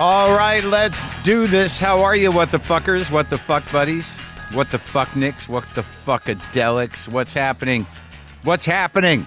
All 0.00 0.34
right, 0.36 0.64
let's 0.64 0.98
do 1.22 1.46
this. 1.46 1.78
How 1.78 2.02
are 2.02 2.16
you, 2.16 2.32
what 2.32 2.50
the 2.50 2.58
fuckers? 2.58 3.12
What 3.12 3.30
the 3.30 3.38
fuck 3.38 3.70
buddies? 3.70 4.18
What 4.52 4.68
the 4.72 4.78
fuck 4.78 5.14
nicks? 5.14 5.48
What 5.48 5.64
the 5.72 5.84
fuckadelics? 6.04 7.06
What's 7.06 7.32
happening? 7.32 7.86
What's 8.42 8.64
happening? 8.64 9.24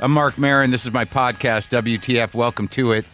I'm 0.00 0.12
Marc 0.12 0.38
Maron. 0.38 0.70
This 0.70 0.86
is 0.86 0.92
my 0.92 1.04
podcast, 1.04 1.68
WTF. 1.68 2.32
Welcome 2.32 2.68
to 2.68 2.92
it. 2.92 3.04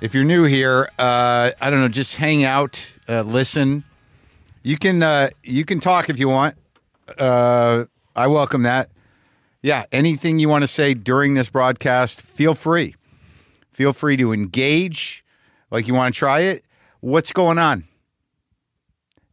If 0.00 0.14
you're 0.14 0.24
new 0.24 0.44
here, 0.44 0.90
uh, 0.98 1.50
I 1.60 1.68
don't 1.68 1.80
know, 1.80 1.88
just 1.88 2.16
hang 2.16 2.42
out, 2.42 2.82
uh, 3.06 3.20
listen. 3.20 3.84
You 4.62 4.78
can 4.78 5.02
uh, 5.02 5.28
you 5.44 5.66
can 5.66 5.78
talk 5.78 6.08
if 6.08 6.18
you 6.18 6.28
want. 6.28 6.56
Uh, 7.18 7.84
I 8.16 8.28
welcome 8.28 8.62
that. 8.62 8.88
Yeah, 9.60 9.84
anything 9.92 10.38
you 10.38 10.48
want 10.48 10.62
to 10.62 10.68
say 10.68 10.94
during 10.94 11.34
this 11.34 11.50
broadcast, 11.50 12.22
feel 12.22 12.54
free. 12.54 12.94
Feel 13.74 13.92
free 13.92 14.16
to 14.16 14.32
engage. 14.32 15.22
Like 15.72 15.88
you 15.88 15.94
want 15.94 16.14
to 16.14 16.18
try 16.18 16.40
it? 16.40 16.64
What's 17.00 17.32
going 17.32 17.58
on? 17.58 17.84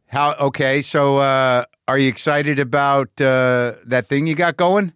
How 0.06 0.34
okay, 0.40 0.80
so 0.82 1.18
uh 1.18 1.66
are 1.86 1.98
you 1.98 2.08
excited 2.08 2.58
about 2.58 3.08
uh 3.20 3.74
that 3.84 4.06
thing 4.06 4.26
you 4.26 4.34
got 4.34 4.56
going? 4.56 4.92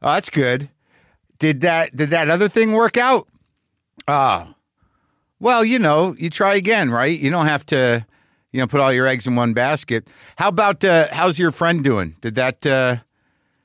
Oh, 0.00 0.12
that's 0.12 0.30
good. 0.30 0.70
Did 1.40 1.62
that 1.62 1.96
did 1.96 2.10
that 2.10 2.30
other 2.30 2.48
thing 2.48 2.72
work 2.72 2.96
out? 2.96 3.28
Ah. 4.06 4.54
well, 5.40 5.64
you 5.64 5.78
know, 5.78 6.14
you 6.18 6.30
try 6.30 6.54
again, 6.54 6.90
right? 6.90 7.18
You 7.18 7.30
don't 7.30 7.46
have 7.46 7.66
to, 7.66 8.06
you 8.52 8.60
know, 8.60 8.66
put 8.66 8.80
all 8.80 8.92
your 8.92 9.06
eggs 9.06 9.26
in 9.26 9.34
one 9.34 9.52
basket. 9.52 10.06
How 10.36 10.48
about 10.48 10.84
uh 10.84 11.08
how's 11.10 11.40
your 11.40 11.50
friend 11.50 11.82
doing? 11.82 12.14
Did 12.20 12.36
that 12.36 12.64
uh 12.64 12.98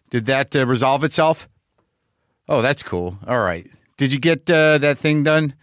did 0.09 0.25
that 0.25 0.55
uh, 0.55 0.65
resolve 0.65 1.03
itself? 1.03 1.47
Oh, 2.47 2.63
that's 2.63 2.81
cool. 2.81 3.19
All 3.27 3.39
right. 3.39 3.69
Did 3.97 4.11
you 4.11 4.19
get 4.19 4.49
uh, 4.49 4.79
that 4.79 4.97
thing 4.97 5.21
done 5.21 5.53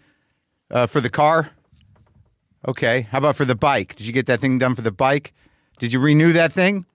uh, 0.71 0.87
for 0.87 1.01
the 1.01 1.11
car? 1.11 1.51
Okay. 2.67 3.03
How 3.11 3.19
about 3.19 3.37
for 3.37 3.45
the 3.45 3.55
bike? 3.55 3.97
Did 3.97 4.07
you 4.07 4.13
get 4.13 4.27
that 4.27 4.41
thing 4.41 4.59
done 4.59 4.75
for 4.75 4.83
the 4.83 4.91
bike? 4.91 5.33
Did 5.79 5.93
you 5.93 6.01
renew 6.01 6.33
that 6.33 6.53
thing? 6.53 6.87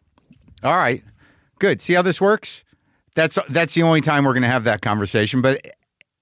All 0.63 0.77
right. 0.77 1.03
Good. 1.59 1.81
See 1.81 1.93
how 1.93 2.01
this 2.01 2.19
works? 2.19 2.63
That's 3.15 3.37
that's 3.49 3.73
the 3.73 3.83
only 3.83 4.01
time 4.01 4.25
we're 4.25 4.33
going 4.33 4.43
to 4.43 4.49
have 4.49 4.63
that 4.63 4.81
conversation, 4.81 5.41
but 5.41 5.65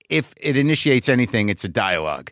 if 0.10 0.34
it 0.38 0.58
initiates 0.58 1.08
anything, 1.08 1.50
it's 1.50 1.64
a 1.64 1.70
dialogue. 1.70 2.32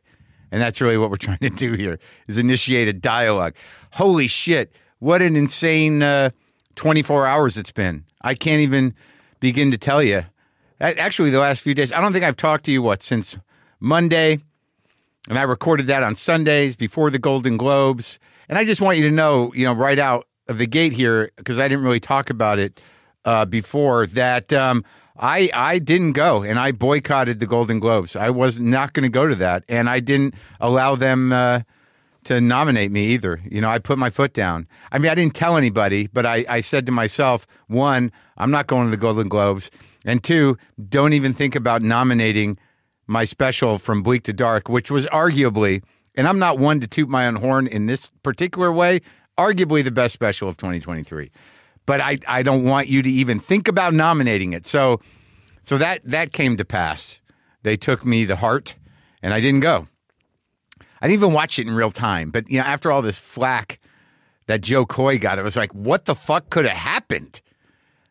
And 0.52 0.62
that's 0.62 0.82
really 0.82 0.98
what 0.98 1.10
we're 1.10 1.16
trying 1.18 1.40
to 1.40 1.50
do 1.50 1.74
here 1.74 2.00
is 2.28 2.38
initiate 2.38 2.88
a 2.88 2.94
dialogue. 2.94 3.56
Holy 3.94 4.28
shit. 4.28 4.74
What 5.00 5.22
an 5.22 5.36
insane 5.36 6.02
uh, 6.02 6.32
24 6.76 7.28
hours 7.28 7.58
it's 7.58 7.72
been. 7.72 8.04
I 8.22 8.34
can't 8.34 8.62
even 8.62 8.96
begin 9.40 9.70
to 9.72 9.78
tell 9.78 10.02
you. 10.02 10.24
Actually, 10.80 11.30
the 11.30 11.40
last 11.40 11.62
few 11.62 11.74
days, 11.74 11.92
I 11.92 12.02
don't 12.02 12.14
think 12.14 12.26
I've 12.26 12.38
talked 12.38 12.66
to 12.66 12.72
you, 12.72 12.82
what, 12.82 13.02
since 13.02 13.38
Monday, 13.80 14.40
and 15.28 15.38
I 15.38 15.44
recorded 15.44 15.88
that 15.88 16.04
on 16.04 16.16
Sundays 16.16 16.76
before 16.76 17.10
the 17.10 17.20
Golden 17.20 17.58
Globes. 17.58 18.20
And 18.50 18.58
I 18.58 18.66
just 18.66 18.82
want 18.82 18.98
you 18.98 19.04
to 19.04 19.14
know, 19.14 19.54
you 19.54 19.66
know, 19.66 19.74
right 19.74 20.00
out 20.00 20.28
of 20.48 20.58
the 20.58 20.68
gate 20.68 20.94
here, 20.94 21.32
because 21.36 21.60
I 21.60 21.68
didn't 21.68 21.84
really 21.84 22.00
talk 22.00 22.30
about 22.30 22.60
it 22.60 22.80
uh, 23.26 23.46
before, 23.46 24.08
that 24.08 24.54
um, 24.54 24.86
I 25.20 25.50
I 25.54 25.80
didn't 25.80 26.14
go 26.14 26.44
and 26.44 26.58
I 26.58 26.72
boycotted 26.72 27.40
the 27.40 27.48
Golden 27.48 27.80
Globes. 27.80 28.16
I 28.16 28.30
was 28.30 28.60
not 28.60 28.94
going 28.94 29.04
to 29.04 29.10
go 29.10 29.28
to 29.28 29.36
that, 29.36 29.64
and 29.68 29.90
I 29.90 30.00
didn't 30.00 30.36
allow 30.62 30.96
them 30.96 31.34
uh, 31.34 31.62
to 32.26 32.40
nominate 32.40 32.92
me 32.92 33.08
either. 33.08 33.42
You 33.50 33.60
know, 33.60 33.70
I 33.70 33.80
put 33.80 33.98
my 33.98 34.10
foot 34.10 34.34
down. 34.34 34.68
I 34.92 34.98
mean, 34.98 35.12
I 35.12 35.16
didn't 35.16 35.36
tell 35.36 35.58
anybody, 35.58 36.08
but 36.08 36.26
I, 36.26 36.46
I 36.48 36.62
said 36.62 36.86
to 36.86 36.92
myself, 36.92 37.48
one, 37.68 38.12
I'm 38.38 38.52
not 38.52 38.68
going 38.68 38.86
to 38.86 38.92
the 38.92 38.98
Golden 38.98 39.28
Globes, 39.28 39.72
and 40.06 40.24
two, 40.24 40.58
don't 40.88 41.14
even 41.14 41.34
think 41.34 41.56
about 41.56 41.82
nominating 41.82 42.58
my 43.08 43.24
special 43.24 43.78
from 43.78 44.04
Bleak 44.04 44.24
to 44.24 44.34
Dark, 44.34 44.70
which 44.70 44.92
was 44.92 45.08
arguably, 45.08 45.82
and 46.16 46.28
I'm 46.28 46.40
not 46.40 46.60
one 46.60 46.80
to 46.82 46.88
toot 46.88 47.10
my 47.10 47.26
own 47.28 47.36
horn 47.36 47.68
in 47.68 47.86
this 47.86 48.10
particular 48.22 48.72
way, 48.72 49.02
arguably 49.38 49.84
the 49.84 49.92
best 49.92 50.14
special 50.14 50.50
of 50.50 50.58
2023. 50.58 51.32
But 51.86 52.02
I, 52.02 52.20
I 52.28 52.44
don't 52.44 52.66
want 52.66 52.88
you 52.88 53.02
to 53.02 53.10
even 53.10 53.40
think 53.40 53.68
about 53.68 53.94
nominating 53.94 54.54
it. 54.54 54.66
So 54.66 55.00
so 55.64 55.78
that 55.78 56.02
that 56.06 56.34
came 56.34 56.58
to 56.58 56.66
pass. 56.66 57.22
They 57.64 57.78
took 57.78 58.06
me 58.06 58.26
to 58.26 58.36
heart 58.36 58.76
and 59.22 59.34
I 59.34 59.42
didn't 59.42 59.62
go. 59.62 59.88
I 61.02 61.08
didn't 61.08 61.22
even 61.22 61.34
watch 61.34 61.60
it 61.60 61.68
in 61.68 61.74
real 61.74 61.92
time. 61.92 62.32
But 62.32 62.50
you 62.50 62.58
know, 62.58 62.64
after 62.64 62.92
all 62.92 63.02
this 63.02 63.20
flack 63.20 63.80
that 64.48 64.62
Jo 64.62 64.86
Koy 64.86 65.18
got, 65.18 65.40
it 65.40 65.44
was 65.44 65.56
like, 65.56 65.74
what 65.74 66.06
the 66.06 66.16
fuck 66.16 66.50
could 66.50 66.66
have 66.66 66.78
happened? 66.78 67.42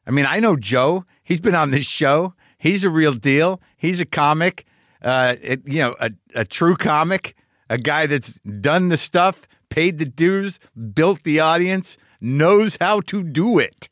I 0.06 0.10
mean, 0.10 0.26
I 0.26 0.40
know 0.40 0.56
Jo. 0.56 1.04
He's 1.22 1.40
been 1.40 1.54
on 1.54 1.70
this 1.70 1.86
show. 1.86 2.34
He's 2.58 2.84
a 2.84 2.90
real 2.90 3.12
deal. 3.12 3.60
He's 3.76 4.00
a 4.00 4.06
comic 4.06 4.64
uh, 5.06 5.36
it, 5.40 5.62
you 5.64 5.78
know, 5.78 5.94
a, 6.00 6.10
a 6.34 6.44
true 6.44 6.76
comic, 6.76 7.36
a 7.70 7.78
guy 7.78 8.06
that's 8.06 8.40
done 8.60 8.88
the 8.88 8.96
stuff, 8.96 9.42
paid 9.68 9.98
the 9.98 10.04
dues, 10.04 10.58
built 10.92 11.22
the 11.22 11.38
audience, 11.38 11.96
knows 12.20 12.76
how 12.80 13.00
to 13.02 13.22
do 13.22 13.60
it. 13.60 13.88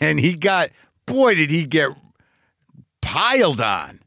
And 0.00 0.20
he 0.20 0.34
got, 0.34 0.70
boy, 1.06 1.34
did 1.34 1.50
he 1.50 1.66
get 1.66 1.90
piled 3.00 3.60
on. 3.60 4.00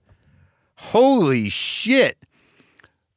Holy 0.76 1.50
shit. 1.50 2.18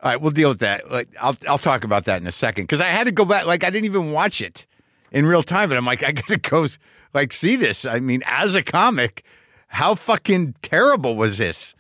All 0.00 0.10
right, 0.10 0.20
we'll 0.20 0.32
deal 0.32 0.48
with 0.48 0.60
that. 0.60 0.91
Like, 0.91 1.09
I'll 1.20 1.36
I'll 1.48 1.59
talk 1.59 1.84
about 1.84 2.04
that 2.06 2.20
in 2.20 2.26
a 2.26 2.32
second 2.32 2.65
because 2.65 2.80
I 2.80 2.86
had 2.88 3.04
to 3.04 3.12
go 3.12 3.25
back. 3.25 3.47
Like, 3.47 3.65
I 3.65 3.70
didn't 3.70 3.86
even 3.86 4.12
watch 4.12 4.41
it 4.41 4.66
in 5.12 5.25
real 5.25 5.42
time, 5.42 5.69
but 5.69 5.78
I'm 5.78 5.84
like, 5.84 6.03
I 6.03 6.12
gotta 6.12 6.36
go 6.50 6.66
like 7.15 7.32
see 7.32 7.56
this. 7.56 7.84
I 7.84 8.00
mean, 8.00 8.22
as 8.26 8.54
a 8.54 8.62
comic, 8.62 9.25
how 9.69 9.94
fucking 9.94 10.56
terrible 10.62 11.16
was 11.16 11.38
this? 11.38 11.75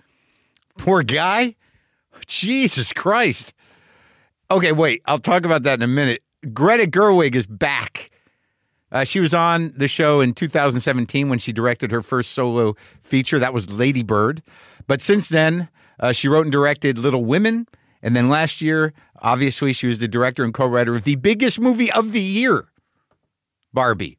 Poor 0.78 1.02
guy. 1.02 1.56
Jesus 2.26 2.92
Christ. 2.92 3.52
Okay, 4.50 4.72
wait. 4.72 5.02
I'll 5.04 5.18
talk 5.18 5.44
about 5.44 5.64
that 5.64 5.74
in 5.78 5.82
a 5.82 5.88
minute. 5.88 6.22
Greta 6.54 6.90
Gerwig 6.90 7.34
is 7.34 7.46
back. 7.46 8.10
Uh, 8.90 9.04
she 9.04 9.20
was 9.20 9.34
on 9.34 9.74
the 9.76 9.88
show 9.88 10.20
in 10.20 10.32
2017 10.32 11.28
when 11.28 11.38
she 11.38 11.52
directed 11.52 11.90
her 11.90 12.00
first 12.00 12.32
solo 12.32 12.74
feature. 13.02 13.38
That 13.38 13.52
was 13.52 13.70
Lady 13.70 14.02
Bird. 14.02 14.42
But 14.86 15.02
since 15.02 15.28
then, 15.28 15.68
uh, 16.00 16.12
she 16.12 16.28
wrote 16.28 16.46
and 16.46 16.52
directed 16.52 16.96
Little 16.96 17.24
Women. 17.24 17.66
And 18.00 18.16
then 18.16 18.28
last 18.28 18.62
year, 18.62 18.94
obviously, 19.20 19.72
she 19.72 19.88
was 19.88 19.98
the 19.98 20.08
director 20.08 20.44
and 20.44 20.54
co 20.54 20.66
writer 20.66 20.94
of 20.94 21.04
the 21.04 21.16
biggest 21.16 21.60
movie 21.60 21.92
of 21.92 22.12
the 22.12 22.20
year, 22.20 22.68
Barbie. 23.74 24.16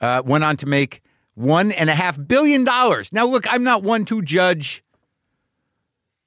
Uh, 0.00 0.22
went 0.24 0.44
on 0.44 0.56
to 0.58 0.66
make 0.66 1.02
one 1.34 1.72
and 1.72 1.90
a 1.90 1.94
half 1.94 2.18
billion 2.28 2.64
dollars. 2.64 3.12
Now, 3.12 3.26
look, 3.26 3.52
I'm 3.52 3.64
not 3.64 3.82
one 3.82 4.04
to 4.04 4.22
judge 4.22 4.84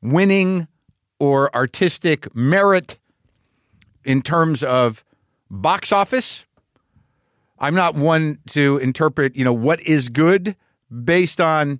winning 0.01 0.67
or 1.19 1.53
artistic 1.56 2.34
merit 2.35 2.97
in 4.03 4.22
terms 4.22 4.63
of 4.63 5.03
box 5.50 5.91
office. 5.91 6.45
I'm 7.59 7.75
not 7.75 7.94
one 7.95 8.39
to 8.50 8.78
interpret, 8.78 9.35
you 9.35 9.45
know, 9.45 9.53
what 9.53 9.79
is 9.81 10.09
good 10.09 10.56
based 11.03 11.39
on 11.39 11.79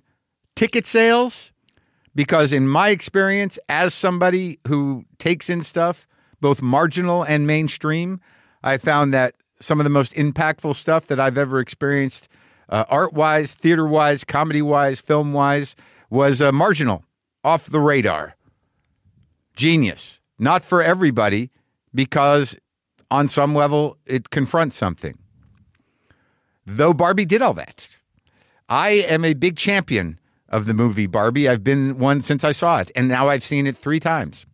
ticket 0.54 0.86
sales 0.86 1.50
because 2.14 2.52
in 2.52 2.68
my 2.68 2.90
experience 2.90 3.58
as 3.68 3.94
somebody 3.94 4.58
who 4.68 5.04
takes 5.18 5.48
in 5.48 5.62
stuff 5.64 6.06
both 6.40 6.60
marginal 6.60 7.22
and 7.22 7.46
mainstream, 7.46 8.20
I 8.62 8.78
found 8.78 9.14
that 9.14 9.34
some 9.60 9.80
of 9.80 9.84
the 9.84 9.90
most 9.90 10.12
impactful 10.14 10.76
stuff 10.76 11.06
that 11.06 11.20
I've 11.20 11.38
ever 11.38 11.60
experienced 11.60 12.28
uh, 12.68 12.84
art-wise, 12.88 13.52
theater-wise, 13.52 14.24
comedy-wise, 14.24 15.00
film-wise 15.00 15.76
was 16.10 16.40
uh, 16.40 16.50
marginal, 16.52 17.04
off 17.44 17.66
the 17.66 17.80
radar 17.80 18.36
genius. 19.56 20.20
Not 20.38 20.64
for 20.64 20.82
everybody, 20.82 21.50
because 21.94 22.56
on 23.10 23.28
some 23.28 23.54
level 23.54 23.98
it 24.06 24.30
confronts 24.30 24.76
something. 24.76 25.18
Though 26.66 26.94
Barbie 26.94 27.26
did 27.26 27.42
all 27.42 27.54
that. 27.54 27.88
I 28.68 28.90
am 28.90 29.24
a 29.24 29.34
big 29.34 29.56
champion 29.56 30.18
of 30.48 30.66
the 30.66 30.74
movie 30.74 31.06
Barbie. 31.06 31.48
I've 31.48 31.64
been 31.64 31.98
one 31.98 32.22
since 32.22 32.44
I 32.44 32.52
saw 32.52 32.78
it, 32.78 32.90
and 32.94 33.08
now 33.08 33.28
I've 33.28 33.44
seen 33.44 33.66
it 33.66 33.76
three 33.76 34.00
times. 34.00 34.46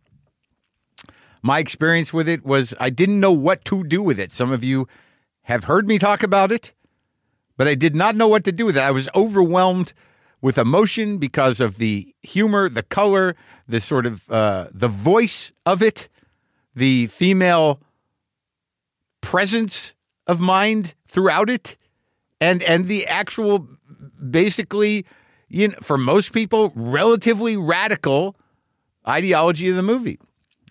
My 1.41 1.59
experience 1.59 2.11
with 2.11 2.27
it 2.27 2.45
was 2.45 2.73
I 2.79 2.89
didn't 2.89 3.19
know 3.19 3.31
what 3.31 3.63
to 3.65 3.83
do 3.83 4.01
with 4.01 4.19
it. 4.19 4.31
Some 4.31 4.51
of 4.51 4.63
you 4.63 4.87
have 5.43 5.65
heard 5.65 5.87
me 5.87 5.97
talk 5.97 6.21
about 6.21 6.51
it, 6.51 6.73
but 7.55 7.67
I 7.67 7.75
did 7.75 7.95
not 7.95 8.15
know 8.15 8.27
what 8.27 8.43
to 8.43 8.51
do 8.51 8.65
with 8.65 8.75
it. 8.77 8.83
I 8.83 8.91
was 8.91 9.09
overwhelmed 9.15 9.93
with 10.41 10.57
emotion 10.57 11.17
because 11.17 11.59
of 11.59 11.77
the 11.77 12.13
humor, 12.23 12.69
the 12.69 12.83
color, 12.83 13.35
the 13.67 13.81
sort 13.81 14.05
of 14.05 14.29
uh, 14.29 14.67
the 14.71 14.87
voice 14.87 15.51
of 15.65 15.81
it, 15.81 16.07
the 16.75 17.07
female 17.07 17.81
presence 19.21 19.93
of 20.27 20.39
mind 20.39 20.93
throughout 21.07 21.49
it, 21.49 21.75
and 22.39 22.63
and 22.63 22.87
the 22.87 23.05
actual 23.07 23.67
basically, 24.29 25.05
you 25.47 25.69
know, 25.69 25.75
for 25.81 25.97
most 25.97 26.31
people, 26.31 26.71
relatively 26.75 27.57
radical 27.57 28.35
ideology 29.07 29.69
of 29.69 29.75
the 29.75 29.83
movie. 29.83 30.19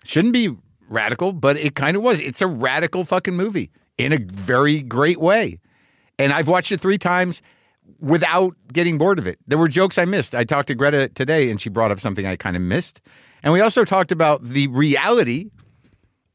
Shouldn't 0.03 0.33
be 0.33 0.55
radical, 0.87 1.31
but 1.31 1.57
it 1.57 1.75
kind 1.75 1.95
of 1.95 2.03
was. 2.03 2.19
It's 2.19 2.41
a 2.41 2.47
radical 2.47 3.03
fucking 3.03 3.35
movie 3.35 3.69
in 3.97 4.13
a 4.13 4.17
very 4.17 4.81
great 4.81 5.19
way. 5.19 5.59
And 6.17 6.33
I've 6.33 6.47
watched 6.47 6.71
it 6.71 6.81
three 6.81 6.97
times 6.97 7.41
without 7.99 8.55
getting 8.71 8.97
bored 8.97 9.19
of 9.19 9.27
it. 9.27 9.39
There 9.47 9.57
were 9.57 9.67
jokes 9.67 9.97
I 9.97 10.05
missed. 10.05 10.35
I 10.35 10.43
talked 10.43 10.67
to 10.67 10.75
Greta 10.75 11.09
today 11.09 11.49
and 11.49 11.59
she 11.59 11.69
brought 11.69 11.91
up 11.91 11.99
something 11.99 12.25
I 12.25 12.35
kind 12.35 12.55
of 12.55 12.61
missed. 12.61 13.01
And 13.43 13.53
we 13.53 13.61
also 13.61 13.85
talked 13.85 14.11
about 14.11 14.43
the 14.43 14.67
reality 14.67 15.49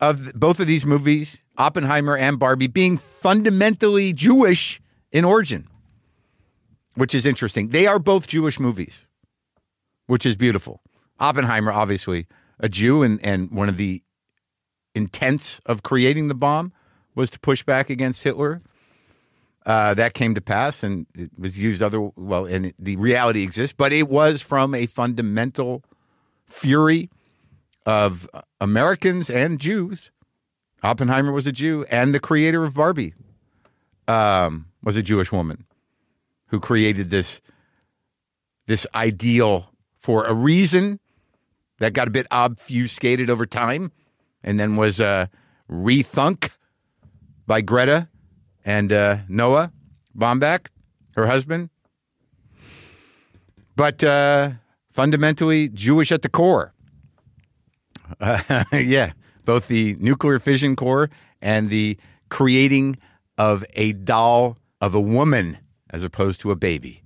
of 0.01 0.33
both 0.35 0.61
of 0.61 0.67
these 0.67 0.85
movies, 0.85 1.39
Oppenheimer 1.57 2.17
and 2.17 2.39
Barbie, 2.39 2.67
being 2.67 2.99
fundamentally 2.99 4.13
Jewish 4.13 4.81
in 5.13 5.25
origin, 5.25 5.69
which 6.95 7.15
is 7.15 7.27
interesting. 7.27 7.69
They 7.69 7.87
are 7.87 7.99
both 7.99 8.27
Jewish 8.27 8.59
movies, 8.59 9.07
which 10.07 10.27
is 10.27 10.37
beautiful. 10.37 10.83
Oppenheimer, 11.21 11.73
obviously, 11.73 12.27
a 12.59 12.69
Jew, 12.69 13.03
and, 13.03 13.25
and 13.25 13.51
one 13.51 13.69
of 13.69 13.77
the 13.77 14.03
intents 14.95 15.61
of 15.67 15.83
creating 15.83 16.29
the 16.29 16.35
bomb 16.35 16.73
was 17.15 17.31
to 17.31 17.41
push 17.41 17.63
back 17.63 17.91
against 17.91 18.23
Hitler. 18.23 18.63
Uh, 19.67 19.95
that 19.95 20.13
came 20.13 20.35
to 20.35 20.43
pass, 20.43 20.83
and 20.83 21.07
it 21.15 21.31
was 21.39 21.61
used 21.61 21.83
other 21.83 21.99
well, 22.17 22.45
and 22.45 22.67
it, 22.67 22.75
the 22.79 22.97
reality 22.97 23.43
exists, 23.43 23.75
but 23.77 23.93
it 23.93 24.09
was 24.09 24.43
from 24.43 24.75
a 24.75 24.85
fundamental 24.85 25.83
fury 26.47 27.09
of 27.87 28.29
Americans 28.61 29.31
and 29.31 29.59
Jews. 29.59 30.11
Oppenheimer 30.83 31.33
was 31.33 31.47
a 31.47 31.53
Jew, 31.53 31.87
and 31.89 32.15
the 32.15 32.21
creator 32.21 32.63
of 32.65 32.75
Barbie 32.75 33.15
um, 34.07 34.67
was 34.83 34.99
a 34.99 35.03
Jewish 35.03 35.33
woman 35.33 35.65
who 36.49 36.61
created 36.61 37.09
this 37.09 37.41
this 38.67 38.87
ideal 38.95 39.71
for 39.99 40.25
a 40.25 40.35
reason 40.35 41.01
that 41.79 41.95
got 41.95 42.09
a 42.09 42.11
bit 42.11 42.27
obfuscated 42.31 43.31
over 43.31 43.47
time, 43.47 43.93
and 44.43 44.61
then 44.61 44.77
was 44.77 45.01
uh, 45.01 45.27
rethunk 45.71 46.51
by 47.47 47.63
Greta 47.63 48.09
and 48.65 48.93
uh, 48.93 49.19
Noah 49.29 49.73
Baumbach, 50.17 50.69
her 51.15 51.27
husband. 51.27 51.71
But 53.77 54.03
uh, 54.05 54.53
fundamentally 54.93 55.69
Jewish 55.69 56.13
at 56.13 56.23
the 56.23 56.29
core. 56.29 56.73
Uh, 58.21 58.65
yeah, 58.73 59.13
both 59.45 59.69
the 59.69 59.97
nuclear 59.99 60.39
fission 60.39 60.77
core 60.77 61.11
and 61.43 61.71
the 61.71 61.99
creating 62.29 62.97
of 63.37 63.65
a 63.75 63.93
doll 63.93 64.57
of 64.81 64.95
a 64.95 65.01
woman 65.01 65.59
as 65.91 66.03
opposed 66.03 66.41
to 66.41 66.51
a 66.51 66.57
baby. 66.57 67.03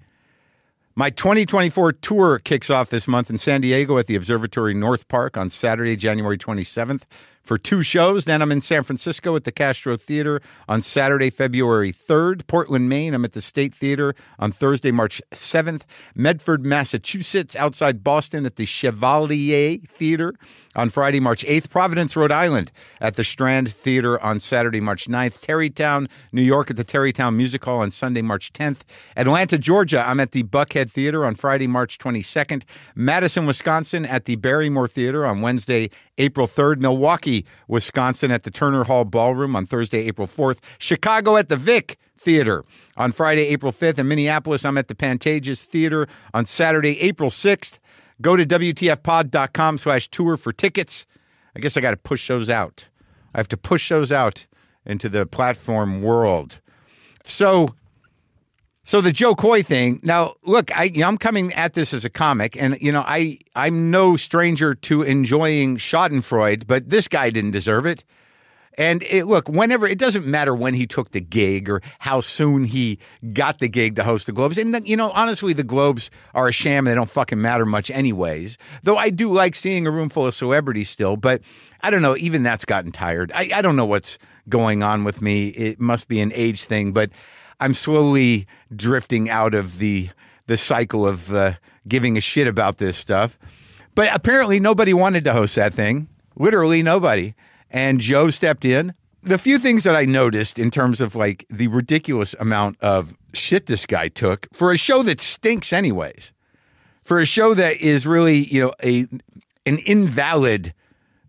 My 0.94 1.10
2024 1.10 1.92
tour 1.92 2.38
kicks 2.40 2.70
off 2.70 2.90
this 2.90 3.06
month 3.06 3.30
in 3.30 3.38
San 3.38 3.60
Diego 3.60 3.98
at 3.98 4.08
the 4.08 4.16
Observatory 4.16 4.74
North 4.74 5.06
Park 5.06 5.36
on 5.36 5.48
Saturday, 5.48 5.94
January 5.94 6.36
27th 6.36 7.02
for 7.48 7.56
two 7.56 7.80
shows. 7.80 8.26
Then 8.26 8.42
I'm 8.42 8.52
in 8.52 8.60
San 8.60 8.84
Francisco 8.84 9.34
at 9.34 9.44
the 9.44 9.50
Castro 9.50 9.96
Theater 9.96 10.42
on 10.68 10.82
Saturday, 10.82 11.30
February 11.30 11.92
3rd. 11.92 12.46
Portland, 12.46 12.90
Maine, 12.90 13.14
I'm 13.14 13.24
at 13.24 13.32
the 13.32 13.40
State 13.40 13.74
Theater 13.74 14.14
on 14.38 14.52
Thursday, 14.52 14.90
March 14.90 15.22
7th. 15.32 15.82
Medford, 16.14 16.66
Massachusetts, 16.66 17.56
outside 17.56 18.04
Boston 18.04 18.44
at 18.44 18.56
the 18.56 18.66
Chevalier 18.66 19.78
Theater 19.90 20.34
on 20.76 20.90
Friday, 20.90 21.20
March 21.20 21.44
8th. 21.44 21.70
Providence, 21.70 22.14
Rhode 22.14 22.30
Island 22.30 22.70
at 23.00 23.16
the 23.16 23.24
Strand 23.24 23.72
Theater 23.72 24.22
on 24.22 24.40
Saturday, 24.40 24.80
March 24.80 25.06
9th. 25.06 25.40
Tarrytown, 25.40 26.08
New 26.32 26.42
York 26.42 26.70
at 26.70 26.76
the 26.76 26.84
Tarrytown 26.84 27.34
Music 27.34 27.64
Hall 27.64 27.78
on 27.78 27.90
Sunday, 27.90 28.20
March 28.20 28.52
10th. 28.52 28.80
Atlanta, 29.16 29.56
Georgia, 29.56 30.06
I'm 30.06 30.20
at 30.20 30.32
the 30.32 30.42
Buckhead 30.42 30.90
Theater 30.90 31.24
on 31.24 31.34
Friday, 31.34 31.66
March 31.66 31.98
22nd. 31.98 32.64
Madison, 32.94 33.46
Wisconsin 33.46 34.04
at 34.04 34.26
the 34.26 34.36
Barrymore 34.36 34.86
Theater 34.86 35.24
on 35.24 35.40
Wednesday, 35.40 35.88
April 36.18 36.46
3rd. 36.46 36.80
Milwaukee, 36.80 37.37
Wisconsin 37.66 38.30
at 38.30 38.42
the 38.42 38.50
Turner 38.50 38.84
Hall 38.84 39.04
Ballroom 39.04 39.56
on 39.56 39.66
Thursday, 39.66 40.06
April 40.06 40.26
4th. 40.26 40.58
Chicago 40.78 41.36
at 41.36 41.48
the 41.48 41.56
Vic 41.56 41.98
Theater 42.18 42.64
on 42.96 43.12
Friday, 43.12 43.46
April 43.48 43.72
5th. 43.72 43.98
In 43.98 44.08
Minneapolis, 44.08 44.64
I'm 44.64 44.78
at 44.78 44.88
the 44.88 44.94
Pantages 44.94 45.62
Theater 45.62 46.08
on 46.34 46.46
Saturday, 46.46 47.00
April 47.00 47.30
6th. 47.30 47.78
Go 48.20 48.36
to 48.36 48.44
WTFpod.com 48.44 49.78
slash 49.78 50.08
tour 50.08 50.36
for 50.36 50.52
tickets. 50.52 51.06
I 51.54 51.60
guess 51.60 51.76
I 51.76 51.80
got 51.80 51.92
to 51.92 51.96
push 51.96 52.26
those 52.28 52.50
out. 52.50 52.86
I 53.34 53.38
have 53.38 53.48
to 53.48 53.56
push 53.56 53.88
those 53.88 54.10
out 54.10 54.46
into 54.84 55.08
the 55.08 55.26
platform 55.26 56.02
world. 56.02 56.60
So 57.22 57.68
so 58.88 59.02
the 59.02 59.12
Jo 59.12 59.34
Koy 59.34 59.62
thing. 59.62 60.00
Now, 60.02 60.36
look, 60.44 60.74
I 60.74 60.84
you 60.84 61.02
know, 61.02 61.08
I'm 61.08 61.18
coming 61.18 61.52
at 61.52 61.74
this 61.74 61.92
as 61.92 62.06
a 62.06 62.10
comic, 62.10 62.56
and 62.56 62.80
you 62.80 62.90
know, 62.90 63.04
I 63.06 63.38
I'm 63.54 63.90
no 63.90 64.16
stranger 64.16 64.72
to 64.72 65.02
enjoying 65.02 65.76
Schadenfreude, 65.76 66.66
but 66.66 66.88
this 66.88 67.06
guy 67.06 67.28
didn't 67.28 67.50
deserve 67.50 67.84
it. 67.84 68.02
And 68.78 69.02
it, 69.02 69.26
look, 69.26 69.46
whenever 69.46 69.86
it 69.86 69.98
doesn't 69.98 70.24
matter 70.24 70.54
when 70.54 70.72
he 70.72 70.86
took 70.86 71.10
the 71.10 71.20
gig 71.20 71.68
or 71.68 71.82
how 71.98 72.22
soon 72.22 72.64
he 72.64 72.98
got 73.34 73.58
the 73.58 73.68
gig 73.68 73.96
to 73.96 74.04
host 74.04 74.24
the 74.24 74.32
Globes. 74.32 74.56
And 74.56 74.88
you 74.88 74.96
know, 74.96 75.10
honestly, 75.10 75.52
the 75.52 75.64
Globes 75.64 76.10
are 76.34 76.48
a 76.48 76.52
sham; 76.52 76.86
they 76.86 76.94
don't 76.94 77.10
fucking 77.10 77.42
matter 77.42 77.66
much, 77.66 77.90
anyways. 77.90 78.56
Though 78.84 78.96
I 78.96 79.10
do 79.10 79.30
like 79.30 79.54
seeing 79.54 79.86
a 79.86 79.90
room 79.90 80.08
full 80.08 80.26
of 80.26 80.34
celebrities 80.34 80.88
still, 80.88 81.18
but 81.18 81.42
I 81.82 81.90
don't 81.90 82.00
know. 82.00 82.16
Even 82.16 82.42
that's 82.42 82.64
gotten 82.64 82.92
tired. 82.92 83.32
I, 83.34 83.50
I 83.52 83.60
don't 83.60 83.76
know 83.76 83.84
what's 83.84 84.18
going 84.48 84.82
on 84.82 85.04
with 85.04 85.20
me. 85.20 85.48
It 85.48 85.78
must 85.78 86.08
be 86.08 86.20
an 86.20 86.32
age 86.34 86.64
thing, 86.64 86.92
but 86.92 87.10
I'm 87.60 87.74
slowly 87.74 88.46
drifting 88.74 89.28
out 89.28 89.54
of 89.54 89.78
the 89.78 90.10
the 90.46 90.56
cycle 90.56 91.06
of 91.06 91.32
uh, 91.34 91.52
giving 91.86 92.16
a 92.16 92.20
shit 92.20 92.46
about 92.46 92.78
this 92.78 92.96
stuff. 92.96 93.38
But 93.94 94.14
apparently, 94.14 94.60
nobody 94.60 94.94
wanted 94.94 95.24
to 95.24 95.32
host 95.32 95.54
that 95.56 95.74
thing. 95.74 96.08
Literally 96.36 96.82
nobody. 96.82 97.34
And 97.70 98.00
Jo 98.00 98.30
stepped 98.30 98.64
in. 98.64 98.94
The 99.22 99.38
few 99.38 99.58
things 99.58 99.84
that 99.84 99.94
I 99.94 100.04
noticed 100.04 100.58
in 100.58 100.70
terms 100.70 101.00
of 101.00 101.14
like 101.14 101.44
the 101.50 101.66
ridiculous 101.66 102.34
amount 102.38 102.78
of 102.80 103.14
shit 103.34 103.66
this 103.66 103.84
guy 103.84 104.08
took 104.08 104.46
for 104.52 104.72
a 104.72 104.78
show 104.78 105.02
that 105.02 105.20
stinks, 105.20 105.72
anyways, 105.72 106.32
for 107.04 107.18
a 107.18 107.26
show 107.26 107.52
that 107.54 107.78
is 107.78 108.06
really 108.06 108.44
you 108.46 108.62
know 108.62 108.72
a 108.82 109.06
an 109.66 109.78
invalid 109.78 110.72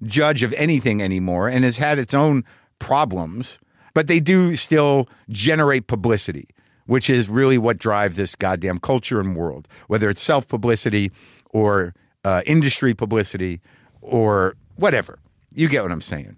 judge 0.04 0.44
of 0.44 0.54
anything 0.54 1.02
anymore 1.02 1.50
and 1.50 1.66
has 1.66 1.78
had 1.78 2.00
its 2.00 2.14
own 2.14 2.46
problems 2.78 3.60
but 3.94 4.08
they 4.08 4.20
do 4.20 4.56
still 4.56 5.08
generate 5.30 5.88
publicity, 5.88 6.48
which 6.86 7.10
is 7.10 7.30
really 7.30 7.58
what 7.58 7.78
drives 7.78 8.16
this 8.16 8.36
goddamn 8.36 8.80
culture 8.80 9.20
and 9.20 9.36
world, 9.36 9.68
whether 9.88 10.10
it's 10.10 10.22
self 10.22 10.48
publicity 10.48 11.12
or 11.52 11.94
uh, 12.24 12.42
industry 12.46 12.94
publicity 12.94 13.62
or 14.02 14.56
whatever. 14.76 15.20
You 15.54 15.68
get 15.68 15.84
what 15.84 15.92
I'm 15.92 16.02
saying. 16.02 16.38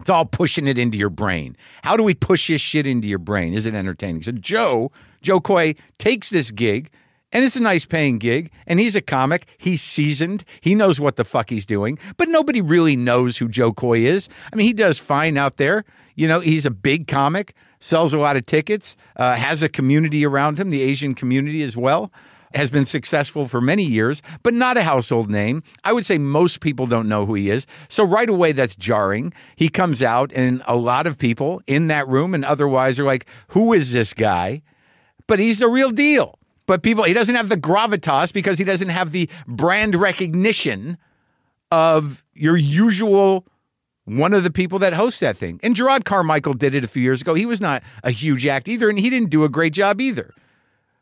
It's 0.00 0.10
all 0.10 0.26
pushing 0.26 0.66
it 0.66 0.78
into 0.78 0.98
your 0.98 1.10
brain. 1.10 1.56
How 1.82 1.96
do 1.96 2.02
we 2.02 2.14
push 2.14 2.48
this 2.48 2.60
shit 2.60 2.86
into 2.86 3.08
your 3.08 3.18
brain? 3.18 3.54
Is 3.54 3.64
it 3.66 3.74
entertaining? 3.74 4.22
So 4.22 4.32
Jo, 4.32 4.92
Jo 5.22 5.40
Koy 5.40 5.74
takes 5.98 6.30
this 6.30 6.50
gig 6.50 6.90
and 7.36 7.44
it's 7.44 7.54
a 7.54 7.60
nice 7.60 7.84
paying 7.84 8.16
gig. 8.16 8.50
And 8.66 8.80
he's 8.80 8.96
a 8.96 9.02
comic. 9.02 9.44
He's 9.58 9.82
seasoned. 9.82 10.42
He 10.62 10.74
knows 10.74 10.98
what 10.98 11.16
the 11.16 11.24
fuck 11.24 11.50
he's 11.50 11.66
doing. 11.66 11.98
But 12.16 12.30
nobody 12.30 12.62
really 12.62 12.96
knows 12.96 13.36
who 13.36 13.46
Jo 13.46 13.74
Koy 13.74 13.98
is. 13.98 14.30
I 14.50 14.56
mean, 14.56 14.66
he 14.66 14.72
does 14.72 14.98
fine 14.98 15.36
out 15.36 15.58
there. 15.58 15.84
You 16.14 16.28
know, 16.28 16.40
he's 16.40 16.64
a 16.64 16.70
big 16.70 17.06
comic, 17.06 17.54
sells 17.78 18.14
a 18.14 18.18
lot 18.18 18.38
of 18.38 18.46
tickets, 18.46 18.96
uh, 19.16 19.34
has 19.34 19.62
a 19.62 19.68
community 19.68 20.24
around 20.24 20.58
him, 20.58 20.70
the 20.70 20.80
Asian 20.80 21.14
community 21.14 21.62
as 21.62 21.76
well. 21.76 22.10
Has 22.54 22.70
been 22.70 22.86
successful 22.86 23.48
for 23.48 23.60
many 23.60 23.84
years, 23.84 24.22
but 24.42 24.54
not 24.54 24.78
a 24.78 24.82
household 24.82 25.28
name. 25.28 25.62
I 25.84 25.92
would 25.92 26.06
say 26.06 26.16
most 26.16 26.60
people 26.60 26.86
don't 26.86 27.06
know 27.06 27.26
who 27.26 27.34
he 27.34 27.50
is. 27.50 27.66
So, 27.90 28.02
right 28.02 28.30
away, 28.30 28.52
that's 28.52 28.76
jarring. 28.76 29.34
He 29.56 29.68
comes 29.68 30.02
out, 30.02 30.32
and 30.32 30.62
a 30.66 30.74
lot 30.74 31.06
of 31.06 31.18
people 31.18 31.60
in 31.66 31.88
that 31.88 32.08
room 32.08 32.32
and 32.32 32.46
otherwise 32.46 32.98
are 32.98 33.04
like, 33.04 33.26
Who 33.48 33.74
is 33.74 33.92
this 33.92 34.14
guy? 34.14 34.62
But 35.26 35.38
he's 35.38 35.58
the 35.58 35.68
real 35.68 35.90
deal. 35.90 36.38
But 36.66 36.82
people, 36.82 37.04
he 37.04 37.14
doesn't 37.14 37.34
have 37.34 37.48
the 37.48 37.56
gravitas 37.56 38.32
because 38.32 38.58
he 38.58 38.64
doesn't 38.64 38.88
have 38.88 39.12
the 39.12 39.30
brand 39.46 39.94
recognition 39.94 40.98
of 41.70 42.24
your 42.34 42.56
usual 42.56 43.46
one 44.04 44.32
of 44.32 44.44
the 44.44 44.52
people 44.52 44.78
that 44.78 44.92
hosts 44.92 45.20
that 45.20 45.36
thing. 45.36 45.58
And 45.62 45.74
Jerrod 45.74 46.04
Carmichael 46.04 46.54
did 46.54 46.74
it 46.74 46.84
a 46.84 46.88
few 46.88 47.02
years 47.02 47.20
ago. 47.20 47.34
He 47.34 47.46
was 47.46 47.60
not 47.60 47.82
a 48.04 48.10
huge 48.10 48.46
act 48.46 48.68
either, 48.68 48.88
and 48.88 48.98
he 48.98 49.10
didn't 49.10 49.30
do 49.30 49.44
a 49.44 49.48
great 49.48 49.72
job 49.72 50.00
either. 50.00 50.32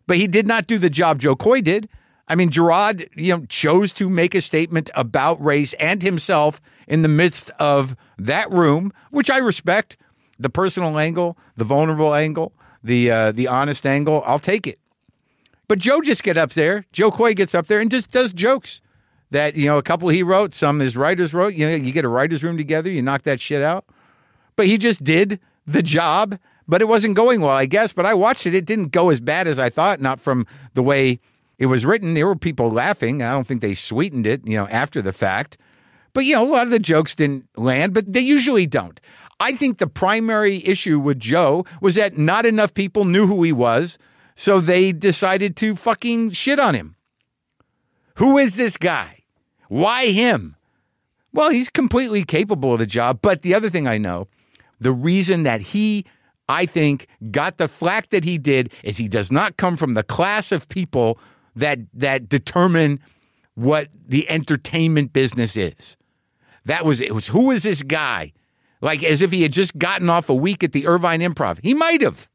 But 0.07 0.17
he 0.17 0.27
did 0.27 0.47
not 0.47 0.67
do 0.67 0.79
the 0.79 0.91
job 0.91 1.19
Jo 1.21 1.37
Koy 1.37 1.61
did. 1.61 1.89
I 2.29 2.35
mean, 2.35 2.51
Jerrod, 2.51 3.07
you 3.15 3.37
know, 3.37 3.47
chose 3.47 3.93
to 3.95 4.09
make 4.09 4.35
a 4.35 4.41
statement 4.41 4.89
about 4.95 5.43
race 5.45 5.75
and 5.75 6.03
himself 6.03 6.61
in 6.89 7.03
the 7.03 7.09
midst 7.09 7.51
of 7.59 7.95
that 8.19 8.51
room, 8.51 8.93
which 9.11 9.31
I 9.31 9.39
respect. 9.39 9.97
The 10.39 10.51
personal 10.51 10.99
angle, 10.99 11.39
the 11.57 11.65
vulnerable 11.65 12.13
angle, 12.13 12.53
the 12.83 13.11
uh, 13.11 13.33
the 13.33 13.47
honest 13.47 13.87
angle, 13.87 14.23
I'll 14.27 14.41
take 14.41 14.67
it. 14.67 14.81
But 15.69 15.79
Jo 15.79 16.01
just 16.01 16.23
get 16.23 16.37
up 16.37 16.53
there. 16.53 16.85
Jo 16.93 17.11
Koy 17.11 17.35
gets 17.35 17.55
up 17.55 17.67
there 17.67 17.81
and 17.81 17.91
just 17.91 18.11
does 18.11 18.33
jokes 18.33 18.81
that 19.31 19.57
you 19.57 19.67
know 19.67 19.79
a 19.79 19.83
couple 19.83 20.09
he 20.09 20.23
wrote, 20.23 20.55
some 20.55 20.79
his 20.79 20.97
writers 20.97 21.35
wrote. 21.35 21.55
You 21.55 21.69
know, 21.69 21.75
you 21.75 21.93
get 21.93 22.05
a 22.05 22.09
writers 22.09 22.43
room 22.43 22.57
together, 22.57 22.91
you 22.91 23.03
knock 23.03 23.23
that 23.23 23.41
shit 23.41 23.63
out. 23.63 23.85
But 24.57 24.67
he 24.67 24.79
just 24.79 25.03
did 25.03 25.41
the 25.67 25.83
job, 25.83 26.39
but 26.69 26.81
it 26.81 26.87
wasn't 26.87 27.17
going 27.17 27.41
well, 27.41 27.51
I 27.51 27.67
guess. 27.67 27.93
But 27.93 28.07
I 28.07 28.15
watched 28.15 28.47
it; 28.47 28.55
it 28.55 28.65
didn't 28.65 28.93
go 28.93 29.11
as 29.11 29.21
bad 29.21 29.47
as 29.49 29.59
I 29.59 29.71
thought. 29.71 30.01
Not 30.01 30.21
from 30.21 30.47
the 30.75 30.83
way 30.83 31.21
it 31.59 31.67
was 31.67 31.85
written. 31.85 32.15
There 32.15 32.27
were 32.27 32.37
people 32.37 32.71
laughing. 32.71 33.23
I 33.23 33.33
don't 33.33 33.47
think 33.47 33.61
they 33.61 33.75
sweetened 33.75 34.27
it, 34.27 34.47
you 34.47 34.57
know, 34.57 34.69
after 34.69 35.03
the 35.03 35.13
fact. 35.13 35.59
But 36.13 36.25
you 36.25 36.35
know, 36.35 36.45
a 36.45 36.51
lot 36.51 36.67
of 36.67 36.71
the 36.71 36.79
jokes 36.79 37.15
didn't 37.15 37.49
land, 37.57 37.93
but 37.93 38.13
they 38.13 38.21
usually 38.21 38.67
don't. 38.67 39.01
I 39.41 39.53
think 39.53 39.79
the 39.79 39.89
primary 39.89 40.65
issue 40.65 41.01
with 41.01 41.19
Jo 41.19 41.67
was 41.81 41.97
that 41.97 42.17
not 42.17 42.47
enough 42.47 42.73
people 42.73 43.05
knew 43.05 43.27
who 43.27 43.43
he 43.43 43.53
was 43.53 43.99
so 44.35 44.61
they 44.61 44.93
decided 44.93 45.57
to 45.57 45.77
fucking 45.77 46.31
shit 46.31 46.59
on 46.59 46.75
him. 46.75 46.97
Who 48.17 48.39
is 48.39 48.57
this 48.57 48.77
guy? 48.77 49.25
Why 49.69 50.07
him? 50.07 50.57
Well, 51.33 51.51
he's 51.51 51.69
completely 51.69 52.25
capable 52.25 52.73
of 52.73 52.79
the 52.79 52.87
job. 52.87 53.19
But 53.23 53.43
the 53.43 53.55
other 53.55 53.69
thing 53.69 53.89
I 53.89 53.99
know, 53.99 54.29
the 54.79 54.93
reason 54.93 55.43
that 55.43 55.61
he, 55.61 56.05
I 56.49 56.67
think, 56.67 57.09
got 57.31 57.59
the 57.59 57.69
flack 57.69 58.11
that 58.11 58.25
he 58.25 58.39
did 58.39 58.73
is 58.85 58.97
he 58.97 59.09
does 59.09 59.33
not 59.33 59.57
come 59.57 59.77
from 59.77 59.95
the 59.95 60.05
class 60.05 60.53
of 60.53 60.69
people 60.69 61.19
that 61.57 61.79
that 61.93 62.29
determine 62.29 63.01
what 63.55 63.89
the 64.07 64.29
entertainment 64.31 65.13
business 65.13 65.57
is. 65.57 65.97
That 66.65 66.85
was 66.85 67.01
it 67.01 67.15
was 67.15 67.29
who 67.29 67.51
is 67.51 67.63
this 67.63 67.83
guy? 67.83 68.33
Like 68.81 69.03
as 69.03 69.23
if 69.23 69.31
he 69.31 69.43
had 69.43 69.53
just 69.53 69.77
gotten 69.79 70.11
off 70.11 70.29
a 70.29 70.35
week 70.35 70.63
at 70.63 70.73
the 70.73 70.87
Irvine 70.87 71.21
Improv. 71.21 71.59
He 71.63 71.75
might 71.75 72.01
have 72.01 72.29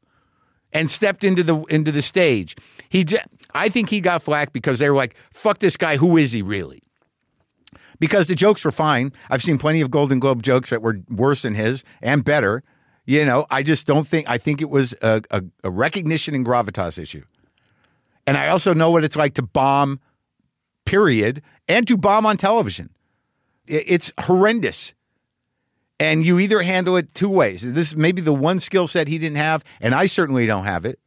and 0.72 0.90
stepped 0.90 1.24
into 1.24 1.42
the 1.42 1.62
into 1.64 1.92
the 1.92 2.02
stage. 2.02 2.56
He 2.88 3.06
I 3.54 3.68
think 3.68 3.90
he 3.90 4.00
got 4.00 4.22
flack 4.22 4.52
because 4.52 4.78
they 4.78 4.88
were 4.88 4.96
like, 4.96 5.16
"Fuck 5.32 5.58
this 5.58 5.76
guy, 5.76 5.96
who 5.96 6.16
is 6.16 6.32
he 6.32 6.42
really?" 6.42 6.82
Because 7.98 8.26
the 8.26 8.34
jokes 8.34 8.64
were 8.64 8.70
fine. 8.70 9.12
I've 9.28 9.42
seen 9.42 9.58
plenty 9.58 9.82
of 9.82 9.90
Golden 9.90 10.18
Globe 10.18 10.42
jokes 10.42 10.70
that 10.70 10.82
were 10.82 11.00
worse 11.10 11.42
than 11.42 11.54
his 11.54 11.84
and 12.00 12.24
better. 12.24 12.62
You 13.04 13.24
know, 13.24 13.46
I 13.50 13.62
just 13.62 13.86
don't 13.86 14.06
think 14.06 14.28
I 14.28 14.38
think 14.38 14.62
it 14.62 14.70
was 14.70 14.94
a, 15.02 15.22
a, 15.30 15.42
a 15.64 15.70
recognition 15.70 16.34
and 16.34 16.46
gravitas 16.46 16.98
issue. 16.98 17.24
And 18.26 18.36
I 18.36 18.48
also 18.48 18.74
know 18.74 18.90
what 18.90 19.04
it's 19.04 19.16
like 19.16 19.34
to 19.34 19.42
bomb, 19.42 20.00
period, 20.84 21.42
and 21.68 21.86
to 21.88 21.96
bomb 21.96 22.26
on 22.26 22.36
television. 22.36 22.90
It's 23.66 24.12
horrendous. 24.20 24.94
And 26.00 26.24
you 26.24 26.38
either 26.40 26.62
handle 26.62 26.96
it 26.96 27.14
two 27.14 27.28
ways. 27.28 27.60
This 27.60 27.88
is 27.88 27.96
maybe 27.96 28.22
the 28.22 28.32
one 28.32 28.58
skill 28.58 28.88
set 28.88 29.06
he 29.06 29.18
didn't 29.18 29.36
have, 29.36 29.62
and 29.80 29.94
I 29.94 30.06
certainly 30.06 30.46
don't 30.46 30.64
have 30.64 30.86
it, 30.86 30.98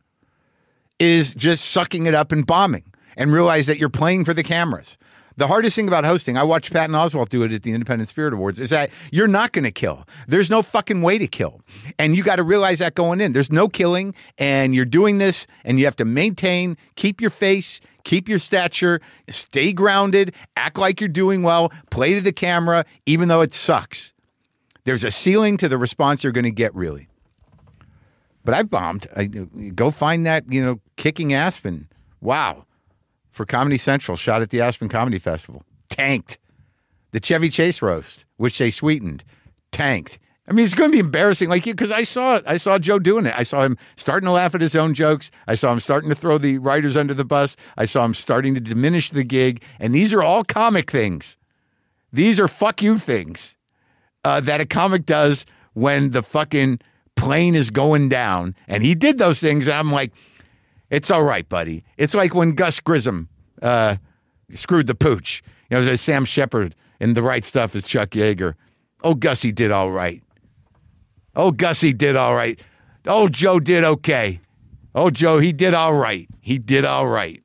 is 1.00 1.34
just 1.34 1.66
sucking 1.72 2.06
it 2.06 2.14
up 2.14 2.32
and 2.32 2.46
bombing 2.46 2.86
and 3.18 3.34
realize 3.34 3.66
that 3.66 3.80
you're 3.80 3.90
playing 3.90 4.24
for 4.24 4.36
the 4.36 4.44
cameras. 4.44 4.98
The 5.36 5.48
hardest 5.48 5.76
thing 5.76 5.88
about 5.88 6.06
hosting, 6.06 6.38
I 6.38 6.44
watched 6.44 6.72
Patton 6.72 6.96
Oswalt 6.96 7.30
do 7.30 7.42
it 7.42 7.52
at 7.52 7.64
the 7.64 7.72
Independent 7.72 8.08
Spirit 8.08 8.36
Awards, 8.36 8.60
is 8.60 8.70
that 8.70 8.92
you're 9.12 9.28
not 9.28 9.52
going 9.52 9.64
to 9.64 9.72
kill. 9.72 10.08
There's 10.28 10.52
no 10.52 10.62
fucking 10.62 11.02
way 11.02 11.18
to 11.18 11.26
kill. 11.26 11.62
And 11.98 12.16
you 12.16 12.22
got 12.22 12.36
to 12.36 12.44
realize 12.44 12.78
that 12.78 12.94
going 12.94 13.20
in. 13.20 13.34
There's 13.34 13.52
no 13.52 13.68
killing, 13.68 14.14
and 14.38 14.76
you're 14.76 14.86
doing 14.86 15.18
this, 15.18 15.48
and 15.66 15.80
you 15.80 15.86
have 15.86 15.96
to 15.96 16.06
maintain, 16.06 16.78
keep 16.96 17.20
your 17.20 17.32
face, 17.32 17.82
keep 18.04 18.30
your 18.30 18.38
stature, 18.38 19.02
stay 19.28 19.74
grounded, 19.74 20.36
act 20.56 20.78
like 20.78 21.02
you're 21.02 21.08
doing 21.08 21.42
well, 21.42 21.72
play 21.90 22.14
to 22.14 22.22
the 22.22 22.32
camera, 22.32 22.86
even 23.08 23.28
though 23.28 23.42
it 23.42 23.56
sucks. 23.56 24.13
There's 24.86 25.04
a 25.04 25.12
ceiling 25.12 25.58
to 25.58 25.70
the 25.70 25.78
response 25.78 26.24
you're 26.24 26.34
going 26.34 26.44
to 26.44 26.52
get, 26.52 26.74
really. 26.76 27.08
But 28.44 28.54
I've 28.54 28.70
bombed. 28.70 29.08
I, 29.16 29.26
go 29.26 29.92
find 29.92 30.26
that, 30.26 30.52
you 30.52 30.64
know, 30.64 30.82
kicking 30.98 31.34
Aspen. 31.34 31.88
Wow. 32.20 32.66
For 33.32 33.46
Comedy 33.46 33.78
Central, 33.78 34.18
shot 34.18 34.42
at 34.42 34.50
the 34.50 34.62
Aspen 34.62 34.90
Comedy 34.90 35.20
Festival. 35.20 35.64
Tanked. 35.90 36.38
The 37.12 37.20
Chevy 37.20 37.50
Chase 37.50 37.82
roast, 37.82 38.26
which 38.38 38.58
they 38.58 38.70
sweetened, 38.70 39.24
tanked. 39.72 40.20
I 40.48 40.52
mean, 40.52 40.66
it's 40.66 40.74
going 40.74 40.90
to 40.90 40.96
be 40.96 41.00
embarrassing, 41.00 41.48
like 41.48 41.64
because 41.64 41.92
I 41.92 42.04
saw 42.04 42.36
it. 42.36 42.44
I 42.46 42.58
saw 42.58 42.78
Jo 42.78 43.00
doing 43.00 43.26
it. 43.26 43.34
I 43.38 43.44
saw 43.44 43.64
him 43.64 43.78
starting 43.96 44.26
to 44.26 44.32
laugh 44.32 44.54
at 44.54 44.62
his 44.62 44.76
own 44.76 44.94
jokes. 44.94 45.32
I 45.48 45.56
saw 45.56 45.72
him 45.72 45.80
starting 45.80 46.10
to 46.10 46.16
throw 46.16 46.38
the 46.38 46.58
writers 46.58 46.98
under 46.98 47.14
the 47.14 47.24
bus. 47.24 47.56
I 47.78 47.86
saw 47.86 48.04
him 48.04 48.14
starting 48.14 48.54
to 48.56 48.60
diminish 48.60 49.10
the 49.10 49.24
gig. 49.24 49.62
And 49.80 49.96
these 49.96 50.12
are 50.12 50.22
all 50.22 50.44
comic 50.44 50.92
things. 50.92 51.38
These 52.12 52.40
are 52.40 52.50
fuck 52.50 52.82
you 52.82 52.98
things 52.98 53.56
uh, 54.24 54.40
that 54.42 54.62
a 54.62 54.66
comic 54.66 55.06
does 55.06 55.46
when 55.74 56.12
the 56.12 56.24
fucking 56.24 56.80
plane 57.16 57.56
is 57.56 57.70
going 57.70 58.10
down. 58.10 58.56
And 58.68 58.84
he 58.84 58.96
did 58.96 59.18
those 59.18 59.40
things. 59.40 59.68
And 59.68 59.76
I'm 59.76 59.92
like, 59.92 60.12
it's 60.90 61.10
all 61.10 61.24
right, 61.24 61.48
buddy. 61.48 61.84
It's 61.98 62.14
like 62.14 62.34
when 62.34 62.54
Gus 62.54 62.80
Grissom 62.80 63.30
uh, 63.62 63.96
screwed 64.54 64.88
the 64.88 64.96
pooch. 64.96 65.44
You 65.70 65.80
know, 65.80 65.96
Sam 65.96 66.26
Shepard 66.26 66.76
and 67.00 67.18
The 67.18 67.24
Right 67.24 67.44
Stuff 67.44 67.76
is 67.76 67.84
Chuck 67.84 68.12
Yeager. 68.12 68.54
Oh, 69.04 69.16
Gussie 69.16 69.52
did 69.52 69.72
all 69.72 69.92
right. 69.92 70.22
Oh, 71.36 71.52
Gussie 71.52 71.94
did 71.94 72.16
all 72.16 72.36
right. 72.36 72.60
Oh, 73.06 73.28
Jo 73.28 73.60
did 73.60 73.84
okay. 73.84 74.40
Oh, 74.96 75.10
Jo, 75.10 75.40
he 75.40 75.52
did 75.52 75.74
all 75.74 75.94
right. 75.96 76.30
He 76.42 76.60
did 76.60 76.86
all 76.86 77.08
right. 77.08 77.42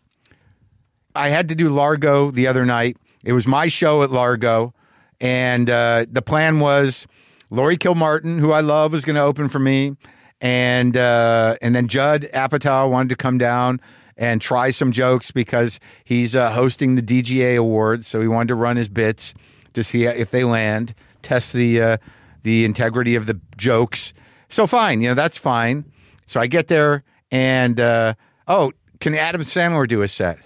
I 1.14 1.30
had 1.30 1.49
to 1.49 1.54
do 1.54 1.68
Largo 1.70 2.30
the 2.30 2.47
other 2.47 2.64
night. 2.64 2.97
It 3.25 3.32
was 3.32 3.47
my 3.47 3.68
show 3.68 4.02
at 4.02 4.11
Largo. 4.11 4.75
And 5.20 5.68
uh, 5.68 6.06
the 6.10 6.22
plan 6.22 6.60
was 6.60 7.06
Laurie 7.50 7.76
Kilmartin, 7.76 8.38
who 8.38 8.52
I 8.52 8.60
love, 8.60 8.92
was 8.92 9.04
going 9.04 9.16
to 9.16 9.22
open 9.22 9.48
for 9.48 9.58
me. 9.58 9.96
And 10.40 10.96
uh, 10.96 11.56
and 11.60 11.75
then 11.75 11.88
Judd 11.88 12.28
Apatow 12.32 12.88
wanted 12.90 13.08
to 13.08 13.16
come 13.16 13.38
down 13.38 13.80
and 14.16 14.40
try 14.40 14.70
some 14.70 14.92
jokes 14.92 15.30
because 15.30 15.80
he's 16.04 16.37
uh, 16.37 16.52
hosting 16.52 16.94
the 16.94 17.02
DGA 17.02 17.56
Awards. 17.56 18.06
So 18.06 18.20
he 18.20 18.28
wanted 18.28 18.48
to 18.48 18.54
run 18.54 18.76
his 18.76 18.88
bits 18.88 19.34
to 19.75 19.82
see 19.82 20.04
if 20.04 20.30
they 20.30 20.44
land, 20.44 20.94
test 21.22 21.52
the 21.52 21.80
uh, 21.80 21.96
the 22.44 22.64
integrity 22.64 23.16
of 23.16 23.26
the 23.26 23.40
jokes. 23.56 24.12
So 24.48 24.66
fine, 24.66 25.00
you 25.00 25.08
know 25.08 25.14
that's 25.14 25.38
fine. 25.38 25.84
So 26.26 26.40
I 26.40 26.46
get 26.46 26.68
there 26.68 27.02
and 27.30 27.80
uh, 27.80 28.14
oh, 28.46 28.72
can 29.00 29.14
Adam 29.14 29.42
Sandler 29.42 29.87
do 29.88 30.02
a 30.02 30.08
set? 30.08 30.38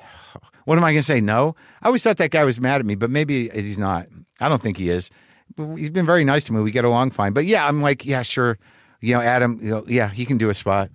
What 0.64 0.78
am 0.78 0.84
I 0.84 0.92
going 0.92 1.02
to 1.02 1.06
say? 1.06 1.20
No. 1.20 1.54
I 1.82 1.86
always 1.86 2.02
thought 2.02 2.16
that 2.18 2.30
guy 2.30 2.44
was 2.44 2.60
mad 2.60 2.80
at 2.80 2.86
me, 2.86 2.94
but 2.94 3.10
maybe 3.10 3.48
he's 3.50 3.78
not. 3.78 4.06
I 4.40 4.48
don't 4.48 4.62
think 4.62 4.76
he 4.76 4.90
is. 4.90 5.10
He's 5.56 5.90
been 5.90 6.06
very 6.06 6.24
nice 6.24 6.44
to 6.44 6.52
me. 6.52 6.60
We 6.60 6.70
get 6.70 6.84
along 6.84 7.10
fine. 7.10 7.32
But 7.32 7.44
yeah, 7.44 7.66
I'm 7.66 7.82
like, 7.82 8.04
yeah, 8.04 8.22
sure. 8.22 8.58
You 9.00 9.14
know, 9.14 9.20
Adam, 9.20 9.58
you 9.62 9.70
know, 9.70 9.84
yeah, 9.86 10.08
he 10.08 10.24
can 10.24 10.38
do 10.38 10.48
a 10.48 10.54
spot. 10.54 10.90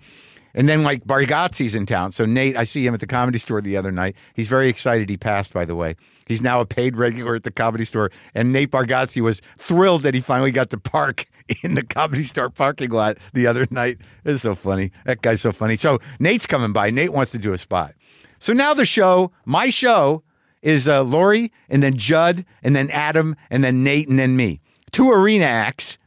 And 0.54 0.68
then 0.68 0.82
like 0.82 1.04
Bargatze's 1.04 1.76
in 1.76 1.86
town. 1.86 2.12
So 2.12 2.26
Nate, 2.26 2.58
I 2.58 2.64
see 2.64 2.86
him 2.86 2.94
at 2.94 3.00
the 3.00 3.08
comedy 3.08 3.38
store 3.38 3.62
the 3.62 3.78
other 3.78 3.92
night. 3.92 4.16
He's 4.34 4.48
very 4.48 4.70
excited 4.70 5.10
he 5.10 5.18
passed, 5.18 5.54
by 5.54 5.66
the 5.66 5.76
way. 5.76 5.96
He's 6.26 6.42
now 6.42 6.62
a 6.62 6.66
paid 6.66 6.98
regular 6.98 7.36
at 7.36 7.44
the 7.44 7.52
comedy 7.52 7.86
store. 7.86 8.12
And 8.34 8.52
Nate 8.52 8.72
Bargatze 8.72 9.22
was 9.22 9.42
thrilled 9.60 10.02
that 10.02 10.16
he 10.16 10.22
finally 10.22 10.52
got 10.52 10.72
to 10.72 10.80
park 10.80 11.28
in 11.64 11.76
the 11.76 11.84
comedy 11.84 12.24
store 12.24 12.50
parking 12.50 12.90
lot 12.90 13.18
the 13.34 13.46
other 13.46 13.68
night. 13.70 14.00
It's 14.26 14.42
so 14.42 14.56
funny. 14.56 14.92
That 15.06 15.22
guy's 15.22 15.42
so 15.42 15.52
funny. 15.52 15.78
So 15.78 16.00
Nate's 16.20 16.46
coming 16.46 16.74
by. 16.74 16.90
Nate 16.90 17.14
wants 17.14 17.32
to 17.34 17.38
do 17.38 17.54
a 17.54 17.58
spot. 17.58 17.94
So 18.40 18.54
now 18.54 18.74
the 18.74 18.86
show, 18.86 19.32
my 19.46 19.70
show, 19.70 20.24
is 20.62 20.88
uh, 20.88 21.04
Laurie 21.04 21.52
and 21.70 21.82
then 21.82 21.98
Judd 21.98 22.46
and 22.64 22.76
then 22.76 22.90
Adam 22.92 23.36
and 23.50 23.64
then 23.64 23.84
Nate 23.84 24.08
and 24.08 24.20
then 24.20 24.36
me. 24.36 24.60
Two 24.92 25.12
arena 25.12 25.46
acts. 25.46 25.98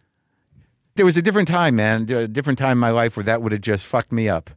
There 0.96 1.06
was 1.06 1.16
a 1.16 1.22
different 1.22 1.48
time, 1.48 1.76
man, 1.76 2.10
a 2.10 2.28
different 2.28 2.58
time 2.58 2.72
in 2.72 2.78
my 2.78 2.90
life 2.90 3.16
where 3.16 3.24
that 3.24 3.42
would 3.42 3.52
have 3.52 3.60
just 3.60 3.86
fucked 3.86 4.12
me 4.12 4.28
up. 4.28 4.50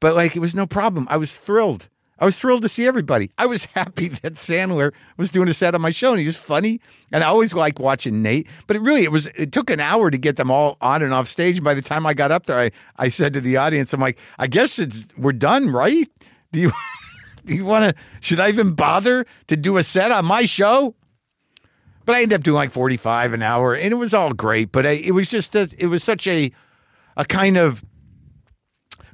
But 0.00 0.14
like, 0.14 0.36
it 0.36 0.40
was 0.40 0.54
no 0.54 0.66
problem. 0.66 1.06
I 1.10 1.16
was 1.16 1.36
thrilled. 1.36 1.88
I 2.20 2.24
was 2.24 2.36
thrilled 2.36 2.62
to 2.62 2.68
see 2.68 2.86
everybody. 2.86 3.30
I 3.38 3.46
was 3.46 3.64
happy 3.74 4.08
that 4.08 4.34
Sandler 4.34 4.92
was 5.16 5.30
doing 5.30 5.48
a 5.48 5.54
set 5.54 5.74
on 5.74 5.80
my 5.80 5.90
show 5.90 6.10
and 6.10 6.20
he 6.20 6.26
was 6.26 6.36
funny. 6.36 6.80
And 7.12 7.24
I 7.24 7.28
always 7.28 7.54
like 7.54 7.78
watching 7.78 8.22
Nate. 8.22 8.46
But 8.66 8.76
it 8.76 8.82
really, 8.82 9.04
it 9.04 9.12
was, 9.12 9.28
it 9.28 9.52
took 9.52 9.70
an 9.70 9.80
hour 9.80 10.10
to 10.10 10.18
get 10.18 10.36
them 10.36 10.50
all 10.50 10.76
on 10.80 11.02
and 11.02 11.14
off 11.14 11.28
stage. 11.28 11.56
And 11.56 11.64
by 11.64 11.74
the 11.74 11.82
time 11.82 12.06
I 12.06 12.14
got 12.14 12.30
up 12.30 12.46
there, 12.46 12.58
I, 12.58 12.70
I 12.96 13.08
said 13.08 13.32
to 13.34 13.40
the 13.40 13.56
audience, 13.56 13.92
I'm 13.92 14.00
like, 14.00 14.18
I 14.38 14.46
guess 14.46 14.78
it's, 14.78 15.06
we're 15.16 15.32
done, 15.32 15.70
right? 15.70 16.08
Do 16.52 16.60
you, 16.60 16.72
do 17.44 17.54
you 17.54 17.64
want 17.64 17.84
to, 17.90 18.02
should 18.20 18.40
I 18.40 18.48
even 18.48 18.72
bother 18.72 19.26
to 19.48 19.56
do 19.56 19.76
a 19.76 19.82
set 19.82 20.10
on 20.10 20.24
my 20.24 20.44
show? 20.46 20.94
But 22.06 22.16
I 22.16 22.22
ended 22.22 22.40
up 22.40 22.42
doing 22.42 22.56
like 22.56 22.70
45 22.70 23.34
an 23.34 23.42
hour 23.42 23.74
and 23.74 23.92
it 23.92 23.96
was 23.96 24.14
all 24.14 24.32
great. 24.32 24.72
But 24.72 24.86
I, 24.86 24.90
it 24.92 25.10
was 25.12 25.28
just, 25.28 25.54
a, 25.54 25.68
it 25.76 25.86
was 25.86 26.02
such 26.02 26.26
a, 26.26 26.50
a 27.18 27.24
kind 27.26 27.58
of 27.58 27.84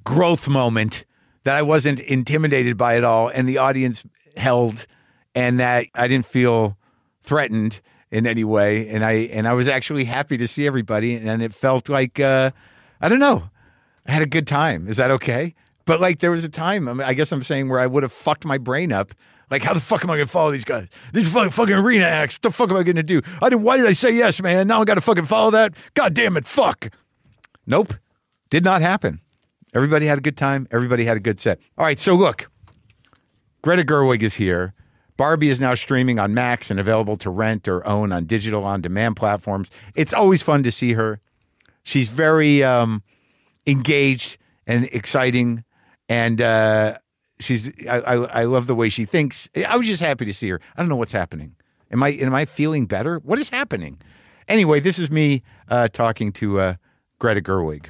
growth 0.05 0.49
moment 0.49 1.05
that 1.45 1.57
I 1.57 1.63
wasn't 1.63 2.01
intimidated 2.01 2.77
by 2.77 2.97
it 2.97 3.05
all 3.05 3.29
and 3.29 3.49
the 3.49 3.59
audience 3.59 4.05
held 4.37 4.87
and 5.35 5.59
that 5.61 5.87
I 5.95 6.09
didn't 6.09 6.27
feel 6.27 6.77
threatened 7.23 7.81
in 8.11 8.27
any 8.27 8.45
way 8.45 8.89
and 8.89 9.05
I 9.05 9.13
and 9.13 9.49
I 9.49 9.55
was 9.55 9.69
actually 9.69 10.05
happy 10.05 10.37
to 10.37 10.47
see 10.47 10.67
everybody 10.67 11.17
and 11.17 11.43
it 11.43 11.55
felt 11.55 11.89
like 11.89 12.21
uh 12.21 12.51
I 13.01 13.09
don't 13.09 13.19
know. 13.19 13.51
I 14.07 14.13
had 14.13 14.23
a 14.23 14.27
good 14.27 14.47
time. 14.47 14.87
Is 14.87 14.99
that 14.99 15.11
okay? 15.11 15.55
But 15.85 16.01
like 16.01 16.21
there 16.21 16.31
was 16.31 16.45
a 16.45 16.49
time, 16.49 16.89
I, 16.89 16.93
mean, 16.93 17.03
I 17.03 17.15
guess 17.15 17.33
I'm 17.33 17.43
saying 17.43 17.69
where 17.69 17.81
I 17.81 17.87
would 17.87 18.03
have 18.03 18.13
fucked 18.13 18.45
my 18.45 18.59
brain 18.59 18.93
up. 18.93 19.15
Like 19.51 19.63
how 19.63 19.75
the 19.75 19.81
fuck 19.81 20.03
am 20.03 20.11
I 20.11 20.17
gonna 20.17 20.27
follow 20.27 20.51
these 20.51 20.65
guys? 20.65 20.89
These 21.13 21.29
fucking, 21.29 21.51
fucking 21.51 21.75
arena 21.75 22.07
acts. 22.07 22.37
What 22.37 22.43
the 22.43 22.53
fuck 22.53 22.71
am 22.71 22.77
I 22.77 22.83
gonna 22.83 23.03
do? 23.03 23.21
I 23.43 23.51
didn't. 23.51 23.63
Why 23.63 23.77
did 23.77 23.87
I 23.87 23.93
say 23.93 24.11
yes, 24.13 24.41
man? 24.41 24.67
Now 24.67 24.81
I 24.81 24.85
got 24.85 24.95
to 24.95 25.01
fucking 25.01 25.27
follow 25.27 25.51
that. 25.51 25.75
God 25.95 26.15
damn 26.15 26.37
it, 26.37 26.47
fuck. 26.47 26.91
Nope, 27.67 27.95
did 28.51 28.65
not 28.65 28.81
happen. 28.83 29.21
Everybody 29.75 30.07
had 30.07 30.19
a 30.19 30.21
good 30.21 30.37
time. 30.37 30.67
Everybody 30.71 31.05
had 31.05 31.17
a 31.17 31.21
good 31.21 31.41
set. 31.41 31.59
All 31.77 31.85
right, 31.85 31.99
so 31.99 32.15
look, 32.15 32.49
Greta 33.63 33.83
Gerwig 33.83 34.23
is 34.23 34.35
here. 34.35 34.73
Barbie 35.17 35.49
is 35.49 35.61
now 35.61 35.75
streaming 35.75 36.19
on 36.19 36.35
Max 36.35 36.71
and 36.71 36.81
available 36.81 37.17
to 37.19 37.31
rent 37.31 37.69
or 37.69 37.87
own 37.87 38.13
on 38.13 38.27
digital 38.27 38.65
on 38.65 38.81
demand 38.81 39.17
platforms. 39.17 39.71
It's 39.95 40.13
always 40.13 40.43
fun 40.43 40.63
to 40.65 40.73
see 40.73 40.95
her. 40.95 41.21
She's 41.85 42.09
very 42.09 42.65
um, 42.65 43.03
engaged 43.67 44.39
and 44.67 44.85
exciting, 44.93 45.65
and 46.09 46.41
uh, 46.41 46.99
she's 47.41 47.73
I, 47.89 48.01
I, 48.01 48.15
I 48.41 48.45
love 48.45 48.67
the 48.67 48.75
way 48.75 48.89
she 48.89 49.05
thinks. 49.05 49.49
I 49.57 49.77
was 49.77 49.87
just 49.87 50.03
happy 50.03 50.25
to 50.25 50.35
see 50.35 50.49
her. 50.49 50.61
I 50.77 50.83
don't 50.83 50.89
know 50.89 50.97
what's 50.97 51.13
happening. 51.13 51.57
Am 51.91 52.03
I 52.03 52.11
am 52.11 52.35
I 52.35 52.45
feeling 52.45 52.87
better? 52.87 53.19
What 53.19 53.39
is 53.39 53.49
happening? 53.49 54.01
Anyway, 54.49 54.81
this 54.81 54.99
is 54.99 55.11
me 55.11 55.43
uh, 55.69 55.89
talking 55.89 56.33
to 56.33 56.61
uh, 56.61 56.75
Greta 57.19 57.41
Gerwig. 57.41 57.87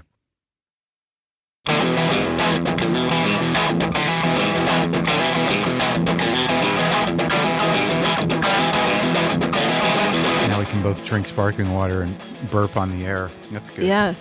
Now 10.48 10.60
we 10.60 10.66
can 10.66 10.82
both 10.82 11.02
drink 11.04 11.26
sparkling 11.26 11.72
water 11.72 12.02
and 12.02 12.16
burp 12.50 12.76
on 12.76 12.96
the 12.96 13.06
air. 13.06 13.30
That's 13.50 13.70
good. 13.70 13.84
Yeah. 13.86 14.14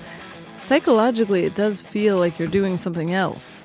Psychologically, 0.57 1.43
it 1.43 1.55
does 1.55 1.81
feel 1.81 2.17
like 2.17 2.39
you're 2.39 2.47
doing 2.47 2.77
something 2.77 3.13
else. 3.13 3.62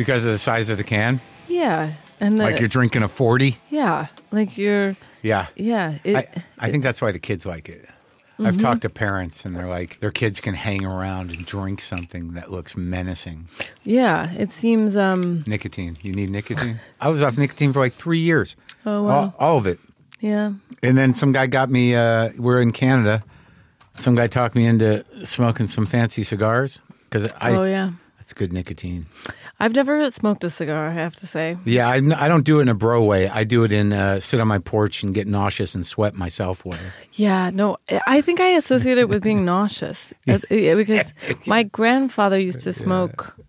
Because 0.00 0.24
of 0.24 0.30
the 0.30 0.38
size 0.38 0.70
of 0.70 0.78
the 0.78 0.82
can? 0.84 1.20
Yeah. 1.46 1.92
And 2.20 2.40
the, 2.40 2.44
Like 2.44 2.58
you're 2.58 2.68
drinking 2.68 3.02
a 3.02 3.08
40? 3.08 3.58
yeah, 3.68 4.06
like 4.30 4.56
you're 4.56 4.96
Yeah. 5.20 5.48
yeah, 5.56 5.98
it, 6.04 6.16
I, 6.16 6.26
I 6.58 6.70
think 6.70 6.82
that's 6.84 7.02
why 7.02 7.12
the 7.12 7.18
kids 7.18 7.44
like 7.44 7.68
it. 7.68 7.86
I've 8.42 8.56
talked 8.56 8.80
to 8.82 8.88
parents 8.88 9.44
and 9.44 9.54
they're 9.54 9.68
like, 9.68 10.00
their 10.00 10.10
kids 10.10 10.40
can 10.40 10.54
hang 10.54 10.86
around 10.86 11.30
and 11.32 11.44
drink 11.44 11.82
something 11.82 12.32
that 12.32 12.50
looks 12.50 12.78
menacing. 12.78 13.48
yeah, 13.84 14.32
it 14.32 14.50
seems 14.52 14.96
um 14.96 15.44
Nicotine. 15.46 15.98
You 16.00 16.14
need 16.14 16.30
nicotine? 16.30 16.80
I 17.02 17.10
was 17.10 17.22
off 17.22 17.36
nicotine 17.36 17.74
for 17.74 17.80
like 17.80 17.92
three 17.92 18.20
years. 18.20 18.56
Oh, 18.86 19.02
wow. 19.02 19.14
All, 19.14 19.34
all 19.38 19.56
of 19.58 19.66
it. 19.66 19.78
yeah. 20.20 20.54
And 20.82 20.96
then 20.96 21.12
some 21.12 21.32
guy 21.32 21.46
got 21.46 21.68
me, 21.68 21.94
uh, 21.94 22.30
we're 22.38 22.62
in 22.62 22.72
Canada. 22.72 23.22
Some 23.98 24.14
guy 24.14 24.28
talked 24.28 24.54
me 24.54 24.64
into 24.64 25.04
smoking 25.26 25.66
some 25.66 25.84
fancy 25.84 26.24
cigars 26.24 26.78
because 27.10 27.30
I, 27.38 27.50
oh 27.54 27.64
yeah. 27.64 27.90
that's 28.16 28.32
good 28.32 28.50
nicotine. 28.50 29.04
I've 29.60 29.74
never 29.74 30.10
smoked 30.10 30.42
a 30.42 30.50
cigar, 30.50 30.88
I 30.88 30.92
have 30.92 31.14
to 31.16 31.26
say. 31.26 31.56
Yeah, 31.66 31.88
I, 31.88 31.96
I 31.96 32.28
don't 32.28 32.44
do 32.44 32.58
it 32.58 32.62
in 32.62 32.68
a 32.68 32.74
bro 32.74 33.04
way. 33.04 33.28
I 33.28 33.44
do 33.44 33.62
it 33.62 33.72
in 33.72 33.92
uh, 33.92 34.18
sit 34.18 34.40
on 34.40 34.48
my 34.48 34.58
porch 34.58 35.02
and 35.02 35.14
get 35.14 35.26
nauseous 35.26 35.74
and 35.74 35.86
sweat 35.86 36.14
myself 36.14 36.64
way. 36.64 36.78
Yeah, 37.14 37.50
no, 37.50 37.76
I 38.06 38.22
think 38.22 38.40
I 38.40 38.48
associate 38.48 38.96
it 38.96 39.10
with 39.10 39.22
being 39.22 39.44
nauseous 39.44 40.14
because 40.24 41.12
my 41.46 41.62
grandfather 41.62 42.38
used 42.38 42.60
to 42.60 42.72
smoke. 42.72 43.34
Yeah. 43.36 43.44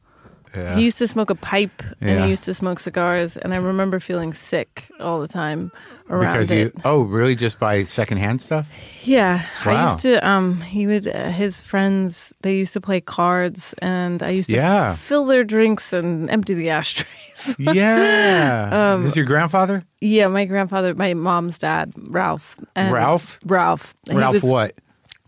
He 0.54 0.84
used 0.84 0.98
to 0.98 1.08
smoke 1.08 1.30
a 1.30 1.36
pipe 1.36 1.82
and 2.02 2.10
Yeah. 2.10 2.24
he 2.26 2.30
used 2.30 2.44
to 2.44 2.54
smoke 2.54 2.80
cigars, 2.80 3.38
and 3.38 3.54
I 3.54 3.58
remember 3.58 4.00
feeling 4.00 4.34
sick 4.34 4.86
all 5.00 5.22
the 5.22 5.28
time 5.28 5.72
around 6.10 6.34
because 6.34 6.52
it. 6.52 6.58
you, 6.76 6.82
oh, 6.84 7.04
really? 7.04 7.36
Just 7.36 7.58
by 7.60 7.84
secondhand 7.86 8.42
stuff? 8.42 8.68
Yeah, 9.04 9.46
I 9.66 9.84
used 9.88 10.02
to. 10.02 10.28
Um, 10.28 10.60
he 10.62 10.88
would. 10.88 11.08
Uh, 11.08 11.30
his 11.30 11.62
friends 11.62 12.34
they 12.42 12.56
used 12.56 12.74
to 12.74 12.82
play 12.82 13.00
cards, 13.02 13.74
and 13.82 14.22
I 14.22 14.30
used 14.32 14.50
to 14.50 14.58
Yeah. 14.58 14.96
fill 14.96 15.26
their 15.26 15.44
drinks 15.46 15.94
and 15.94 16.30
empty 16.30 16.54
the 16.54 16.70
ashtrays. 16.70 17.08
Yeah. 17.58 18.70
Um, 18.94 19.02
Is 19.06 19.12
this 19.12 19.16
your 19.18 19.26
grandfather? 19.26 19.84
yeah, 20.02 20.28
my 20.28 20.46
grandfather, 20.46 20.94
my 20.94 21.14
mom's 21.16 21.58
dad, 21.58 21.92
Ralph. 21.98 22.58
and- 22.76 22.94
Ralph? 22.94 23.40
Ralph. 23.46 23.96
Ralph 24.08 24.34
was- 24.34 24.44
what? 24.44 24.76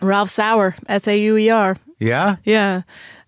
Ralph 0.03 0.29
Sauer. 0.29 0.75
S 0.87 1.07
A 1.07 1.17
U 1.17 1.37
E 1.37 1.49
R. 1.49 1.77
Yeah? 1.99 2.35
Yeah. 2.43 2.81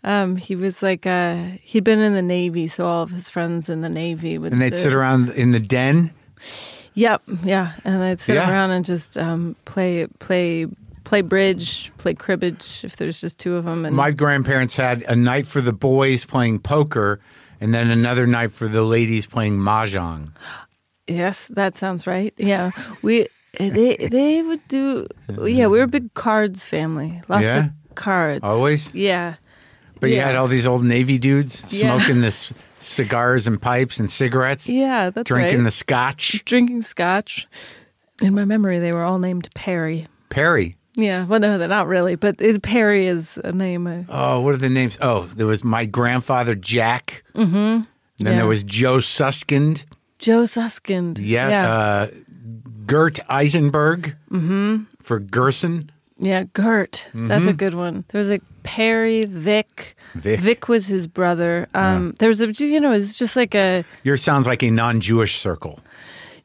Um, 0.03 0.36
he 0.36 0.55
was 0.55 0.84
like 0.84 1.05
uh, 1.08 1.38
he'd 1.63 1.84
been 1.84 2.00
in 2.00 2.13
the 2.13 2.22
Navy, 2.22 2.67
so 2.67 2.86
all 2.86 3.03
of 3.03 3.10
his 3.12 3.27
friends 3.29 3.70
in 3.70 3.82
the 3.82 3.89
Navy 3.89 4.38
would. 4.38 4.51
And 4.51 4.62
they'd 4.62 4.77
sit 4.77 4.94
around 4.94 5.29
in 5.32 5.51
the 5.51 5.60
den? 5.60 6.12
Yep, 6.94 7.24
yeah, 7.44 7.74
and 7.84 8.01
they'd 8.01 8.20
sit 8.20 8.36
Yeah. 8.36 8.50
around 8.50 8.72
and 8.72 8.86
just 8.86 9.17
um, 9.17 9.55
play, 9.65 10.05
play, 10.20 10.67
play 11.03 11.22
bridge, 11.22 11.91
play 11.98 12.13
cribbage 12.13 12.82
if 12.84 12.96
there's 12.98 13.20
just 13.20 13.38
two 13.39 13.55
of 13.55 13.65
them. 13.65 13.84
And 13.86 13.96
My 13.96 14.12
grandparents 14.12 14.75
had 14.75 15.01
a 15.03 15.15
night 15.15 15.48
for 15.48 15.60
the 15.62 15.74
boys 15.74 16.24
playing 16.24 16.60
poker 16.60 17.20
and 17.60 17.74
then 17.74 17.89
another 17.89 18.27
night 18.27 18.51
for 18.53 18.67
the 18.67 18.84
ladies 18.84 19.25
playing 19.27 19.58
mahjong. 19.58 20.29
yes, 21.08 21.48
that 21.50 21.75
sounds 21.75 22.05
right. 22.08 22.34
Yeah, 22.38 22.72
we 23.01 23.27
they 23.60 23.96
they 24.10 24.42
would 24.42 24.68
do. 24.68 25.08
Yeah, 25.30 25.68
we 25.68 25.78
were 25.78 25.84
a 25.84 25.88
big 25.88 26.14
cards 26.14 26.66
family. 26.68 27.22
Lots 27.28 27.44
Yeah? 27.44 27.66
of 27.66 27.96
cards. 27.96 28.42
Always? 28.44 28.94
Yeah. 28.94 29.36
But 30.00 30.10
you 30.10 30.20
had 30.20 30.36
all 30.36 30.48
these 30.48 30.68
old 30.68 30.84
Navy 30.84 31.18
dudes 31.18 31.64
Yeah. 31.70 31.98
smoking 31.98 32.22
this 32.22 32.52
cigars 32.80 33.48
and 33.48 33.60
pipes 33.62 34.00
and 34.00 34.12
cigarettes, 34.12 34.68
Yeah, 34.70 35.10
that's 35.10 35.28
drinking 35.28 35.60
right. 35.60 35.64
the 35.64 35.72
scotch. 35.72 36.44
drinking 36.46 36.84
scotch. 36.84 37.48
In 38.22 38.36
my 38.36 38.46
memory, 38.46 38.80
they 38.80 38.91
were 38.91 39.04
all 39.04 39.18
named 39.20 39.50
Perry. 39.56 40.08
Perry. 40.30 40.76
Yeah, 40.96 41.26
well, 41.26 41.39
no, 41.39 41.58
they're 41.58 41.68
not 41.68 41.88
really, 41.88 42.15
but 42.15 42.39
it, 42.39 42.62
Perry 42.62 43.08
is 43.08 43.38
a 43.44 43.52
name. 43.52 43.88
uh, 43.88 44.04
Oh, 44.08 44.39
what 44.41 44.54
are 44.54 44.58
the 44.58 44.70
names? 44.70 44.98
Oh, 45.02 45.26
there 45.36 45.48
was 45.48 45.63
my 45.63 45.86
grandfather 45.86 46.56
Jack. 46.56 47.24
Mm-hmm. 47.36 47.54
Then 47.56 47.86
Yeah. 48.20 48.36
there 48.36 48.46
was 48.46 48.63
Joe 48.63 49.00
Suskind. 49.00 49.84
Joe 50.20 50.44
Suskind. 50.46 51.18
Yeah. 51.20 51.50
yeah, 51.50 51.70
Uh, 51.74 52.08
Gert 52.86 53.19
Eisenberg 53.29 54.15
mm-hmm. 54.31 54.84
for 55.01 55.19
Gerson. 55.19 55.91
yeah. 56.19 56.43
Gert, 56.53 57.05
that's 57.13 57.47
a 57.47 57.53
good 57.53 57.73
one. 57.73 58.05
There 58.10 58.19
was 58.19 58.29
like 58.29 58.43
Perry, 58.63 59.25
Vic. 59.25 59.95
Mm-hmm. 60.15 60.41
Vic. 60.43 60.67
was 60.69 60.88
his 60.88 61.08
brother. 61.08 61.67
Um, 61.73 62.15
There 62.19 62.29
was 62.29 62.41
a, 62.41 62.47
you 62.51 62.79
know, 62.79 62.93
it's 62.93 63.17
just 63.17 63.36
like 63.36 63.53
a 63.55 63.84
Yours 64.03 64.23
sounds 64.23 64.47
like 64.47 64.63
a 64.63 64.69
non-Jewish 64.69 65.38
circle. 65.38 65.79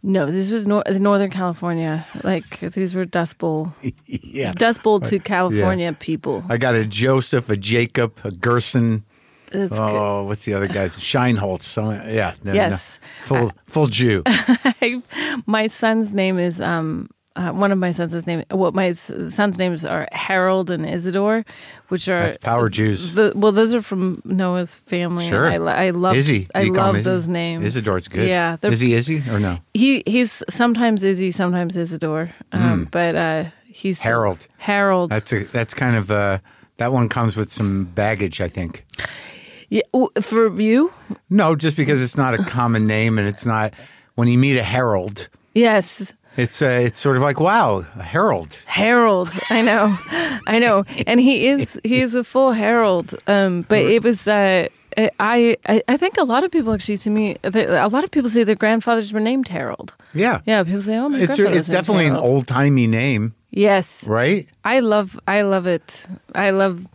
no. 0.03 0.27
This 0.31 0.51
was 0.51 0.67
nor- 0.67 0.83
Northern 0.91 1.31
California. 1.31 2.05
Like 2.25 2.61
these 2.61 2.95
were 2.95 3.05
Dust 3.05 3.39
Bowl, 3.39 3.73
yeah. 4.07 4.53
Dust 4.53 4.83
Bowl 4.83 4.99
to 5.01 5.19
California 5.19 5.93
people. 5.93 6.43
I 6.49 6.57
got 6.57 6.75
a 6.75 6.85
Joseph, 6.85 7.49
a 7.49 7.57
Jacob, 7.57 8.19
a 8.25 8.31
Gerson. 8.31 9.05
That's 9.51 9.79
good. 9.79 9.81
Oh, 9.81 10.25
what's 10.25 10.45
the 10.45 10.55
other 10.55 10.69
guys? 10.69 10.97
Shineholtz. 10.97 11.65
So, 11.65 11.91
yeah. 11.91 12.35
no, 12.45 12.53
no. 12.53 12.55
Yes. 12.55 13.01
Full, 13.25 13.53
full 13.67 13.87
Jew. 13.87 14.23
my 15.47 15.67
son's 15.67 16.13
name 16.13 16.39
is 16.39 16.61
um 16.61 17.09
uh, 17.37 17.53
one 17.53 17.71
of 17.71 17.79
my 17.79 17.93
sons' 17.93 18.27
name. 18.27 18.45
What 18.51 18.75
my 18.75 18.93
son's 18.93 19.59
names 19.59 19.85
are 19.85 20.09
Harold 20.13 20.69
and 20.71 20.85
Isidore, 20.85 21.45
which 21.89 22.09
are 22.09 22.25
That's 22.27 22.37
power 22.39 22.69
Jews. 22.69 23.15
The, 23.15 23.33
well, 23.37 23.53
those 23.53 23.73
are 23.73 23.83
from 23.83 24.21
Noah's 24.25 24.75
family. 24.75 25.29
Sure. 25.29 25.47
I, 25.49 25.87
I 25.87 25.91
love 25.91 26.17
Izzy. 26.17 26.49
I 26.55 26.63
You 26.63 26.73
call 26.73 26.89
him 26.89 26.95
love 26.95 26.97
Izzy? 26.97 27.05
those 27.05 27.29
names. 27.29 27.65
Isidore's 27.65 28.09
good. 28.09 28.29
Yeah, 28.29 28.57
Is 28.63 28.81
he 28.81 28.95
Izzy 28.95 29.23
or 29.31 29.39
no? 29.39 29.59
he 29.75 30.03
he's 30.07 30.43
sometimes 30.49 31.05
Izzy, 31.05 31.31
sometimes 31.31 31.77
Isidore, 31.77 32.33
um, 32.53 32.89
but 32.91 33.15
uh, 33.15 33.45
he's. 33.67 34.01
Harold. 34.01 34.47
Harold. 34.59 35.11
That's 35.11 35.33
a 35.33 35.45
that's 35.45 35.73
kind 35.73 35.97
of 35.97 36.11
uh 36.11 36.39
that 36.79 36.93
one 36.93 37.09
comes 37.09 37.37
with 37.37 37.53
some 37.53 37.85
baggage, 37.85 38.41
I 38.41 38.49
think. 38.49 38.85
Yeah, 39.71 39.83
for 40.21 40.61
you, 40.61 40.93
No, 41.29 41.55
just 41.55 41.77
because 41.77 42.03
it's 42.03 42.17
not 42.17 42.35
a 42.35 42.43
common 42.45 42.87
name 42.87 43.19
and 43.19 43.29
it's 43.29 43.47
not 43.47 43.73
when 44.17 44.27
you 44.29 44.37
meet 44.37 44.59
a 44.59 44.65
Harold, 44.65 45.29
yes. 45.55 46.13
it's 46.37 46.61
uh, 46.61 46.67
it's 46.67 46.99
sort 46.99 47.17
of 47.17 47.23
like 47.23 47.39
wow, 47.39 47.87
a 47.97 48.03
herald. 48.03 48.59
Harold, 48.67 49.31
I 49.49 49.63
know, 49.63 49.97
I 50.47 50.59
know, 50.59 50.85
and 51.07 51.21
he 51.21 51.49
is 51.49 51.81
he 51.85 52.01
is 52.01 52.15
a 52.15 52.25
full 52.25 52.53
Harold. 52.53 53.15
Um, 53.27 53.65
but 53.69 53.83
it 53.83 54.03
was 54.03 54.27
uh, 54.27 54.67
I, 54.97 55.57
I 55.67 55.83
I 55.87 55.97
think 55.97 56.19
a 56.19 56.25
lot 56.25 56.45
of 56.45 56.51
people 56.51 56.73
actually 56.73 56.99
to 56.99 57.11
me 57.11 57.37
a 57.45 57.89
lot 57.89 58.05
of 58.05 58.11
people 58.11 58.29
say 58.29 58.45
their 58.45 58.57
grandfathers 58.57 59.13
were 59.13 59.21
named 59.21 59.49
Harold. 59.49 59.95
Yeah. 60.15 60.41
Yeah, 60.47 60.65
people 60.65 60.83
say, 60.83 60.97
oh 60.97 61.09
my 61.09 61.21
It's 61.21 61.39
it's 61.39 61.69
definitely 61.69 62.07
an 62.07 62.17
old 62.17 62.47
timey 62.47 62.87
name, 62.87 63.35
Yes, 63.51 64.05
right? 64.05 64.49
I 64.65 64.81
love 64.81 65.19
I 65.27 65.43
love 65.43 65.67
it. 65.67 66.03
I 66.35 66.51
love 66.51 66.87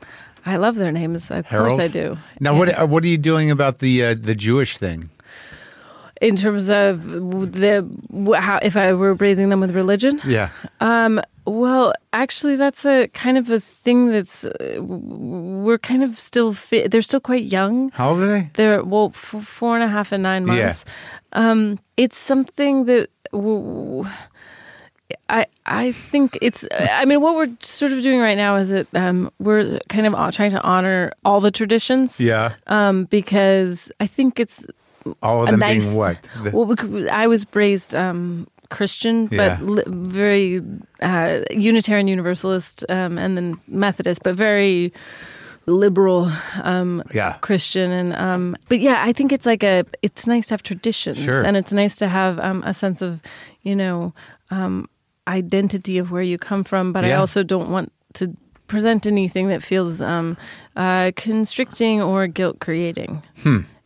I 0.46 0.58
love 0.58 0.76
their 0.76 0.92
names. 0.92 1.32
Of 1.32 1.46
Harold. 1.46 1.70
course 1.72 1.82
I 1.82 1.88
do. 1.88 2.18
Now, 2.40 2.58
what 2.58 2.70
uh, 2.70 2.86
what 2.86 3.04
are 3.04 3.08
you 3.08 3.18
doing 3.18 3.52
about 3.52 3.80
the 3.80 4.04
uh, 4.06 4.16
the 4.20 4.36
Jewish 4.36 4.78
thing? 4.78 5.10
In 6.22 6.36
terms 6.38 6.70
of 6.70 7.04
the 7.52 7.84
how 8.40 8.60
if 8.64 8.78
I 8.78 8.94
were 8.94 9.14
raising 9.16 9.50
them 9.50 9.60
with 9.60 9.76
religion. 9.76 10.20
Yeah. 10.26 10.50
Um, 10.80 11.20
well, 11.46 11.94
actually, 12.14 12.56
that's 12.56 12.86
a 12.86 13.08
kind 13.10 13.38
of 13.38 13.50
a 13.52 13.60
thing 13.60 14.10
that's 14.12 14.46
uh, 14.46 14.78
we're 14.82 15.78
kind 15.78 16.04
of 16.04 16.20
still 16.20 16.54
fi- 16.54 16.88
they're 16.88 17.02
still 17.04 17.20
quite 17.20 17.44
young. 17.44 17.90
How 17.92 18.10
old 18.12 18.20
are 18.22 18.28
they? 18.28 18.50
They're 18.54 18.84
well, 18.84 19.12
f- 19.14 19.44
four 19.46 19.76
and 19.76 19.84
a 19.84 19.88
half 19.88 20.12
and 20.12 20.24
nine 20.24 20.48
Yeah. 20.48 20.56
months. 20.56 20.86
Um, 21.34 21.80
it's 21.98 22.18
something 22.18 22.86
that 22.86 23.10
w- 23.32 24.08
I 25.30 25.46
I 25.66 25.92
think 25.92 26.38
it's. 26.42 26.66
I 26.72 27.06
mean, 27.06 27.22
what 27.22 27.36
we're 27.36 27.56
sort 27.62 27.92
of 27.92 28.02
doing 28.02 28.20
right 28.20 28.38
now 28.38 28.56
is 28.56 28.70
that 28.70 28.88
um, 28.96 29.32
we're 29.40 29.80
kind 29.90 30.08
of 30.08 30.14
trying 30.34 30.52
to 30.52 30.62
honor 30.62 31.12
all 31.24 31.40
the 31.40 31.52
traditions. 31.52 32.20
Yeah. 32.20 32.54
Um, 32.68 33.06
because 33.06 33.92
I 34.00 34.08
think 34.08 34.40
it's 34.40 34.66
All 35.22 35.44
of 35.44 35.50
them 35.52 35.60
nice. 35.60 35.84
being 35.84 35.96
what? 35.96 36.18
The- 36.44 36.52
well, 36.52 37.10
I 37.12 37.28
was 37.28 37.46
raised 37.54 37.94
um, 37.94 38.48
Christian, 38.70 39.30
Yeah. 39.32 39.58
but 39.60 39.66
li- 39.70 39.84
very 39.88 40.62
uh, 41.02 41.42
Unitarian 41.52 42.08
Universalist, 42.08 42.84
um, 42.90 43.18
and 43.20 43.38
then 43.38 43.60
Methodist, 43.68 44.22
but 44.24 44.36
very 44.36 44.92
liberal 45.68 46.32
um, 46.64 47.04
Yeah. 47.14 47.34
Christian. 47.42 47.92
And 47.92 48.14
um, 48.14 48.56
but 48.70 48.80
yeah, 48.80 49.04
I 49.10 49.14
think 49.14 49.32
it's 49.32 49.46
like 49.46 49.64
a. 49.64 49.84
It's 50.02 50.26
nice 50.28 50.48
to 50.48 50.54
have 50.54 50.64
traditions, 50.64 51.18
Sure. 51.20 51.44
and 51.46 51.56
it's 51.58 51.74
nice 51.74 51.96
to 51.98 52.08
have 52.08 52.40
um, 52.40 52.64
a 52.66 52.74
sense 52.74 53.02
of, 53.04 53.20
you 53.62 53.76
know, 53.76 54.14
um, 54.52 54.88
identity 55.28 55.98
of 55.98 56.12
where 56.12 56.22
you 56.24 56.38
come 56.38 56.64
from. 56.64 56.94
But 56.94 57.06
I 57.06 57.14
also 57.14 57.44
don't 57.44 57.70
want 57.70 57.92
to 58.14 58.36
present 58.68 59.06
anything 59.06 59.48
that 59.50 59.62
feels 59.62 60.02
um, 60.02 60.38
uh, 60.76 61.12
constricting 61.16 62.02
or 62.02 62.28
guilt 62.28 62.60
creating. 62.60 63.22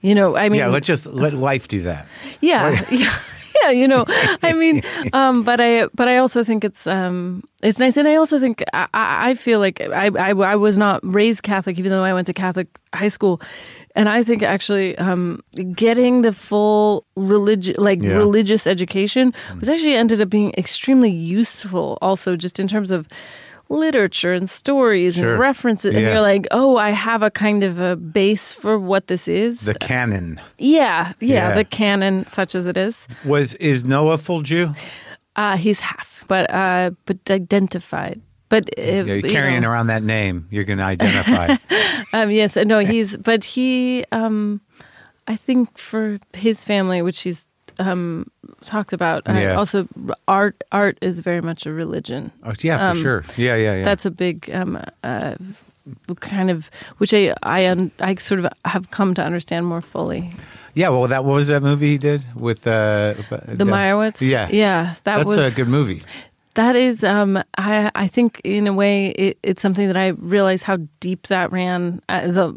You 0.01 0.15
know, 0.15 0.37
I 0.37 0.43
mean, 0.49 0.61
Hmm. 0.61 0.67
yeah. 0.67 0.67
Let's 0.67 0.87
just 0.87 1.05
let 1.05 1.33
life 1.33 1.67
do 1.67 1.81
that. 1.83 2.07
yeah, 2.39 2.85
yeah, 2.91 3.13
yeah. 3.63 3.71
You 3.71 3.87
know, 3.87 4.05
I 4.41 4.53
mean, 4.53 4.81
um, 5.13 5.43
but 5.43 5.59
I, 5.59 5.87
but 5.93 6.07
I 6.07 6.17
also 6.17 6.41
think 6.43 6.63
it's, 6.63 6.87
um, 6.87 7.43
it's 7.61 7.79
nice, 7.79 7.97
and 7.97 8.07
I 8.07 8.15
also 8.15 8.39
think 8.39 8.63
I, 8.73 8.87
I 8.93 9.29
I 9.31 9.33
feel 9.35 9.59
like 9.59 9.81
I, 9.81 10.07
I, 10.07 10.29
I 10.31 10.55
was 10.55 10.77
not 10.77 11.01
raised 11.03 11.43
Catholic, 11.43 11.77
even 11.77 11.91
though 11.91 12.03
I 12.05 12.13
went 12.13 12.27
to 12.27 12.33
Catholic 12.33 12.67
high 12.93 13.09
school. 13.09 13.41
And 13.99 14.07
I 14.07 14.23
think 14.23 14.41
actually 14.43 14.97
um, 14.97 15.41
getting 15.75 16.23
the 16.23 16.31
full 16.31 17.03
religion, 17.15 17.75
like 17.77 18.01
Yeah. 18.03 18.17
religious 18.17 18.65
education, 18.65 19.33
was 19.59 19.67
actually 19.69 19.95
ended 19.99 20.21
up 20.21 20.29
being 20.29 20.51
extremely 20.57 21.11
useful. 21.11 21.97
Also, 22.01 22.35
just 22.35 22.59
in 22.59 22.67
terms 22.67 22.91
of 22.91 23.07
literature 23.69 24.33
and 24.33 24.49
stories 24.49 25.15
Sure. 25.15 25.31
and 25.31 25.39
references, 25.39 25.95
and 25.95 26.03
you're 26.05 26.21
like, 26.33 26.47
oh, 26.51 26.77
I 26.77 26.89
have 26.91 27.21
a 27.23 27.29
kind 27.29 27.63
of 27.63 27.79
a 27.79 27.95
base 27.95 28.53
for 28.53 28.79
what 28.79 29.07
this 29.07 29.27
is. 29.27 29.61
The 29.61 29.75
canon 29.75 30.39
yeah, 30.57 31.13
yeah, 31.19 31.49
Yeah. 31.49 31.55
the 31.55 31.65
canon, 31.65 32.25
such 32.27 32.55
as 32.55 32.65
it 32.67 32.77
is. 32.77 33.07
was 33.25 33.55
is 33.55 33.83
Noah 33.85 34.17
full 34.17 34.41
Jew? 34.41 34.73
Uh, 35.35 35.55
he's 35.57 35.79
half, 35.81 36.25
but 36.27 36.49
uh, 36.53 36.91
but 37.05 37.17
identified. 37.29 38.19
But 38.49 38.69
uh, 38.77 38.81
Yeah, 38.81 39.01
you're 39.03 39.15
you 39.17 39.21
carrying 39.31 39.61
know, 39.61 39.69
around 39.69 39.87
that 39.87 40.03
name. 40.03 40.47
You're 40.49 40.63
going 40.65 40.79
to 40.79 40.85
identify. 40.85 41.55
Um, 42.11 42.31
yes, 42.31 42.55
no, 42.55 42.79
he's, 42.79 43.15
but 43.17 43.45
he, 43.45 44.03
um, 44.11 44.61
I 45.27 45.35
think 45.35 45.77
for 45.77 46.17
his 46.33 46.63
family, 46.63 47.03
which 47.03 47.21
he's 47.21 47.45
um, 47.77 48.31
talked 48.65 48.93
about, 48.93 49.29
uh, 49.29 49.33
Yeah. 49.33 49.55
also 49.57 49.87
art, 50.27 50.63
art 50.71 50.97
is 51.01 51.21
very 51.21 51.41
much 51.41 51.67
a 51.67 51.71
religion. 51.71 52.31
oh, 52.43 52.53
yeah, 52.61 52.77
for 52.79 52.97
Um, 52.97 53.01
sure. 53.03 53.23
Yeah, 53.37 53.55
yeah, 53.57 53.75
yeah. 53.75 53.85
That's 53.85 54.07
a 54.07 54.11
big 54.11 54.49
um, 54.51 54.81
uh, 55.03 55.35
kind 56.19 56.49
of, 56.49 56.69
which 56.97 57.13
I, 57.13 57.35
I, 57.43 57.67
un, 57.67 57.91
I 57.99 58.15
sort 58.15 58.39
of 58.43 58.51
have 58.65 58.89
come 58.89 59.13
to 59.13 59.21
understand 59.23 59.67
more 59.67 59.81
fully. 59.81 60.31
yeah. 60.73 60.89
Well, 60.89 61.07
that 61.09 61.23
what 61.25 61.33
was 61.35 61.47
that 61.49 61.61
movie 61.61 61.89
he 61.89 61.97
did 61.99 62.23
with 62.35 62.65
uh, 62.65 63.13
The 63.29 63.65
Meyerowitz, 63.65 64.21
Yeah, 64.27 64.49
yeah, 64.51 64.95
that 65.03 65.17
That's 65.17 65.27
was 65.27 65.53
a 65.53 65.55
good 65.55 65.67
movie. 65.69 66.01
That 66.55 66.75
is, 66.75 67.03
um, 67.03 67.41
I 67.57 67.91
I 67.95 68.07
think 68.07 68.41
in 68.43 68.67
a 68.67 68.73
way 68.73 69.09
it, 69.09 69.37
it's 69.43 69.61
something 69.61 69.87
that 69.87 69.97
I 69.97 70.07
realized 70.09 70.63
how 70.63 70.77
deep 70.99 71.27
that 71.27 71.51
ran. 71.51 72.01
Uh, 72.09 72.27
the 72.27 72.55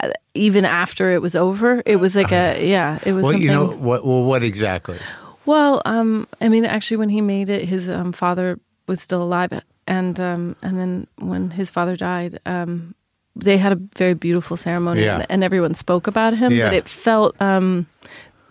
uh, 0.00 0.10
even 0.34 0.64
after 0.64 1.10
it 1.10 1.20
was 1.22 1.34
over, 1.34 1.82
it 1.86 1.96
was 1.96 2.14
like 2.14 2.32
a 2.32 2.64
yeah, 2.64 2.98
it 3.04 3.12
was. 3.12 3.24
Well, 3.24 3.32
something, 3.32 3.42
you 3.42 3.50
know 3.52 3.66
what? 3.72 4.06
Well, 4.06 4.22
what 4.24 4.42
exactly? 4.42 4.98
Well, 5.46 5.80
um, 5.86 6.28
I 6.40 6.48
mean, 6.48 6.64
actually, 6.66 6.98
when 6.98 7.08
he 7.08 7.20
made 7.20 7.48
it, 7.48 7.64
his 7.66 7.88
um, 7.88 8.12
father 8.12 8.60
was 8.86 9.00
still 9.00 9.22
alive, 9.22 9.52
and 9.86 10.20
um, 10.20 10.54
and 10.62 10.78
then 10.78 11.06
when 11.18 11.50
his 11.50 11.70
father 11.70 11.96
died, 11.96 12.38
um, 12.44 12.94
they 13.34 13.56
had 13.56 13.72
a 13.72 13.80
very 13.96 14.14
beautiful 14.14 14.56
ceremony, 14.56 15.02
Yeah. 15.04 15.16
and, 15.20 15.26
and 15.30 15.44
everyone 15.44 15.74
spoke 15.74 16.06
about 16.06 16.36
him. 16.36 16.52
Yeah. 16.52 16.66
But 16.66 16.74
it 16.74 16.88
felt. 16.88 17.40
Um, 17.40 17.86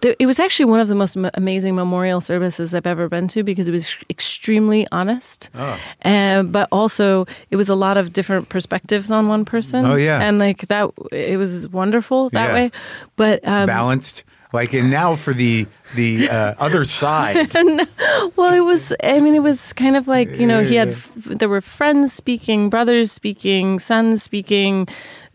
it 0.04 0.28
was 0.28 0.40
actually 0.40 0.66
one 0.66 0.80
of 0.80 0.88
the 0.88 0.96
most 0.96 1.18
amazing 1.34 1.76
memorial 1.76 2.22
services 2.22 2.76
I've 2.76 2.86
ever 2.88 3.10
been 3.10 3.28
to 3.30 3.44
because 3.44 3.68
it 3.68 3.72
was 3.72 3.96
extremely 4.10 4.88
honest, 4.92 5.50
Oh. 5.56 5.80
and 6.02 6.52
but 6.52 6.68
also 6.72 7.26
it 7.50 7.56
was 7.56 7.68
a 7.70 7.76
lot 7.76 7.98
of 7.98 8.14
different 8.14 8.50
perspectives 8.50 9.10
on 9.10 9.28
one 9.28 9.44
person. 9.46 9.86
Oh, 9.86 9.96
yeah. 9.96 10.22
and 10.22 10.38
like 10.40 10.68
that, 10.68 10.92
it 11.12 11.38
was 11.38 11.68
wonderful 11.70 12.30
that 12.32 12.50
Yeah. 12.50 12.54
way. 12.54 12.72
But 13.16 13.48
um, 13.48 13.66
Balanced. 13.68 14.24
Like, 14.54 14.74
and 14.74 14.90
now 14.90 15.16
for 15.16 15.34
the 15.34 15.68
the 15.96 16.30
uh, 16.30 16.56
other 16.58 16.86
side. 16.86 17.54
Well, 18.36 18.54
it 18.54 18.62
was. 18.62 18.94
I 19.04 19.20
mean, 19.20 19.34
it 19.34 19.42
was 19.42 19.74
kind 19.74 19.96
of 19.96 20.08
like 20.08 20.30
you 20.40 20.46
know 20.46 20.64
he 20.64 20.76
had. 20.76 20.94
There 21.16 21.50
were 21.50 21.62
friends 21.62 22.14
speaking, 22.14 22.70
brothers 22.70 23.12
speaking, 23.12 23.80
sons 23.80 24.22
speaking, 24.22 24.88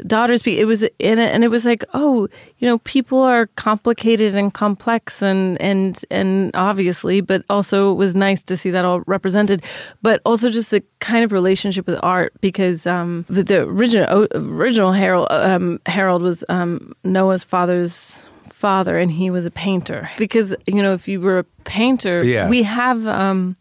daughters 0.07 0.40
speaking. 0.40 0.61
It 0.61 0.66
was 0.66 0.83
in 0.83 1.18
it, 1.18 1.35
and 1.35 1.42
it 1.42 1.48
was 1.48 1.64
like, 1.64 1.85
oh, 1.94 2.29
you 2.59 2.68
know, 2.68 2.79
people 2.79 3.20
are 3.20 3.46
complicated 3.57 4.35
and 4.35 4.55
complex, 4.55 5.20
and 5.20 5.61
and 5.61 6.05
and 6.11 6.55
obviously, 6.55 7.20
but 7.20 7.44
also 7.51 7.90
it 7.90 7.96
was 7.96 8.14
nice 8.14 8.42
to 8.44 8.57
see 8.57 8.70
that 8.70 8.85
all 8.85 9.01
represented. 9.07 9.64
But 10.01 10.20
also 10.25 10.48
just 10.48 10.70
the 10.70 10.83
kind 11.01 11.25
of 11.25 11.33
relationship 11.33 11.87
with 11.87 11.98
art, 12.03 12.33
because 12.40 12.87
um, 12.87 13.25
the, 13.29 13.42
the 13.42 13.62
original 13.62 14.29
original 14.35 14.92
Harold 14.92 15.27
um, 15.31 15.81
Harold 15.87 16.22
was 16.22 16.44
um, 16.48 16.94
Noah's 17.05 17.42
father's 17.42 18.22
father 18.62 18.94
and 19.03 19.11
he 19.11 19.29
was 19.37 19.44
a 19.44 19.51
painter 19.51 20.09
because 20.25 20.55
you 20.75 20.81
know 20.83 20.92
if 20.94 21.05
you 21.09 21.18
were 21.20 21.38
a 21.40 21.46
painter 21.64 22.16
Yeah. 22.25 22.48
we 22.48 22.62
have 22.62 23.01
um, 23.07 23.57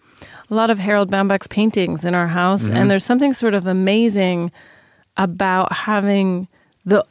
a 0.52 0.54
lot 0.56 0.70
of 0.70 0.78
Harold 0.80 1.10
Baumbach's 1.12 1.48
paintings 1.48 2.04
in 2.06 2.14
our 2.14 2.28
house, 2.28 2.64
Mm-hmm. 2.64 2.76
and 2.78 2.86
there's 2.92 3.06
something 3.12 3.34
sort 3.34 3.54
of 3.60 3.66
amazing 3.66 4.52
about 5.18 5.72
having 5.74 6.48
the 6.86 7.02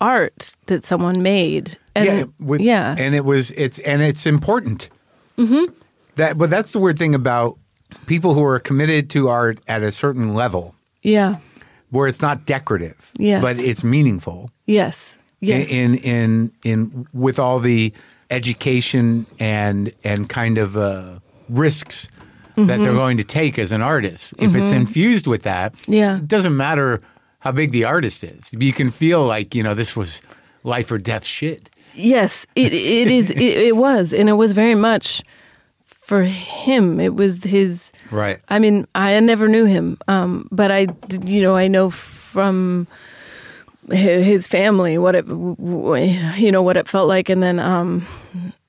art 0.00 0.56
that 0.66 0.84
someone 0.84 1.22
made. 1.22 1.76
And, 1.94 2.06
yeah, 2.06 2.24
with, 2.48 2.60
yeah, 2.60 2.96
and 2.98 3.14
it 3.14 3.24
was 3.24 3.50
it's 3.52 3.78
and 3.90 4.02
it's 4.02 4.26
important. 4.26 4.88
Mm-hmm. 5.38 5.72
That, 6.16 6.36
but 6.38 6.48
that's 6.50 6.72
the 6.72 6.78
weird 6.78 6.98
thing 6.98 7.14
about 7.14 7.58
people 8.06 8.32
who 8.34 8.42
are 8.44 8.58
committed 8.58 9.08
to 9.10 9.28
art 9.28 9.58
at 9.68 9.82
a 9.82 9.92
certain 9.92 10.34
level, 10.34 10.74
yeah, 11.02 11.36
where 11.90 12.06
it's 12.08 12.22
not 12.22 12.46
decorative, 12.46 12.96
Yes. 13.18 13.40
but 13.42 13.58
it's 13.58 13.84
meaningful. 13.84 14.50
yes, 14.66 15.16
yes, 15.40 15.68
in 15.68 15.96
in 15.98 16.50
in 16.64 17.06
with 17.12 17.38
all 17.38 17.58
the 17.60 17.92
education 18.30 19.26
and 19.38 19.92
and 20.04 20.28
kind 20.28 20.58
of 20.58 20.76
uh, 20.76 21.18
risks 21.48 22.06
that 22.06 22.12
Mm-hmm. 22.62 22.84
they're 22.84 22.94
going 22.94 23.18
to 23.18 23.24
take 23.24 23.58
as 23.58 23.70
an 23.70 23.82
artist. 23.82 24.32
If 24.38 24.54
it's 24.54 24.72
infused 24.72 25.26
with 25.26 25.42
that, 25.42 25.74
Yeah. 25.86 26.16
it 26.16 26.26
doesn't 26.28 26.56
matter 26.56 27.02
how 27.40 27.52
big 27.52 27.70
the 27.70 27.84
artist 27.84 28.24
is. 28.24 28.50
You 28.52 28.72
can 28.72 28.88
feel 28.90 29.26
like 29.26 29.54
you 29.54 29.62
know 29.62 29.74
this 29.74 29.94
was 29.94 30.22
life 30.64 30.90
or 30.90 30.96
death 30.98 31.24
shit. 31.24 31.68
yes. 31.94 32.46
It 32.54 32.72
it 32.72 33.10
is. 33.10 33.30
It, 33.30 33.40
it 33.68 33.76
was, 33.76 34.12
and 34.14 34.28
it 34.28 34.36
was 34.38 34.52
very 34.52 34.74
much 34.74 35.22
for 35.84 36.22
him. 36.24 36.98
It 37.00 37.14
was 37.14 37.42
his. 37.44 37.92
Right. 38.10 38.38
I 38.48 38.58
mean, 38.58 38.86
I 38.94 39.20
never 39.20 39.48
knew 39.48 39.66
him, 39.66 39.96
um, 40.08 40.48
but 40.50 40.70
I, 40.72 40.86
you 41.26 41.42
know, 41.42 41.56
I 41.56 41.68
know 41.68 41.90
from 41.90 42.86
his 43.90 44.46
family 44.46 44.98
what 44.98 45.14
it, 45.14 45.26
you 45.26 46.50
know, 46.52 46.62
what 46.62 46.76
it 46.76 46.88
felt 46.88 47.08
like, 47.08 47.28
and 47.28 47.42
then, 47.42 47.58
um, 47.58 48.06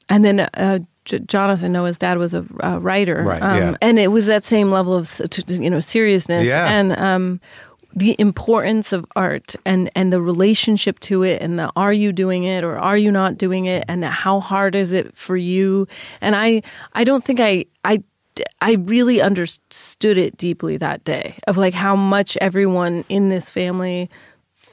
and 0.09 0.23
then 0.23 0.39
uh, 0.41 0.79
J- 1.05 1.19
Jonathan 1.19 1.71
Noah's 1.71 1.97
dad 1.97 2.17
was 2.17 2.33
a, 2.33 2.45
a 2.59 2.79
writer, 2.79 3.23
Right, 3.23 3.41
um, 3.41 3.57
yeah. 3.57 3.75
and 3.81 3.99
it 3.99 4.07
was 4.11 4.25
that 4.27 4.43
same 4.43 4.71
level 4.71 4.93
of, 4.95 5.09
you 5.47 5.69
know, 5.69 5.79
seriousness, 5.79 6.45
Yeah. 6.47 6.67
and 6.69 6.91
um, 6.97 7.41
the 7.95 8.15
importance 8.19 8.93
of 8.93 9.05
art 9.15 9.55
and 9.65 9.89
and 9.95 10.13
the 10.13 10.21
relationship 10.21 10.99
to 10.99 11.23
it, 11.23 11.41
and 11.41 11.57
the 11.57 11.71
are 11.75 11.93
you 11.93 12.11
doing 12.11 12.43
it 12.43 12.63
or 12.63 12.77
are 12.77 12.97
you 12.97 13.11
not 13.11 13.37
doing 13.37 13.65
it, 13.65 13.85
and 13.87 14.05
how 14.05 14.39
hard 14.39 14.75
is 14.75 14.93
it 14.93 15.17
for 15.17 15.35
you? 15.35 15.87
And 16.21 16.35
I, 16.35 16.61
I 16.93 17.03
don't 17.03 17.23
think 17.23 17.39
I, 17.39 17.65
I 17.83 18.03
I 18.61 18.73
really 18.73 19.19
understood 19.19 20.19
it 20.19 20.37
deeply 20.37 20.77
that 20.77 21.03
day 21.05 21.39
of 21.47 21.57
like 21.57 21.73
how 21.73 21.95
much 21.95 22.37
everyone 22.39 23.03
in 23.09 23.29
this 23.29 23.49
family 23.49 24.11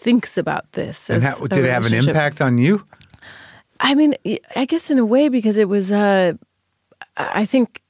thinks 0.05 0.39
about 0.39 0.71
this. 0.73 1.11
And 1.11 1.25
as 1.25 1.39
how, 1.39 1.45
a 1.45 1.49
did 1.49 1.65
it 1.65 1.71
have 1.71 1.87
an 1.87 1.95
impact 1.95 2.41
on 2.41 2.59
you? 2.59 2.85
I 3.81 3.95
mean, 3.95 4.15
I 4.55 4.65
guess 4.67 4.91
in 4.91 4.99
a 4.99 5.05
way 5.05 5.29
because 5.29 5.57
it 5.57 5.69
was. 5.69 5.91
Uh, 5.91 6.35
I 7.17 7.45
think. 7.45 7.81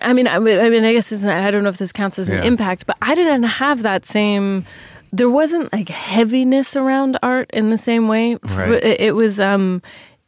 I 0.00 0.12
mean, 0.12 0.26
I 0.26 0.36
I 0.36 0.68
mean, 0.70 0.84
I 0.84 0.92
guess 0.92 1.12
it's. 1.12 1.24
I 1.24 1.50
don't 1.52 1.62
know 1.62 1.68
if 1.68 1.78
this 1.78 1.92
counts 1.92 2.18
as 2.18 2.28
an 2.28 2.38
Yeah. 2.38 2.44
impact, 2.44 2.86
but 2.86 2.96
I 3.00 3.14
didn't 3.14 3.44
have 3.44 3.82
that 3.82 4.04
same. 4.04 4.64
There 5.12 5.30
wasn't 5.30 5.72
like 5.72 5.88
heaviness 5.90 6.74
around 6.74 7.18
art 7.22 7.48
in 7.52 7.70
the 7.70 7.78
same 7.78 8.08
way. 8.08 8.36
Right. 8.42 8.82
It, 8.82 9.00
it 9.00 9.14
was. 9.14 9.38
Um, 9.38 9.82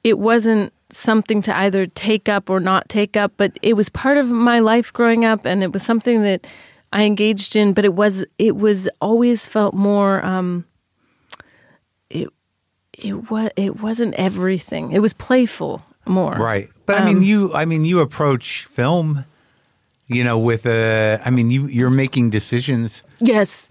it 0.05 0.19
wasn't 0.19 0.73
something 0.91 1.43
to 1.43 1.57
either 1.57 1.87
take 1.87 2.29
up 2.29 2.51
or 2.51 2.61
not 2.61 2.89
take 2.89 3.17
up, 3.17 3.33
but 3.37 3.59
it 3.63 3.73
was 3.75 3.89
part 3.89 4.19
of 4.19 4.29
my 4.29 4.61
life 4.61 4.93
growing 4.93 5.25
up, 5.25 5.45
and 5.47 5.63
it 5.63 5.73
was 5.73 5.83
something 5.83 6.23
that 6.23 6.47
I 6.93 7.03
engaged 7.05 7.57
in. 7.57 7.73
But 7.73 7.85
it 7.85 7.95
was. 7.95 8.25
It 8.39 8.57
was 8.57 8.89
always 9.01 9.47
felt 9.49 9.75
more. 9.75 10.25
Um. 10.25 10.65
It 13.05 13.31
was. 13.31 13.51
It 13.57 13.81
wasn't 13.81 14.15
everything. 14.15 14.93
It 14.93 15.01
was 15.01 15.13
playful 15.13 15.83
more. 16.07 16.33
Right. 16.35 16.69
But 16.87 16.97
I 16.97 17.01
Um, 17.01 17.07
mean, 17.07 17.23
you. 17.23 17.55
I 17.55 17.65
mean, 17.65 17.85
you 17.85 18.01
approach 18.01 18.65
film. 18.71 19.25
You 20.07 20.23
know, 20.25 20.39
with 20.39 20.67
a. 20.67 21.21
I 21.25 21.31
mean, 21.31 21.51
you 21.51 21.67
you're 21.67 21.91
making 21.91 22.31
decisions. 22.31 23.03
Yes. 23.21 23.71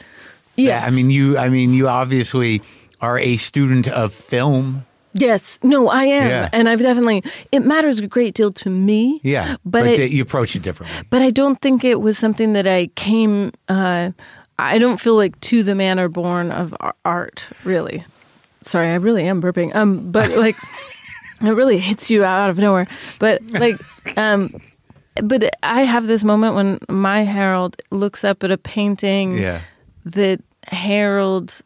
Yes. 0.55 0.85
I 0.87 0.89
mean, 0.91 1.09
you. 1.09 1.37
I 1.37 1.49
mean, 1.49 1.73
you 1.73 1.87
obviously 1.87 2.61
are 3.01 3.19
a 3.19 3.37
student 3.37 3.87
of 3.87 4.13
film. 4.13 4.85
yes. 5.13 5.59
No, 5.61 5.89
I 5.89 6.05
am, 6.05 6.27
Yeah. 6.29 6.49
and 6.53 6.67
I've 6.69 6.81
definitely. 6.81 7.23
It 7.51 7.59
matters 7.65 7.99
a 7.99 8.07
great 8.07 8.33
deal 8.33 8.51
to 8.53 8.69
me. 8.69 9.19
Yeah, 9.23 9.57
but 9.65 9.83
but, 9.83 10.09
you 10.11 10.21
approach 10.23 10.55
it 10.55 10.63
differently. 10.63 10.97
but 11.09 11.21
I 11.21 11.29
don't 11.29 11.59
think 11.61 11.83
it 11.83 12.01
was 12.01 12.17
something 12.17 12.53
that 12.53 12.65
I 12.65 12.87
came. 12.95 13.51
Uh, 13.69 14.11
I 14.57 14.79
don't 14.79 14.99
feel 14.99 15.15
like 15.15 15.39
to 15.49 15.61
the 15.63 15.75
manner 15.75 16.07
born 16.09 16.51
of 16.51 16.73
art. 17.05 17.47
Really, 17.63 18.03
sorry, 18.63 18.89
I 18.89 18.95
really 18.95 19.23
am 19.27 19.41
burping. 19.41 19.73
Um, 19.75 20.11
but 20.11 20.31
like, 20.31 20.55
it 21.41 21.49
really 21.51 21.77
hits 21.77 22.09
you 22.09 22.23
out 22.23 22.49
of 22.49 22.57
nowhere. 22.57 22.87
But 23.19 23.41
like, 23.51 23.75
um, 24.17 24.49
but 25.21 25.49
I 25.61 25.81
have 25.83 26.07
this 26.07 26.23
moment 26.23 26.55
when 26.55 26.79
my 26.89 27.23
Harold 27.23 27.75
looks 27.91 28.23
up 28.23 28.43
at 28.43 28.51
a 28.51 28.57
painting. 28.57 29.37
Yeah. 29.37 29.61
that 30.05 30.41
Harold 30.67 31.61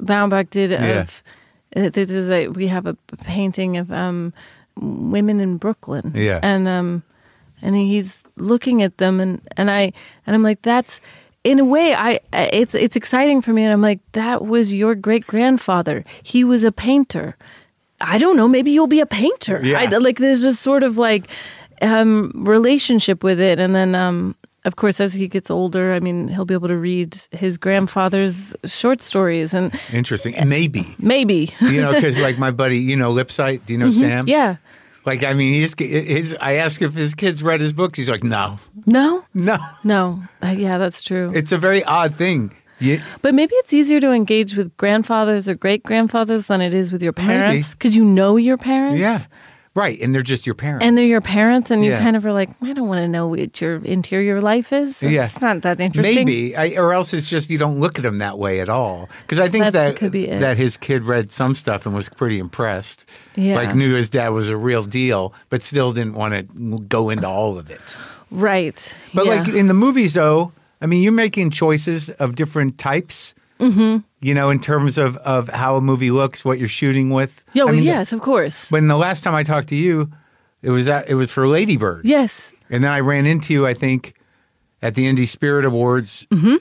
Baumbach 0.00 0.50
did 0.50 0.70
Yeah. 0.70 1.00
of 1.00 1.22
uh, 1.76 1.88
this 1.90 2.10
is 2.10 2.30
a 2.30 2.48
we 2.48 2.66
have 2.68 2.86
a 2.86 2.94
painting 3.24 3.76
of 3.76 3.90
um 3.92 4.32
women 4.76 5.40
in 5.40 5.56
Brooklyn. 5.58 6.12
Yeah. 6.14 6.40
And 6.42 6.66
um 6.68 7.02
and 7.62 7.74
he's 7.76 8.24
looking 8.36 8.82
at 8.82 8.96
them 8.98 9.20
and 9.20 9.40
and 9.56 9.70
I 9.70 9.92
and 10.26 10.34
I'm 10.34 10.42
like 10.42 10.62
that's 10.62 11.00
in 11.44 11.58
a 11.58 11.64
way, 11.64 11.94
I 11.94 12.20
it's 12.32 12.74
it's 12.74 12.96
exciting 12.96 13.42
for 13.42 13.52
me, 13.52 13.64
and 13.64 13.72
I'm 13.72 13.82
like, 13.82 14.00
that 14.12 14.44
was 14.44 14.72
your 14.72 14.94
great 14.94 15.26
grandfather. 15.26 16.04
He 16.22 16.44
was 16.44 16.64
a 16.64 16.72
painter. 16.72 17.36
I 18.00 18.18
don't 18.18 18.36
know. 18.36 18.48
Maybe 18.48 18.70
you'll 18.70 18.86
be 18.86 19.00
a 19.00 19.06
painter. 19.06 19.60
Yeah. 19.62 19.80
I, 19.80 19.86
like 19.86 20.18
there's 20.18 20.42
just 20.42 20.62
sort 20.62 20.82
of 20.82 20.96
like 20.98 21.28
um, 21.82 22.32
relationship 22.34 23.22
with 23.22 23.40
it, 23.40 23.58
and 23.58 23.74
then 23.74 23.94
um, 23.94 24.34
of 24.64 24.76
course 24.76 25.00
as 25.00 25.14
he 25.14 25.28
gets 25.28 25.50
older, 25.50 25.94
I 25.94 26.00
mean, 26.00 26.28
he'll 26.28 26.44
be 26.44 26.54
able 26.54 26.68
to 26.68 26.76
read 26.76 27.18
his 27.30 27.56
grandfather's 27.56 28.54
short 28.64 29.00
stories, 29.00 29.54
and 29.54 29.72
Interesting. 29.92 30.34
Maybe, 30.46 30.94
maybe, 30.98 31.54
you 31.60 31.80
know, 31.80 31.94
because 31.94 32.18
like 32.18 32.38
my 32.38 32.50
buddy, 32.50 32.78
you 32.78 32.96
know, 32.96 33.14
Lipsyte, 33.14 33.64
do 33.64 33.72
you 33.72 33.78
know 33.78 33.90
Sam? 33.90 34.22
Mm-hmm. 34.22 34.28
yeah, 34.28 34.56
Like, 35.06 35.24
I 35.24 35.32
mean, 35.32 35.54
his, 35.54 35.74
his, 35.78 36.36
I 36.40 36.54
ask 36.54 36.82
if 36.82 36.94
his 36.94 37.14
kids 37.14 37.42
read 37.42 37.60
his 37.60 37.72
books. 37.72 37.96
He's 37.98 38.10
like, 38.10 38.22
no, 38.22 38.58
no, 38.86 39.24
no. 39.34 39.56
no, 39.82 40.22
uh, 40.42 40.48
yeah, 40.48 40.78
that's 40.78 41.02
true. 41.02 41.32
It's 41.34 41.52
a 41.52 41.58
very 41.58 41.82
odd 41.84 42.16
thing. 42.16 42.54
You, 42.80 43.02
But 43.20 43.34
maybe 43.34 43.54
it's 43.56 43.74
easier 43.74 44.00
to 44.00 44.10
engage 44.10 44.56
with 44.56 44.74
grandfathers 44.78 45.48
or 45.48 45.54
great 45.54 45.82
grandfathers 45.82 46.46
than 46.46 46.62
it 46.62 46.72
is 46.72 46.90
with 46.90 47.02
your 47.02 47.12
parents 47.12 47.72
because 47.72 47.94
you 47.94 48.04
know 48.04 48.36
your 48.36 48.56
parents. 48.56 48.98
yeah. 48.98 49.20
Right. 49.74 50.00
And 50.00 50.12
they're 50.12 50.22
just 50.22 50.46
your 50.46 50.56
parents. 50.56 50.84
And 50.84 50.98
they're 50.98 51.04
your 51.04 51.20
parents, 51.20 51.70
and 51.70 51.84
you 51.84 51.92
Yeah. 51.92 52.00
kind 52.00 52.16
of 52.16 52.26
are 52.26 52.32
like, 52.32 52.50
I 52.60 52.72
don't 52.72 52.88
want 52.88 53.02
to 53.02 53.08
know 53.08 53.28
what 53.28 53.60
your 53.60 53.76
interior 53.84 54.40
life 54.40 54.72
is. 54.72 55.00
It's 55.02 55.12
Yeah. 55.12 55.28
not 55.40 55.62
that 55.62 55.80
interesting. 55.80 56.24
Maybe, 56.26 56.56
I, 56.56 56.70
or 56.76 56.92
else 56.92 57.14
it's 57.14 57.28
just 57.28 57.50
you 57.50 57.58
don't 57.58 57.78
look 57.78 57.96
at 57.98 58.04
him 58.04 58.18
that 58.18 58.36
way 58.36 58.58
at 58.60 58.68
all. 58.68 59.08
Because 59.22 59.38
I 59.38 59.48
think 59.48 59.64
That 59.64 59.72
that 59.74 59.96
could 59.96 60.10
be 60.10 60.26
it. 60.28 60.40
that 60.40 60.56
his 60.56 60.76
kid 60.76 61.04
read 61.04 61.30
some 61.30 61.54
stuff 61.54 61.86
and 61.86 61.94
was 61.94 62.08
pretty 62.08 62.38
impressed. 62.40 63.04
Yeah. 63.36 63.54
Like 63.54 63.74
knew 63.76 63.94
his 63.94 64.10
dad 64.10 64.30
was 64.30 64.48
a 64.48 64.56
real 64.56 64.82
deal, 64.82 65.32
but 65.50 65.62
still 65.62 65.92
didn't 65.92 66.14
want 66.14 66.34
to 66.34 66.78
go 66.88 67.08
into 67.08 67.28
all 67.28 67.56
of 67.56 67.70
it. 67.70 67.80
Right. 68.32 68.96
But 69.14 69.26
yeah. 69.26 69.34
like 69.42 69.48
in 69.54 69.68
the 69.68 69.74
movies, 69.74 70.14
though, 70.14 70.52
I 70.80 70.86
mean, 70.86 71.02
you're 71.02 71.12
making 71.12 71.50
choices 71.50 72.08
of 72.10 72.34
different 72.34 72.76
types. 72.78 73.34
Mm-hmm. 73.60 73.98
You 74.20 74.34
know, 74.34 74.50
in 74.50 74.60
terms 74.60 74.98
of 74.98 75.16
of 75.18 75.48
how 75.48 75.76
a 75.76 75.80
movie 75.80 76.10
looks, 76.10 76.44
what 76.44 76.58
you're 76.58 76.68
shooting 76.68 77.10
with. 77.10 77.42
Yo, 77.54 77.68
I 77.68 77.72
mean, 77.72 77.82
yes, 77.82 78.12
of 78.12 78.20
course. 78.20 78.70
When 78.70 78.86
the 78.86 78.96
last 78.96 79.24
time 79.24 79.34
I 79.34 79.42
talked 79.42 79.68
to 79.70 79.76
you, 79.76 80.10
it 80.62 80.70
was 80.70 80.84
that 80.86 81.08
it 81.08 81.14
was 81.14 81.30
for 81.32 81.48
Lady 81.48 81.76
Bird. 81.76 82.04
Yes. 82.04 82.52
And 82.68 82.84
then 82.84 82.92
I 82.92 83.00
ran 83.00 83.24
into 83.26 83.52
you, 83.52 83.66
I 83.66 83.74
think, 83.74 84.14
at 84.82 84.94
the 84.94 85.06
Indie 85.06 85.26
Spirit 85.26 85.64
Awards 85.64 86.26
Mm-hmm. 86.30 86.56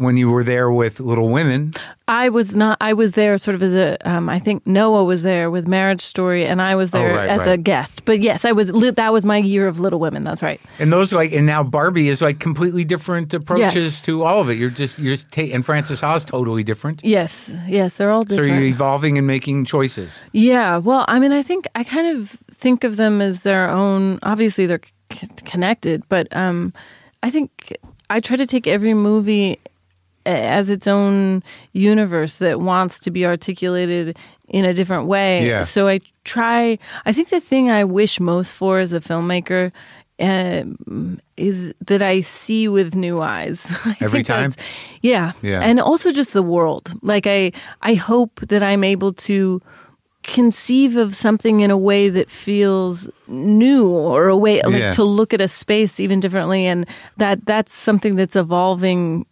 When 0.00 0.16
you 0.16 0.30
were 0.30 0.42
there 0.42 0.70
with 0.70 0.98
Little 0.98 1.28
Women. 1.28 1.74
I 2.08 2.30
was 2.30 2.56
not. 2.56 2.78
I 2.80 2.94
was 2.94 3.12
there 3.16 3.36
sort 3.36 3.54
of 3.54 3.62
as 3.62 3.74
a. 3.74 3.98
Um, 4.10 4.30
I 4.30 4.38
think 4.38 4.66
Noah 4.66 5.04
was 5.04 5.20
there 5.22 5.50
with 5.50 5.68
Marriage 5.68 6.00
Story, 6.00 6.46
and 6.46 6.62
I 6.62 6.74
was 6.74 6.90
there 6.90 7.10
Oh, 7.12 7.16
right, 7.16 7.28
as 7.28 7.46
a 7.46 7.58
guest. 7.58 8.06
But 8.06 8.20
yes, 8.20 8.46
I 8.46 8.52
was. 8.52 8.68
That 8.94 9.12
was 9.12 9.26
my 9.26 9.36
year 9.36 9.68
of 9.68 9.78
Little 9.78 10.00
Women. 10.00 10.24
That's 10.24 10.42
right. 10.42 10.58
And 10.78 10.90
those 10.90 11.12
like, 11.12 11.32
and 11.32 11.44
now 11.44 11.62
Barbie 11.62 12.08
is 12.08 12.22
like 12.22 12.40
completely 12.40 12.82
different 12.82 13.34
approaches 13.34 13.74
Yes. 13.84 14.02
to 14.06 14.24
all 14.24 14.40
of 14.40 14.48
it. 14.48 14.54
You're 14.56 14.70
just, 14.70 14.98
you're 14.98 15.12
just, 15.16 15.30
ta- 15.30 15.42
and 15.52 15.66
Frances 15.66 16.00
Ha's 16.00 16.24
totally 16.24 16.64
different. 16.64 17.04
Yes. 17.04 17.50
Yes, 17.68 17.98
they're 17.98 18.10
all 18.10 18.24
different. 18.24 18.48
So 18.50 18.54
you're 18.54 18.64
evolving 18.64 19.18
and 19.18 19.26
making 19.26 19.66
choices. 19.66 20.22
Yeah, 20.32 20.78
well, 20.78 21.04
I 21.08 21.18
mean, 21.20 21.32
I 21.32 21.42
think 21.42 21.66
I 21.74 21.84
kind 21.84 22.16
of 22.16 22.30
think 22.50 22.84
of 22.84 22.96
them 22.96 23.20
as 23.20 23.42
their 23.42 23.68
own. 23.68 24.18
Obviously, 24.22 24.64
they're 24.64 24.80
c- 25.12 25.28
connected, 25.44 26.02
but 26.08 26.26
um, 26.34 26.72
I 27.22 27.28
think 27.28 27.76
I 28.08 28.20
try 28.20 28.36
to 28.38 28.46
take 28.46 28.66
every 28.66 28.94
movie 28.94 29.60
as 30.26 30.68
its 30.70 30.86
own 30.86 31.42
universe 31.72 32.38
that 32.38 32.60
wants 32.60 32.98
to 33.00 33.10
be 33.10 33.24
articulated 33.26 34.16
in 34.48 34.64
a 34.64 34.74
different 34.74 35.06
way. 35.06 35.46
Yeah. 35.46 35.62
So 35.62 35.88
I 35.88 36.00
try. 36.24 36.78
I 37.06 37.12
think 37.12 37.28
the 37.30 37.40
thing 37.40 37.70
I 37.70 37.84
wish 37.84 38.20
most 38.20 38.52
for 38.52 38.78
as 38.80 38.92
a 38.92 39.00
filmmaker. 39.00 39.72
Um, 40.22 41.18
is 41.38 41.72
that 41.86 42.02
I 42.02 42.20
see 42.20 42.68
with 42.68 42.94
new 42.94 43.22
eyes 43.22 43.74
I 43.86 43.96
Every 44.00 44.22
time? 44.22 44.52
Yeah, 45.00 45.32
Yeah. 45.40 45.62
and 45.62 45.80
also 45.80 46.10
just 46.12 46.34
the 46.34 46.42
world. 46.42 46.92
Like 47.00 47.26
I, 47.26 47.52
I 47.80 47.94
hope 47.94 48.40
that 48.48 48.62
I'm 48.62 48.84
able 48.84 49.14
to 49.14 49.62
conceive 50.22 50.96
of 50.98 51.14
something 51.14 51.60
in 51.60 51.70
a 51.70 51.78
way 51.78 52.10
that 52.10 52.30
feels 52.30 53.08
new 53.28 53.88
or 53.88 54.28
a 54.28 54.36
way 54.36 54.60
like 54.62 54.74
Yeah. 54.82 54.92
to 54.92 55.04
look 55.04 55.32
at 55.32 55.40
a 55.40 55.48
space 55.48 55.98
even 55.98 56.20
differently 56.20 56.66
and 56.66 56.86
that 57.16 57.46
that's 57.46 57.72
something 57.72 58.16
that's 58.16 58.36
evolving 58.36 59.24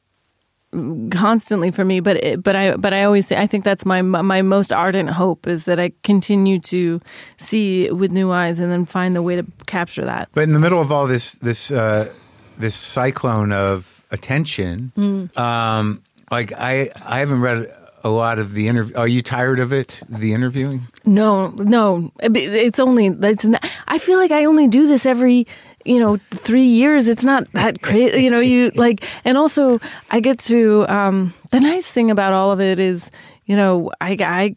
constantly 1.10 1.70
for 1.70 1.84
me 1.84 2.00
but 2.00 2.16
it, 2.22 2.42
but 2.42 2.54
I 2.54 2.76
but 2.76 2.92
I 2.92 3.04
always 3.04 3.26
say 3.26 3.36
I 3.36 3.46
think 3.46 3.64
that's 3.64 3.86
my 3.86 4.02
my 4.02 4.42
most 4.42 4.70
ardent 4.72 5.08
hope 5.10 5.46
is 5.46 5.64
that 5.64 5.80
I 5.80 5.92
continue 6.04 6.60
to 6.60 7.00
see 7.38 7.90
with 7.90 8.10
new 8.10 8.30
eyes 8.30 8.60
and 8.60 8.70
then 8.70 8.84
find 8.84 9.16
the 9.16 9.22
way 9.22 9.36
to 9.36 9.46
capture 9.66 10.04
that 10.04 10.28
But 10.34 10.42
in 10.44 10.52
the 10.52 10.58
middle 10.58 10.80
of 10.80 10.92
all 10.92 11.06
this, 11.06 11.32
this, 11.32 11.70
uh, 11.70 12.12
this 12.58 12.74
cyclone 12.74 13.52
of 13.52 14.04
attention, 14.10 14.92
Mm. 14.96 15.36
um, 15.38 16.02
like 16.30 16.52
I, 16.52 16.90
I 17.04 17.20
haven't 17.20 17.40
read 17.40 17.72
a 18.04 18.08
lot 18.10 18.38
of 18.38 18.52
the 18.54 18.68
interview. 18.68 18.94
Are 18.96 19.08
you 19.08 19.22
tired 19.22 19.60
of 19.60 19.72
it? 19.72 20.00
The 20.08 20.32
interviewing? 20.32 20.86
No, 21.04 21.48
no. 21.48 22.12
It's 22.20 22.78
only. 22.78 23.06
It's 23.08 23.44
not, 23.44 23.64
I 23.88 23.98
feel 23.98 24.18
like 24.18 24.30
I 24.30 24.44
only 24.44 24.68
do 24.68 24.86
this 24.86 25.04
every, 25.06 25.46
you 25.84 25.98
know, 25.98 26.16
three 26.30 26.66
years. 26.66 27.08
It's 27.08 27.24
not 27.24 27.50
that 27.52 27.82
crazy. 27.82 28.22
You 28.22 28.30
know, 28.30 28.40
you 28.40 28.70
like, 28.74 29.04
and 29.24 29.38
also 29.38 29.80
I 30.10 30.20
get 30.20 30.38
to. 30.40 30.86
Um, 30.88 31.34
the 31.50 31.60
nice 31.60 31.90
thing 31.90 32.10
about 32.10 32.32
all 32.32 32.52
of 32.52 32.60
it 32.60 32.78
is, 32.78 33.10
you 33.46 33.56
know, 33.56 33.90
I, 34.00 34.16
I, 34.20 34.56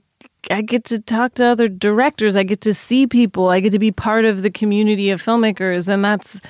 I 0.50 0.62
get 0.62 0.86
to 0.86 1.00
talk 1.00 1.36
to 1.36 1.46
other 1.46 1.68
directors. 1.68 2.36
I 2.36 2.44
get 2.44 2.62
to 2.62 2.74
see 2.74 3.08
people. 3.08 3.50
I 3.50 3.60
get 3.60 3.72
to 3.72 3.80
be 3.80 3.92
part 3.92 4.26
of 4.26 4.42
the 4.42 4.52
community 4.52 5.10
of 5.10 5.22
filmmakers, 5.22 5.88
and 5.88 6.04
that's 6.04 6.42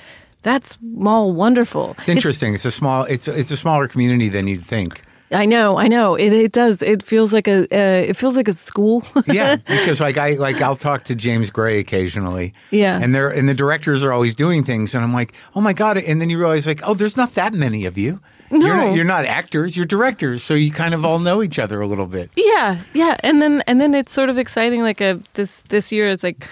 that's 0.42 0.78
all 1.06 1.34
wonderful. 1.34 1.96
It's 2.00 2.10
interesting. 2.10 2.56
It's, 2.56 2.66
a 2.66 2.72
small. 2.72 3.04
It's 3.04 3.28
it's 3.28 3.52
a 3.52 3.58
smaller 3.58 3.88
community 3.88 4.30
than 4.30 4.48
you'd 4.48 4.66
think. 4.66 5.04
I 5.34 5.46
know, 5.46 5.78
I 5.78 5.88
know. 5.88 6.16
It 6.16 6.34
it 6.34 6.52
does. 6.52 6.82
It 6.82 7.04
feels 7.04 7.32
like 7.34 7.48
a. 7.48 7.62
Uh, 7.72 8.10
it 8.10 8.16
feels 8.18 8.36
like 8.36 8.48
a 8.48 8.54
school. 8.54 9.04
Yeah, 9.28 9.56
because 9.56 10.02
like 10.02 10.18
I 10.18 10.34
like 10.34 10.60
I'll 10.62 10.76
talk 10.76 11.06
to 11.06 11.16
James 11.16 11.50
Gray 11.50 11.80
occasionally. 11.80 12.54
Yeah. 12.72 13.00
and 13.02 13.16
they're 13.16 13.30
and 13.30 13.48
the 13.48 13.54
directors 13.54 14.04
are 14.04 14.12
always 14.12 14.36
doing 14.36 14.64
things, 14.64 14.94
and 14.94 15.04
I'm 15.04 15.14
like, 15.14 15.34
oh 15.56 15.62
my 15.62 15.74
god! 15.74 15.98
And 15.98 16.20
then 16.20 16.30
you 16.30 16.38
realize 16.38 16.68
like, 16.68 16.82
oh, 16.84 16.94
there's 16.94 17.16
not 17.18 17.34
that 17.36 17.54
many 17.54 17.86
of 17.86 17.98
you. 17.98 18.20
You're 18.50 18.60
No. 18.76 18.88
not, 18.88 18.96
you're 18.96 19.06
not 19.06 19.24
actors. 19.26 19.78
You're 19.78 19.86
directors, 19.86 20.44
so 20.44 20.54
you 20.54 20.72
kind 20.72 20.94
of 20.94 21.06
all 21.06 21.20
know 21.20 21.42
each 21.42 21.58
other 21.60 21.80
a 21.80 21.88
little 21.88 22.08
bit. 22.08 22.30
Yeah, 22.36 22.82
yeah, 22.94 23.16
and 23.22 23.42
then 23.42 23.64
and 23.68 23.80
then 23.80 23.96
it's 23.96 24.12
sort 24.12 24.30
of 24.30 24.38
exciting. 24.38 24.82
Like 24.82 25.00
a 25.00 25.22
this 25.36 25.62
this 25.70 25.92
year, 25.94 26.10
it's 26.10 26.24
like 26.24 26.46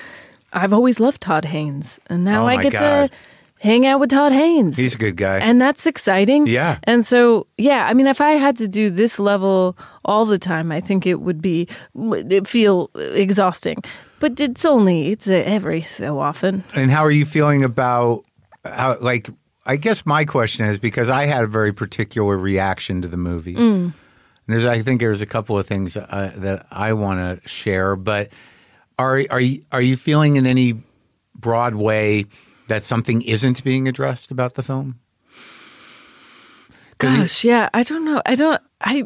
I've 0.53 0.71
always 0.71 1.01
loved 1.01 1.19
Todd 1.21 1.43
Haynes, 1.45 1.99
and 2.07 2.23
now 2.23 2.43
Oh 2.43 2.47
I 2.47 2.55
my 2.55 2.63
get 2.63 2.73
God. 2.73 3.09
to 3.09 3.15
hang 3.59 3.85
out 3.85 3.99
with 3.99 4.09
Todd 4.09 4.31
Haynes. 4.31 4.77
He's 4.77 4.95
a 4.95 4.97
good 4.97 5.17
guy. 5.17 5.37
and 5.39 5.61
that's 5.61 5.85
exciting. 5.85 6.47
Yeah. 6.47 6.79
and 6.83 7.05
so 7.05 7.47
yeah, 7.57 7.85
I 7.87 7.93
mean, 7.93 8.07
if 8.07 8.21
I 8.21 8.31
had 8.31 8.57
to 8.57 8.67
do 8.67 8.89
this 8.89 9.19
level 9.19 9.77
all 10.05 10.25
the 10.25 10.39
time, 10.39 10.71
I 10.71 10.81
think 10.81 11.05
it 11.05 11.21
would 11.21 11.41
be 11.41 11.67
it 11.95 12.47
feel 12.47 12.89
exhausting. 12.95 13.83
But 14.19 14.39
it's 14.39 14.65
only 14.65 15.11
it's 15.11 15.27
every 15.27 15.83
so 15.83 16.19
often. 16.19 16.63
And 16.73 16.89
how 16.91 17.05
are 17.05 17.11
you 17.11 17.25
feeling 17.25 17.63
about 17.63 18.25
how 18.65 18.97
like 18.99 19.29
I 19.65 19.75
guess 19.75 20.05
my 20.05 20.25
question 20.25 20.65
is 20.65 20.79
because 20.79 21.09
I 21.09 21.25
had 21.25 21.43
a 21.43 21.47
very 21.47 21.71
particular 21.71 22.37
reaction 22.37 23.01
to 23.03 23.07
the 23.07 23.17
movie. 23.17 23.55
And 23.55 23.93
there's 24.47 24.65
I 24.65 24.81
think 24.81 24.99
there's 24.99 25.21
a 25.21 25.27
couple 25.27 25.59
of 25.59 25.67
things 25.67 25.95
uh, 25.95 26.31
that 26.37 26.65
I 26.71 26.93
want 26.93 27.43
to 27.43 27.47
share, 27.47 27.95
but 27.95 28.29
are 28.97 29.23
are 29.29 29.39
you 29.39 29.63
are 29.71 29.81
you 29.81 29.95
feeling 29.95 30.37
in 30.37 30.45
any 30.47 30.81
broad 31.35 31.75
way 31.75 32.25
that 32.69 32.83
something 32.83 33.21
isn't 33.21 33.63
being 33.63 33.87
addressed 33.87 34.31
about 34.31 34.55
the 34.55 34.63
film? 34.63 34.99
Gosh, 36.97 37.43
yeah, 37.43 37.69
I 37.73 37.83
don't 37.83 38.03
know. 38.05 38.21
I 38.25 38.35
don't. 38.35 38.61
I. 38.81 39.03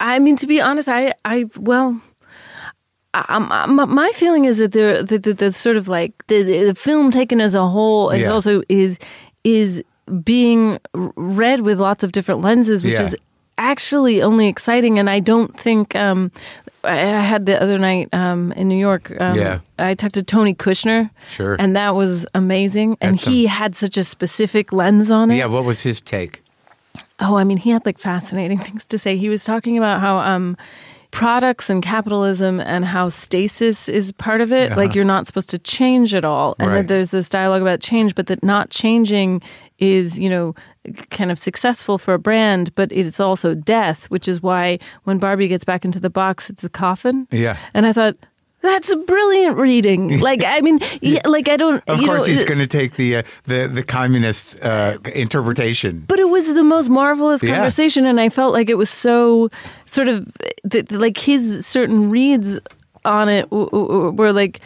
I 0.00 0.18
mean, 0.18 0.36
to 0.36 0.46
be 0.46 0.60
honest, 0.60 0.88
I. 0.88 1.14
I 1.24 1.44
well. 1.56 2.00
Um, 3.14 3.48
my 3.88 4.12
feeling 4.14 4.44
is 4.44 4.58
that 4.58 4.72
the, 4.72 5.02
the, 5.18 5.32
the 5.32 5.52
sort 5.52 5.76
of 5.76 5.88
like 5.88 6.12
the, 6.28 6.42
the 6.42 6.74
film 6.74 7.10
taken 7.10 7.40
as 7.40 7.54
a 7.54 7.66
whole 7.66 8.10
is 8.10 8.20
Yeah. 8.20 8.30
also 8.30 8.62
is 8.68 8.98
is 9.44 9.82
being 10.22 10.78
read 10.94 11.60
with 11.62 11.80
lots 11.80 12.04
of 12.04 12.12
different 12.12 12.42
lenses, 12.42 12.84
which 12.84 12.92
Yeah. 12.94 13.02
is 13.02 13.16
actually 13.56 14.22
only 14.22 14.46
exciting. 14.46 14.98
And 14.98 15.08
I 15.08 15.20
don't 15.20 15.58
think 15.58 15.96
um, 15.96 16.30
I 16.84 16.94
had 16.96 17.46
the 17.46 17.60
other 17.60 17.78
night 17.78 18.08
um, 18.12 18.52
in 18.52 18.68
New 18.68 18.78
York. 18.78 19.12
Um, 19.20 19.36
Yeah. 19.36 19.60
I 19.78 19.94
talked 19.94 20.14
to 20.14 20.22
Tony 20.22 20.54
Kushner, 20.54 21.10
Sure. 21.28 21.56
and 21.58 21.74
that 21.76 21.94
was 21.94 22.24
amazing. 22.34 22.96
And 23.00 23.20
he 23.20 23.46
had 23.46 23.74
such 23.76 23.96
a 23.96 24.04
specific 24.04 24.72
lens 24.72 25.10
on 25.10 25.30
it. 25.30 25.36
yeah, 25.36 25.46
what 25.46 25.64
was 25.64 25.80
his 25.82 26.00
take? 26.00 26.42
Oh, 27.20 27.36
I 27.36 27.44
mean, 27.44 27.58
he 27.58 27.70
had 27.70 27.84
like 27.84 27.98
fascinating 27.98 28.58
things 28.66 28.84
to 28.86 28.98
say. 28.98 29.16
He 29.16 29.28
was 29.28 29.44
talking 29.44 29.76
about 29.76 30.00
how 30.00 30.18
um, 30.18 30.56
products 31.10 31.68
and 31.70 31.82
capitalism 31.82 32.60
and 32.60 32.84
how 32.84 33.08
stasis 33.08 33.88
is 33.88 34.12
part 34.12 34.40
of 34.40 34.52
it. 34.52 34.76
Like 34.76 34.94
you're 34.94 35.04
not 35.04 35.26
supposed 35.26 35.50
to 35.50 35.58
change 35.58 36.14
at 36.14 36.24
all, 36.24 36.54
and 36.58 36.68
Right. 36.68 36.76
that 36.78 36.88
there's 36.88 37.10
this 37.10 37.28
dialogue 37.28 37.62
about 37.62 37.80
change, 37.80 38.14
but 38.14 38.26
that 38.28 38.42
not 38.44 38.70
changing 38.70 39.42
is, 39.78 40.18
you 40.18 40.28
know, 40.28 40.54
kind 41.10 41.30
of 41.30 41.38
successful 41.38 41.98
for 41.98 42.14
a 42.14 42.18
brand, 42.18 42.74
but 42.74 42.90
it's 42.92 43.20
also 43.20 43.54
death, 43.54 44.06
which 44.10 44.26
is 44.28 44.42
why 44.42 44.78
when 45.04 45.18
Barbie 45.18 45.48
gets 45.48 45.64
back 45.64 45.84
into 45.84 46.00
the 46.00 46.10
box, 46.10 46.50
it's 46.50 46.64
a 46.64 46.68
coffin. 46.68 47.26
Yeah. 47.30 47.56
And 47.74 47.86
I 47.86 47.92
thought, 47.92 48.16
That's 48.60 48.90
a 48.90 48.96
brilliant 48.96 49.56
reading. 49.56 50.18
Like, 50.28 50.42
I 50.44 50.60
mean, 50.62 50.80
yeah, 51.00 51.20
like 51.26 51.48
I 51.48 51.56
don't. 51.56 51.80
Of 51.86 52.00
course, 52.00 52.26
know, 52.26 52.34
he's 52.34 52.42
going 52.44 52.58
to 52.58 52.66
take 52.66 52.96
the 52.96 53.16
uh, 53.18 53.22
the 53.44 53.68
the 53.72 53.84
communist 53.84 54.58
uh, 54.62 54.94
interpretation. 55.14 56.04
But 56.08 56.18
it 56.18 56.28
was 56.28 56.52
the 56.54 56.64
most 56.64 56.88
marvelous 56.90 57.40
Yeah. 57.42 57.54
conversation, 57.54 58.04
and 58.04 58.18
I 58.18 58.30
felt 58.30 58.52
like 58.52 58.68
it 58.68 58.74
was 58.76 58.90
so 58.90 59.48
sort 59.86 60.08
of 60.08 60.26
th- 60.68 60.90
like 60.90 61.16
his 61.18 61.64
certain 61.66 62.10
reads 62.10 62.58
on 63.04 63.28
it 63.28 63.48
w- 63.50 63.70
w- 63.70 64.10
were 64.10 64.32
like. 64.32 64.60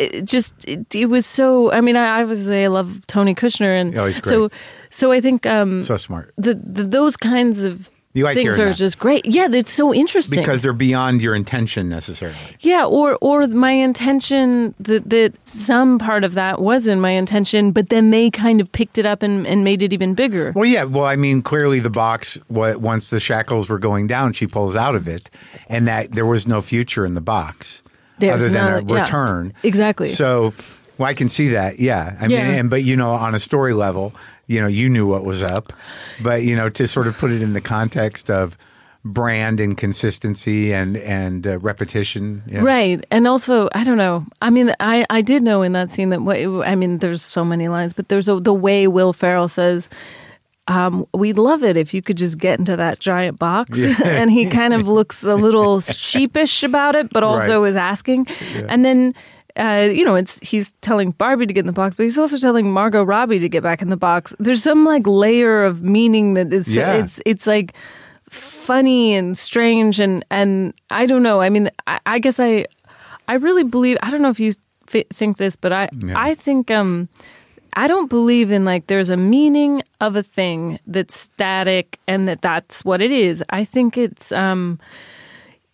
It 0.00 0.24
just 0.24 0.54
it, 0.66 0.94
it 0.94 1.06
was 1.06 1.26
so. 1.26 1.70
I 1.72 1.80
mean, 1.80 1.96
I 1.96 2.22
obviously 2.22 2.64
I 2.64 2.68
love 2.68 3.06
Tony 3.06 3.34
Kushner, 3.34 3.78
and 3.80 3.96
Oh, 3.96 4.10
so 4.12 4.50
so 4.88 5.12
I 5.12 5.20
think 5.20 5.46
um, 5.46 5.82
so 5.82 5.96
smart 5.96 6.32
the, 6.38 6.54
the 6.54 6.84
those 6.84 7.16
kinds 7.16 7.62
of 7.62 7.90
like 8.14 8.34
things 8.34 8.58
are 8.58 8.66
that. 8.70 8.76
just 8.76 8.98
great. 8.98 9.24
Yeah, 9.24 9.48
it's 9.52 9.70
so 9.70 9.94
interesting 9.94 10.40
because 10.40 10.62
they're 10.62 10.72
beyond 10.72 11.22
your 11.22 11.34
intention 11.34 11.88
necessarily. 11.88 12.38
yeah, 12.60 12.84
or 12.84 13.16
or 13.20 13.46
my 13.46 13.70
intention 13.72 14.74
that 14.80 15.08
that 15.10 15.34
some 15.46 15.98
part 15.98 16.24
of 16.24 16.34
that 16.34 16.60
wasn't 16.60 17.00
my 17.00 17.10
intention, 17.12 17.70
but 17.70 17.88
then 17.88 18.10
they 18.10 18.30
kind 18.30 18.60
of 18.60 18.70
picked 18.72 18.98
it 18.98 19.06
up 19.06 19.22
and, 19.22 19.46
and 19.46 19.62
made 19.64 19.82
it 19.82 19.92
even 19.92 20.14
bigger. 20.14 20.52
Well, 20.56 20.66
yeah. 20.66 20.84
Well, 20.84 21.04
I 21.04 21.16
mean, 21.16 21.42
clearly 21.42 21.78
the 21.78 21.90
box. 21.90 22.36
What 22.48 22.80
once 22.80 23.10
the 23.10 23.20
shackles 23.20 23.68
were 23.68 23.78
going 23.78 24.06
down, 24.08 24.32
she 24.32 24.46
pulls 24.46 24.74
out 24.74 24.94
of 24.96 25.06
it, 25.06 25.30
and 25.68 25.86
that 25.86 26.12
there 26.12 26.26
was 26.26 26.48
no 26.48 26.62
future 26.62 27.06
in 27.06 27.14
the 27.14 27.20
box 27.20 27.82
There's 28.20 28.34
other 28.34 28.48
than 28.48 28.66
a 28.66 28.80
not- 28.82 28.88
yeah, 28.88 29.00
return. 29.02 29.52
exactly. 29.62 30.08
So, 30.08 30.54
well, 30.98 31.08
I 31.08 31.14
can 31.14 31.28
see 31.28 31.48
that. 31.48 31.78
Yeah. 31.80 32.16
I 32.20 32.28
mean, 32.28 32.38
and 32.38 32.70
but 32.70 32.84
you 32.84 32.96
know, 32.96 33.10
on 33.10 33.34
a 33.34 33.40
story 33.40 33.72
level, 33.72 34.12
you 34.46 34.60
know, 34.60 34.66
you 34.66 34.88
knew 34.88 35.06
what 35.06 35.24
was 35.24 35.42
up, 35.42 35.72
but 36.22 36.42
you 36.42 36.54
know, 36.56 36.68
to 36.70 36.86
sort 36.88 37.06
of 37.06 37.16
put 37.16 37.30
it 37.30 37.40
in 37.42 37.52
the 37.52 37.60
context 37.60 38.30
of 38.30 38.56
brand 39.02 39.60
and 39.60 39.78
consistency 39.78 40.74
and 40.74 40.96
and 40.98 41.46
uh, 41.46 41.58
repetition. 41.60 42.42
yeah. 42.46 42.60
Right. 42.60 43.02
And 43.10 43.26
also, 43.26 43.70
I 43.74 43.82
don't 43.84 43.96
know. 43.96 44.26
I 44.42 44.50
mean, 44.50 44.74
I, 44.78 45.06
I 45.08 45.22
did 45.22 45.42
know 45.42 45.62
in 45.62 45.72
that 45.72 45.90
scene 45.90 46.10
that, 46.10 46.20
what, 46.20 46.36
I 46.38 46.74
mean, 46.74 46.98
there's 46.98 47.22
so 47.22 47.42
many 47.44 47.68
lines, 47.68 47.94
but 47.94 48.08
there's 48.08 48.28
a, 48.28 48.38
the 48.38 48.52
way 48.52 48.86
Will 48.88 49.14
Ferrell 49.14 49.48
says, 49.48 49.88
um, 50.70 51.04
we'd 51.12 51.36
love 51.38 51.62
it 51.64 51.76
if 51.76 51.92
you 51.92 52.00
could 52.00 52.16
just 52.16 52.38
get 52.38 52.58
into 52.58 52.76
that 52.76 53.00
giant 53.00 53.38
box. 53.38 53.76
and 54.04 54.30
he 54.30 54.46
kind 54.46 54.72
of 54.72 54.86
looks 54.86 55.22
a 55.24 55.34
little 55.34 55.80
sheepish 56.10 56.62
about 56.62 56.94
it, 56.94 57.10
but 57.10 57.22
also 57.24 57.62
Right. 57.62 57.70
is 57.70 57.76
asking. 57.76 58.26
And 58.68 58.84
then, 58.84 59.14
uh, 59.56 59.88
you 59.92 60.04
know, 60.04 60.14
it's 60.14 60.38
he's 60.42 60.72
telling 60.80 61.10
Barbie 61.10 61.46
to 61.46 61.52
get 61.52 61.60
in 61.60 61.66
the 61.66 61.72
box, 61.72 61.96
but 61.96 62.04
he's 62.04 62.16
also 62.18 62.38
telling 62.38 62.70
Margot 62.72 63.02
Robbie 63.02 63.40
to 63.40 63.48
get 63.48 63.62
back 63.64 63.82
in 63.82 63.88
the 63.88 63.96
box. 63.96 64.32
There's 64.38 64.62
some 64.62 64.84
like 64.84 65.06
layer 65.06 65.64
of 65.64 65.82
meaning 65.82 66.34
that 66.34 66.52
is 66.52 66.74
Yeah. 66.76 66.92
it's 67.02 67.20
it's 67.26 67.46
like 67.48 67.72
funny 68.28 69.14
and 69.14 69.36
strange 69.36 69.98
and 69.98 70.24
and 70.30 70.72
I 70.90 71.06
don't 71.06 71.22
know. 71.24 71.40
I 71.40 71.48
mean, 71.50 71.68
I, 71.86 71.98
I 72.06 72.18
guess 72.20 72.38
I 72.38 72.66
I 73.28 73.34
really 73.34 73.64
believe. 73.64 73.96
I 74.02 74.10
don't 74.10 74.22
know 74.22 74.30
if 74.30 74.38
you 74.40 74.52
th- 74.86 75.08
think 75.12 75.36
this, 75.36 75.56
but 75.56 75.72
I 75.72 75.88
Yeah. 75.98 76.14
I 76.16 76.34
think 76.34 76.70
um 76.70 77.08
I 77.74 77.86
don't 77.86 78.08
believe 78.08 78.50
in 78.52 78.64
like 78.64 78.86
there's 78.86 79.10
a 79.10 79.16
meaning 79.16 79.82
of 80.00 80.16
a 80.16 80.22
thing 80.22 80.78
that's 80.86 81.18
static 81.18 81.98
and 82.06 82.26
that 82.28 82.42
that's 82.42 82.84
what 82.84 83.00
it 83.00 83.12
is. 83.12 83.42
I 83.50 83.64
think 83.64 83.96
it's 83.98 84.32
um 84.32 84.78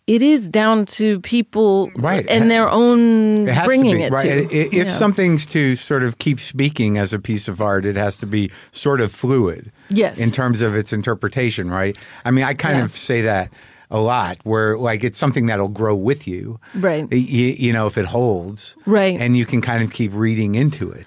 it 0.05 0.21
is 0.21 0.47
down 0.47 0.85
to 0.85 1.19
people 1.19 1.91
Right. 1.97 2.25
and 2.29 2.49
their 2.49 2.69
own 2.69 3.47
It 3.49 3.65
bringing 3.65 3.99
it 3.99 4.09
right. 4.11 4.47
to. 4.49 4.55
If 4.55 4.73
Yeah. 4.73 4.85
something's 4.91 5.45
to 5.47 5.75
sort 5.75 6.01
of 6.03 6.17
keep 6.17 6.39
speaking 6.39 6.97
as 6.97 7.11
a 7.11 7.19
piece 7.19 7.49
of 7.49 7.61
art, 7.61 7.85
it 7.85 7.97
has 7.97 8.17
to 8.19 8.25
be 8.25 8.49
sort 8.71 9.01
of 9.01 9.11
fluid. 9.11 9.69
Yes. 9.89 10.17
In 10.17 10.31
terms 10.31 10.61
of 10.61 10.75
its 10.75 10.93
interpretation, 10.93 11.69
right? 11.69 11.97
I 12.23 12.31
mean, 12.31 12.45
I 12.45 12.53
kind 12.53 12.77
Yeah. 12.77 12.85
of 12.85 12.95
say 12.97 13.21
that 13.23 13.49
a 13.91 13.99
lot, 13.99 14.37
where 14.43 14.77
like 14.77 15.03
it's 15.03 15.17
something 15.17 15.45
that'll 15.47 15.67
grow 15.69 15.95
with 15.95 16.25
you, 16.27 16.57
Right. 16.75 17.05
You, 17.11 17.55
you 17.57 17.73
know, 17.73 17.85
if 17.85 17.97
it 17.97 18.05
holds, 18.05 18.75
Right. 18.85 19.19
and 19.19 19.35
you 19.37 19.45
can 19.45 19.59
kind 19.61 19.83
of 19.83 19.91
keep 19.91 20.11
reading 20.13 20.55
into 20.55 20.89
it, 20.89 21.05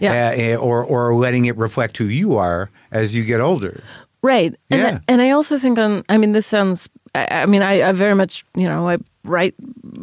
Yeah. 0.00 0.54
Uh, 0.56 0.60
or 0.60 0.84
or 0.84 1.14
letting 1.14 1.44
it 1.46 1.56
reflect 1.56 1.96
who 1.96 2.04
you 2.06 2.36
are 2.36 2.70
as 2.90 3.14
you 3.14 3.24
get 3.24 3.40
older. 3.40 3.82
Right. 4.22 4.54
And, 4.70 4.80
Yeah. 4.80 4.98
and 5.08 5.22
I 5.22 5.30
also 5.30 5.58
think 5.58 5.78
on, 5.78 6.04
I 6.08 6.18
mean, 6.18 6.32
this 6.32 6.46
sounds, 6.46 6.88
I, 7.14 7.42
I 7.42 7.46
mean, 7.46 7.62
I, 7.62 7.88
I 7.88 7.92
very 7.92 8.14
much, 8.14 8.44
you 8.54 8.68
know, 8.68 8.86
I 8.88 8.98
write, 9.24 9.54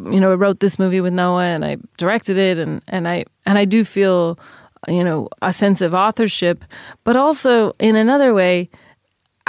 you 0.06 0.18
know, 0.18 0.32
I 0.32 0.34
wrote 0.34 0.58
this 0.58 0.76
movie 0.78 1.00
with 1.00 1.12
Noah 1.12 1.44
and 1.44 1.64
I 1.64 1.76
directed 1.98 2.36
it 2.36 2.58
and, 2.58 2.82
and 2.88 3.06
I, 3.06 3.24
and 3.46 3.58
I 3.58 3.64
do 3.64 3.84
feel, 3.84 4.36
you 4.88 5.04
know, 5.04 5.28
a 5.40 5.52
sense 5.52 5.80
of 5.80 5.94
authorship, 5.94 6.64
but 7.04 7.14
also 7.16 7.74
in 7.78 7.94
another 7.94 8.34
way, 8.34 8.68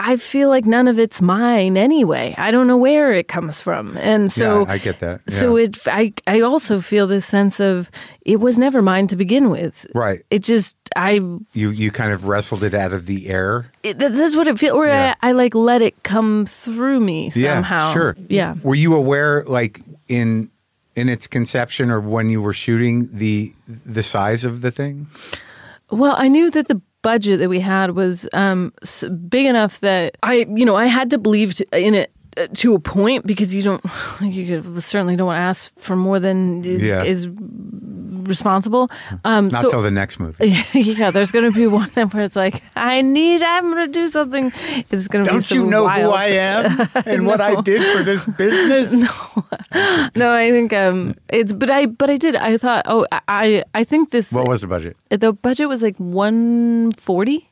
I 0.02 0.16
feel 0.16 0.48
like 0.48 0.66
none 0.66 0.88
of 0.88 0.98
it's 0.98 1.22
mine 1.22 1.76
anyway. 1.76 2.34
I 2.38 2.52
don't 2.52 2.68
know 2.68 2.78
where 2.78 3.12
it 3.12 3.28
comes 3.28 3.60
from. 3.60 3.98
And 3.98 4.32
so 4.32 4.62
yeah, 4.66 4.72
I 4.72 4.78
get 4.78 5.02
that. 5.02 5.20
so 5.30 5.58
it, 5.58 5.78
I, 5.88 6.14
I 6.26 6.40
also 6.40 6.80
feel 6.80 7.06
this 7.06 7.26
sense 7.26 7.60
of 7.60 7.92
it 8.22 8.40
was 8.40 8.58
never 8.58 8.82
mine 8.82 9.08
to 9.08 9.18
begin 9.18 9.50
with. 9.50 9.86
Right. 9.94 10.22
It 10.32 10.40
just, 10.40 10.78
I 10.96 11.20
you 11.52 11.70
you 11.72 11.92
kind 11.92 12.14
of 12.14 12.24
wrestled 12.30 12.64
it 12.64 12.74
out 12.74 12.94
of 12.94 13.08
the 13.08 13.28
air. 13.28 13.68
it, 13.84 14.00
th- 14.00 14.14
this 14.14 14.32
is 14.32 14.38
what 14.38 14.48
it 14.48 14.58
feels. 14.58 14.74
Or 14.74 14.88
Yeah. 14.88 15.16
I, 15.22 15.30
I 15.30 15.32
like 15.34 15.54
let 15.54 15.82
it 15.82 16.02
come 16.04 16.46
through 16.46 17.02
me 17.02 17.30
somehow. 17.32 17.88
Yeah, 17.90 17.94
sure. 17.94 18.16
Yeah. 18.30 18.56
Were 18.64 18.76
you 18.76 18.96
aware, 18.96 19.44
like 19.48 19.82
in 20.08 20.50
in 20.96 21.10
its 21.10 21.28
conception 21.28 21.92
or 21.92 22.00
when 22.00 22.30
you 22.30 22.42
were 22.42 22.54
shooting, 22.54 23.10
the 23.12 23.54
the 23.86 24.02
size 24.04 24.46
of 24.46 24.62
the 24.62 24.72
thing? 24.72 25.08
Well, 25.92 26.16
I 26.18 26.30
knew 26.30 26.50
that 26.52 26.68
the 26.68 26.82
budget 27.02 27.40
that 27.40 27.50
we 27.50 27.60
had 27.60 27.92
was 27.92 28.28
um, 28.34 28.74
big 29.30 29.46
enough 29.46 29.80
that 29.82 30.18
I, 30.24 30.46
you 30.56 30.66
know, 30.66 30.76
I 30.76 30.86
had 30.86 31.10
to 31.12 31.18
believe 31.18 31.56
t- 31.56 31.66
in 31.72 31.94
it 31.96 32.12
uh, 32.38 32.48
to 32.56 32.74
a 32.76 32.80
point 32.80 33.26
because 33.26 33.56
you 33.56 33.64
don't, 33.64 33.84
you 34.22 34.80
certainly 34.80 35.16
don't 35.16 35.28
want 35.28 35.38
to 35.38 35.42
ask 35.42 35.72
for 35.80 35.96
more 35.96 36.20
than 36.20 36.64
is, 36.66 36.82
Yeah. 36.82 37.04
is 37.04 37.28
responsible. 38.24 38.90
Um, 39.26 39.50
Not 39.50 39.64
so, 39.64 39.70
till 39.70 39.82
the 39.82 39.92
next 39.92 40.20
movie. 40.20 40.56
yeah, 40.74 41.12
there's 41.12 41.32
going 41.32 41.46
to 41.46 41.52
be 41.52 41.68
one 41.68 41.90
where 41.94 42.24
it's 42.24 42.36
like, 42.36 42.62
I 42.76 43.02
need, 43.02 43.42
I'm 43.42 43.72
going 43.72 43.88
to 43.88 43.92
do 43.92 44.08
something. 44.08 44.52
It's 44.90 45.08
going 45.08 45.26
to 45.26 45.32
be 45.32 45.36
Don't 45.36 45.52
you 45.52 45.66
know 45.66 45.84
wild 45.84 46.04
who 46.04 46.12
I 46.12 46.26
am 46.26 46.90
and 47.06 47.26
what 47.26 47.42
I 47.42 47.60
did 47.62 47.82
for 47.98 48.04
this 48.04 48.26
business? 48.26 48.94
no, 48.94 49.46
no, 50.16 50.32
I 50.34 50.52
think 50.52 50.74
um, 50.74 51.16
it's 51.30 51.54
but 51.54 51.70
I 51.70 51.86
but 51.86 52.10
I 52.10 52.18
did. 52.18 52.36
I 52.36 52.58
thought, 52.58 52.86
oh, 52.88 53.06
I 53.28 53.64
I 53.74 53.84
think 53.84 54.12
this 54.12 54.32
What 54.32 54.48
was 54.48 54.62
the 54.62 54.68
budget? 54.68 54.98
the 55.10 55.34
budget 55.34 55.70
was 55.70 55.82
like 55.82 55.98
one 55.98 56.92
forty. 56.94 57.50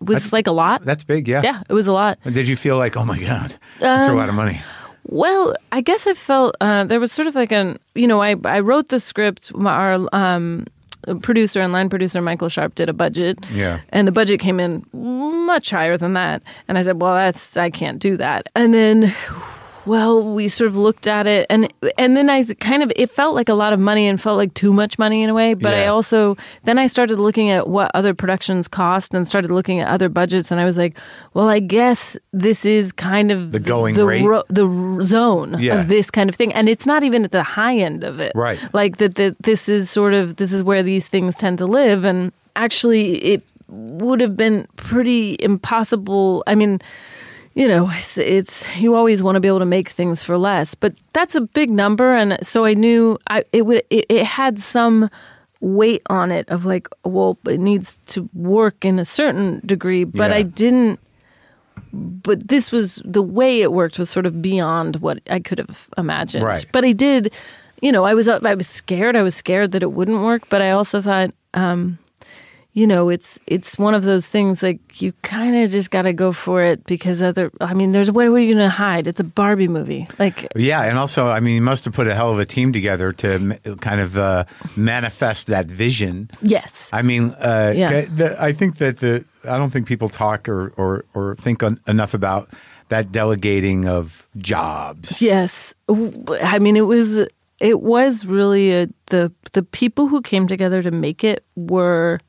Was 0.00 0.18
That's- 0.18 0.32
like 0.32 0.46
a 0.46 0.52
lot. 0.52 0.82
That's 0.82 1.02
big, 1.02 1.26
yeah. 1.26 1.42
yeah, 1.42 1.62
it 1.68 1.72
was 1.72 1.88
a 1.88 1.92
lot. 1.92 2.18
Did 2.22 2.46
you 2.46 2.54
feel 2.54 2.78
like, 2.78 2.96
oh 2.96 3.04
my 3.04 3.18
god, 3.18 3.58
that's 3.80 4.08
a 4.08 4.14
lot 4.14 4.28
of 4.28 4.34
money? 4.36 4.60
Well, 5.10 5.54
I 5.72 5.80
guess 5.80 6.06
I 6.06 6.14
felt 6.14 6.56
uh, 6.60 6.84
there 6.84 7.00
was 7.00 7.12
sort 7.12 7.26
of 7.28 7.34
like 7.34 7.52
an 7.52 7.78
you 7.94 8.06
know 8.06 8.22
I 8.22 8.36
I 8.44 8.60
wrote 8.60 8.88
the 8.88 9.00
script. 9.00 9.50
Our 9.54 10.06
um, 10.12 10.66
producer 11.22 11.60
and 11.60 11.72
line 11.72 11.88
producer 11.88 12.20
Michael 12.20 12.48
Sharp 12.48 12.74
did 12.74 12.88
a 12.88 12.92
budget. 12.92 13.38
Yeah. 13.52 13.80
and 13.90 14.06
the 14.06 14.12
budget 14.12 14.40
came 14.40 14.60
in 14.60 14.84
much 14.92 15.70
higher 15.70 15.96
than 15.96 16.12
that. 16.14 16.42
And 16.66 16.76
I 16.78 16.82
said, 16.82 17.00
well, 17.00 17.14
that's 17.14 17.56
I 17.56 17.70
can't 17.70 17.98
do 17.98 18.16
that. 18.16 18.48
And 18.54 18.74
then. 18.74 19.14
Well, 19.88 20.22
we 20.34 20.48
sort 20.48 20.68
of 20.68 20.76
looked 20.76 21.06
at 21.06 21.26
it, 21.26 21.46
and 21.48 21.72
and 21.96 22.14
then 22.14 22.28
I 22.28 22.44
kind 22.44 22.82
of 22.82 22.92
it 22.94 23.08
felt 23.10 23.34
like 23.34 23.48
a 23.48 23.54
lot 23.54 23.72
of 23.72 23.80
money 23.80 24.06
and 24.06 24.20
felt 24.20 24.36
like 24.36 24.52
too 24.52 24.70
much 24.72 24.98
money 24.98 25.22
in 25.22 25.30
a 25.30 25.34
way. 25.34 25.54
But 25.54 25.72
I 25.72 25.86
also 25.86 26.36
then 26.64 26.76
I 26.78 26.86
started 26.88 27.18
looking 27.18 27.48
at 27.48 27.68
what 27.68 27.90
other 27.94 28.12
productions 28.12 28.68
cost 28.68 29.14
and 29.14 29.26
started 29.26 29.50
looking 29.50 29.80
at 29.80 29.88
other 29.88 30.10
budgets, 30.10 30.50
and 30.50 30.60
I 30.60 30.66
was 30.66 30.76
like, 30.76 30.98
well, 31.32 31.48
I 31.48 31.58
guess 31.58 32.18
this 32.32 32.66
is 32.66 32.92
kind 32.92 33.30
of 33.32 33.52
The 33.52 33.60
going 33.60 33.94
the 33.94 34.04
rate? 34.04 34.24
ro- 34.24 34.44
the 34.50 34.66
zone 35.02 35.56
Yeah. 35.58 35.80
of 35.80 35.88
this 35.88 36.10
kind 36.10 36.28
of 36.28 36.36
thing, 36.36 36.52
and 36.52 36.68
it's 36.68 36.86
not 36.86 37.02
even 37.02 37.24
at 37.24 37.32
the 37.32 37.42
high 37.42 37.76
end 37.78 38.04
of 38.04 38.20
it. 38.20 38.32
Right. 38.34 38.58
Like 38.74 38.98
that. 38.98 39.14
That 39.14 39.36
this 39.42 39.70
is 39.70 39.88
sort 39.90 40.12
of 40.12 40.36
this 40.36 40.52
is 40.52 40.62
where 40.62 40.82
these 40.82 41.08
things 41.08 41.36
tend 41.36 41.56
to 41.58 41.66
live, 41.66 42.04
and 42.04 42.30
actually, 42.56 43.24
it 43.24 43.42
would 43.68 44.20
have 44.20 44.36
been 44.36 44.66
pretty 44.76 45.36
impossible. 45.40 46.44
I 46.46 46.54
mean. 46.54 46.80
You 47.58 47.66
know, 47.66 47.90
it's, 47.92 48.16
it's 48.16 48.64
you 48.78 48.94
always 48.94 49.20
want 49.20 49.34
to 49.34 49.40
be 49.40 49.48
able 49.48 49.58
to 49.58 49.66
make 49.66 49.88
things 49.88 50.22
for 50.22 50.38
less, 50.38 50.76
but 50.76 50.94
that's 51.12 51.34
a 51.34 51.40
big 51.40 51.70
number, 51.70 52.14
and 52.14 52.38
so 52.40 52.64
I 52.64 52.74
knew 52.74 53.18
I 53.28 53.44
it 53.52 53.62
would 53.66 53.82
it, 53.90 54.06
it 54.08 54.24
had 54.24 54.60
some 54.60 55.10
weight 55.60 56.02
on 56.08 56.30
it 56.30 56.48
of 56.50 56.64
like, 56.64 56.86
well, 57.04 57.36
it 57.48 57.58
needs 57.58 57.98
to 58.06 58.30
work 58.32 58.84
in 58.84 59.00
a 59.00 59.04
certain 59.04 59.60
degree, 59.66 60.04
but 60.04 60.30
Yeah. 60.30 60.36
I 60.36 60.42
didn't 60.42 61.00
but 61.92 62.46
this 62.46 62.70
was 62.70 63.02
the 63.04 63.22
way 63.22 63.60
it 63.62 63.72
worked 63.72 63.98
was 63.98 64.08
sort 64.08 64.26
of 64.26 64.40
beyond 64.40 64.96
what 64.96 65.18
I 65.28 65.40
could 65.40 65.58
have 65.58 65.88
imagined. 65.98 66.44
Right. 66.44 66.66
But 66.72 66.84
I 66.84 66.92
did, 66.92 67.32
you 67.82 67.90
know, 67.90 68.04
I 68.04 68.14
was 68.14 68.28
I 68.28 68.54
was 68.54 68.68
scared. 68.68 69.16
I 69.16 69.22
was 69.22 69.34
scared 69.34 69.72
that 69.72 69.82
it 69.82 69.92
wouldn't 69.92 70.22
work, 70.22 70.48
but 70.48 70.62
I 70.62 70.70
also 70.70 71.00
thought, 71.00 71.32
um, 71.54 71.98
you 72.78 72.86
know, 72.86 73.08
it's 73.08 73.40
it's 73.46 73.76
one 73.76 73.94
of 73.94 74.04
those 74.04 74.28
things 74.28 74.62
like 74.62 75.02
you 75.02 75.12
kind 75.22 75.56
of 75.56 75.70
just 75.70 75.90
got 75.90 76.02
to 76.02 76.12
go 76.12 76.30
for 76.32 76.62
it 76.62 76.84
because 76.84 77.20
other. 77.20 77.50
I 77.60 77.74
mean, 77.74 77.90
there's 77.92 78.08
what, 78.10 78.28
what 78.30 78.36
are 78.36 78.38
you 78.38 78.54
going 78.54 78.64
to 78.64 78.70
hide? 78.70 79.08
It's 79.08 79.18
a 79.20 79.24
Barbie 79.24 79.66
movie. 79.68 80.06
Like, 80.18 80.46
Yeah, 80.54 80.82
and 80.84 80.96
also, 80.96 81.26
I 81.26 81.40
mean, 81.40 81.54
you 81.56 81.60
must 81.62 81.84
have 81.86 81.94
put 81.94 82.06
a 82.06 82.14
hell 82.14 82.30
of 82.30 82.38
a 82.38 82.44
team 82.44 82.72
together 82.72 83.12
to 83.14 83.28
m- 83.34 83.76
kind 83.80 84.00
of 84.00 84.16
uh, 84.16 84.44
manifest 84.76 85.48
that 85.48 85.66
vision. 85.66 86.30
yes, 86.40 86.88
I 86.92 87.02
mean, 87.02 87.34
uh, 87.40 87.72
Yeah. 87.74 88.02
the, 88.02 88.36
I 88.40 88.52
think 88.52 88.76
that 88.78 88.98
the 88.98 89.24
I 89.44 89.58
don't 89.58 89.70
think 89.70 89.86
people 89.88 90.08
talk 90.08 90.48
or 90.48 90.72
or, 90.76 91.04
or 91.14 91.34
think 91.36 91.62
on, 91.62 91.80
enough 91.88 92.14
about 92.14 92.48
that 92.90 93.10
delegating 93.12 93.86
of 93.88 94.26
jobs. 94.36 95.20
yes. 95.20 95.74
I 95.88 96.58
mean, 96.60 96.76
it 96.76 96.86
was 96.86 97.26
it 97.60 97.80
was 97.80 98.24
really 98.24 98.72
a, 98.72 98.86
the 99.06 99.32
the 99.52 99.62
people 99.64 100.06
who 100.06 100.22
came 100.22 100.46
together 100.46 100.80
to 100.82 100.90
make 100.92 101.24
it 101.24 101.44
were 101.56 102.20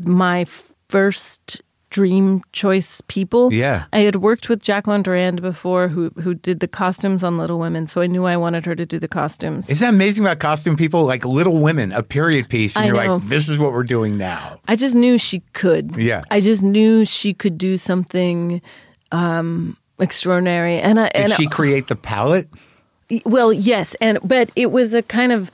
my 0.00 0.46
first 0.88 1.62
dream 1.90 2.42
choice 2.52 3.00
people. 3.08 3.52
Yeah. 3.52 3.84
I 3.92 4.00
had 4.00 4.16
worked 4.16 4.48
with 4.48 4.60
Jacqueline 4.60 5.02
Durran 5.02 5.40
before 5.40 5.88
who 5.88 6.10
who 6.20 6.34
did 6.34 6.60
the 6.60 6.68
costumes 6.68 7.22
on 7.24 7.38
Little 7.38 7.58
Women, 7.58 7.86
so 7.86 8.00
I 8.00 8.06
knew 8.06 8.24
I 8.24 8.36
wanted 8.36 8.66
her 8.66 8.74
to 8.74 8.84
do 8.84 8.98
the 8.98 9.08
costumes. 9.08 9.70
Isn't 9.70 9.84
that 9.84 9.94
amazing 9.94 10.24
about 10.24 10.38
costume 10.38 10.76
people? 10.76 11.04
Like 11.04 11.24
Little 11.24 11.58
Women, 11.58 11.92
a 11.92 12.02
period 12.02 12.48
piece, 12.48 12.76
and 12.76 12.84
I 12.84 12.86
you're 12.88 13.02
know. 13.02 13.16
like, 13.16 13.28
this 13.28 13.48
is 13.48 13.56
what 13.56 13.72
we're 13.72 13.84
doing 13.84 14.18
now. 14.18 14.60
I 14.68 14.76
just 14.76 14.94
knew 14.94 15.16
she 15.16 15.40
could. 15.52 15.96
Yeah. 15.96 16.22
I 16.30 16.40
just 16.40 16.62
knew 16.62 17.04
she 17.04 17.32
could 17.32 17.56
do 17.56 17.76
something 17.76 18.60
um 19.12 19.76
extraordinary 19.98 20.78
and 20.78 20.98
I 21.00 21.08
Did 21.08 21.16
and 21.16 21.32
she 21.32 21.46
create 21.46 21.86
the 21.86 21.96
palette? 21.96 22.48
Well, 23.24 23.52
yes, 23.52 23.94
and 24.00 24.18
but 24.24 24.50
it 24.56 24.72
was 24.72 24.92
a 24.92 25.02
kind 25.02 25.32
of 25.32 25.50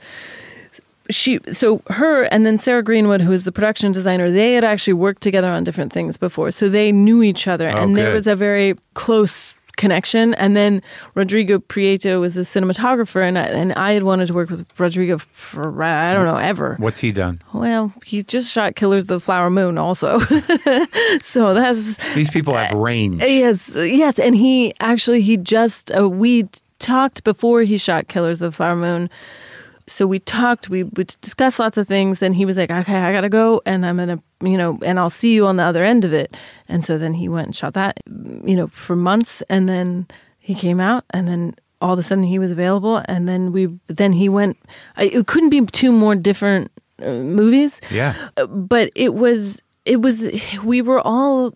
she 1.13 1.39
so 1.51 1.81
her 1.89 2.23
and 2.23 2.45
then 2.45 2.57
Sarah 2.57 2.83
Greenwood, 2.83 3.21
who 3.21 3.31
is 3.31 3.43
the 3.43 3.51
production 3.51 3.91
designer, 3.91 4.31
they 4.31 4.53
had 4.53 4.63
actually 4.63 4.93
worked 4.93 5.21
together 5.21 5.49
on 5.49 5.63
different 5.63 5.93
things 5.93 6.17
before, 6.17 6.51
so 6.51 6.69
they 6.69 6.91
knew 6.91 7.23
each 7.23 7.47
other, 7.47 7.69
Oh, 7.69 7.77
and 7.83 7.95
there 7.95 8.13
was 8.13 8.27
a 8.27 8.35
very 8.35 8.75
close 8.93 9.53
connection. 9.75 10.33
And 10.35 10.55
then 10.55 10.81
Rodrigo 11.15 11.59
Prieto 11.59 12.19
was 12.19 12.37
a 12.37 12.41
cinematographer, 12.41 13.27
and 13.27 13.37
I, 13.37 13.43
and 13.43 13.73
I 13.73 13.93
had 13.93 14.03
wanted 14.03 14.27
to 14.27 14.33
work 14.33 14.49
with 14.49 14.67
Rodrigo 14.79 15.17
for 15.17 15.83
I 15.83 16.13
don't 16.13 16.25
know 16.25 16.37
ever. 16.37 16.75
What's 16.79 16.99
he 16.99 17.11
done? 17.11 17.41
Well, 17.53 17.93
he 18.05 18.23
just 18.23 18.51
shot 18.51 18.75
Killers 18.75 19.05
of 19.05 19.07
the 19.09 19.19
Flower 19.19 19.49
Moon, 19.49 19.77
also. 19.77 20.19
so 21.21 21.53
that's 21.53 21.97
These 22.13 22.29
people 22.29 22.55
have 22.55 22.73
range. 22.73 23.21
Yes, 23.21 23.75
yes, 23.75 24.19
and 24.19 24.35
he 24.35 24.73
actually 24.79 25.21
he 25.21 25.37
just 25.37 25.91
uh, 25.95 26.07
we 26.09 26.47
talked 26.79 27.23
before 27.23 27.61
he 27.61 27.77
shot 27.77 28.07
Killers 28.07 28.41
of 28.41 28.51
the 28.53 28.55
Flower 28.55 28.75
Moon. 28.75 29.09
So 29.87 30.07
we 30.07 30.19
talked, 30.19 30.69
we 30.69 30.83
we 30.83 31.03
discussed 31.21 31.59
lots 31.59 31.77
of 31.77 31.87
things, 31.87 32.21
and 32.21 32.35
he 32.35 32.45
was 32.45 32.57
like, 32.57 32.71
"Okay, 32.71 32.95
I 32.95 33.11
gotta 33.11 33.29
go, 33.29 33.61
and 33.65 33.85
I'm 33.85 33.97
gonna, 33.97 34.21
you 34.41 34.57
know, 34.57 34.79
and 34.81 34.99
I'll 34.99 35.09
see 35.09 35.33
you 35.33 35.45
on 35.45 35.57
the 35.57 35.63
other 35.63 35.83
end 35.83 36.05
of 36.05 36.13
it." 36.13 36.35
And 36.69 36.83
so 36.85 36.97
then 36.97 37.13
he 37.13 37.27
went 37.27 37.47
and 37.47 37.55
shot 37.55 37.73
that, 37.73 37.99
you 38.43 38.55
know, 38.55 38.67
for 38.67 38.95
months, 38.95 39.43
and 39.49 39.67
then 39.67 40.07
he 40.39 40.55
came 40.55 40.79
out, 40.79 41.03
and 41.09 41.27
then 41.27 41.55
all 41.81 41.93
of 41.93 41.99
a 41.99 42.03
sudden 42.03 42.23
he 42.23 42.39
was 42.39 42.51
available, 42.51 43.01
and 43.09 43.27
then 43.27 43.51
we 43.51 43.67
then 43.87 44.13
he 44.13 44.29
went. 44.29 44.57
I, 44.95 45.03
it 45.05 45.27
couldn't 45.27 45.49
be 45.49 45.65
two 45.65 45.91
more 45.91 46.15
different 46.15 46.71
uh, 47.01 47.11
movies 47.19 47.81
Yeah. 47.91 48.13
but 48.47 48.89
it 48.95 49.13
was 49.13 49.61
it 49.85 50.01
was 50.01 50.29
we 50.63 50.81
were 50.81 51.01
all 51.01 51.53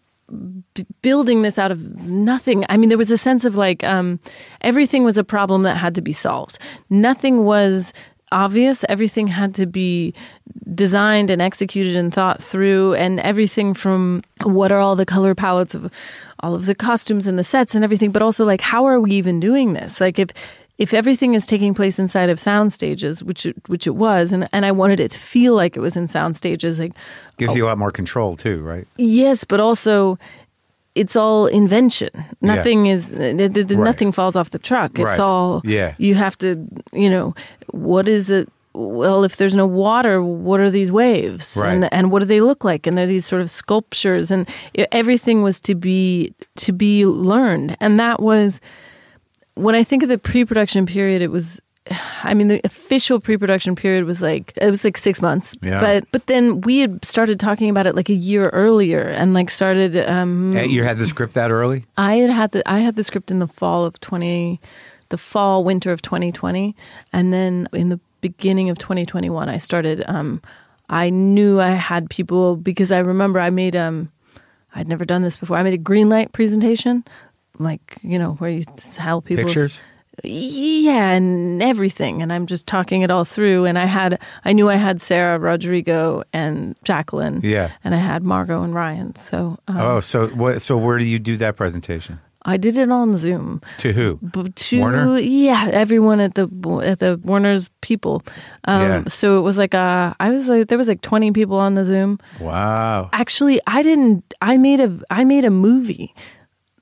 b- 0.73 0.85
building 1.01 1.43
this 1.43 1.57
out 1.57 1.71
of 1.71 1.79
nothing 2.07 2.65
i 2.69 2.75
mean 2.75 2.89
there 2.89 2.97
was 2.97 3.11
a 3.11 3.17
sense 3.17 3.45
of 3.45 3.55
like 3.55 3.83
um 3.83 4.19
everything 4.61 5.05
was 5.05 5.17
a 5.17 5.23
problem 5.23 5.61
that 5.63 5.77
had 5.77 5.93
to 5.95 6.01
be 6.01 6.11
solved 6.11 6.57
nothing 6.89 7.45
was 7.45 7.93
obvious 8.31 8.83
everything 8.89 9.27
had 9.27 9.55
to 9.55 9.65
be 9.65 10.13
designed 10.73 11.29
and 11.29 11.41
executed 11.41 11.95
and 11.95 12.13
thought 12.13 12.41
through 12.41 12.93
and 12.95 13.19
everything 13.21 13.73
from 13.73 14.21
what 14.43 14.71
are 14.71 14.79
all 14.79 14.95
the 14.95 15.05
color 15.05 15.33
palettes 15.33 15.73
of 15.73 15.91
all 16.39 16.53
of 16.53 16.65
the 16.65 16.75
costumes 16.75 17.25
and 17.25 17.39
the 17.39 17.43
sets 17.43 17.73
and 17.73 17.83
everything 17.83 18.11
but 18.11 18.21
also 18.21 18.43
like 18.43 18.61
how 18.61 18.85
are 18.85 18.99
we 18.99 19.11
even 19.11 19.39
doing 19.39 19.73
this 19.73 20.01
like 20.01 20.19
if 20.19 20.29
if 20.77 20.93
everything 20.93 21.33
is 21.33 21.47
taking 21.47 21.73
place 21.73 21.97
inside 21.97 22.29
of 22.29 22.39
sound 22.39 22.71
stages 22.71 23.23
which 23.23 23.45
it, 23.45 23.55
which 23.67 23.87
it 23.87 23.95
was 23.95 24.33
and, 24.33 24.49
and 24.51 24.65
i 24.65 24.71
wanted 24.71 24.99
it 24.99 25.09
to 25.09 25.19
feel 25.19 25.55
like 25.55 25.77
it 25.77 25.79
was 25.79 25.95
in 25.95 26.07
sound 26.07 26.35
stages 26.35 26.79
like 26.79 26.91
Gives 27.37 27.53
oh 27.53 27.55
you 27.55 27.65
a 27.65 27.67
lot 27.67 27.77
more 27.77 27.91
control 27.91 28.35
too, 28.35 28.61
right? 28.61 28.87
Yes, 28.97 29.43
but 29.43 29.59
also 29.59 30.17
it's 30.97 31.15
all 31.15 31.47
invention. 31.47 32.09
Nothing 32.41 32.87
is 32.87 33.09
th- 33.09 33.37
th- 33.37 33.53
th- 33.53 33.67
Right. 33.69 33.79
nothing 33.91 34.11
falls 34.11 34.35
off 34.35 34.49
the 34.51 34.59
truck. 34.59 34.91
It's 34.99 35.05
Right. 35.05 35.19
all 35.19 35.61
Yeah. 35.63 35.93
You 35.97 36.15
have 36.15 36.37
to, 36.39 36.49
you 36.93 37.09
know, 37.09 37.33
what 37.71 38.07
is 38.09 38.29
it? 38.29 38.49
Well, 38.73 39.23
if 39.23 39.37
there's 39.37 39.55
no 39.55 39.65
water, 39.65 40.21
what 40.21 40.59
are 40.59 40.69
these 40.69 40.91
waves? 40.91 41.57
Right. 41.59 41.73
And 41.73 41.93
and 41.93 42.11
what 42.11 42.19
do 42.19 42.25
they 42.25 42.41
look 42.41 42.63
like? 42.63 42.85
And 42.87 42.95
they're 42.97 43.07
these 43.07 43.25
sort 43.25 43.41
of 43.41 43.49
sculptures, 43.49 44.31
and 44.31 44.47
everything 44.91 45.41
was 45.43 45.59
to 45.61 45.73
be 45.75 46.33
to 46.65 46.71
be 46.73 47.05
learned. 47.05 47.75
And 47.79 47.99
that 47.99 48.19
was 48.21 48.61
when 49.55 49.73
I 49.75 49.83
think 49.83 50.03
of 50.03 50.09
the 50.09 50.17
pre-production 50.19 50.85
period. 50.85 51.21
It 51.21 51.31
was. 51.31 51.59
I 52.23 52.33
mean, 52.33 52.47
the 52.47 52.61
official 52.63 53.19
pre-production 53.19 53.75
period 53.75 54.05
was 54.05 54.21
like 54.21 54.53
it 54.57 54.69
was 54.69 54.83
like 54.83 54.97
six 54.97 55.21
months, 55.21 55.55
Yeah. 55.61 55.79
but 55.79 56.05
but 56.11 56.27
then 56.27 56.61
we 56.61 56.79
had 56.79 57.03
started 57.05 57.39
talking 57.39 57.69
about 57.69 57.87
it 57.87 57.95
like 57.95 58.09
a 58.09 58.13
year 58.13 58.49
earlier, 58.49 59.01
and 59.01 59.33
like 59.33 59.49
started. 59.51 59.97
Um, 59.97 60.53
Hey, 60.53 60.67
You 60.67 60.83
had 60.83 60.97
the 60.97 61.07
script 61.07 61.33
that 61.35 61.51
early? 61.51 61.85
I 61.97 62.15
had 62.15 62.29
had 62.29 62.51
the 62.51 62.63
I 62.69 62.79
had 62.79 62.95
the 62.95 63.03
script 63.03 63.31
in 63.31 63.39
the 63.39 63.47
fall 63.47 63.85
of 63.85 63.99
twenty, 63.99 64.59
the 65.09 65.17
fall 65.17 65.63
winter 65.63 65.91
of 65.91 66.01
twenty 66.01 66.31
twenty, 66.31 66.75
and 67.13 67.31
then 67.33 67.67
in 67.73 67.89
the 67.89 67.99
beginning 68.21 68.69
of 68.69 68.77
twenty 68.77 69.05
twenty 69.05 69.29
one, 69.29 69.49
I 69.49 69.57
started. 69.57 70.03
Um, 70.07 70.41
I 70.89 71.09
knew 71.09 71.59
I 71.59 71.71
had 71.71 72.09
people 72.09 72.55
because 72.55 72.91
I 72.93 72.99
remember 72.99 73.39
I 73.39 73.49
made 73.49 73.75
um, 73.75 74.09
I'd 74.73 74.87
never 74.87 75.05
done 75.05 75.21
this 75.21 75.35
before. 75.35 75.57
I 75.57 75.63
made 75.63 75.73
a 75.73 75.77
green 75.77 76.09
light 76.09 76.31
presentation, 76.31 77.03
like 77.59 77.97
you 78.01 78.17
know 78.17 78.33
where 78.39 78.49
you 78.49 78.63
tell 78.77 79.21
people 79.21 79.43
Pictures? 79.45 79.79
Yeah 80.23 81.11
and 81.11 81.61
everything 81.61 82.21
and 82.21 82.33
i'm 82.33 82.45
just 82.47 82.65
talking 82.65 83.01
it 83.03 83.11
all 83.11 83.23
through 83.25 83.65
and 83.65 83.77
i 83.77 83.85
had 83.85 84.19
i 84.45 84.51
knew 84.53 84.69
i 84.69 84.75
had 84.75 84.99
sarah 84.99 85.37
rodrigo 85.39 86.23
and 86.33 86.75
jacqueline 86.83 87.39
Yeah. 87.43 87.71
and 87.83 87.93
i 87.93 87.97
had 87.99 88.23
margot 88.23 88.63
and 88.63 88.73
ryan 88.73 89.15
so 89.15 89.57
um, 89.67 89.77
Oh, 89.77 89.99
so 90.01 90.27
what? 90.29 90.61
So 90.61 90.77
where 90.77 90.97
do 90.97 91.05
you 91.05 91.19
do 91.19 91.37
that 91.37 91.55
presentation? 91.55 92.19
i 92.45 92.55
did 92.55 92.77
it 92.77 92.89
on 92.89 93.15
zoom 93.17 93.61
To 93.79 93.91
who? 93.93 94.15
B- 94.31 94.49
to 94.49 94.79
Warner? 94.79 95.19
yeah 95.19 95.69
everyone 95.73 96.19
at 96.21 96.35
the 96.35 96.47
at 96.83 96.99
the 96.99 97.19
warner's 97.23 97.69
people 97.81 98.23
um 98.65 98.81
Yeah. 98.81 99.03
so 99.09 99.37
it 99.37 99.41
was 99.41 99.57
like 99.57 99.75
uh 99.75 100.13
i 100.19 100.29
was 100.29 100.47
like 100.47 100.67
there 100.67 100.77
was 100.77 100.87
like 100.87 101.01
20 101.01 101.31
people 101.31 101.57
on 101.57 101.73
the 101.73 101.83
zoom 101.83 102.19
Wow. 102.39 103.09
actually 103.13 103.59
i 103.67 103.81
didn't 103.83 104.33
i 104.41 104.55
made 104.57 104.79
a 104.79 104.97
i 105.11 105.23
made 105.25 105.45
a 105.45 105.49
movie 105.51 106.13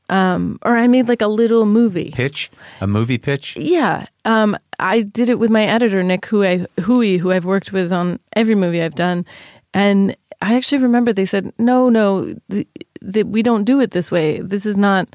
um 0.10 0.60
or 0.64 0.76
i 0.78 0.88
made 0.88 1.08
like 1.08 1.22
a 1.22 1.28
little 1.28 1.66
movie 1.66 2.12
Pitch? 2.12 2.52
A 2.82 2.88
movie 2.88 3.18
pitch? 3.18 3.56
Yeah, 3.58 4.06
um, 4.26 4.56
I 4.80 5.02
did 5.02 5.30
it 5.30 5.40
with 5.40 5.50
my 5.50 5.64
editor 5.64 6.04
Nick 6.04 6.22
Houy, 6.24 6.68
Houy, 6.78 7.18
who 7.20 7.32
I've 7.32 7.46
worked 7.46 7.72
with 7.72 7.92
on 7.92 8.20
every 8.36 8.56
movie 8.56 8.82
I've 8.82 8.96
done, 8.96 9.26
and 9.74 10.16
I 10.42 10.56
actually 10.56 10.80
remember 10.80 11.14
they 11.14 11.26
said, 11.26 11.52
"No, 11.58 11.90
no, 11.90 12.36
th- 12.52 12.68
th- 13.14 13.26
we 13.26 13.42
don't 13.42 13.64
do 13.64 13.80
it 13.80 13.92
this 13.92 14.12
way. 14.12 14.40
This 14.42 14.66
is 14.66 14.78
not. 14.78 15.08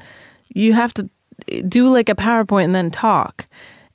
You 0.49 0.73
have 0.73 0.93
to 0.95 1.07
do 1.67 1.87
like 1.93 2.09
a 2.09 2.15
PowerPoint 2.15 2.65
and 2.65 2.75
then 2.75 2.89
talk." 2.91 3.45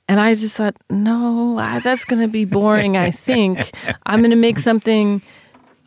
And 0.09 0.21
I 0.21 0.33
just 0.35 0.55
thought, 0.55 0.77
no, 0.89 1.57
I, 1.59 1.79
that's 1.79 2.05
going 2.05 2.21
to 2.21 2.29
be 2.29 2.45
boring. 2.45 2.95
I 2.95 3.11
think 3.11 3.71
I'm 4.05 4.19
going 4.19 4.31
to 4.31 4.37
make 4.37 4.57
something. 4.57 5.21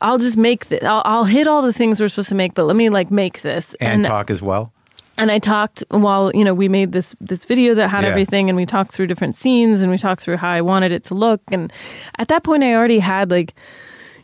I'll 0.02 0.18
just 0.18 0.36
make 0.36 0.68
this. 0.68 0.84
I'll, 0.84 1.02
I'll 1.06 1.24
hit 1.24 1.48
all 1.48 1.62
the 1.62 1.72
things 1.72 2.00
we're 2.00 2.08
supposed 2.08 2.28
to 2.28 2.34
make, 2.34 2.52
but 2.52 2.64
let 2.64 2.76
me 2.76 2.90
like 2.90 3.10
make 3.10 3.40
this 3.40 3.74
And, 3.80 4.04
talk 4.04 4.30
as 4.30 4.42
well? 4.42 4.74
And 5.20 5.30
I 5.30 5.38
talked 5.38 5.84
while 5.90 6.32
you 6.34 6.44
know 6.44 6.54
we 6.54 6.68
made 6.68 6.92
this 6.92 7.14
this 7.20 7.44
video 7.44 7.74
that 7.74 7.88
had 7.88 8.02
Yeah. 8.04 8.10
everything, 8.10 8.48
and 8.50 8.56
we 8.56 8.66
talked 8.66 8.92
through 8.92 9.06
different 9.06 9.36
scenes, 9.36 9.80
and 9.82 9.90
we 9.90 9.98
talked 9.98 10.22
through 10.22 10.38
how 10.38 10.50
I 10.50 10.60
wanted 10.60 10.90
it 10.92 11.04
to 11.04 11.14
look. 11.14 11.40
And 11.52 11.72
at 12.18 12.28
that 12.28 12.42
point, 12.42 12.62
I 12.64 12.74
already 12.74 12.98
had 12.98 13.30
like, 13.30 13.54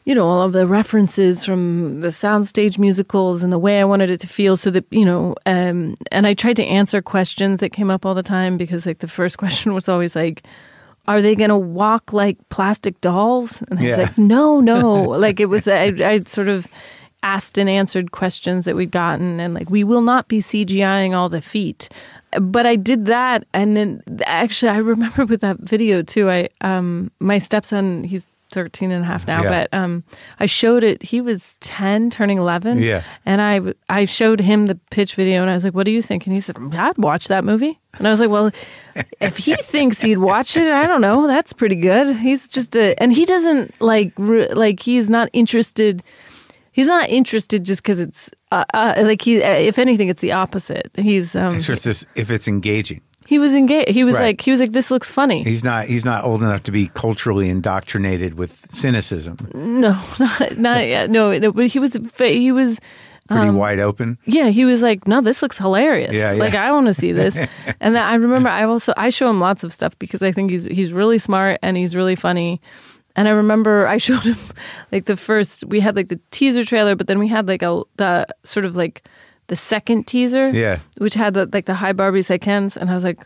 you 0.05 0.15
know, 0.15 0.27
all 0.27 0.43
of 0.43 0.53
the 0.53 0.67
references 0.67 1.45
from 1.45 2.01
the 2.01 2.09
soundstage 2.09 2.79
musicals 2.79 3.43
and 3.43 3.53
the 3.53 3.59
way 3.59 3.79
I 3.81 3.85
wanted 3.85 4.11
it 4.11 4.21
to 4.21 4.27
feel, 4.29 4.57
so 4.57 4.71
that 4.71 4.85
you 4.91 5.05
know, 5.05 5.35
um, 5.47 5.95
and 6.11 6.27
I 6.27 6.35
tried 6.35 6.57
to 6.57 6.65
answer 6.65 7.03
questions 7.03 7.61
that 7.61 7.71
came 7.71 7.91
up 7.91 8.05
all 8.07 8.15
the 8.15 8.23
time 8.23 8.57
because 8.57 8.87
like 8.87 8.99
the 8.99 9.09
first 9.09 9.39
question 9.43 9.75
was 9.75 9.89
always 9.89 10.17
like. 10.17 10.43
Are 11.09 11.23
they 11.23 11.37
going 11.37 11.51
to 11.51 11.57
walk 11.57 12.13
like 12.13 12.37
plastic 12.49 13.01
dolls? 13.01 13.63
And 13.71 13.79
I 13.79 13.83
was 13.85 13.91
Yeah. 13.97 14.03
like, 14.07 14.19
no, 14.19 14.59
no. 14.61 15.05
like 15.05 15.39
it 15.39 15.47
was, 15.47 15.69
I, 15.69 15.95
I 16.03 16.23
sort 16.27 16.49
of 16.49 16.67
asked 17.35 17.59
and 17.59 17.69
answered 17.69 18.13
questions 18.13 18.65
that 18.67 18.77
we'd 18.77 18.91
gotten 18.93 19.41
and 19.41 19.53
like 19.55 19.69
we 19.71 19.83
will 19.85 20.03
not 20.13 20.29
be 20.29 20.39
cgiing 20.39 21.13
all 21.17 21.29
the 21.29 21.41
feet 21.41 21.89
but 22.41 22.65
i 22.67 22.77
did 22.77 23.07
that 23.07 23.45
and 23.53 23.77
then 23.77 24.01
actually 24.27 24.69
i 24.71 24.77
remember 24.95 25.25
with 25.27 25.41
that 25.41 25.59
video 25.59 26.03
too 26.03 26.31
i 26.31 26.49
um 26.61 27.11
my 27.21 27.39
stepson 27.39 28.05
he's 28.05 28.27
13 28.53 28.93
and 28.93 29.03
a 29.03 29.07
half 29.07 29.27
now 29.27 29.43
Yeah. 29.43 29.49
but 29.55 29.75
um 29.77 30.05
i 30.39 30.47
showed 30.47 30.85
it 30.85 31.03
he 31.03 31.21
was 31.21 31.57
10 31.61 32.11
turning 32.11 32.39
11 32.39 32.79
Yeah. 32.79 33.03
and 33.27 33.41
i 33.43 33.61
i 33.89 34.05
showed 34.05 34.41
him 34.41 34.67
the 34.67 34.77
pitch 34.91 35.15
video 35.17 35.43
and 35.43 35.51
i 35.51 35.55
was 35.55 35.65
like 35.65 35.75
what 35.75 35.85
do 35.85 35.91
you 35.91 36.01
think 36.01 36.27
and 36.27 36.33
he 36.35 36.41
said 36.41 36.57
i'd 36.75 36.97
watch 36.99 37.27
that 37.29 37.45
movie 37.45 37.79
and 37.99 38.07
i 38.07 38.11
was 38.11 38.21
like 38.21 38.31
well 38.31 38.51
if 39.21 39.37
he 39.37 39.57
thinks 39.75 40.01
he'd 40.01 40.19
watch 40.19 40.57
it 40.57 40.69
i 40.83 40.87
don't 40.87 41.01
know 41.01 41.27
that's 41.27 41.53
pretty 41.53 41.75
good 41.77 42.17
he's 42.17 42.47
just 42.47 42.77
a 42.77 42.95
and 43.03 43.13
he 43.13 43.25
doesn't 43.25 43.79
like 43.81 44.13
re- 44.17 44.53
like 44.55 44.79
he's 44.81 45.11
not 45.11 45.29
interested 45.33 46.03
He's 46.77 46.89
not 46.89 47.09
interested 47.09 47.65
just 47.65 47.83
because 47.83 47.99
it's 47.99 48.31
uh, 48.53 48.65
uh, 48.75 48.95
like 48.99 49.23
he. 49.23 49.43
Uh, 49.43 49.49
if 49.55 49.79
anything, 49.79 50.09
it's 50.11 50.21
the 50.21 50.33
opposite. 50.33 50.91
He's 50.97 51.35
um. 51.35 51.57
It's 51.57 51.65
just 51.67 51.85
this, 51.85 52.05
if 52.15 52.31
it's 52.31 52.47
engaging. 52.47 53.01
He 53.27 53.39
was 53.39 53.53
engaged. 53.53 53.89
He 53.89 54.05
was 54.05 54.15
Right. 54.17 54.25
like 54.37 54.43
he 54.43 54.51
was 54.51 54.61
like 54.61 54.73
this 54.73 54.91
looks 54.91 55.11
funny. 55.11 55.43
He's 55.43 55.65
not. 55.65 55.87
He's 55.87 56.05
not 56.05 56.23
old 56.25 56.43
enough 56.43 56.63
to 56.65 56.71
be 56.71 56.89
culturally 56.89 57.49
indoctrinated 57.49 58.35
with 58.35 58.67
cynicism. 58.71 59.39
no, 59.55 59.99
not 60.21 60.59
not 60.59 60.87
yet. 60.87 61.09
No, 61.09 61.37
no, 61.39 61.51
but 61.51 61.67
he 61.69 61.79
was. 61.79 61.95
He 62.19 62.53
was. 62.53 62.79
pretty 63.27 63.51
wide 63.51 63.81
open. 63.81 64.19
Yeah, 64.27 64.51
he 64.51 64.67
was 64.67 64.83
like, 64.83 65.09
"No, 65.09 65.23
this 65.23 65.41
looks 65.41 65.57
hilarious. 65.57 66.13
Yeah, 66.13 66.33
yeah. 66.35 66.39
Like 66.39 66.55
I 66.55 66.71
want 66.73 66.89
to 66.89 66.95
see 66.95 67.13
this." 67.13 67.37
and 67.81 67.95
then 67.97 68.03
I 68.03 68.17
remember 68.17 68.51
I 68.51 68.65
also 68.65 68.93
I 68.99 69.09
show 69.09 69.31
him 69.31 69.41
lots 69.41 69.65
of 69.65 69.73
stuff 69.73 69.99
because 69.99 70.21
I 70.23 70.31
think 70.31 70.51
he's 70.51 70.65
he's 70.67 70.93
really 70.93 71.19
smart 71.19 71.59
and 71.63 71.77
he's 71.79 71.97
really 71.97 72.17
funny. 72.17 72.61
And 73.17 73.27
I 73.29 73.33
remember 73.33 73.87
I 73.95 73.97
showed 73.97 74.23
him 74.23 74.37
like 74.93 75.07
the 75.07 75.17
first 75.17 75.65
we 75.67 75.81
had 75.81 75.97
like 75.97 76.09
the 76.09 76.21
teaser 76.31 76.65
trailer, 76.65 76.95
but 76.95 77.07
then 77.09 77.19
we 77.19 77.29
had 77.29 77.49
like 77.49 77.63
a 77.63 77.83
the 77.97 78.27
sort 78.45 78.65
of 78.67 78.77
like 78.77 79.03
the 79.49 79.57
second 79.57 80.07
teaser, 80.07 80.51
Yeah. 80.51 80.79
which 80.99 81.15
had 81.15 81.35
the, 81.35 81.49
like 81.53 81.67
the 81.67 81.75
high 81.75 81.93
Barbies 81.93 82.31
I 82.31 82.39
Kens, 82.39 82.77
and 82.77 82.91
I 82.91 82.95
was 82.95 83.05
like, 83.05 83.19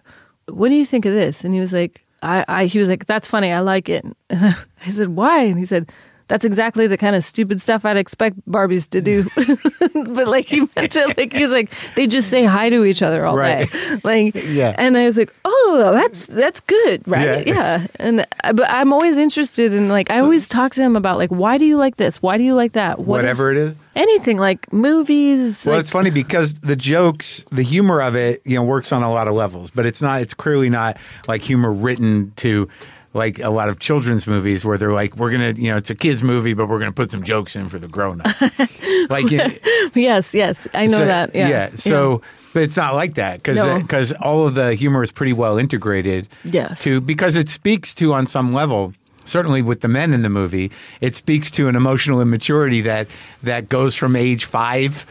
"What 0.46 0.68
do 0.68 0.74
you 0.74 0.84
think 0.86 1.06
of 1.06 1.12
this?" 1.14 1.44
And 1.44 1.54
he 1.54 1.60
was 1.60 1.72
like, 1.72 2.02
"I, 2.22 2.44
I," 2.46 2.66
he 2.66 2.78
was 2.78 2.88
like, 2.88 3.06
"That's 3.06 3.26
funny. 3.28 3.50
I 3.52 3.60
like 3.60 3.88
it." 3.88 4.04
And 4.30 4.54
I 4.86 4.90
said, 4.90 5.08
"Why?" 5.08 5.42
And 5.44 5.58
he 5.58 5.66
said. 5.66 5.90
That's 6.30 6.44
exactly 6.44 6.86
the 6.86 6.96
kind 6.96 7.16
of 7.16 7.24
stupid 7.24 7.60
stuff 7.60 7.84
I'd 7.84 7.96
expect 7.96 8.36
Barbies 8.48 8.88
to 8.90 9.00
do. 9.00 9.24
but 10.14 10.28
like 10.28 10.46
he 10.46 10.60
meant 10.76 10.92
to 10.92 11.12
like 11.16 11.32
he's 11.32 11.50
like 11.50 11.72
they 11.96 12.06
just 12.06 12.30
say 12.30 12.44
hi 12.44 12.70
to 12.70 12.84
each 12.84 13.02
other 13.02 13.26
all 13.26 13.36
Right. 13.36 13.68
day. 13.70 14.00
Like 14.04 14.34
Yeah. 14.36 14.74
And 14.78 14.96
I 14.96 15.06
was 15.06 15.16
like, 15.16 15.34
"Oh, 15.44 15.90
that's 15.92 16.26
that's 16.26 16.60
good, 16.60 17.02
right?" 17.06 17.44
Yeah. 17.46 17.54
Yeah. 17.54 17.86
And 17.96 18.26
uh, 18.44 18.52
but 18.52 18.70
I'm 18.70 18.92
always 18.92 19.16
interested 19.16 19.74
in 19.74 19.88
like 19.88 20.10
I 20.12 20.20
always 20.20 20.48
talk 20.48 20.72
to 20.74 20.80
him 20.82 20.94
about 20.94 21.18
like 21.18 21.30
why 21.30 21.58
do 21.58 21.64
you 21.64 21.76
like 21.76 21.96
this? 21.96 22.22
Why 22.22 22.38
do 22.38 22.44
you 22.44 22.54
like 22.54 22.72
that? 22.72 22.98
What 23.00 23.06
Whatever 23.18 23.50
it 23.50 23.56
is. 23.56 23.74
Anything 23.96 24.38
like 24.38 24.72
movies. 24.72 25.66
Well, 25.66 25.74
like, 25.74 25.80
it's 25.80 25.90
funny 25.90 26.10
because 26.10 26.54
the 26.60 26.76
jokes, 26.76 27.44
the 27.50 27.62
humor 27.64 28.00
of 28.00 28.14
it, 28.14 28.40
you 28.46 28.54
know, 28.54 28.62
works 28.62 28.92
on 28.92 29.02
a 29.02 29.10
lot 29.10 29.26
of 29.26 29.34
levels, 29.34 29.70
but 29.72 29.84
it's 29.84 30.00
not. 30.00 30.22
It's 30.22 30.32
clearly 30.32 30.70
not 30.70 30.96
like 31.26 31.42
humor 31.42 31.72
written 31.72 32.32
to 32.36 32.68
like 33.12 33.38
a 33.40 33.50
lot 33.50 33.68
of 33.68 33.78
children's 33.78 34.26
movies 34.26 34.64
where 34.64 34.78
they're 34.78 34.92
like, 34.92 35.16
we're 35.16 35.30
gonna, 35.32 35.52
you 35.52 35.70
know, 35.70 35.76
it's 35.76 35.90
a 35.90 35.94
kids 35.94 36.22
movie, 36.22 36.54
but 36.54 36.68
we're 36.68 36.78
gonna 36.78 36.92
put 36.92 37.10
some 37.10 37.22
jokes 37.22 37.56
in 37.56 37.68
for 37.68 37.78
the 37.78 37.88
grown 37.88 38.20
up. 38.20 38.40
like, 39.10 39.30
it, 39.32 39.60
Yes, 39.96 40.34
yes, 40.34 40.68
I 40.74 40.86
know 40.86 40.98
so- 40.98 41.06
that. 41.06 41.34
Yeah, 41.34 41.48
yeah 41.48 41.70
So, 41.76 42.22
but 42.52 42.62
it's 42.64 42.76
not 42.76 42.94
like 42.94 43.14
that 43.14 43.42
because 43.42 43.56
No. 43.56 44.16
all 44.20 44.46
of 44.46 44.54
the 44.54 44.74
humor 44.74 45.02
is 45.02 45.10
pretty 45.12 45.32
well 45.32 45.58
integrated. 45.58 46.28
Yes. 46.44 46.82
To 46.82 47.00
because 47.00 47.36
it 47.36 47.48
speaks 47.48 47.94
to 47.96 48.12
on 48.12 48.26
some 48.26 48.52
level. 48.52 48.92
Certainly, 49.24 49.62
with 49.62 49.80
the 49.80 49.88
men 49.88 50.12
in 50.12 50.22
the 50.22 50.28
movie, 50.28 50.70
it 51.00 51.14
speaks 51.14 51.50
to 51.52 51.68
an 51.68 51.76
emotional 51.76 52.20
immaturity 52.20 52.80
that 52.82 53.06
that 53.42 53.68
goes 53.68 53.94
from 53.94 54.16
age 54.16 54.44
five 54.44 55.06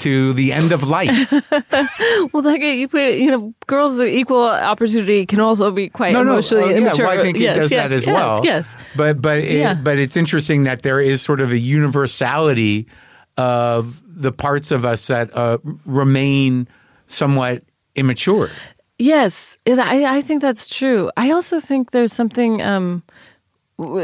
to 0.00 0.32
the 0.34 0.52
end 0.52 0.72
of 0.72 0.82
life. 0.82 1.32
well, 2.32 2.42
like 2.42 2.60
you 2.60 2.88
put, 2.88 3.14
you 3.14 3.30
know, 3.30 3.54
girls 3.66 4.00
equal 4.00 4.44
opportunity 4.44 5.24
can 5.24 5.40
also 5.40 5.70
be 5.70 5.88
quite 5.88 6.12
no, 6.12 6.22
no, 6.22 6.32
emotionally 6.32 6.64
oh, 6.64 6.68
yeah, 6.68 6.76
immature. 6.76 7.06
well, 7.06 7.20
I 7.20 7.22
think 7.22 7.38
yes, 7.38 7.56
it 7.56 7.60
does 7.60 7.70
yes, 7.70 7.88
that 7.88 7.94
as 7.94 8.06
yes, 8.06 8.14
well. 8.14 8.40
Yes, 8.44 8.76
but 8.96 9.22
but 9.22 9.38
it, 9.38 9.52
Yeah. 9.52 9.74
but 9.74 9.98
it's 9.98 10.16
interesting 10.16 10.64
that 10.64 10.82
there 10.82 11.00
is 11.00 11.22
sort 11.22 11.40
of 11.40 11.52
a 11.52 11.58
universality 11.58 12.86
of 13.36 14.02
the 14.06 14.32
parts 14.32 14.70
of 14.70 14.84
us 14.84 15.06
that 15.06 15.34
uh, 15.36 15.58
remain 15.84 16.68
somewhat 17.06 17.62
immature. 17.94 18.50
Yes, 18.98 19.58
I, 19.66 20.04
I 20.18 20.22
think 20.22 20.40
that's 20.40 20.68
true. 20.68 21.10
I 21.16 21.32
also 21.32 21.58
think 21.58 21.90
there's 21.90 22.12
something 22.12 22.62
um, 22.62 23.02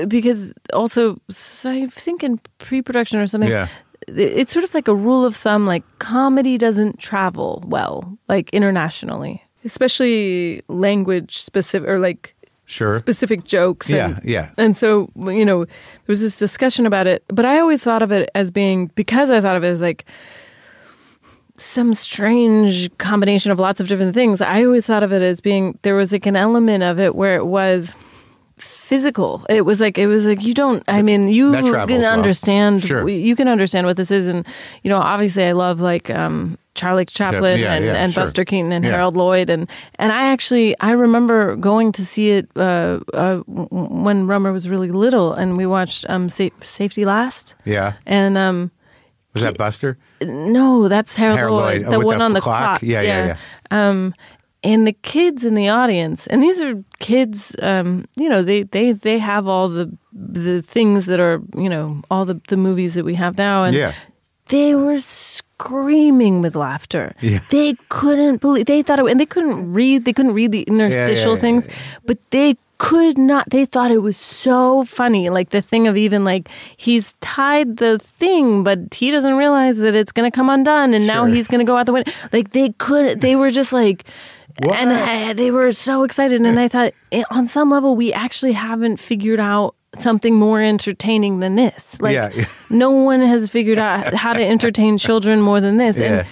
because 0.09 0.53
also 0.73 1.21
so 1.31 1.71
I 1.71 1.87
think 1.89 2.23
in 2.25 2.41
pre-production 2.59 3.19
or 3.21 3.27
something. 3.27 3.51
Yeah. 3.51 3.69
It's 4.09 4.53
sort 4.53 4.65
of 4.65 4.75
like 4.75 4.89
a 4.89 4.95
rule 4.95 5.25
of 5.25 5.37
thumb, 5.37 5.67
like 5.67 5.85
comedy 5.99 6.57
doesn't 6.59 6.99
travel 6.99 7.63
well, 7.67 8.19
like 8.29 8.51
internationally, 8.51 9.43
especially 9.65 10.63
language 10.69 11.37
specific 11.39 11.89
or 11.89 11.99
like 11.99 12.35
Sure. 12.65 12.99
specific 12.99 13.45
jokes. 13.45 13.91
Yeah, 13.91 14.17
and, 14.17 14.25
yeah. 14.25 14.51
And 14.57 14.77
so, 14.77 15.11
you 15.17 15.45
know, 15.45 15.65
there 15.65 15.75
was 16.07 16.21
this 16.21 16.39
discussion 16.39 16.87
about 16.87 17.09
it, 17.09 17.25
but 17.27 17.45
I 17.45 17.59
always 17.59 17.83
thought 17.83 18.01
of 18.01 18.13
it 18.13 18.31
as 18.37 18.53
being, 18.53 18.87
because 18.95 19.29
I 19.29 19.41
thought 19.41 19.57
of 19.57 19.65
it 19.65 19.69
as 19.69 19.81
like 19.81 20.05
some 21.57 21.93
strange 21.95 22.97
combination 22.99 23.51
of 23.51 23.59
lots 23.59 23.81
of 23.81 23.89
different 23.89 24.15
things, 24.15 24.41
I 24.41 24.65
always 24.65 24.87
thought 24.87 25.03
of 25.03 25.13
it 25.13 25.21
as 25.21 25.41
being, 25.41 25.79
there 25.83 25.97
was 25.97 26.13
like 26.13 26.27
an 26.27 26.37
element 26.37 26.85
of 26.85 27.01
it 27.01 27.17
where 27.17 27.35
it 27.37 27.47
was 27.47 27.93
physical. 28.91 29.47
It 29.49 29.63
was 29.63 29.81
like, 29.81 29.97
it 29.99 30.09
was 30.09 30.27
like, 30.27 30.43
you 30.43 30.53
don't, 30.53 30.83
I 30.89 31.01
mean, 31.01 31.29
you 31.29 31.53
can 31.53 31.65
well. 31.71 32.05
understand, 32.13 32.83
Sure. 32.85 33.09
you 33.09 33.37
can 33.37 33.47
understand 33.47 33.87
what 33.87 33.97
this 33.97 34.11
is. 34.11 34.27
And, 34.27 34.45
you 34.83 34.91
know, 34.91 34.99
obviously 34.99 35.45
I 35.45 35.53
love 35.53 35.79
like, 35.81 36.11
um, 36.11 36.59
Charlie 36.75 37.05
Chaplin 37.07 37.59
yeah, 37.59 37.75
and, 37.75 37.85
yeah, 37.85 37.95
and 37.95 38.13
sure. 38.13 38.23
Buster 38.23 38.45
Keaton 38.45 38.73
and 38.73 38.85
Yeah. 38.85 38.93
Harold 38.93 39.17
Lloyd 39.17 39.51
and 39.51 39.69
and 39.99 40.13
I 40.13 40.31
actually 40.33 40.75
I 40.81 40.93
remember 40.93 41.57
going 41.57 41.93
to 41.93 42.07
see 42.07 42.31
it 42.31 42.49
uh, 42.57 43.01
uh, 43.13 43.39
when 43.47 44.27
Rohmer 44.27 44.53
was 44.53 44.69
really 44.69 44.91
little 44.91 45.33
and 45.35 45.57
we 45.57 45.67
watched 45.67 46.05
um, 46.09 46.29
Sa- 46.29 46.57
Safety 46.63 47.05
Last 47.05 47.55
Yeah. 47.65 47.95
and 48.07 48.39
um, 48.39 48.71
Was 49.35 49.43
that 49.43 49.59
Buster? 49.59 49.99
no 50.23 50.89
that's 50.89 51.17
Harold, 51.17 51.39
Harold 51.39 51.61
Lloyd, 51.61 51.83
Lloyd. 51.83 51.87
Oh, 51.89 51.91
the 51.99 52.07
one 52.07 52.19
the 52.19 52.25
on 52.25 52.33
the 52.35 52.41
clock? 52.41 52.79
clock 52.79 52.83
Yeah, 52.83 53.03
yeah, 53.03 53.37
um, 53.73 54.15
and 54.63 54.87
the 54.87 54.93
kids 54.93 55.45
in 55.45 55.55
the 55.55 55.69
audience 55.69 56.27
and 56.27 56.43
these 56.43 56.61
are 56.61 56.75
kids 56.99 57.57
um, 57.63 58.05
you 58.17 58.29
know 58.29 58.43
they, 58.43 58.63
they 58.65 58.93
they 58.93 59.19
have 59.19 59.47
all 59.49 59.69
the 59.69 59.91
the 60.13 60.61
things 60.61 61.07
that 61.07 61.19
are 61.21 61.41
you 61.57 61.69
know 61.69 62.03
all 62.11 62.25
the, 62.25 62.41
the 62.49 62.57
movies 62.57 62.95
that 62.95 63.05
we 63.05 63.15
have 63.15 63.39
now 63.39 63.65
and 63.65 63.75
Yeah. 63.77 63.93
they 64.49 64.75
were 64.75 64.99
screaming 64.99 66.41
with 66.41 66.57
laughter. 66.57 67.15
Yeah. 67.21 67.41
They 67.51 67.75
couldn't 67.89 68.41
believe 68.41 68.67
they 68.67 68.83
thought 68.83 68.99
it, 68.99 69.07
and 69.07 69.21
they 69.21 69.27
couldn't 69.27 69.73
read. 69.73 70.05
They 70.05 70.13
couldn't 70.13 70.33
read 70.35 70.53
the 70.53 70.63
interstitial 70.63 71.35
yeah, 71.35 71.41
things, 71.41 71.69
but 72.07 72.19
they 72.31 72.57
could 72.79 73.19
not. 73.19 73.51
They 73.51 73.67
thought 73.67 73.91
it 73.91 73.99
was 74.03 74.17
so 74.17 74.85
funny. 74.85 75.29
Like 75.29 75.51
the 75.51 75.61
thing 75.61 75.87
of 75.87 75.97
even 75.97 76.25
like 76.25 76.49
he's 76.79 77.15
tied 77.21 77.77
the 77.77 77.99
thing, 77.99 78.65
but 78.65 78.95
he 78.95 79.11
doesn't 79.11 79.35
realize 79.35 79.79
that 79.79 79.95
it's 79.95 80.13
going 80.13 80.31
to 80.31 80.35
come 80.35 80.49
undone, 80.49 80.95
and 80.95 81.07
now 81.07 81.27
he's 81.27 81.47
going 81.47 81.61
to 81.65 81.71
go 81.71 81.77
out 81.77 81.85
the 81.87 81.93
window. 81.93 82.11
Like 82.33 82.51
they 82.53 82.71
could. 82.79 83.21
They 83.21 83.37
were 83.37 83.51
just 83.51 83.73
like. 83.73 84.05
What? 84.61 84.77
And 84.79 84.93
I, 84.93 85.33
they 85.33 85.51
were 85.51 85.73
so 85.73 86.03
excited, 86.05 86.41
and 86.43 86.61
I 86.61 86.69
thought, 86.69 86.93
eh, 87.13 87.23
on 87.31 87.47
some 87.47 87.71
level, 87.71 87.97
we 87.97 88.13
actually 88.13 88.53
haven't 88.53 88.99
figured 88.99 89.41
out 89.41 89.75
something 89.99 90.35
more 90.35 90.61
entertaining 90.61 91.41
than 91.41 91.57
this. 91.57 92.01
Like, 92.01 92.15
Yeah, 92.15 92.31
yeah. 92.35 92.45
no 92.69 92.91
one 92.91 93.21
has 93.21 93.49
figured 93.49 93.79
out 93.79 94.13
how 94.15 94.33
to 94.35 94.45
entertain 94.45 94.99
children 94.99 95.41
more 95.41 95.61
than 95.61 95.79
this. 95.79 95.97
Yeah. 95.97 96.19
And 96.21 96.27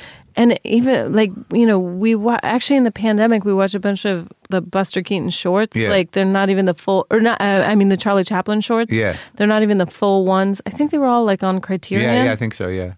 and 0.52 0.60
even 0.62 1.12
like 1.14 1.32
you 1.52 1.66
know, 1.66 1.80
we 1.80 2.14
wa- 2.14 2.38
actually 2.44 2.76
in 2.76 2.84
the 2.84 2.92
pandemic 2.92 3.44
we 3.44 3.52
watched 3.52 3.74
a 3.74 3.80
bunch 3.80 4.04
of 4.04 4.28
the 4.50 4.60
Buster 4.60 5.02
Keaton 5.02 5.30
shorts. 5.30 5.74
Yeah. 5.76 5.88
Like 5.88 6.12
they're 6.12 6.24
not 6.24 6.48
even 6.50 6.66
the 6.66 6.74
full, 6.74 7.06
or 7.10 7.18
not. 7.20 7.40
Uh, 7.40 7.64
I 7.66 7.74
mean 7.74 7.88
the 7.88 7.96
Charlie 7.96 8.22
Chaplin 8.24 8.60
shorts. 8.60 8.92
Yeah. 8.92 9.16
they're 9.34 9.48
not 9.48 9.62
even 9.62 9.78
the 9.78 9.86
full 9.86 10.24
ones. 10.24 10.60
I 10.66 10.70
think 10.70 10.92
they 10.92 10.98
were 10.98 11.06
all 11.06 11.24
like 11.24 11.42
on 11.42 11.60
Criterion. 11.60 12.14
Yeah, 12.14 12.24
yeah, 12.26 12.32
I 12.32 12.36
think 12.36 12.54
so. 12.54 12.68
Yeah. 12.68 12.92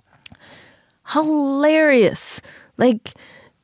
Hilarious. 1.13 2.43
Like 2.77 3.15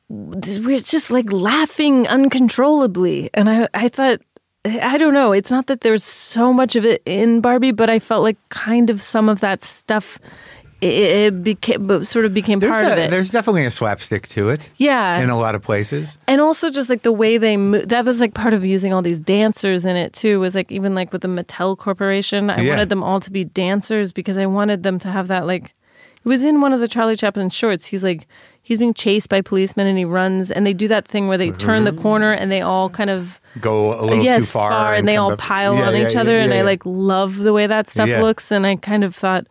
we're 0.08 0.80
just 0.80 1.10
like 1.10 1.30
laughing 1.32 2.06
uncontrollably, 2.08 3.30
and 3.34 3.48
I 3.50 3.68
I 3.74 3.88
thought. 3.88 4.20
I 4.64 4.98
don't 4.98 5.14
know. 5.14 5.30
It's 5.30 5.52
not 5.52 5.68
that 5.68 5.82
there's 5.82 6.02
so 6.02 6.52
much 6.52 6.74
of 6.74 6.84
it 6.84 7.00
in 7.06 7.40
Barbie, 7.40 7.70
but 7.70 7.88
I 7.88 8.00
felt 8.00 8.24
like 8.24 8.36
kind 8.48 8.90
of 8.90 9.00
some 9.00 9.28
of 9.28 9.38
that 9.38 9.62
stuff 9.62 10.18
it, 10.80 10.92
it 10.92 11.44
became 11.44 11.84
but 11.84 12.04
sort 12.04 12.24
of 12.24 12.34
became 12.34 12.58
There's, 12.58 12.72
part 12.72 12.84
a- 12.84 12.92
of 12.92 12.98
it. 12.98 13.10
there's 13.12 13.30
definitely 13.30 13.64
a 13.64 13.70
slapstick 13.70 14.26
to 14.30 14.48
it 14.48 14.68
yeah, 14.78 15.20
in 15.20 15.30
a 15.30 15.38
lot 15.38 15.54
of 15.54 15.62
places. 15.62 16.18
and 16.26 16.40
also 16.40 16.68
just 16.70 16.90
like 16.90 17.02
the 17.02 17.12
way 17.12 17.38
they 17.38 17.56
mo- 17.56 17.82
that 17.82 18.04
was 18.04 18.18
like 18.20 18.34
part 18.34 18.54
of 18.54 18.64
using 18.64 18.92
all 18.92 19.02
these 19.02 19.20
dancers 19.20 19.84
in 19.84 19.94
it 19.94 20.12
too 20.12 20.40
was 20.40 20.56
like 20.56 20.72
even 20.72 20.96
like 20.96 21.12
with 21.12 21.22
the 21.22 21.28
Mattel 21.28 21.78
Corporation 21.78 22.50
I 22.50 22.60
Yeah. 22.62 22.70
wanted 22.72 22.88
them 22.88 23.04
all 23.04 23.20
to 23.20 23.30
be 23.30 23.44
dancers 23.44 24.10
because 24.12 24.36
I 24.36 24.46
wanted 24.46 24.82
them 24.82 24.98
to 24.98 25.08
have 25.12 25.28
that 25.28 25.46
like 25.46 25.66
it 25.66 26.28
was 26.28 26.42
in 26.42 26.60
one 26.60 26.72
of 26.72 26.80
the 26.80 26.88
Charlie 26.88 27.14
Chaplin 27.14 27.50
shorts 27.50 27.86
he's 27.86 28.02
like 28.02 28.26
he's 28.66 28.78
being 28.78 28.92
chased 28.94 29.28
by 29.28 29.40
policemen 29.40 29.86
and 29.86 29.96
he 29.96 30.04
runs 30.04 30.50
and 30.50 30.66
they 30.66 30.72
do 30.74 30.88
that 30.88 31.06
thing 31.06 31.28
where 31.28 31.38
they 31.38 31.52
turn 31.52 31.84
the 31.84 31.92
corner 31.92 32.32
and 32.32 32.50
they 32.50 32.60
all 32.60 32.90
kind 32.90 33.10
of 33.10 33.40
Go 33.60 33.94
a 33.98 34.02
little 34.04 34.24
yes 34.24 34.40
too 34.42 34.46
far, 34.58 34.92
and, 34.92 35.06
they 35.06 35.16
all 35.16 35.32
up- 35.32 35.38
pile 35.38 35.76
Yeah, 35.76 35.86
on 35.88 35.94
yeah, 35.94 36.06
each 36.08 36.14
yeah, 36.14 36.20
other 36.20 36.36
and 36.36 36.52
I 36.52 36.62
like 36.62 36.82
love 36.84 37.36
the 37.38 37.52
way 37.52 37.66
that 37.68 37.88
stuff 37.88 38.08
looks 38.08 38.50
and 38.50 38.66
I 38.66 38.74
kind 38.76 39.04
of 39.04 39.14
thought 39.14 39.46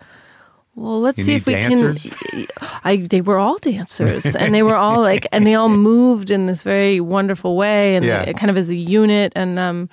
well, 0.78 1.00
let's 1.00 1.18
You 1.20 1.24
see 1.24 1.36
if 1.36 1.46
we 1.46 1.54
dancers? 1.54 2.04
can. 2.04 2.48
I 2.84 2.98
they 2.98 3.22
were 3.22 3.38
all 3.38 3.58
dancers, 3.60 4.26
and 4.36 4.54
they 4.54 4.62
were 4.62 4.76
all 4.76 5.00
like, 5.12 5.26
and 5.32 5.48
they 5.48 5.56
all 5.56 5.70
moved 5.70 6.30
in 6.32 6.48
this 6.48 6.64
very 6.64 7.00
wonderful 7.00 7.56
way, 7.56 7.96
and 7.96 8.04
they- 8.04 8.34
kind 8.34 8.50
of 8.50 8.58
as 8.58 8.68
a 8.68 8.76
unit. 8.76 9.32
And 9.38 9.58
um, 9.58 9.88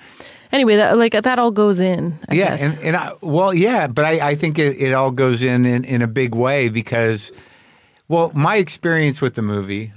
anyway, 0.51 0.75
that 0.75 0.97
like 0.97 1.13
that 1.13 1.39
all 1.39 1.51
goes 1.51 1.79
in. 1.79 2.19
I 2.27 2.33
yeah, 2.35 2.57
guess. 2.57 2.61
and, 2.61 2.79
and 2.83 2.95
I, 2.97 3.13
well, 3.21 3.53
yeah, 3.53 3.87
but 3.87 4.03
I, 4.03 4.31
I 4.31 4.35
think 4.35 4.59
it, 4.59 4.75
it 4.75 4.93
all 4.93 5.11
goes 5.11 5.41
in, 5.41 5.65
in 5.65 5.85
in 5.85 6.01
a 6.01 6.07
big 6.07 6.35
way 6.35 6.67
because, 6.67 7.31
well, 8.07 8.31
my 8.33 8.57
experience 8.57 9.21
with 9.21 9.35
the 9.35 9.41
movie 9.41 9.91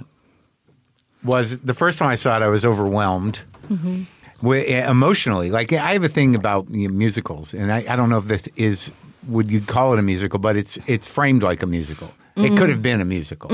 was 1.23 1.59
the 1.59 1.73
first 1.73 1.99
time 1.99 2.09
I 2.09 2.15
saw 2.15 2.37
it, 2.37 2.41
I 2.41 2.47
was 2.47 2.63
overwhelmed. 2.65 3.41
Mm-hmm. 3.69 4.03
Wi- 4.41 4.65
emotionally, 4.87 5.49
like 5.49 5.73
I 5.73 5.93
have 5.93 6.03
a 6.03 6.09
thing 6.09 6.35
about 6.35 6.69
you 6.69 6.87
know, 6.87 6.93
musicals, 6.93 7.53
and 7.55 7.71
I, 7.73 7.85
I 7.89 7.95
don't 7.95 8.09
know 8.09 8.19
if 8.19 8.25
this 8.27 8.43
is 8.55 8.91
would 9.27 9.49
you 9.49 9.61
call 9.61 9.93
it 9.93 9.99
a 9.99 10.03
musical, 10.03 10.37
but 10.39 10.55
it's 10.55 10.77
it's 10.85 11.07
framed 11.07 11.41
like 11.41 11.63
a 11.63 11.65
musical. 11.65 12.11
It 12.35 12.55
could 12.55 12.69
have 12.69 12.83
been 12.83 13.01
a 13.01 13.05
musical. 13.05 13.49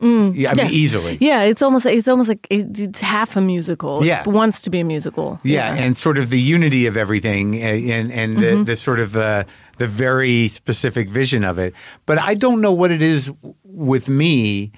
Yeah, 0.00 0.52
I 0.52 0.54
mean, 0.54 0.70
easily. 0.70 1.18
Yeah, 1.20 1.42
it's 1.42 1.60
almost 1.60 1.84
it's 1.84 2.08
almost 2.08 2.30
like 2.30 2.46
it, 2.48 2.80
it's 2.80 3.00
half 3.00 3.36
a 3.36 3.42
musical. 3.42 4.06
Yeah. 4.06 4.22
It 4.22 4.26
wants 4.26 4.62
to 4.62 4.70
be 4.70 4.80
a 4.80 4.84
musical. 4.84 5.38
Yeah, 5.42 5.74
and 5.74 5.98
sort 5.98 6.16
of 6.16 6.30
the 6.30 6.40
unity 6.40 6.86
of 6.86 6.96
everything, 6.96 7.56
uh, 7.56 7.66
and 7.66 8.10
and 8.10 8.38
Mm-hmm. 8.38 8.58
the, 8.60 8.64
the 8.64 8.76
sort 8.76 9.00
of 9.00 9.16
uh, 9.16 9.44
the 9.78 9.86
very 9.86 10.48
specific 10.48 11.08
vision 11.08 11.44
of 11.44 11.58
it. 11.58 11.74
But 12.06 12.18
I 12.18 12.34
don't 12.34 12.60
know 12.60 12.72
what 12.72 12.90
it 12.90 13.02
is 13.02 13.30
with 13.64 14.08
me 14.08 14.72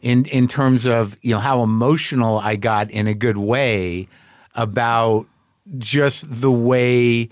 in 0.00 0.24
in 0.26 0.48
terms 0.48 0.86
of 0.86 1.16
you 1.22 1.32
know 1.34 1.40
how 1.40 1.62
emotional 1.62 2.38
I 2.38 2.56
got 2.56 2.90
in 2.90 3.06
a 3.06 3.14
good 3.14 3.36
way 3.36 4.08
about 4.54 5.26
just 5.78 6.24
the 6.40 6.50
way 6.50 7.28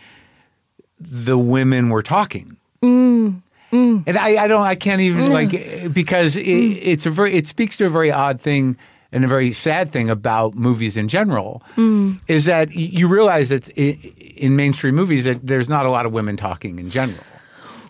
the 1.01 1.39
women 1.39 1.89
were 1.89 2.03
talking. 2.03 2.57
Mm, 2.83 3.43
mm. 3.73 4.03
And 4.07 4.19
I, 4.19 4.45
I 4.45 4.49
don't, 4.49 4.63
I 4.63 4.75
can't 4.75 5.01
even 5.01 5.27
mm. 5.27 5.29
like 5.31 5.93
because 5.93 6.37
it, 6.37 6.43
it's 6.43 7.07
a 7.07 7.11
very, 7.11 7.35
it 7.35 7.47
speaks 7.47 7.77
to 7.79 7.87
a 7.87 7.91
very 7.91 8.11
odd 8.13 8.41
thing 8.41 8.77
and 9.13 9.25
a 9.25 9.29
very 9.29 9.53
sad 9.53 9.91
thing 9.91 10.11
about 10.11 10.55
movies 10.55 10.97
in 10.97 11.09
general 11.09 11.63
is 12.29 12.45
that 12.47 12.75
you 12.75 13.09
realize 13.09 13.49
that 13.51 13.69
i- 13.79 13.99
in 14.37 14.57
mainstream 14.57 14.95
movies 14.95 15.25
that 15.25 15.47
there's 15.47 15.69
not 15.69 15.87
a 15.87 15.91
lot 15.91 16.07
of 16.07 16.13
women 16.13 16.37
talking 16.37 16.79
in 16.79 16.91
general. 16.91 17.23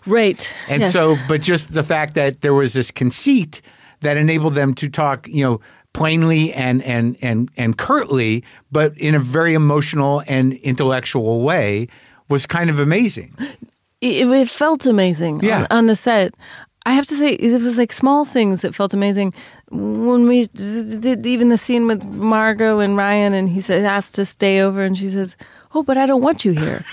Right. 0.05 0.51
And 0.69 0.83
Yes. 0.83 0.93
so, 0.93 1.17
but 1.27 1.41
just 1.41 1.73
the 1.73 1.83
fact 1.83 2.13
that 2.15 2.41
there 2.41 2.53
was 2.53 2.73
this 2.73 2.91
conceit 2.91 3.61
that 4.01 4.15
enabled 4.17 4.55
them 4.55 4.73
to 4.75 4.89
talk, 4.89 5.27
you 5.27 5.43
know, 5.43 5.59
plainly 5.93 6.53
and 6.53 6.83
and 6.83 7.17
and 7.21 7.49
and 7.57 7.77
curtly, 7.77 8.43
but 8.71 8.97
in 8.97 9.15
a 9.15 9.19
very 9.19 9.53
emotional 9.53 10.23
and 10.27 10.53
intellectual 10.53 11.41
way, 11.41 11.87
was 12.29 12.45
kind 12.45 12.69
of 12.69 12.79
amazing. 12.79 13.33
it, 14.01 14.27
it 14.29 14.49
felt 14.49 14.85
amazing 14.85 15.39
Yeah. 15.43 15.61
on, 15.61 15.67
on 15.79 15.85
the 15.87 15.95
set. 15.95 16.33
I 16.85 16.93
have 16.93 17.05
to 17.07 17.15
say, 17.17 17.31
it 17.33 17.61
was 17.61 17.77
like 17.77 17.91
small 17.91 18.23
things 18.23 18.61
that 18.61 18.73
felt 18.73 18.93
amazing. 18.93 19.33
When 19.71 20.25
we 20.29 20.47
did 20.47 21.25
even 21.25 21.49
the 21.49 21.57
scene 21.57 21.85
with 21.85 22.01
Margot 22.05 22.79
and 22.79 22.95
Ryan, 22.95 23.33
and 23.33 23.49
he 23.49 23.59
said, 23.59 23.83
asked 23.83 24.15
to 24.15 24.25
stay 24.25 24.61
over, 24.61 24.81
and 24.83 24.97
she 24.97 25.09
says, 25.09 25.35
Oh, 25.77 25.83
but 25.83 25.97
I 25.97 26.05
don't 26.07 26.21
want 26.23 26.43
you 26.43 26.53
here. 26.53 26.83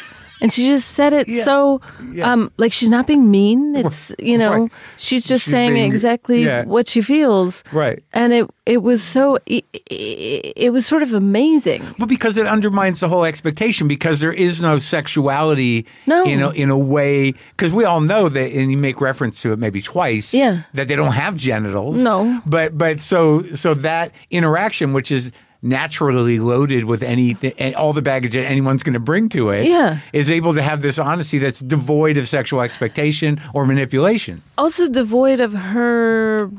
And 0.40 0.52
she 0.52 0.66
just 0.66 0.88
said 0.90 1.12
it 1.14 1.26
Yeah. 1.26 1.44
so, 1.44 1.80
Yeah. 2.12 2.30
um, 2.30 2.50
like 2.58 2.70
she's 2.72 2.90
not 2.90 3.06
being 3.06 3.30
mean. 3.30 3.74
It's, 3.76 4.12
you 4.18 4.36
know, 4.36 4.52
Right. 4.62 4.70
she's 4.98 5.24
just 5.26 5.44
She's 5.44 5.52
saying 5.52 5.72
being- 5.74 5.90
exactly 5.90 6.44
yeah. 6.44 6.64
what 6.64 6.86
she 6.88 7.00
feels. 7.00 7.62
Right. 7.72 8.02
And 8.12 8.32
it, 8.32 8.50
it 8.66 8.82
was 8.82 9.02
so, 9.02 9.38
it, 9.46 9.64
it, 9.72 10.52
it 10.56 10.70
was 10.72 10.84
sort 10.86 11.02
of 11.02 11.14
amazing. 11.14 11.82
Well, 11.98 12.08
because 12.08 12.36
it 12.36 12.46
undermines 12.46 13.00
the 13.00 13.08
whole 13.08 13.24
expectation. 13.24 13.88
Because 13.88 14.20
there 14.20 14.32
is 14.34 14.60
no 14.60 14.78
sexuality 14.80 15.86
No. 16.06 16.24
in 16.24 16.42
a, 16.42 16.50
in 16.50 16.68
a 16.68 16.76
way. 16.78 17.32
Because 17.56 17.72
we 17.72 17.84
all 17.84 18.00
know 18.02 18.28
that, 18.28 18.52
and 18.52 18.70
you 18.70 18.76
make 18.76 19.00
reference 19.00 19.40
to 19.42 19.52
it 19.52 19.58
maybe 19.58 19.80
twice. 19.80 20.34
Yeah. 20.34 20.62
that 20.74 20.88
they 20.88 20.96
don't 20.96 21.12
have 21.12 21.36
genitals. 21.36 22.02
No. 22.02 22.42
but 22.44 22.76
but 22.76 23.00
so 23.00 23.42
so 23.54 23.72
that 23.74 24.10
interaction, 24.30 24.92
which 24.92 25.10
is 25.10 25.30
naturally 25.64 26.38
loaded 26.38 26.84
with 26.84 27.02
anything, 27.02 27.52
and 27.58 27.74
all 27.74 27.92
the 27.92 28.02
baggage 28.02 28.34
that 28.34 28.44
anyone's 28.44 28.82
going 28.82 28.92
to 28.94 29.00
bring 29.00 29.28
to 29.30 29.48
it, 29.50 29.66
Yeah. 29.66 29.98
is 30.12 30.30
able 30.30 30.52
to 30.54 30.62
have 30.62 30.82
this 30.82 30.98
honesty 30.98 31.38
that's 31.38 31.58
devoid 31.60 32.18
of 32.18 32.28
sexual 32.28 32.60
expectation 32.60 33.40
or 33.54 33.64
manipulation. 33.66 34.42
also 34.58 34.88
devoid 34.88 35.40
of 35.40 35.52
her 35.54 36.50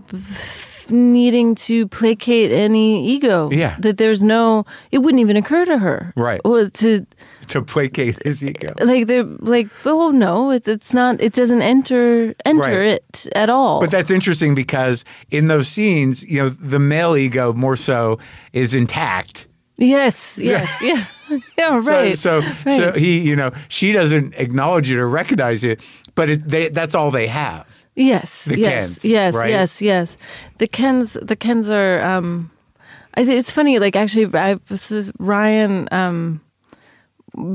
needing 0.89 1.55
to 1.55 1.87
placate 1.87 2.51
any 2.51 3.07
ego. 3.07 3.49
Yeah. 3.51 3.75
That 3.79 3.97
there's 3.97 4.21
no, 4.21 4.65
it 4.91 4.99
wouldn't 4.99 5.21
even 5.21 5.35
occur 5.37 5.65
to 5.65 5.77
her. 5.77 6.13
Right. 6.15 6.41
Well, 6.45 6.69
to, 6.69 7.05
To 7.55 7.61
placate 7.61 8.21
his 8.23 8.43
ego. 8.43 8.73
like, 8.81 9.07
they're 9.07 9.23
like, 9.23 9.67
oh 9.85 10.09
no, 10.11 10.51
it, 10.51 10.67
it's 10.67 10.93
not, 10.93 11.21
it 11.21 11.33
doesn't 11.33 11.61
enter, 11.61 12.33
enter 12.45 12.59
Right. 12.61 12.91
it 13.01 13.27
at 13.35 13.49
all. 13.49 13.79
But 13.79 13.91
that's 13.91 14.11
interesting 14.11 14.55
because 14.55 15.03
in 15.31 15.47
those 15.47 15.67
scenes, 15.67 16.23
you 16.23 16.39
know, 16.41 16.49
the 16.49 16.79
male 16.79 17.15
ego 17.15 17.53
more 17.53 17.75
so 17.75 18.19
is 18.53 18.73
intact. 18.73 19.47
yes, 19.77 20.37
yes, 20.41 20.81
yes. 20.81 21.11
Yeah, 21.57 21.79
right. 21.81 22.15
So, 22.17 22.41
so, 22.41 22.47
right. 22.65 22.77
so 22.77 22.91
he, 22.93 23.19
you 23.19 23.35
know, 23.35 23.51
she 23.67 23.91
doesn't 23.91 24.35
acknowledge 24.35 24.91
it 24.91 24.99
or 24.99 25.09
recognize 25.09 25.63
it, 25.63 25.81
but 26.13 26.29
it, 26.29 26.47
they, 26.47 26.69
that's 26.69 26.93
all 26.93 27.09
they 27.09 27.25
have. 27.27 27.65
Yes, 27.95 28.45
The 28.45 28.59
yes, 28.59 28.99
Kens, 28.99 29.05
yes, 29.05 29.33
right? 29.33 29.49
yes, 29.49 29.81
yes. 29.81 30.17
The 30.59 30.67
Kens, 30.67 31.13
the 31.21 31.35
Kens 31.35 31.69
are. 31.69 32.01
Um, 32.03 32.51
I 33.15 33.23
think 33.25 33.39
it's 33.39 33.49
funny. 33.51 33.79
Like 33.79 33.95
actually, 33.95 34.27
I 34.37 34.55
this 34.67 34.91
is 34.91 35.11
Ryan. 35.17 35.87
Um, 35.93 36.41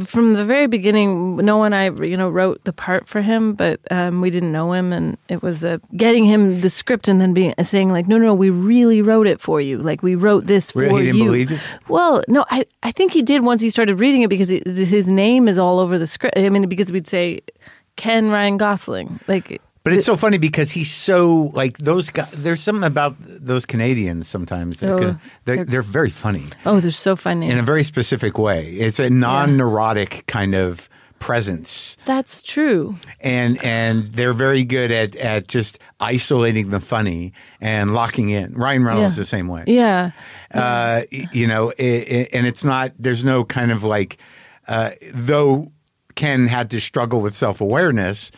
from 0.05 0.35
the 0.35 0.45
very 0.45 0.66
beginning, 0.66 1.37
no 1.37 1.57
one 1.57 1.72
I 1.72 1.91
you 2.03 2.16
know 2.16 2.28
wrote 2.28 2.62
the 2.64 2.72
part 2.72 3.09
for 3.09 3.22
him, 3.22 3.55
but 3.55 3.81
um, 3.91 4.20
we 4.20 4.31
didn't 4.31 4.53
know 4.53 4.72
him, 4.72 4.93
and 4.93 5.16
it 5.28 5.43
was 5.43 5.64
uh, 5.64 5.78
getting 5.97 6.24
him 6.24 6.61
the 6.61 6.70
script 6.70 7.09
and 7.09 7.20
then 7.20 7.33
being 7.35 7.55
saying 7.62 7.91
like, 7.93 8.07
no, 8.09 8.18
no, 8.18 8.35
we 8.35 8.51
really 8.51 9.03
wrote 9.03 9.26
it 9.26 9.41
for 9.41 9.61
you. 9.61 9.78
Like 9.78 10.03
we 10.03 10.14
wrote 10.14 10.47
this 10.47 10.74
Really? 10.74 10.91
for 10.91 10.99
He 10.99 11.05
didn't 11.07 11.18
you. 11.18 11.24
believe 11.24 11.53
it? 11.53 11.61
Well, 11.89 12.22
no, 12.28 12.45
I 12.51 12.64
I 12.83 12.93
think 12.93 13.12
he 13.12 13.22
did 13.22 13.43
once 13.45 13.61
he 13.61 13.70
started 13.70 13.97
reading 13.97 14.22
it 14.22 14.28
because 14.28 14.49
his 14.49 15.09
name 15.09 15.49
is 15.49 15.59
all 15.59 15.78
over 15.78 15.99
the 15.99 16.07
script. 16.07 16.37
I 16.39 16.49
mean, 16.49 16.68
because 16.68 16.93
we'd 16.93 17.09
say 17.09 17.41
Ken 17.97 18.31
Ryan 18.31 18.57
Gosling, 18.57 19.20
like. 19.28 19.61
But 19.83 19.95
it's 19.95 20.05
so 20.05 20.16
funny 20.16 20.37
because 20.39 20.70
he's 20.72 20.91
so 20.91 21.51
like 21.55 21.78
those 21.78 22.11
guys. 22.11 22.31
There's 22.33 22.61
something 22.61 22.85
about 22.85 23.16
those 23.18 23.64
Canadians 23.64 24.28
sometimes. 24.28 24.78
that 24.81 24.91
Oh, 24.91 25.16
they're, 25.47 25.64
they're- 25.64 25.83
very 25.83 26.11
funny 26.11 26.45
Oh, 26.66 26.81
they're 26.81 26.91
so 26.91 27.16
funny. 27.16 27.49
in 27.51 27.59
a 27.59 27.62
very 27.62 27.83
specific 27.83 28.37
way. 28.37 28.72
It's 28.72 28.99
a 28.99 29.09
non-neurotic 29.09 30.24
kind 30.26 30.55
of 30.55 30.89
presence. 31.18 31.97
That's 32.07 32.43
true. 32.43 32.97
and 33.20 33.62
and 33.64 34.09
they're 34.09 34.33
very 34.35 34.64
good 34.64 34.91
at 34.91 35.16
at 35.16 35.49
just 35.49 35.78
isolating 35.99 36.70
the 36.70 36.81
funny 36.81 37.33
and 37.61 37.93
locking 37.95 38.31
in. 38.31 38.55
Ryan 38.55 38.85
Reynolds 38.85 39.16
Yeah. 39.16 39.22
the 39.22 39.26
same 39.26 39.49
way. 39.49 39.64
Yeah. 39.66 40.11
Uh, 40.53 41.03
y- 41.12 41.26
you 41.33 41.47
know, 41.47 41.72
i 41.78 41.83
i 41.83 42.28
and 42.33 42.47
it's 42.47 42.64
not. 42.64 42.93
There's 42.99 43.24
no 43.24 43.45
kind 43.45 43.70
of 43.70 43.83
like, 43.85 44.18
uh, 44.68 44.91
though 45.14 45.72
Ken 46.16 46.47
had 46.49 46.70
to 46.70 46.81
struggle 46.81 47.20
with 47.20 47.35
self 47.35 47.61
awareness. 47.61 48.31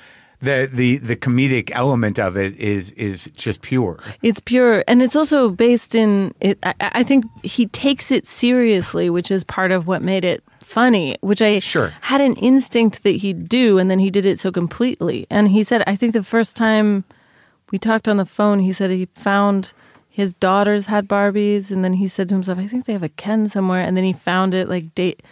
The, 0.42 0.68
the 0.72 0.98
the 0.98 1.14
comedic 1.16 1.70
element 1.72 2.18
of 2.18 2.36
it 2.36 2.56
is 2.56 2.90
is 2.92 3.30
just 3.36 3.62
pure. 3.62 4.00
It's 4.22 4.40
pure. 4.40 4.82
And 4.88 5.00
it's 5.00 5.14
also 5.14 5.50
based 5.50 5.94
in, 5.94 6.34
it, 6.40 6.58
I, 6.64 6.74
I 6.80 7.02
think 7.04 7.24
he 7.44 7.66
takes 7.66 8.10
it 8.10 8.26
seriously, 8.26 9.08
which 9.08 9.30
is 9.30 9.44
part 9.44 9.70
of 9.70 9.86
what 9.86 10.02
made 10.02 10.24
it 10.24 10.42
funny, 10.60 11.16
which 11.20 11.40
I 11.42 11.60
Sure. 11.60 11.92
had 12.00 12.20
an 12.20 12.34
instinct 12.36 13.04
that 13.04 13.16
he'd 13.16 13.48
do. 13.48 13.78
And 13.78 13.88
then 13.88 14.00
he 14.00 14.10
did 14.10 14.26
it 14.26 14.38
so 14.40 14.50
completely. 14.50 15.26
And 15.30 15.48
he 15.48 15.62
said, 15.62 15.84
I 15.86 15.94
think 15.94 16.12
the 16.12 16.24
first 16.24 16.56
time 16.56 17.04
we 17.70 17.78
talked 17.78 18.08
on 18.08 18.16
the 18.16 18.26
phone, 18.26 18.58
he 18.58 18.72
said 18.72 18.90
he 18.90 19.06
found 19.14 19.72
his 20.08 20.34
daughters 20.34 20.86
had 20.86 21.06
Barbies. 21.08 21.70
And 21.70 21.84
then 21.84 21.92
he 21.94 22.08
said 22.08 22.28
to 22.30 22.34
himself, 22.34 22.58
I 22.58 22.66
think 22.66 22.86
they 22.86 22.92
have 22.94 23.02
a 23.04 23.08
Ken 23.08 23.48
somewhere. 23.48 23.82
And 23.82 23.96
then 23.96 24.04
he 24.04 24.12
found 24.12 24.54
it 24.54 24.68
like 24.68 24.92
date. 24.96 25.22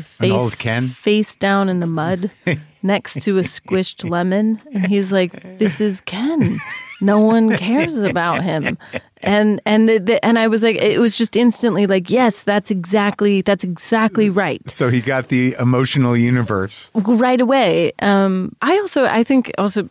Face, 0.00 0.32
old 0.32 0.58
Ken? 0.58 0.86
face 0.88 1.34
down 1.34 1.68
in 1.68 1.80
the 1.80 1.86
mud 1.86 2.30
next 2.82 3.20
to 3.22 3.38
a 3.38 3.42
squished 3.42 4.08
lemon. 4.08 4.60
And 4.72 4.86
he's 4.86 5.12
like 5.12 5.58
this 5.58 5.80
is 5.80 6.00
ken. 6.02 6.58
No 7.00 7.18
one 7.18 7.56
cares 7.56 7.98
about 7.98 8.42
him. 8.44 8.78
And 9.22 9.60
and 9.66 9.88
the, 9.88 9.98
the, 9.98 10.24
and 10.24 10.38
i 10.38 10.46
was 10.48 10.62
like 10.62 10.76
it 10.76 10.98
was 10.98 11.16
just 11.16 11.36
instantly 11.36 11.86
like 11.86 12.10
yes 12.10 12.42
that's 12.42 12.70
exactly 12.70 13.42
that's 13.42 13.64
exactly 13.64 14.30
right. 14.30 14.62
So 14.70 14.88
he 14.88 15.00
got 15.00 15.28
the 15.28 15.54
emotional 15.58 16.16
universe. 16.16 16.90
right 16.94 17.40
away. 17.40 17.92
Um 18.00 18.54
i 18.62 18.78
also 18.78 19.04
i 19.04 19.22
think 19.24 19.50
also 19.58 19.88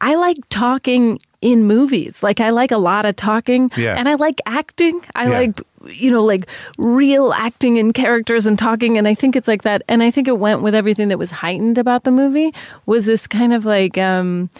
i 0.00 0.14
like 0.14 0.36
talking 0.48 1.18
in 1.40 1.64
movies. 1.64 2.22
Like 2.22 2.40
i 2.40 2.50
like 2.50 2.70
a 2.70 2.78
lot 2.78 3.06
of 3.06 3.16
talking. 3.16 3.70
Yeah. 3.76 3.96
and 3.96 4.08
i 4.08 4.14
like 4.14 4.40
acting. 4.46 5.00
I 5.14 5.24
Yeah. 5.24 5.38
like 5.38 5.60
you 5.86 6.10
know 6.10 6.22
like 6.24 6.46
real 6.78 7.32
acting 7.32 7.78
and 7.78 7.94
characters 7.94 8.46
and 8.46 8.58
talking 8.58 8.98
and 8.98 9.08
i 9.08 9.14
think 9.14 9.34
it's 9.36 9.48
like 9.48 9.62
that 9.62 9.82
and 9.88 10.02
i 10.02 10.10
think 10.10 10.28
it 10.28 10.38
went 10.38 10.60
with 10.62 10.74
everything 10.74 11.08
that 11.08 11.18
was 11.18 11.30
heightened 11.30 11.78
about 11.78 12.04
the 12.04 12.10
movie 12.10 12.52
was 12.86 13.06
this 13.06 13.26
kind 13.26 13.52
of 13.52 13.64
like 13.64 13.96
um 13.96 14.50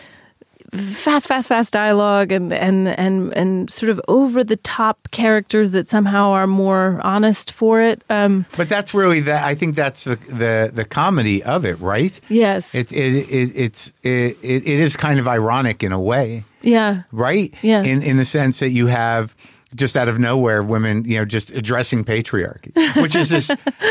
fast 0.72 1.26
fast 1.26 1.48
fast 1.48 1.72
dialogue 1.72 2.30
and 2.30 2.52
and 2.52 2.88
and 2.88 3.36
and 3.36 3.70
sort 3.70 3.90
of 3.90 4.00
over 4.06 4.44
the 4.44 4.56
top 4.56 5.10
characters 5.10 5.72
that 5.72 5.88
somehow 5.88 6.30
are 6.30 6.46
more 6.46 7.00
honest 7.02 7.50
for 7.50 7.80
it 7.82 8.02
um 8.08 8.46
But 8.56 8.68
that's 8.68 8.94
really 8.94 9.18
that. 9.20 9.42
I 9.44 9.54
think 9.56 9.74
that's 9.74 10.04
the 10.04 10.14
the, 10.28 10.70
the 10.72 10.84
comedy 10.84 11.42
of 11.42 11.64
it, 11.64 11.78
right? 11.80 12.18
yes 12.28 12.72
It, 12.74 12.92
it, 12.92 13.14
it 13.28 13.52
it's 13.56 13.92
it, 14.04 14.38
it, 14.42 14.62
it 14.64 14.66
is 14.80 14.96
kind 14.96 15.18
of 15.18 15.26
ironic 15.26 15.82
in 15.82 15.90
a 15.92 16.00
way. 16.00 16.44
yeah 16.62 17.02
right? 17.10 17.52
Yeah. 17.62 17.82
In 17.82 18.00
in 18.02 18.16
the 18.16 18.24
sense 18.24 18.60
that 18.60 18.70
you 18.70 18.86
have 18.86 19.34
just 19.74 19.96
out 19.96 20.08
of 20.08 20.18
nowhere 20.18 20.62
women, 20.62 21.04
you 21.04 21.18
know, 21.18 21.24
just 21.24 21.50
addressing 21.50 22.04
patriarchy, 22.04 23.02
which 23.02 23.14
is 23.16 23.28
just 23.28 23.50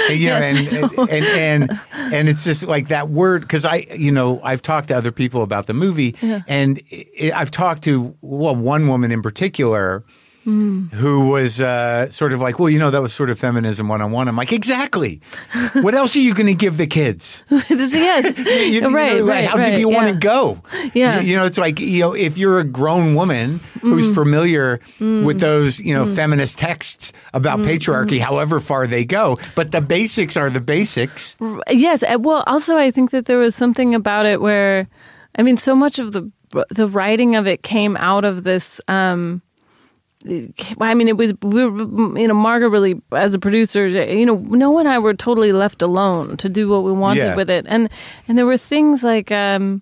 you 0.10 0.28
know, 0.28 0.38
Yes, 0.40 0.44
I 0.44 0.58
and, 0.58 1.10
and 1.10 1.26
and 1.26 1.80
and 1.94 2.30
it's 2.30 2.44
just 2.44 2.64
like 2.64 2.90
that 2.90 3.10
word 3.10 3.42
because 3.42 3.66
I, 3.66 3.86
you 3.96 4.12
know, 4.12 4.40
I've 4.44 4.62
talked 4.62 4.90
to 4.90 4.98
other 4.98 5.12
people 5.12 5.44
about 5.44 5.68
the 5.68 5.74
movie, 5.74 6.16
and 6.48 6.82
it, 6.90 7.34
I've 7.34 7.52
talked 7.52 7.84
to 7.84 8.16
well 8.22 8.56
one 8.56 8.88
woman 8.88 9.12
in 9.12 9.22
particular 9.22 10.04
who 10.46 11.30
was 11.30 11.62
uh, 11.62 12.10
sort 12.10 12.34
of 12.34 12.40
like, 12.40 12.58
well, 12.60 12.70
you 12.70 12.80
know, 12.80 12.90
that 12.92 13.02
was 13.02 13.14
sort 13.14 13.30
of 13.30 13.38
feminism 13.40 13.88
one 13.88 14.02
on 14.02 14.12
one. 14.12 14.28
I'm 14.28 14.36
like, 14.36 14.52
exactly. 14.52 15.22
what 15.74 15.94
else 15.94 16.16
are 16.16 16.20
you 16.22 16.34
going 16.34 16.48
to 16.48 16.54
give 16.56 16.78
the 16.78 16.88
kids? 16.88 17.44
This- 17.70 17.94
yes, 17.94 18.38
You- 18.38 18.82
you 18.82 18.90
right, 18.90 19.18
know, 19.18 19.26
right, 19.26 19.48
How 19.48 19.58
right, 19.58 19.72
deep 19.72 19.80
you 19.80 19.90
want 19.90 20.10
to 20.10 20.16
go? 20.16 20.62
Yeah. 20.94 21.20
You, 21.20 21.28
you 21.32 21.36
know, 21.38 21.46
it's 21.46 21.58
like 21.58 21.80
you 21.80 22.00
know, 22.02 22.14
if 22.14 22.38
you're 22.38 22.60
a 22.60 22.64
grown 22.64 23.16
woman 23.16 23.60
who's 23.82 24.06
Mm-hmm. 24.06 24.14
familiar 24.14 24.80
Mm. 25.00 25.26
with 25.26 25.40
those, 25.40 25.80
you 25.80 25.94
know, 25.94 26.06
feminist 26.16 26.58
texts 26.58 27.14
about 27.34 27.60
Mm-hmm. 27.60 27.70
patriarchy, 27.70 28.20
however 28.20 28.60
far 28.60 28.88
they 28.88 29.06
go, 29.06 29.38
but 29.56 29.72
the 29.72 29.82
basics 29.82 30.36
are 30.38 30.50
the 30.50 30.60
basics. 30.62 31.36
Yes. 31.70 32.04
uh, 32.04 32.18
Well, 32.20 32.44
also, 32.48 32.76
I 32.78 32.92
think 32.92 33.12
that 33.12 33.26
there 33.26 33.38
was 33.38 33.56
something 33.56 33.94
about 33.96 34.26
it 34.26 34.42
where, 34.42 34.88
I 35.38 35.44
mean, 35.44 35.58
so 35.58 35.76
much 35.76 36.00
of 36.00 36.12
the 36.12 36.32
the 36.72 36.88
writing 36.88 37.36
of 37.36 37.46
it 37.46 37.62
came 37.62 37.96
out 37.98 38.26
of 38.26 38.44
this. 38.44 38.82
Um, 38.88 39.42
I 40.82 40.94
mean, 40.96 41.08
it 41.08 41.16
was 41.18 41.34
we 41.42 41.66
were, 41.66 42.20
you 42.20 42.28
know, 42.28 42.34
Margaret 42.34 42.70
really 42.70 43.02
as 43.14 43.34
a 43.34 43.40
producer, 43.40 43.88
you 43.88 44.26
know, 44.26 44.36
Noah 44.36 44.80
and 44.80 44.90
I 44.90 45.00
were 45.00 45.14
totally 45.14 45.54
left 45.54 45.82
alone 45.82 46.36
to 46.38 46.50
do 46.50 46.68
what 46.68 46.84
we 46.84 46.92
wanted 46.92 47.24
Yeah. 47.24 47.36
with 47.36 47.50
it, 47.50 47.66
and 47.70 47.90
and 48.28 48.38
there 48.38 48.46
were 48.46 48.58
things 48.58 49.02
like 49.02 49.32
um, 49.32 49.82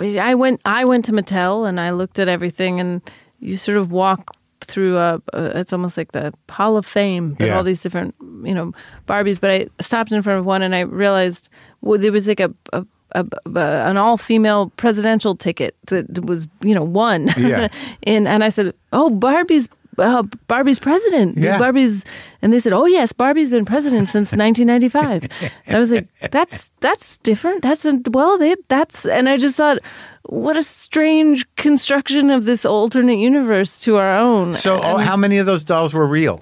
I 0.00 0.34
went 0.36 0.60
I 0.64 0.84
went 0.84 1.04
to 1.06 1.12
Mattel 1.12 1.68
and 1.68 1.80
I 1.80 1.90
looked 1.90 2.18
at 2.20 2.28
everything, 2.28 2.78
and 2.80 3.02
you 3.40 3.56
sort 3.56 3.76
of 3.76 3.90
walk 3.90 4.36
through 4.60 4.98
a, 4.98 5.20
a 5.32 5.58
it's 5.60 5.72
almost 5.72 5.96
like 5.96 6.12
the 6.12 6.32
Hall 6.48 6.76
of 6.76 6.86
Fame, 6.86 7.34
but 7.38 7.46
Yeah. 7.48 7.56
all 7.56 7.64
these 7.64 7.82
different 7.82 8.14
you 8.44 8.54
know 8.54 8.72
Barbies. 9.08 9.40
But 9.40 9.50
I 9.50 9.66
stopped 9.80 10.12
in 10.12 10.22
front 10.22 10.38
of 10.38 10.46
one 10.46 10.62
and 10.62 10.74
I 10.76 10.80
realized 10.80 11.48
well, 11.80 11.98
there 11.98 12.12
was 12.12 12.28
like 12.28 12.40
a. 12.40 12.52
a 12.72 12.86
a, 13.20 13.26
a- 13.54 13.88
an 13.90 13.96
all-female 13.96 14.70
presidential 14.76 15.34
ticket 15.36 15.74
that 15.86 16.24
was, 16.24 16.48
you 16.62 16.74
know, 16.74 16.84
won. 16.84 17.28
Yeah. 17.36 17.68
and 18.04 18.26
and 18.28 18.44
I 18.44 18.48
said, 18.50 18.74
"Oh, 18.92 19.10
Barbie's 19.10 19.68
uh, 19.98 20.22
Barbie's 20.46 20.78
president. 20.78 21.38
Yeah. 21.38 21.58
Barbie's," 21.58 22.04
and 22.42 22.52
they 22.52 22.60
said, 22.60 22.72
"Oh 22.72 22.86
yes, 22.86 23.12
Barbie's 23.12 23.50
been 23.50 23.64
president 23.64 24.08
since 24.08 24.32
1995." 24.36 25.28
and 25.66 25.76
I 25.76 25.78
was 25.78 25.90
like, 25.90 26.06
"That's 26.30 26.70
that's 26.80 27.16
different. 27.18 27.62
That's 27.62 27.84
a, 27.84 28.00
well, 28.10 28.38
they, 28.38 28.54
that's." 28.68 29.06
And 29.06 29.28
I 29.28 29.36
just 29.38 29.56
thought, 29.56 29.78
what 30.24 30.56
a 30.56 30.62
strange 30.62 31.46
construction 31.56 32.30
of 32.30 32.44
this 32.44 32.64
alternate 32.64 33.18
universe 33.18 33.80
to 33.84 33.96
our 33.96 34.16
own. 34.18 34.54
So, 34.54 34.80
oh, 34.82 34.98
how 34.98 35.16
many 35.16 35.38
of 35.38 35.46
those 35.46 35.64
dolls 35.64 35.94
were 35.94 36.06
real? 36.06 36.40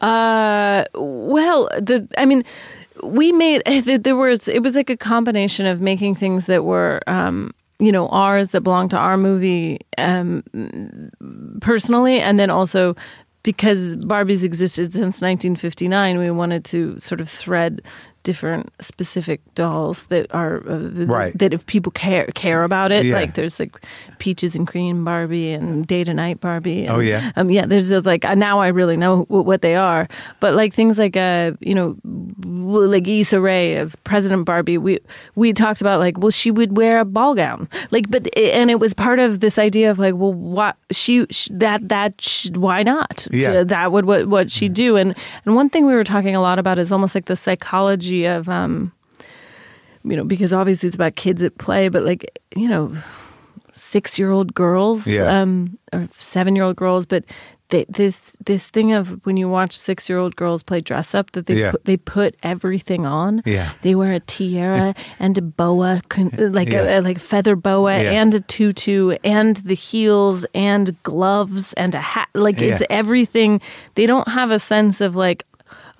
Uh, 0.00 0.84
well, 0.94 1.68
the 1.80 2.06
I 2.18 2.26
mean, 2.26 2.44
we 3.02 3.32
made 3.32 3.62
there 3.84 4.16
was 4.16 4.48
it 4.48 4.62
was 4.62 4.76
like 4.76 4.90
a 4.90 4.96
combination 4.96 5.66
of 5.66 5.80
making 5.80 6.14
things 6.14 6.46
that 6.46 6.64
were 6.64 7.00
um 7.06 7.52
you 7.78 7.92
know 7.92 8.08
ours 8.08 8.50
that 8.50 8.60
belonged 8.62 8.90
to 8.90 8.96
our 8.96 9.16
movie 9.16 9.80
um 9.98 10.42
personally, 11.60 12.20
and 12.20 12.38
then 12.38 12.50
also 12.50 12.94
because 13.42 13.96
Barbie's 13.96 14.44
existed 14.44 14.92
since 14.92 15.20
1959, 15.20 16.18
we 16.18 16.30
wanted 16.30 16.64
to 16.66 16.98
sort 17.00 17.20
of 17.20 17.28
thread 17.28 17.82
different 18.22 18.70
specific 18.80 19.40
dolls 19.54 20.06
that 20.06 20.26
are 20.32 20.62
uh, 20.68 20.78
Right. 21.06 21.36
that 21.38 21.52
if 21.52 21.66
people 21.66 21.90
care 21.92 22.26
care 22.34 22.62
about 22.62 22.92
it 22.92 23.04
Yeah. 23.04 23.14
like 23.16 23.34
there's 23.34 23.58
like 23.60 23.74
peaches 24.18 24.54
and 24.54 24.66
cream 24.66 25.04
barbie 25.04 25.50
and 25.52 25.86
day 25.86 26.04
to 26.04 26.14
night 26.14 26.40
barbie 26.40 26.86
and, 26.86 26.90
Oh, 26.96 27.00
yeah? 27.00 27.32
um, 27.36 27.50
yeah, 27.50 27.66
there's 27.66 27.88
just 27.90 28.06
like 28.06 28.22
now 28.36 28.60
I 28.60 28.68
really 28.68 28.96
know 28.96 29.24
w- 29.28 29.42
what 29.42 29.62
they 29.62 29.74
are, 29.74 30.06
but 30.40 30.54
like 30.54 30.72
things 30.74 30.98
like 30.98 31.16
uh, 31.16 31.52
you 31.60 31.74
know, 31.74 31.96
like 32.44 33.06
Issa 33.08 33.40
Rae 33.40 33.76
as 33.76 33.96
President 34.04 34.44
Barbie, 34.44 34.78
we 34.78 34.98
we 35.34 35.52
talked 35.52 35.80
about 35.80 35.98
like, 36.00 36.18
well, 36.18 36.30
she 36.30 36.50
would 36.50 36.76
wear 36.76 37.00
a 37.00 37.04
ball 37.04 37.34
gown, 37.34 37.68
like, 37.90 38.10
but 38.10 38.28
and 38.36 38.70
it 38.70 38.78
was 38.78 38.94
part 38.94 39.18
of 39.18 39.40
this 39.40 39.58
idea 39.58 39.90
of 39.90 39.98
like, 39.98 40.14
well, 40.14 40.32
what 40.34 40.76
she, 40.90 41.26
sh 41.30 41.48
that 41.52 41.88
that 41.88 42.14
sh- 42.20 42.50
why 42.54 42.82
not? 42.82 43.26
Yeah. 43.32 43.64
that 43.64 43.92
would 43.92 44.04
what 44.04 44.26
what 44.28 44.50
she 44.50 44.68
do, 44.68 44.96
and 44.96 45.14
and 45.44 45.54
one 45.56 45.68
thing 45.68 45.86
we 45.86 45.94
were 45.94 46.04
talking 46.04 46.36
a 46.36 46.40
lot 46.40 46.58
about 46.58 46.78
is 46.78 46.92
almost 46.92 47.14
like 47.14 47.26
the 47.26 47.36
psychology 47.36 48.11
of 48.26 48.48
um, 48.48 48.92
you 50.04 50.16
know, 50.16 50.24
because 50.24 50.52
obviously 50.52 50.86
it's 50.88 50.96
about 50.96 51.16
kids 51.16 51.42
at 51.42 51.58
play, 51.58 51.88
but 51.88 52.02
like 52.04 52.38
you 52.56 52.68
know, 52.68 52.92
six 53.72 54.18
year 54.18 54.30
old 54.30 54.54
girls, 54.54 55.06
Yeah. 55.06 55.40
um, 55.42 55.78
or 55.92 56.08
seven 56.18 56.54
year 56.56 56.64
old 56.64 56.76
girls, 56.76 57.06
but 57.06 57.24
they, 57.68 57.86
this 57.88 58.36
this 58.44 58.64
thing 58.64 58.92
of 58.92 59.24
when 59.24 59.38
you 59.38 59.48
watch 59.48 59.78
six 59.78 60.06
year 60.08 60.18
old 60.18 60.36
girls 60.36 60.62
play 60.62 60.82
dress 60.82 61.14
up, 61.14 61.30
that 61.32 61.46
they 61.46 61.54
Yeah. 61.60 61.70
put, 61.70 61.84
they 61.86 61.96
put 61.96 62.34
everything 62.42 63.06
on. 63.06 63.40
Yeah. 63.46 63.70
they 63.80 63.94
wear 63.94 64.12
a 64.12 64.20
tiara 64.20 64.94
and 65.18 65.38
a 65.38 65.42
boa, 65.42 66.02
like 66.36 66.68
Yeah. 66.70 66.82
a, 66.82 66.98
a 66.98 67.00
like 67.00 67.18
feather 67.18 67.56
boa, 67.56 67.96
Yeah. 68.02 68.10
and 68.20 68.34
a 68.34 68.40
tutu, 68.40 69.16
and 69.24 69.56
the 69.56 69.74
heels, 69.74 70.44
and 70.54 70.94
gloves, 71.02 71.72
and 71.74 71.94
a 71.94 72.00
hat. 72.00 72.28
Like 72.34 72.60
it's 72.60 72.82
everything. 72.90 73.60
They 73.94 74.04
don't 74.06 74.28
have 74.28 74.50
a 74.50 74.58
sense 74.58 75.00
of 75.00 75.16
like. 75.16 75.46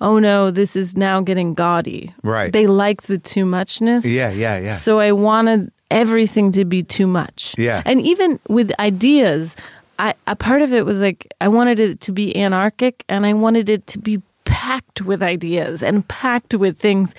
Oh 0.03 0.19
no, 0.19 0.51
this 0.51 0.75
is 0.75 0.97
now 0.97 1.21
getting 1.21 1.53
gaudy. 1.53 2.13
Right. 2.23 2.51
They 2.51 2.67
like 2.67 3.03
the 3.03 3.17
too 3.17 3.45
muchness. 3.45 4.05
Yeah, 4.05 4.31
yeah, 4.31 4.59
yeah. 4.59 4.75
So 4.75 4.99
I 4.99 5.13
wanted 5.13 5.71
everything 5.89 6.51
to 6.51 6.65
be 6.65 6.83
too 6.83 7.07
much. 7.07 7.55
Yeah. 7.57 7.81
And 7.85 8.01
even 8.01 8.37
with 8.49 8.77
ideas, 8.79 9.55
I 9.99 10.13
a 10.27 10.35
part 10.35 10.61
of 10.61 10.73
it 10.73 10.85
was 10.85 10.99
like 10.99 11.33
I 11.39 11.47
wanted 11.47 11.79
it 11.79 12.01
to 12.01 12.11
be 12.11 12.35
anarchic 12.35 13.05
and 13.07 13.25
I 13.25 13.33
wanted 13.33 13.69
it 13.69 13.87
to 13.87 13.97
be 13.97 14.21
packed 14.43 15.01
with 15.01 15.23
ideas 15.23 15.81
and 15.81 16.05
packed 16.07 16.53
with 16.53 16.77
things 16.77 17.15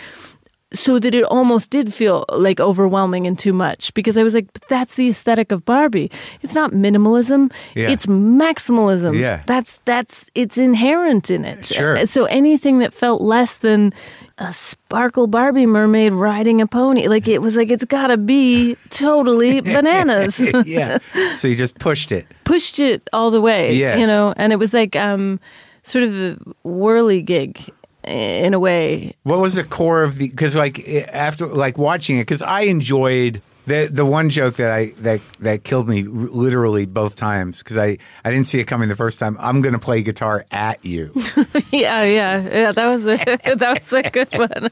so 0.75 0.99
that 0.99 1.15
it 1.15 1.25
almost 1.25 1.71
did 1.71 1.95
feel 1.95 2.25
like 2.29 2.61
overwhelming 2.61 3.27
and 3.27 3.39
too 3.39 3.53
much 3.53 3.95
because 3.95 4.17
I 4.17 4.23
was 4.23 4.35
like, 4.35 4.53
but 4.53 4.67
that's 4.69 4.97
the 4.97 5.09
aesthetic 5.09 5.53
of 5.53 5.65
Barbie. 5.65 6.11
It's 6.43 6.55
not 6.55 6.73
minimalism. 6.73 7.53
Yeah. 7.75 7.89
It's 7.91 8.07
maximalism. 8.07 9.19
Yeah. 9.19 9.43
That's 9.47 9.79
that's 9.85 10.31
it's 10.35 10.59
inherent 10.59 11.31
in 11.31 11.45
it. 11.45 11.67
Sure. 11.67 12.05
So 12.07 12.25
anything 12.27 12.81
that 12.81 12.93
felt 12.93 13.23
less 13.23 13.59
than 13.59 13.93
a 14.39 14.53
sparkle 14.53 15.29
Barbie 15.29 15.67
mermaid 15.67 16.13
riding 16.13 16.61
a 16.61 16.67
pony, 16.67 17.07
like 17.07 17.29
it 17.29 17.41
was 17.41 17.57
like 17.57 17.71
it's 17.71 17.85
gotta 17.85 18.17
be 18.17 18.77
totally 18.91 19.61
bananas. 19.63 20.41
yeah. 20.67 20.99
So 21.37 21.49
you 21.49 21.55
just 21.55 21.79
pushed 21.79 22.11
it. 22.11 22.27
Pushed 22.45 22.81
it 22.81 23.09
all 23.13 23.31
the 23.31 23.41
way. 23.41 23.75
Yeah. 23.75 23.97
You 23.97 24.07
know, 24.07 24.35
and 24.37 24.53
it 24.53 24.57
was 24.57 24.75
like 24.75 24.97
um 24.97 25.39
sort 25.85 26.05
of 26.05 26.15
a 26.15 26.37
whirly 26.65 27.23
gig 27.23 27.71
in 28.07 28.55
a 28.55 28.59
way. 28.59 29.15
What 29.23 29.39
was 29.41 29.55
the 29.55 29.65
core 29.65 30.03
of 30.03 30.19
the? 30.19 30.29
Because 30.29 30.55
like 30.55 30.87
eh, 30.89 31.07
after 31.13 31.47
like 31.47 31.79
watching 31.79 32.17
it, 32.17 32.23
because 32.23 32.43
I 32.43 32.63
enjoyed 32.63 33.41
the 33.67 33.89
the 33.91 34.05
one 34.05 34.29
joke 34.29 34.57
that 34.57 34.71
I 34.71 34.87
that 34.99 35.21
that 35.41 35.65
killed 35.65 35.89
me 35.89 36.03
r- 36.03 36.09
literally 36.09 36.85
both 36.85 37.17
times 37.17 37.59
because 37.59 37.77
I 37.79 37.97
I 38.25 38.31
didn't 38.31 38.47
see 38.47 38.61
it 38.61 38.65
coming 38.65 38.89
the 38.91 38.97
first 38.97 39.19
time. 39.19 39.37
I'm 39.41 39.63
gonna 39.63 39.79
play 39.79 40.03
guitar 40.03 40.45
at 40.51 40.85
you. 40.85 41.13
Yeah, 41.71 42.05
yeah, 42.05 42.43
yeah. 42.49 42.73
That 42.73 42.87
was 42.87 43.07
a 43.09 43.17
that 43.57 43.79
was 43.81 43.93
a 43.93 44.03
good 44.11 44.29
one. 44.37 44.71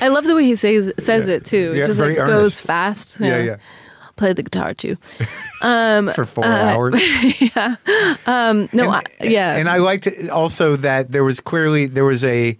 I 0.00 0.08
love 0.08 0.24
the 0.24 0.34
way 0.34 0.44
he 0.44 0.56
says 0.56 0.92
says 0.98 1.28
it 1.28 1.44
too. 1.44 1.72
It 1.74 1.78
Yeah, 1.78 1.86
just 1.86 2.00
like 2.00 2.16
earnest. 2.18 2.26
goes 2.26 2.60
fast. 2.60 3.16
Yeah, 3.20 3.38
yeah. 3.38 3.50
I'll 3.52 3.58
play 4.16 4.32
the 4.32 4.42
guitar 4.42 4.74
too. 4.74 4.96
Um, 5.60 6.10
for 6.14 6.24
four 6.24 6.44
uh, 6.44 6.48
hours. 6.48 7.00
Yeah. 7.54 7.76
Um, 8.26 8.68
no, 8.72 8.90
I, 8.90 9.02
yeah. 9.20 9.56
And 9.56 9.68
I 9.68 9.78
liked 9.78 10.06
it 10.06 10.30
also 10.30 10.76
that 10.76 11.12
there 11.12 11.24
was 11.24 11.40
clearly 11.40 11.86
there 11.86 12.04
was 12.04 12.24
a 12.24 12.56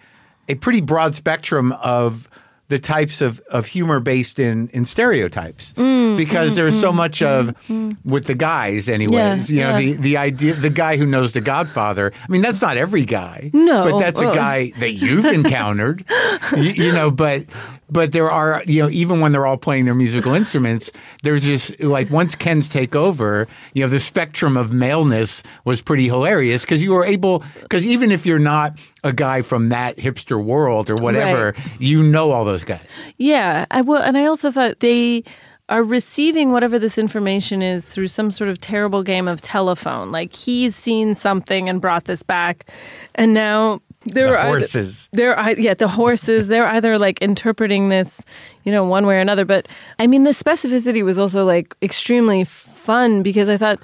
a 0.49 0.55
pretty 0.57 0.81
broad 0.81 1.15
spectrum 1.15 1.73
of 1.73 2.29
the 2.69 2.79
types 2.79 3.21
of, 3.21 3.39
of 3.51 3.67
humor 3.67 4.01
based 4.01 4.39
in 4.39 4.69
in 4.69 4.85
stereotypes 4.85 5.73
Mm, 5.75 5.83
mm 5.85 6.03
because 6.17 6.55
there's 6.57 6.79
so 6.79 6.91
mm, 6.93 6.97
much 6.97 7.21
mm, 7.21 7.27
of 7.27 7.97
with 8.05 8.27
the 8.27 8.35
guys 8.35 8.89
anyways 8.89 9.51
Yeah, 9.51 9.55
you 9.57 9.61
know 9.73 9.79
yeah. 9.79 9.79
the 9.79 10.03
the 10.03 10.17
idea 10.19 10.55
the 10.55 10.71
guy 10.71 10.97
who 10.99 11.07
knows 11.07 11.33
the 11.33 11.41
godfather 11.41 12.13
i 12.23 12.31
mean 12.31 12.43
that's 12.43 12.61
not 12.61 12.77
every 12.77 13.05
guy 13.07 13.51
No, 13.55 13.91
but 13.91 13.99
that's 13.99 14.21
a 14.21 14.29
uh. 14.29 14.35
guy 14.35 14.73
that 14.79 14.93
you've 14.93 15.25
encountered 15.25 16.05
you, 16.57 16.63
you 16.85 16.93
know 16.93 17.11
but 17.11 17.45
but 17.93 18.13
there 18.13 18.31
are 18.31 18.63
you 18.67 18.83
know 18.83 18.89
even 18.91 19.21
when 19.21 19.33
they're 19.33 19.47
all 19.47 19.57
playing 19.57 19.85
their 19.85 19.95
musical 19.95 20.35
instruments 20.35 20.91
there's 21.23 21.45
this 21.45 21.79
like 21.81 22.11
once 22.11 22.35
ken's 22.35 22.69
take 22.69 22.97
over 22.97 23.47
you 23.75 23.83
know 23.83 23.89
the 23.89 24.01
spectrum 24.01 24.57
of 24.57 24.73
maleness 24.73 25.43
was 25.65 25.83
pretty 25.83 26.07
hilarious 26.07 26.63
because 26.63 26.83
you 26.83 26.93
were 26.93 27.05
able 27.05 27.45
because 27.61 27.87
even 27.87 28.11
if 28.11 28.25
you're 28.27 28.39
not 28.39 28.73
a 29.05 29.13
guy 29.13 29.43
from 29.43 29.69
that 29.69 29.97
hipster 29.97 30.43
world 30.43 30.89
or 30.89 30.97
whatever 30.97 31.55
you 31.79 32.03
know 32.03 32.31
all 32.31 32.45
those 32.45 32.65
guys 32.65 32.81
Yeah, 33.19 33.67
I 33.71 33.81
will, 33.83 33.99
and 33.99 34.17
I 34.17 34.27
also 34.27 34.51
thought 34.51 34.81
they 34.81 35.25
are 35.69 35.83
receiving 35.83 36.53
whatever 36.53 36.79
this 36.79 36.99
information 36.99 37.63
is 37.63 37.85
through 37.85 38.09
some 38.09 38.31
sort 38.31 38.51
of 38.51 38.61
terrible 38.61 39.03
game 39.03 39.29
of 39.29 39.41
telephone. 39.41 40.13
Like 40.13 40.33
he's 40.33 40.77
seen 40.77 41.15
something 41.15 41.69
and 41.69 41.81
brought 41.81 42.05
this 42.05 42.23
back, 42.23 42.67
and 43.15 43.33
now 43.33 43.81
there 44.07 44.27
The 44.29 44.33
are 44.33 44.39
either- 44.39 44.49
horses. 44.59 45.09
they're 45.13 45.51
yeah, 45.59 45.75
the 45.75 45.89
horses. 45.89 46.49
They're 46.49 46.67
either 46.67 46.99
like 46.99 47.21
interpreting 47.23 47.89
this, 47.89 48.23
you 48.65 48.73
know, 48.73 48.85
one 48.85 49.07
way 49.07 49.17
or 49.17 49.21
another. 49.21 49.45
But 49.45 49.69
I 49.99 50.07
mean, 50.07 50.25
the 50.25 50.31
specificity 50.31 51.05
was 51.05 51.19
also 51.19 51.45
like 51.45 51.75
extremely 51.83 52.45
fun 52.45 53.23
because 53.23 53.49
I 53.49 53.57
thought, 53.57 53.79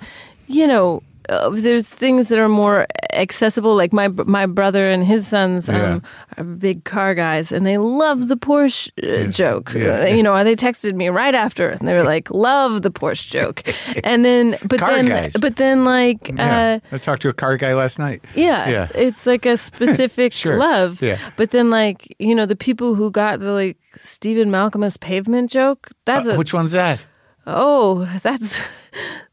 you 0.47 0.67
know. 0.67 1.03
Uh, 1.29 1.51
there's 1.51 1.89
things 1.89 2.29
that 2.29 2.39
are 2.39 2.49
more 2.49 2.87
accessible. 3.13 3.75
Like 3.77 3.93
my 3.93 4.09
my 4.09 4.47
brother 4.47 4.89
and 4.91 5.05
his 5.05 5.29
sons 5.29 5.69
um, 5.69 6.03
are 6.37 6.45
big 6.45 6.85
car 6.85 7.15
guys, 7.15 7.53
and 7.53 7.67
they 7.67 7.77
love 7.79 8.29
the 8.29 8.37
Porsche 8.37 8.91
uh, 9.03 9.31
joke. 9.31 9.75
Yeah. 9.75 10.03
Uh, 10.03 10.07
you 10.07 10.23
know, 10.23 10.43
they 10.45 10.57
texted 10.57 10.95
me 10.95 11.09
right 11.09 11.35
after, 11.35 11.69
and 11.69 11.87
they 11.87 11.93
were 11.95 12.03
like, 12.15 12.31
"Love 12.31 12.83
the 12.83 12.91
Porsche 12.91 13.29
joke." 13.31 13.63
and 14.05 14.25
then, 14.25 14.57
but 14.65 14.81
Car 14.81 14.91
then, 14.95 15.07
guys. 15.07 15.33
but 15.41 15.57
then, 15.57 15.85
like, 15.85 16.29
Yeah. 16.35 16.81
uh, 16.93 16.95
I 16.95 16.99
talked 16.99 17.23
to 17.23 17.29
a 17.29 17.35
car 17.35 17.57
guy 17.57 17.75
last 17.75 17.99
night. 17.99 18.25
yeah, 18.35 18.69
Yeah. 18.69 18.89
it's 18.95 19.27
like 19.27 19.45
a 19.47 19.57
specific 19.57 20.33
Sure. 20.43 20.57
love. 20.57 21.03
Yeah. 21.03 21.19
But 21.37 21.51
then, 21.51 21.69
like, 21.71 22.15
you 22.19 22.35
know, 22.35 22.47
the 22.47 22.57
people 22.57 22.95
who 22.95 23.11
got 23.11 23.41
the 23.41 23.53
like 23.53 23.77
Stephen 24.01 24.51
Malkmus 24.51 24.99
pavement 24.99 25.51
joke. 25.51 25.89
That's 26.05 26.27
Uh, 26.27 26.33
a 26.33 26.39
which 26.39 26.55
one's 26.55 26.73
that? 26.73 27.05
Oh, 27.51 28.05
that's 28.23 28.61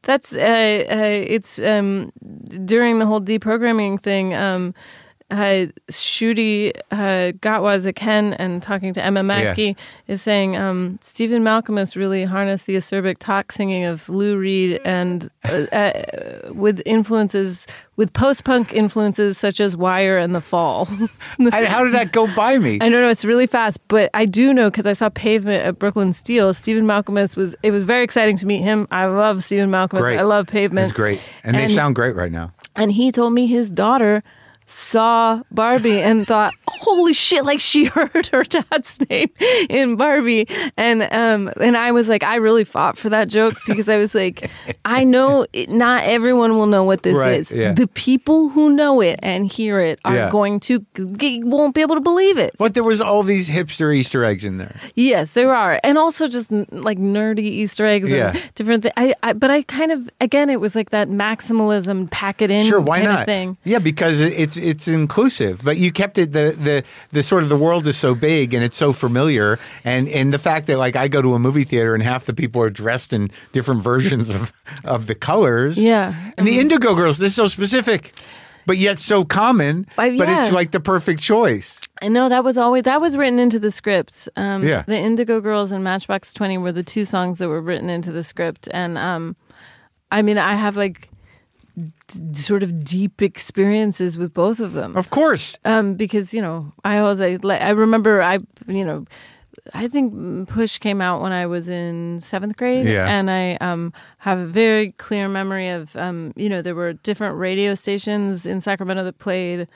that's 0.03 0.33
uh, 0.33 0.37
uh, 0.89 1.23
it's 1.27 1.59
um 1.59 2.11
during 2.63 2.99
the 2.99 3.05
whole 3.05 3.19
deprogramming 3.21 4.01
thing. 4.01 4.33
Um, 4.33 4.73
uh, 5.31 5.65
Ncuti 5.89 6.71
uh, 6.91 7.31
Gatwa's 7.39 7.87
Ken 7.95 8.33
and 8.33 8.61
talking 8.61 8.93
to 8.93 9.03
Emma 9.03 9.23
Mackey 9.23 9.75
is 10.07 10.21
saying 10.21 10.55
um, 10.55 10.99
Stephen 11.01 11.43
Malkmus 11.43 11.95
really 11.95 12.25
harnessed 12.25 12.67
the 12.67 12.75
acerbic 12.75 13.17
talk 13.17 13.51
singing 13.51 13.85
of 13.85 14.07
Lou 14.07 14.37
Reed 14.37 14.79
and 14.85 15.29
uh, 15.45 15.65
uh, 15.71 16.53
with 16.53 16.81
influences 16.85 17.65
with 17.95 18.13
post 18.13 18.43
punk 18.43 18.73
influences 18.73 19.37
such 19.37 19.59
as 19.59 19.75
Wire 19.75 20.17
and 20.17 20.35
The 20.35 20.41
Fall. 20.41 20.87
I, 21.39 21.65
how 21.65 21.83
did 21.83 21.93
that 21.93 22.11
go 22.11 22.33
by 22.35 22.59
me? 22.59 22.75
I 22.75 22.89
don't 22.89 23.01
know. 23.01 23.09
It's 23.09 23.25
really 23.25 23.47
fast, 23.47 23.79
but 23.87 24.11
I 24.13 24.25
do 24.25 24.53
know 24.53 24.69
because 24.69 24.85
I 24.85 24.93
saw 24.93 25.09
Pavement 25.09 25.65
at 25.65 25.79
Brooklyn 25.79 26.13
Steel. 26.13 26.53
Stephen 26.53 26.85
Malkmus 26.85 27.35
was. 27.35 27.55
It 27.63 27.71
was 27.71 27.83
very 27.83 28.03
exciting 28.03 28.37
to 28.37 28.45
meet 28.45 28.61
him. 28.61 28.87
I 28.91 29.05
love 29.05 29.43
Stephen 29.43 29.71
Malkmus. 29.71 30.01
Great. 30.01 30.19
I 30.19 30.23
love 30.23 30.47
Pavement. 30.47 30.85
It's 30.85 30.93
great, 30.93 31.19
and, 31.43 31.55
they 31.55 31.67
sound 31.67 31.95
great 31.95 32.15
right 32.15 32.31
now. 32.31 32.51
And 32.75 32.91
he 32.91 33.11
told 33.11 33.33
me 33.33 33.47
his 33.47 33.71
daughter 33.71 34.23
saw 34.67 35.41
Barbie 35.51 36.01
and 36.01 36.25
thought, 36.27 36.53
"Holy 36.67 37.13
shit!" 37.13 37.45
Like 37.45 37.59
she 37.59 37.85
heard 37.95 38.27
her 38.27 38.43
dad's 38.43 38.99
name 39.09 39.29
in 39.69 39.95
Barbie, 39.95 40.47
and 40.77 41.03
um, 41.11 41.51
and 41.61 41.77
I 41.77 41.91
was 41.91 42.09
like, 42.09 42.23
I 42.23 42.35
really 42.37 42.63
fought 42.63 42.97
for 42.97 43.09
that 43.09 43.27
joke 43.27 43.55
because 43.67 43.89
I 43.89 43.97
was 43.97 44.15
like, 44.15 44.49
I 44.83 45.03
know 45.03 45.45
it, 45.53 45.69
not 45.69 46.03
everyone 46.03 46.57
will 46.57 46.67
know 46.67 46.83
what 46.83 47.03
this 47.03 47.15
Right, 47.15 47.39
is. 47.39 47.51
yeah. 47.51 47.73
The 47.73 47.87
people 47.87 48.49
who 48.49 48.73
know 48.75 49.01
it 49.01 49.19
and 49.23 49.45
hear 49.47 49.79
it 49.79 49.99
are 50.05 50.15
Yeah. 50.15 50.29
going 50.29 50.59
to 50.61 50.85
g- 51.17 51.43
won't 51.43 51.75
be 51.75 51.81
able 51.81 51.95
to 51.95 52.01
believe 52.01 52.37
it. 52.37 52.55
But 52.57 52.73
there 52.73 52.83
was 52.83 52.99
all 53.01 53.23
these 53.23 53.49
hipster 53.49 53.95
Easter 53.95 54.23
eggs 54.25 54.43
in 54.43 54.57
there. 54.57 54.75
Yes, 54.95 55.33
there 55.33 55.53
are, 55.53 55.79
and 55.83 55.97
also 55.97 56.27
just 56.27 56.51
n- 56.51 56.65
like 56.71 56.97
nerdy 56.97 57.39
Easter 57.39 57.85
eggs 57.85 58.09
Yeah. 58.09 58.29
and 58.31 58.51
different 58.55 58.83
things. 58.83 58.93
I, 58.97 59.13
I, 59.23 59.33
but 59.33 59.51
I 59.51 59.61
kind 59.63 59.91
of 59.91 60.09
again, 60.21 60.49
it 60.49 60.59
was 60.59 60.75
like 60.75 60.89
that 60.89 61.09
maximalism, 61.09 62.09
pack 62.11 62.41
it 62.41 62.49
in, 62.51 62.63
Sure, 62.65 62.81
why 62.81 63.01
not? 63.01 63.25
Thing. 63.25 63.57
Yeah, 63.63 63.79
because 63.79 64.19
it- 64.19 64.54
it's 64.57 64.65
it's 64.65 64.87
inclusive, 64.87 65.61
but 65.63 65.77
you 65.77 65.91
kept 65.91 66.17
it 66.17 66.31
the 66.33 66.55
the 66.57 66.83
the 67.11 67.23
sort 67.23 67.43
of 67.43 67.49
the 67.49 67.57
world 67.57 67.87
is 67.87 67.97
so 67.97 68.15
big 68.15 68.53
and 68.53 68.63
it's 68.63 68.77
so 68.77 68.93
familiar, 68.93 69.59
and 69.83 70.07
and 70.09 70.33
the 70.33 70.39
fact 70.39 70.67
that 70.67 70.77
like 70.77 70.95
I 70.95 71.07
go 71.07 71.21
to 71.21 71.33
a 71.33 71.39
movie 71.39 71.63
theater 71.63 71.93
and 71.93 72.03
half 72.03 72.25
the 72.25 72.33
people 72.33 72.61
are 72.61 72.69
dressed 72.69 73.13
in 73.13 73.31
different 73.51 73.83
versions 73.83 74.29
of 74.29 74.51
of 74.83 75.07
the 75.07 75.15
colors. 75.15 75.81
Yeah. 75.81 76.13
and 76.37 76.47
the 76.47 76.59
Indigo 76.59 76.95
Girls, 76.95 77.17
this 77.17 77.29
is 77.31 77.35
so 77.35 77.47
specific, 77.47 78.13
but 78.65 78.77
yet 78.77 78.99
so 78.99 79.23
common. 79.25 79.85
I- 79.97 80.17
But 80.17 80.29
it's 80.29 80.51
like 80.51 80.71
the 80.71 80.79
perfect 80.79 81.21
choice. 81.21 81.79
I 82.01 82.09
know 82.09 82.27
that 82.29 82.43
was 82.43 82.57
always 82.57 82.83
that 82.83 82.99
was 83.01 83.15
written 83.15 83.39
into 83.39 83.57
the 83.59 83.71
script. 83.71 84.27
Um, 84.35 84.63
Yeah. 84.67 84.83
the 84.85 84.97
Indigo 84.97 85.39
Girls 85.41 85.71
and 85.71 85.83
Matchbox 85.83 86.33
Twenty 86.33 86.57
were 86.57 86.71
the 86.73 86.83
two 86.83 87.05
songs 87.05 87.39
that 87.39 87.47
were 87.47 87.61
written 87.61 87.89
into 87.89 88.11
the 88.11 88.23
script, 88.23 88.67
and 88.71 88.97
um, 88.97 89.35
I 90.11 90.21
mean, 90.21 90.37
I 90.37 90.55
have 90.55 90.75
like 90.77 91.09
d- 91.75 92.33
sort 92.39 92.63
of 92.63 92.83
deep 92.83 93.21
experiences 93.21 94.17
with 94.17 94.33
both 94.33 94.59
of 94.59 94.73
them. 94.73 94.95
Of 94.95 95.09
course. 95.09 95.57
um, 95.65 95.95
because 95.95 96.33
you 96.33 96.41
know 96.41 96.71
I 96.83 96.97
always 96.99 97.21
I, 97.21 97.37
I 97.49 97.69
remember 97.71 98.21
I 98.21 98.39
you 98.67 98.85
know 98.85 99.05
I 99.73 99.87
think 99.87 100.47
Push 100.49 100.77
came 100.77 101.01
out 101.01 101.21
when 101.21 101.31
I 101.31 101.47
was 101.47 101.67
in 101.69 102.19
seventh 102.21 102.55
grade, 102.57 102.85
Yeah. 102.85 103.07
and 103.07 103.31
I 103.31 103.55
um, 103.61 103.93
have 104.19 104.37
a 104.37 104.45
very 104.45 104.91
clear 104.93 105.27
memory 105.27 105.69
of 105.69 105.95
um, 105.95 106.33
you 106.35 106.49
know 106.49 106.61
there 106.61 106.75
were 106.75 106.93
different 106.93 107.37
radio 107.37 107.73
stations 107.75 108.45
in 108.45 108.61
Sacramento 108.61 109.03
that 109.05 109.17
played 109.17 109.67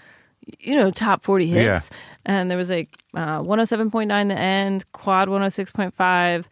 you 0.59 0.75
know 0.75 0.89
top 0.91 1.23
40 1.23 1.47
hits 1.47 1.89
and 2.25 2.49
there 2.49 2.57
was 2.57 2.69
like 2.69 2.89
uh, 3.13 3.39
107.9 3.39 4.07
the 4.29 4.35
end 4.39 4.83
KWOD 4.93 5.27
106.5 5.27 6.45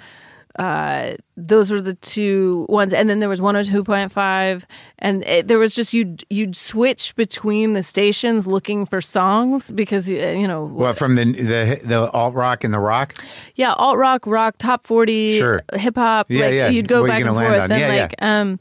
uh, 0.57 1.13
those 1.35 1.69
were 1.69 1.81
the 1.81 1.93
two 1.95 2.65
ones, 2.67 2.91
and 2.93 3.09
then 3.09 3.19
there 3.19 3.29
was 3.29 3.39
one 3.39 3.53
hundred 3.55 3.71
two 3.71 3.83
point 3.83 4.11
five, 4.11 4.65
and 4.99 5.23
it, 5.25 5.47
there 5.47 5.59
was 5.59 5.75
just 5.75 5.93
you'd 5.93 6.23
you'd 6.29 6.55
switch 6.55 7.15
between 7.15 7.73
the 7.73 7.83
stations 7.83 8.47
looking 8.47 8.85
for 8.85 8.99
songs 9.01 9.69
because 9.71 10.09
you 10.09 10.17
you 10.19 10.47
know 10.47 10.63
Well, 10.65 10.93
from 10.93 11.15
the 11.15 11.25
the 11.25 11.79
the 11.83 12.11
alt 12.11 12.33
rock 12.33 12.63
and 12.63 12.73
the 12.73 12.79
rock. 12.79 13.13
yeah 13.55 13.73
alt 13.73 13.97
rock 13.97 14.25
rock 14.25 14.55
top 14.57 14.85
forty 14.87 15.37
Sure. 15.37 15.61
hip 15.75 15.95
hop 15.95 16.25
Yeah, 16.29 16.45
like 16.45 16.53
yeah. 16.55 16.69
you'd 16.69 16.87
go 16.87 17.01
What 17.01 17.05
are 17.11 17.13
back 17.13 17.21
and 17.25 17.29
forth 17.35 17.61
on? 17.61 17.71
and 17.71 17.79
Yeah, 17.79 17.87
like 18.01 18.15
um 18.21 18.59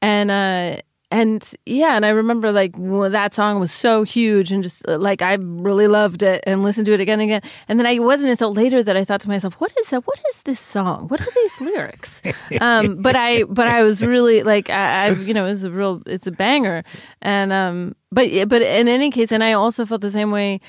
and 0.00 0.30
uh 0.30 0.80
and 1.10 1.54
yeah 1.66 1.96
and 1.96 2.04
I 2.04 2.10
remember 2.10 2.50
like 2.50 2.72
well, 2.76 3.10
that 3.10 3.34
song 3.34 3.60
was 3.60 3.72
so 3.72 4.02
huge 4.02 4.50
and 4.50 4.62
just 4.62 4.86
uh, 4.88 4.98
like 4.98 5.22
I 5.22 5.34
really 5.34 5.86
loved 5.86 6.22
it 6.22 6.42
and 6.46 6.62
listened 6.62 6.86
to 6.86 6.92
it 6.92 7.00
again 7.00 7.20
and 7.20 7.30
again 7.30 7.50
and 7.68 7.78
then 7.78 7.86
I 7.86 7.98
wasn't 7.98 8.30
until 8.30 8.52
later 8.52 8.82
that 8.82 8.96
I 8.96 9.04
thought 9.04 9.20
to 9.20 9.28
myself 9.28 9.54
what 9.54 9.72
is 9.80 9.90
that 9.90 10.06
what 10.06 10.18
is 10.30 10.42
this 10.42 10.60
song 10.60 11.08
what 11.08 11.20
are 11.20 11.30
these 11.34 11.60
lyrics 11.60 12.22
um 12.60 13.00
but 13.00 13.16
I 13.16 13.44
but 13.44 13.68
I 13.68 13.82
was 13.82 14.02
really 14.02 14.42
like 14.42 14.70
I, 14.70 15.06
I 15.06 15.10
you 15.10 15.34
know 15.34 15.46
it's 15.46 15.62
a 15.62 15.70
real 15.70 16.02
it's 16.06 16.26
a 16.26 16.32
banger 16.32 16.84
and 17.22 17.52
um 17.52 17.94
but 18.10 18.48
but 18.48 18.62
in 18.62 18.88
any 18.88 19.10
case 19.10 19.30
and 19.30 19.44
I 19.44 19.52
also 19.52 19.86
felt 19.86 20.00
the 20.00 20.10
same 20.10 20.30
way 20.30 20.60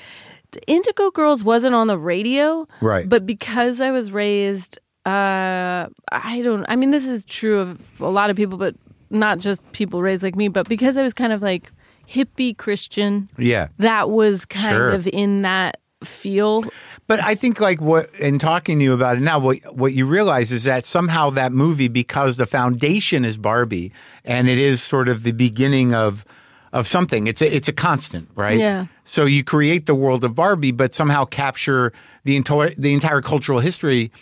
Indigo 0.66 1.10
Girls 1.10 1.42
wasn't 1.42 1.74
on 1.74 1.86
the 1.86 1.98
radio, 1.98 2.66
Right. 2.80 3.06
But 3.06 3.26
because 3.26 3.80
I 3.80 3.90
was 3.90 4.12
raised, 4.12 4.78
uh, 5.04 5.86
I 6.12 6.40
don't. 6.42 6.64
I 6.68 6.76
mean, 6.76 6.90
this 6.90 7.04
is 7.04 7.24
true 7.24 7.60
of 7.60 7.80
a 8.00 8.08
lot 8.08 8.30
of 8.30 8.36
people, 8.36 8.56
but 8.56 8.74
not 9.10 9.38
just 9.38 9.70
people 9.72 10.02
raised 10.02 10.22
like 10.22 10.36
me. 10.36 10.48
But 10.48 10.68
because 10.68 10.96
I 10.96 11.02
was 11.02 11.14
kind 11.14 11.32
of 11.32 11.42
like 11.42 11.70
hippie 12.08 12.56
Christian, 12.56 13.28
Yeah. 13.38 13.68
that 13.78 14.10
was 14.10 14.44
kind 14.44 14.68
Sure. 14.74 14.90
of 14.90 15.06
in 15.08 15.42
that 15.42 15.78
feel. 16.04 16.64
But 17.06 17.22
I 17.22 17.34
think 17.34 17.58
like 17.60 17.80
what 17.80 18.10
in 18.20 18.38
talking 18.38 18.78
to 18.78 18.84
you 18.84 18.92
about 18.92 19.16
it 19.16 19.20
now, 19.20 19.38
what 19.38 19.58
what 19.74 19.92
you 19.94 20.06
realize 20.06 20.52
is 20.52 20.64
that 20.64 20.86
somehow 20.86 21.30
that 21.30 21.52
movie, 21.52 21.88
because 21.88 22.36
the 22.36 22.46
foundation 22.46 23.24
is 23.24 23.36
Barbie, 23.38 23.92
and 24.24 24.48
it 24.48 24.58
is 24.58 24.82
sort 24.82 25.08
of 25.08 25.22
the 25.22 25.32
beginning 25.32 25.94
of 25.94 26.24
of 26.72 26.86
something. 26.86 27.26
It's 27.26 27.40
a 27.40 27.54
it's 27.56 27.68
a 27.68 27.72
constant, 27.72 28.28
right? 28.34 28.58
Yeah. 28.58 28.86
So 29.04 29.24
you 29.24 29.42
create 29.42 29.86
the 29.86 29.94
world 29.94 30.22
of 30.22 30.34
Barbie, 30.34 30.72
but 30.72 30.94
somehow 30.94 31.24
capture 31.24 31.92
the 32.24 32.36
entire 32.36 32.72
the 32.76 32.92
entire 32.92 33.22
cultural 33.22 33.60
history 33.60 34.12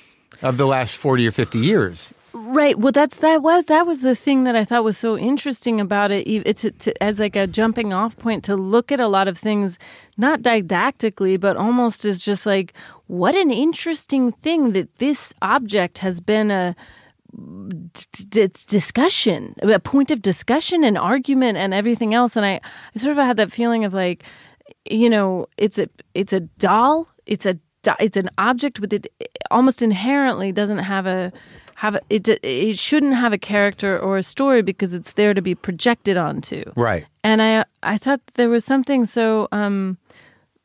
of 0.43 0.57
the 0.57 0.67
last 0.67 0.97
forty 0.97 1.27
or 1.27 1.33
fifty 1.33 1.59
years. 1.59 2.11
Right. 2.37 2.77
Well, 2.77 2.91
that's 2.91 3.19
that 3.19 3.43
was 3.43 3.67
that 3.67 3.87
was 3.87 4.01
the 4.01 4.17
thing 4.17 4.43
that 4.43 4.57
I 4.57 4.65
thought 4.65 4.83
was 4.83 4.99
so 4.99 5.17
interesting 5.17 5.81
about 5.81 6.11
it. 6.11 6.27
It's 6.27 6.65
as 7.01 7.21
like 7.21 7.37
a 7.37 7.47
jumping 7.47 7.93
off 7.93 8.17
point 8.17 8.43
to 8.45 8.57
look 8.57 8.91
at 8.91 8.99
a 8.99 9.07
lot 9.07 9.29
of 9.29 9.39
things, 9.39 9.79
not 10.17 10.43
didactically, 10.43 11.37
but 11.39 11.57
almost 11.57 12.05
as 12.05 12.21
just 12.21 12.45
like 12.45 12.75
what 13.07 13.37
an 13.37 13.53
interesting 13.53 14.33
thing 14.33 14.73
that 14.73 14.97
this 14.99 15.33
object 15.43 15.99
has 15.99 16.21
been 16.21 16.51
a 16.51 16.75
discussion, 18.67 19.55
a 19.63 19.79
point 19.79 20.11
of 20.11 20.21
discussion 20.21 20.83
and 20.83 20.99
argument 20.99 21.57
and 21.57 21.73
everything 21.73 22.15
else. 22.15 22.35
And 22.35 22.45
I, 22.45 22.61
I 22.97 22.99
sort 22.99 23.17
of 23.17 23.25
had 23.25 23.37
that 23.37 23.53
feeling 23.53 23.85
of 23.85 23.95
like, 23.95 24.25
you 24.91 25.09
know, 25.09 25.47
it's 25.57 25.79
a 25.79 25.89
it's 26.15 26.33
a 26.33 26.41
doll. 26.41 27.07
It's 27.27 27.47
a 27.47 27.61
it's 28.01 28.17
an 28.17 28.31
object 28.39 28.81
with 28.81 28.93
it 28.93 29.07
almost 29.53 29.83
inherently 29.83 30.51
doesn't 30.51 30.79
have 30.79 31.07
a 31.07 31.33
have 31.77 31.97
it 32.11 32.29
it 32.29 32.79
shouldn't 32.79 33.15
have 33.15 33.33
a 33.33 33.39
character 33.39 33.99
or 33.99 34.17
a 34.19 34.23
story 34.23 34.63
because 34.63 34.95
it's 34.95 35.13
there 35.15 35.35
to 35.35 35.43
be 35.43 35.55
projected 35.55 36.17
onto. 36.17 36.63
Right. 36.77 37.05
And 37.23 37.43
I 37.43 37.65
I 37.83 37.99
thought 37.99 38.21
there 38.35 38.49
was 38.49 38.65
something 38.65 39.05
so 39.07 39.49
um 39.53 39.99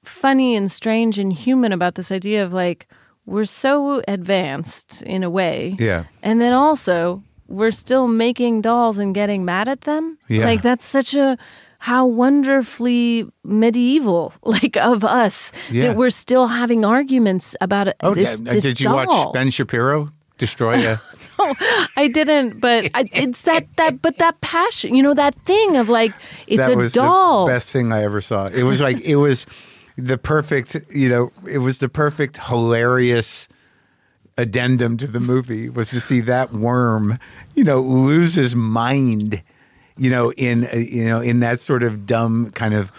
funny 0.03 0.55
and 0.55 0.71
strange 0.71 1.19
and 1.19 1.33
human 1.33 1.73
about 1.73 1.95
this 1.95 2.11
idea 2.11 2.43
of 2.43 2.53
like 2.53 2.87
we're 3.25 3.45
so 3.45 4.01
advanced 4.07 5.01
in 5.03 5.23
a 5.23 5.29
way. 5.29 5.75
Yeah. 5.79 6.05
And 6.23 6.39
then 6.41 6.53
also 6.53 7.21
we're 7.47 7.71
still 7.71 8.07
making 8.07 8.61
dolls 8.61 8.97
and 8.97 9.13
getting 9.13 9.43
mad 9.45 9.67
at 9.67 9.81
them. 9.81 10.17
Yeah. 10.27 10.45
Like 10.45 10.61
that's 10.61 10.85
such 10.85 11.13
a 11.15 11.37
how 11.81 12.05
wonderfully 12.05 13.25
medieval 13.43 14.33
like 14.43 14.75
of 14.77 15.03
us 15.03 15.51
Yeah. 15.71 15.87
that 15.87 15.95
we're 15.97 16.09
still 16.09 16.47
having 16.47 16.83
arguments 16.85 17.55
about 17.61 17.87
it. 17.87 17.95
Oh, 18.01 18.13
this 18.13 18.39
did 18.41 18.79
you 18.79 18.85
doll. 18.85 18.95
watch 19.05 19.33
Ben 19.33 19.49
Shapiro 19.49 20.07
destroy 20.39 20.77
you. 20.77 20.97
no, 21.39 21.53
I 21.95 22.09
didn't, 22.11 22.59
but 22.59 22.89
I, 22.93 23.07
it's 23.13 23.43
that 23.43 23.67
that 23.77 24.01
but 24.01 24.17
that 24.17 24.41
passion, 24.41 24.95
you 24.95 25.03
know, 25.03 25.13
that 25.13 25.35
thing 25.45 25.77
of 25.77 25.89
like 25.89 26.13
it's 26.47 26.57
that 26.57 26.71
a 26.71 26.75
was 26.75 26.93
doll. 26.93 27.45
the 27.45 27.53
best 27.53 27.71
thing 27.71 27.91
I 27.91 28.03
ever 28.03 28.21
saw. 28.21 28.47
It 28.47 28.63
was 28.63 28.81
like 28.81 28.99
it 29.01 29.17
was 29.17 29.45
the 29.97 30.17
perfect, 30.17 30.75
you 30.89 31.09
know, 31.09 31.31
it 31.47 31.59
was 31.59 31.77
the 31.77 31.89
perfect 31.89 32.37
hilarious 32.37 33.47
addendum 34.37 34.97
to 34.97 35.05
the 35.05 35.19
movie 35.19 35.69
was 35.69 35.89
to 35.89 35.99
see 35.99 36.21
that 36.21 36.53
worm, 36.53 37.19
you 37.55 37.63
know, 37.63 37.81
lose 37.81 38.33
his 38.33 38.55
mind 38.55 39.43
you 39.99 40.09
know, 40.09 40.31
in 40.31 40.67
you 40.73 41.05
know, 41.05 41.19
in 41.19 41.41
that 41.41 41.61
sort 41.61 41.83
of 41.83 42.05
dumb 42.05 42.51
kind 42.51 42.73
of 42.73 42.91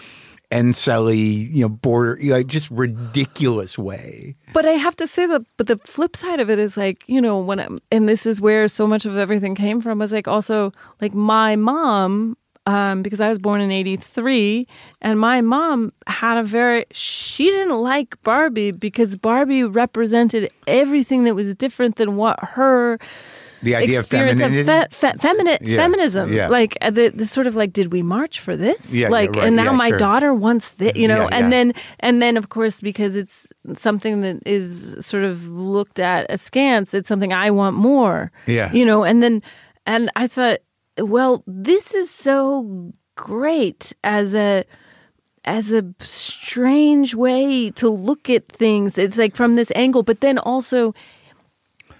Encelly, 0.51 1.49
you 1.51 1.61
know, 1.61 1.69
border, 1.69 2.19
like 2.21 2.47
just 2.47 2.69
ridiculous 2.69 3.77
way. 3.77 4.35
But 4.53 4.65
I 4.65 4.71
have 4.71 4.95
to 4.97 5.07
say 5.07 5.25
that, 5.27 5.43
but 5.57 5.67
the 5.67 5.77
flip 5.77 6.15
side 6.15 6.39
of 6.39 6.49
it 6.49 6.59
is 6.59 6.75
like, 6.75 7.03
you 7.07 7.21
know, 7.21 7.39
when 7.39 7.59
I'm, 7.59 7.79
and 7.91 8.07
this 8.07 8.25
is 8.25 8.41
where 8.41 8.67
so 8.67 8.85
much 8.85 9.05
of 9.05 9.17
everything 9.17 9.55
came 9.55 9.81
from 9.81 9.99
was 9.99 10.11
like 10.11 10.27
also 10.27 10.73
like 10.99 11.13
my 11.13 11.55
mom, 11.55 12.37
um, 12.67 13.01
because 13.01 13.21
I 13.21 13.29
was 13.29 13.39
born 13.39 13.61
in 13.61 13.71
83 13.71 14.67
and 15.01 15.19
my 15.19 15.41
mom 15.41 15.93
had 16.05 16.37
a 16.37 16.43
very, 16.43 16.85
she 16.91 17.45
didn't 17.45 17.79
like 17.79 18.21
Barbie 18.23 18.71
because 18.71 19.15
Barbie 19.15 19.63
represented 19.63 20.51
everything 20.67 21.23
that 21.23 21.33
was 21.33 21.55
different 21.55 21.95
than 21.95 22.17
what 22.17 22.43
her 22.43 22.99
The 23.63 23.75
idea 23.75 23.99
of 23.99 24.05
femininity. 24.07 24.59
of 24.61 24.65
fe- 24.65 24.87
fe- 24.91 25.17
femini- 25.17 25.57
Yeah, 25.61 25.77
feminism. 25.77 26.33
yeah. 26.33 26.47
Like 26.47 26.77
uh, 26.81 26.89
the, 26.89 27.09
the 27.09 27.25
sort 27.25 27.47
of 27.47 27.55
like, 27.55 27.73
did 27.73 27.91
we 27.91 28.01
march 28.01 28.39
for 28.39 28.55
this? 28.57 28.93
Yeah, 28.93 29.07
yeah, 29.07 29.09
like, 29.09 29.31
right, 29.35 29.47
and 29.47 29.55
now 29.55 29.71
my 29.73 29.89
sure. 29.89 29.97
daughter 29.99 30.33
wants 30.33 30.71
this, 30.73 30.93
you 30.95 31.07
know, 31.07 31.23
Yeah, 31.29 31.37
and 31.37 31.51
then 31.51 31.73
and 31.99 32.21
then 32.21 32.37
of 32.37 32.49
course 32.49 32.81
because 32.81 33.15
it's 33.15 33.51
something 33.77 34.21
that 34.21 34.41
is 34.45 34.95
sort 35.05 35.23
of 35.23 35.45
looked 35.47 35.99
at 35.99 36.25
askance, 36.29 36.93
it's 36.93 37.07
something 37.07 37.33
I 37.33 37.51
want 37.51 37.75
more. 37.75 38.31
Yeah. 38.47 38.71
you 38.73 38.85
know, 38.85 39.03
and 39.03 39.21
then 39.21 39.41
and 39.85 40.09
I 40.15 40.27
thought, 40.27 40.59
well, 40.97 41.43
this 41.47 41.93
is 41.93 42.09
so 42.09 42.93
great 43.15 43.93
as 44.03 44.33
a 44.33 44.63
as 45.45 45.71
a 45.71 45.83
strange 45.99 47.15
way 47.15 47.71
to 47.71 47.89
look 47.89 48.29
at 48.29 48.47
things. 48.51 48.97
It's 48.97 49.17
like 49.17 49.35
from 49.35 49.55
this 49.55 49.71
angle, 49.75 50.03
but 50.03 50.21
then 50.21 50.37
also 50.37 50.93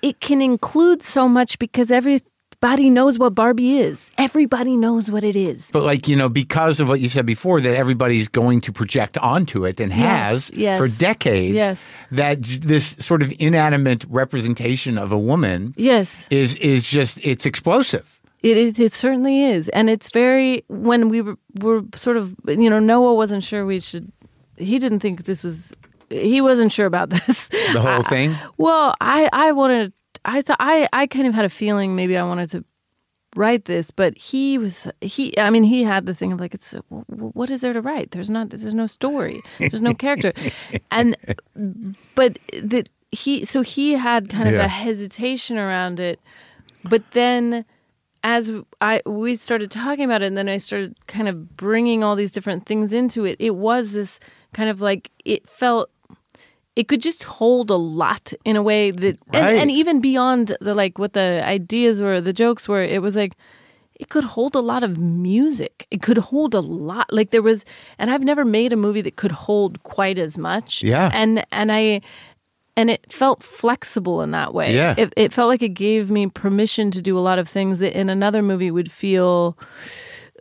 it 0.02 0.20
can 0.20 0.42
include 0.42 1.04
so 1.04 1.28
much 1.28 1.58
because 1.60 1.92
everybody 1.92 2.90
knows 2.90 3.18
what 3.20 3.34
Barbie 3.36 3.78
is. 3.80 4.12
Everybody 4.18 4.76
knows 4.78 5.10
what 5.10 5.24
it 5.24 5.36
is. 5.36 5.70
But 5.72 5.84
like 5.84 6.08
you 6.08 6.16
know, 6.16 6.30
because 6.30 6.80
of 6.80 6.88
what 6.88 7.00
you 7.00 7.10
said 7.10 7.26
before, 7.26 7.60
that 7.62 7.76
everybody's 7.76 8.28
going 8.28 8.62
to 8.62 8.72
project 8.72 9.18
onto 9.18 9.66
it 9.66 9.80
and 9.80 9.90
Yes, 9.92 10.00
has 10.00 10.52
yes, 10.54 10.78
for 10.80 10.88
decades. 10.88 11.56
yes. 11.56 11.80
That 12.12 12.44
this 12.44 12.96
sort 13.00 13.22
of 13.24 13.34
inanimate 13.40 14.06
representation 14.10 14.98
of 14.98 15.12
a 15.12 15.18
woman 15.18 15.74
Yes, 15.78 16.26
is 16.30 16.56
is 16.58 16.84
just 16.84 17.20
it's 17.24 17.46
explosive. 17.46 18.20
it 18.42 18.58
is. 18.58 18.80
It 18.80 18.94
certainly 18.94 19.44
is, 19.44 19.70
and 19.70 19.90
it's 19.90 20.10
very. 20.10 20.64
When 20.68 21.10
we 21.10 21.22
were, 21.22 21.38
were 21.60 21.84
sort 21.96 22.18
of, 22.18 22.36
you 22.48 22.70
know, 22.70 22.80
Noah 22.80 23.14
wasn't 23.14 23.44
sure 23.44 23.66
we 23.66 23.80
should. 23.80 24.12
He 24.58 24.78
didn't 24.80 25.00
think 25.00 25.26
this 25.26 25.44
was. 25.44 25.74
He 26.12 26.42
wasn't 26.42 26.72
sure 26.72 26.86
about 26.86 27.10
this. 27.28 27.48
The 27.50 27.82
whole 27.82 28.04
thing. 28.04 28.36
Well, 28.58 28.94
I 29.02 29.30
I 29.32 29.52
wanted. 29.52 29.94
I 30.26 30.42
thought 30.42 30.58
I 30.60 30.88
I 30.94 31.08
kind 31.08 31.28
of 31.28 31.34
had 31.34 31.46
a 31.46 31.50
feeling 31.50 31.96
maybe 31.96 32.18
I 32.18 32.24
wanted 32.24 32.50
to 32.52 32.64
write 33.36 33.66
this, 33.66 33.92
but 33.92 34.18
he 34.18 34.58
was 34.58 34.88
he. 35.02 35.38
I 35.38 35.50
mean, 35.50 35.64
he 35.64 35.84
had 35.84 36.06
the 36.06 36.14
thing 36.14 36.32
of 36.34 36.40
like, 36.40 36.54
it's 36.54 36.74
what 36.90 37.50
is 37.50 37.62
there 37.62 37.74
to 37.74 37.82
write? 37.82 38.12
There's 38.12 38.30
not. 38.30 38.50
There's 38.50 38.74
no 38.74 38.88
story. 38.88 39.42
There's 39.60 39.82
no 39.82 39.94
character, 39.94 40.34
and 40.92 41.16
but 42.16 42.38
that 42.62 42.90
he. 43.12 43.46
So 43.46 43.62
he 43.62 43.94
had 43.94 44.30
kind 44.30 44.48
of 44.48 44.56
Yeah. 44.56 44.66
a 44.66 44.68
hesitation 44.68 45.58
around 45.58 46.00
it, 46.00 46.20
but 46.84 47.04
then. 47.12 47.66
As 48.24 48.52
I 48.82 49.02
we 49.08 49.34
started 49.36 49.72
talking 49.72 50.06
about 50.06 50.22
it, 50.22 50.28
and 50.28 50.38
then 50.38 50.48
I 50.48 50.58
started 50.58 50.96
kind 51.08 51.28
of 51.28 51.58
bringing 51.58 52.04
all 52.04 52.16
these 52.16 52.32
different 52.32 52.68
things 52.68 52.94
into 52.94 53.26
it. 53.26 53.36
It 53.40 53.56
was 53.56 53.94
this 53.94 54.20
kind 54.54 54.70
of 54.70 54.80
like 54.80 55.10
it 55.26 55.50
felt 55.50 55.90
it 56.82 56.88
could 56.88 57.00
just 57.00 57.24
hold 57.26 57.70
a 57.70 57.76
lot 57.76 58.34
in 58.44 58.56
a 58.56 58.64
way 58.64 58.90
that 58.90 59.16
and, 59.32 59.60
and 59.60 59.70
even 59.70 60.02
beyond 60.02 60.58
the 60.62 60.74
like 60.74 60.98
what 60.98 61.14
the 61.14 61.46
ideas 61.46 62.02
were 62.02 62.20
the 62.20 62.34
jokes 62.34 62.68
were 62.68 62.82
it 62.82 63.04
was 63.04 63.16
like 63.16 63.34
it 64.00 64.10
could 64.10 64.24
hold 64.24 64.56
a 64.56 64.62
lot 64.62 64.82
of 64.84 64.98
music. 64.98 65.86
It 65.92 66.02
could 66.02 66.18
hold 66.18 66.56
a 66.56 66.60
lot 66.60 67.14
like 67.14 67.30
there 67.30 67.44
was 67.44 67.66
and 68.00 68.10
i've 68.10 68.24
never 68.24 68.44
made 68.44 68.74
a 68.74 68.76
movie 68.76 69.04
that 69.04 69.16
could 69.16 69.32
hold 69.32 69.84
quite 69.84 70.18
as 70.18 70.40
much. 70.40 70.82
Yeah. 70.82 71.12
and 71.14 71.46
and 71.52 71.72
i 71.72 72.02
and 72.76 72.90
it 72.90 73.14
felt 73.14 73.44
flexible 73.44 74.24
in 74.24 74.32
that 74.32 74.56
way. 74.56 74.74
Yeah. 74.74 74.96
it, 74.98 75.14
it 75.16 75.34
felt 75.34 75.50
like 75.50 75.62
it 75.62 75.76
gave 75.76 76.10
me 76.10 76.26
permission 76.28 76.90
to 76.92 77.02
do 77.02 77.16
a 77.16 77.22
lot 77.30 77.38
of 77.38 77.48
things 77.48 77.80
that 77.82 77.94
in 77.96 78.10
another 78.10 78.42
movie 78.42 78.72
would 78.72 78.92
feel 78.92 79.56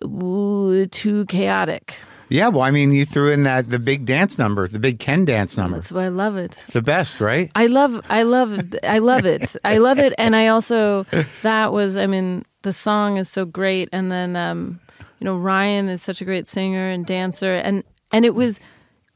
ooh, 0.03 0.87
too 0.87 1.27
chaotic 1.27 1.97
Yeah, 2.31 2.49
well, 2.49 2.63
I 2.63 2.71
mean, 2.71 2.93
you 2.93 3.05
threw 3.05 3.33
in 3.33 3.43
that 3.43 3.71
the 3.71 3.79
big 3.81 4.07
dance 4.07 4.39
number, 4.39 4.69
the 4.69 4.79
big 4.79 5.01
Ken 5.01 5.25
dance 5.25 5.57
number. 5.57 5.77
that's 5.79 5.91
why 5.91 6.05
i 6.05 6.09
love 6.09 6.37
it 6.37 6.53
It's 6.53 6.73
the 6.73 6.81
best, 6.83 7.21
right? 7.21 7.51
I 7.57 7.67
love, 7.67 8.01
I 8.09 8.23
love, 8.23 8.61
I 8.85 8.99
love 9.01 9.27
it. 9.27 9.57
I 9.65 9.79
love 9.79 9.99
it, 9.99 10.15
and 10.17 10.37
I 10.37 10.47
also 10.47 11.05
that 11.43 11.73
was, 11.73 11.97
I 11.97 12.07
mean, 12.07 12.45
the 12.63 12.73
song 12.73 13.17
is 13.19 13.29
so 13.29 13.45
great, 13.45 13.89
and 13.93 14.11
then, 14.13 14.37
um, 14.37 14.79
you 15.19 15.25
know, 15.25 15.37
Ryan 15.37 15.89
is 15.89 16.03
such 16.03 16.21
a 16.21 16.25
great 16.25 16.47
singer 16.47 16.89
and 16.89 17.05
dancer, 17.05 17.57
and 17.57 17.83
and 18.13 18.25
it 18.25 18.35
was, 18.35 18.61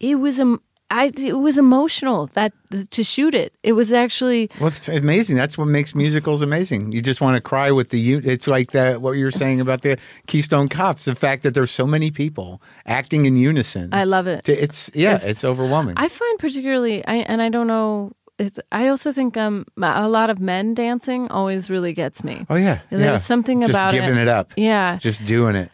it 0.00 0.16
was 0.16 0.38
um, 0.40 0.60
I 0.91 1.11
it 1.16 1.39
was 1.39 1.59
emotional 1.59 2.26
that 2.35 2.53
to 2.91 3.03
shoot 3.03 3.35
it. 3.35 3.53
It 3.62 3.72
was 3.72 3.93
actually 3.93 4.51
Well, 4.61 4.68
it's 4.68 4.89
amazing. 4.89 5.37
That's 5.37 5.57
what 5.59 5.66
makes 5.66 5.95
musicals 5.95 6.43
amazing. 6.43 6.93
You 6.93 7.01
just 7.03 7.20
want 7.20 7.37
to 7.37 7.41
cry 7.41 7.70
with 7.70 7.89
the. 7.91 8.14
It's 8.14 8.47
like 8.47 8.72
that. 8.72 9.01
What 9.01 9.12
you 9.12 9.24
were 9.24 9.30
saying 9.30 9.61
about 9.61 9.82
the 9.82 9.99
Keystone 10.26 10.68
Cops. 10.68 11.07
The 11.07 11.14
fact 11.14 11.43
that 11.43 11.55
there's 11.55 11.70
so 11.70 11.87
many 11.87 12.11
people 12.11 12.61
acting 12.87 13.26
in 13.26 13.37
unison. 13.37 13.93
I 13.93 14.05
love 14.05 14.26
it. 14.26 14.49
It's 14.49 14.91
yeah, 14.95 15.14
It's- 15.16 15.30
it's 15.30 15.45
overwhelming. 15.45 15.95
I 15.97 16.09
find 16.09 16.39
particularly, 16.39 17.05
I 17.07 17.16
and 17.16 17.41
I 17.43 17.49
don't 17.49 17.66
know. 17.66 18.12
It's, 18.39 18.59
I 18.72 18.89
also 18.89 19.12
think 19.12 19.37
um, 19.37 19.64
a 19.80 20.09
lot 20.09 20.28
of 20.28 20.41
men 20.41 20.74
dancing 20.74 21.28
always 21.28 21.70
really 21.70 21.93
gets 21.93 22.24
me. 22.24 22.45
oh 22.51 22.57
yeah, 22.57 22.80
There's 22.91 23.03
yeah. 23.03 23.16
something 23.16 23.61
just 23.61 23.70
about 23.70 23.93
giving 23.93 24.16
it, 24.16 24.26
up. 24.28 24.53
Yeah, 24.57 24.99
just 24.99 25.24
doing 25.24 25.55
it. 25.55 25.70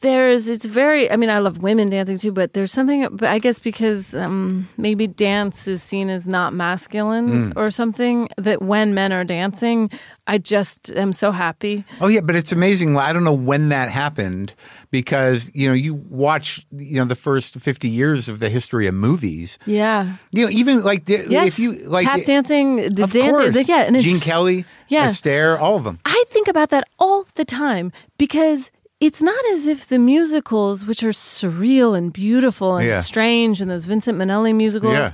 Th- 0.00 0.02
there's 0.02 0.48
it's 0.48 0.64
very 0.64 1.10
i 1.10 1.16
mean 1.16 1.30
i 1.30 1.38
love 1.38 1.58
women 1.58 1.88
dancing 1.88 2.16
too 2.16 2.32
but 2.32 2.52
there's 2.52 2.70
something 2.72 3.06
but 3.12 3.28
i 3.28 3.38
guess 3.38 3.58
because 3.58 4.14
um 4.14 4.68
maybe 4.76 5.06
dance 5.06 5.66
is 5.68 5.82
seen 5.82 6.08
as 6.10 6.26
not 6.26 6.52
masculine 6.52 7.52
or 7.56 7.70
something 7.70 8.28
that 8.36 8.62
when 8.62 8.94
men 8.94 9.12
are 9.12 9.24
dancing 9.24 9.90
i 10.26 10.38
just 10.38 10.90
am 10.92 11.12
so 11.12 11.32
happy 11.32 11.84
Oh 12.00 12.08
yeah, 12.08 12.20
but 12.20 12.36
it's 12.36 12.52
amazing. 12.52 12.96
I 12.96 13.12
don't 13.12 13.24
know 13.24 13.32
when 13.32 13.68
that 13.70 13.88
happened 13.90 14.54
because 14.90 15.50
you 15.54 15.66
know 15.68 15.72
you 15.74 15.94
watch 15.94 16.66
you 16.76 16.96
know 16.96 17.04
the 17.04 17.16
first 17.16 17.54
fifty 17.60 17.88
years 17.88 18.28
of 18.28 18.38
the 18.38 18.48
history 18.48 18.86
of 18.86 18.94
movies. 18.94 19.58
yeah 19.66 20.16
You 20.32 20.44
know, 20.44 20.50
even 20.50 20.82
like 20.84 21.06
the, 21.06 21.24
yes 21.28 21.46
if 21.48 21.58
you 21.58 21.72
like 21.88 22.06
tap 22.06 22.22
dancing 22.24 22.80
of 22.84 22.94
dancing 22.94 23.22
course, 23.30 23.68
yeah 23.68 23.82
and 23.82 23.96
it's, 23.96 24.04
Gene 24.04 24.20
Kelly, 24.20 24.64
Yeah. 24.88 25.08
Astaire, 25.08 25.58
all 25.58 25.76
of 25.76 25.84
them. 25.84 25.98
I 26.04 26.24
think 26.30 26.48
about 26.48 26.70
that 26.70 26.84
all 26.98 27.26
the 27.34 27.44
time 27.44 27.92
because 28.18 28.70
it's 29.00 29.22
not 29.22 29.44
as 29.52 29.66
if 29.66 29.88
the 29.88 29.98
musicals, 29.98 30.86
which 30.86 31.02
are 31.02 31.10
surreal 31.12 31.96
and 31.96 32.12
beautiful 32.12 32.76
and 32.76 32.86
Yeah. 32.86 33.00
strange, 33.00 33.60
and 33.60 33.70
those 33.70 33.86
Vincent 33.86 34.18
Minnelli 34.18 34.54
musicals, 34.54 34.94
Yeah. 34.94 35.10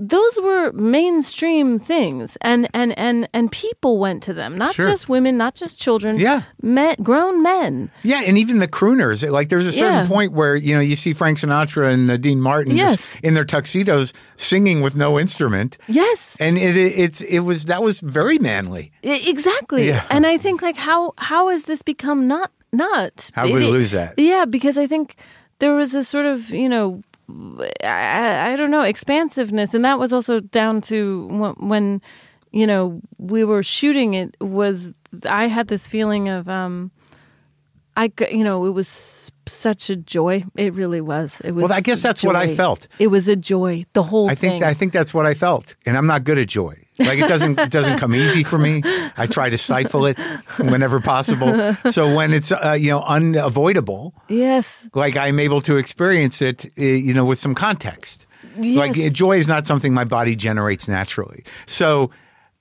those 0.00 0.38
were 0.40 0.70
mainstream 0.72 1.78
things, 1.78 2.36
and 2.40 2.68
and 2.72 2.96
and 2.98 3.28
and 3.32 3.50
people 3.50 3.98
went 3.98 4.22
to 4.24 4.32
them, 4.32 4.56
not 4.56 4.74
Sure. 4.74 4.86
just 4.86 5.08
women, 5.08 5.36
not 5.36 5.54
just 5.56 5.78
children, 5.78 6.18
Yeah. 6.18 6.42
men, 6.62 6.94
grown 7.02 7.42
men. 7.42 7.90
Yeah, 8.04 8.22
and 8.26 8.38
even 8.38 8.58
the 8.58 8.68
crooners. 8.68 9.28
Like, 9.28 9.48
there's 9.48 9.66
a 9.66 9.72
certain 9.72 10.04
Yeah. 10.04 10.06
point 10.06 10.32
where 10.32 10.54
you 10.54 10.74
know 10.74 10.80
you 10.80 10.94
see 10.96 11.12
Frank 11.14 11.38
Sinatra 11.38 11.92
and 11.92 12.10
uh, 12.10 12.16
Dean 12.16 12.40
Martin 12.40 12.76
Yes. 12.76 13.16
in 13.22 13.34
their 13.34 13.44
tuxedos 13.44 14.12
singing 14.36 14.82
with 14.82 14.94
no 14.94 15.18
instrument, 15.18 15.78
Yes, 15.88 16.36
and 16.38 16.56
it, 16.58 16.76
it 16.76 16.92
it's 16.98 17.20
it 17.22 17.40
was 17.40 17.64
that 17.66 17.82
was 17.82 18.00
very 18.00 18.38
manly. 18.38 18.90
Exactly. 19.02 19.88
Yeah. 19.88 20.02
And 20.10 20.26
I 20.26 20.38
think 20.38 20.62
like 20.62 20.76
how 20.76 21.12
how 21.18 21.48
has 21.48 21.62
this 21.64 21.82
become 21.82 22.28
not 22.28 22.50
not? 22.72 23.30
How 23.34 23.48
would 23.48 23.54
we 23.54 23.66
lose 23.66 23.92
that? 23.92 24.14
Yeah, 24.16 24.44
because 24.44 24.78
I 24.78 24.86
think 24.86 25.16
there 25.58 25.74
was 25.74 25.94
a 25.94 26.04
sort 26.04 26.26
of 26.26 26.50
you 26.50 26.68
know. 26.68 27.02
I, 27.84 28.52
I 28.52 28.56
don't 28.56 28.70
know 28.70 28.80
expansiveness, 28.80 29.74
and 29.74 29.84
that 29.84 29.98
was 29.98 30.14
also 30.14 30.40
down 30.40 30.80
to 30.82 31.26
when, 31.26 31.68
when 31.68 32.02
you 32.52 32.66
know 32.66 33.02
we 33.18 33.44
were 33.44 33.62
shooting 33.62 34.14
it. 34.14 34.34
Was 34.40 34.94
I 35.24 35.46
had 35.46 35.68
this 35.68 35.86
feeling 35.86 36.30
of 36.30 36.48
um, 36.48 36.90
I 37.96 38.10
you 38.30 38.44
know 38.44 38.64
it 38.64 38.70
was 38.70 39.30
such 39.48 39.90
a 39.90 39.96
joy. 39.96 40.44
It 40.56 40.72
really 40.74 41.00
was. 41.00 41.40
It 41.44 41.52
was. 41.52 41.64
Well, 41.64 41.72
I 41.72 41.80
guess 41.80 42.02
that's 42.02 42.22
what 42.22 42.36
I 42.36 42.54
felt. 42.54 42.86
It 42.98 43.08
was 43.08 43.28
a 43.28 43.36
joy. 43.36 43.84
The 43.92 44.02
whole 44.02 44.30
I 44.30 44.34
think 44.34 44.54
thing. 44.54 44.64
I 44.64 44.74
think 44.74 44.92
that's 44.92 45.12
what 45.12 45.26
I 45.26 45.34
felt, 45.34 45.74
and 45.86 45.96
I'm 45.96 46.06
not 46.06 46.24
good 46.24 46.38
at 46.38 46.48
joy. 46.48 46.76
Like 46.98 47.18
it 47.20 47.28
doesn't 47.28 47.58
it 47.58 47.70
doesn't 47.70 47.98
come 47.98 48.14
easy 48.14 48.42
for 48.44 48.58
me. 48.58 48.82
I 49.16 49.26
try 49.26 49.50
to 49.50 49.58
stifle 49.58 50.04
it 50.06 50.20
whenever 50.58 51.00
possible. 51.00 51.76
So 51.92 52.14
when 52.14 52.32
it's 52.32 52.50
uh, 52.50 52.76
you 52.78 52.90
know 52.90 53.02
unavoidable, 53.02 54.14
yes. 54.28 54.86
like 54.94 55.16
I'm 55.16 55.38
able 55.38 55.60
to 55.62 55.76
experience 55.76 56.42
it, 56.42 56.66
uh, 56.78 56.82
you 56.82 57.14
know, 57.14 57.24
with 57.24 57.38
some 57.38 57.54
context. 57.54 58.26
Like 58.56 58.96
Yes. 58.96 59.10
uh, 59.10 59.14
joy 59.14 59.38
is 59.38 59.46
not 59.46 59.66
something 59.66 59.94
my 59.94 60.04
body 60.04 60.34
generates 60.34 60.88
naturally. 60.88 61.44
So 61.66 62.10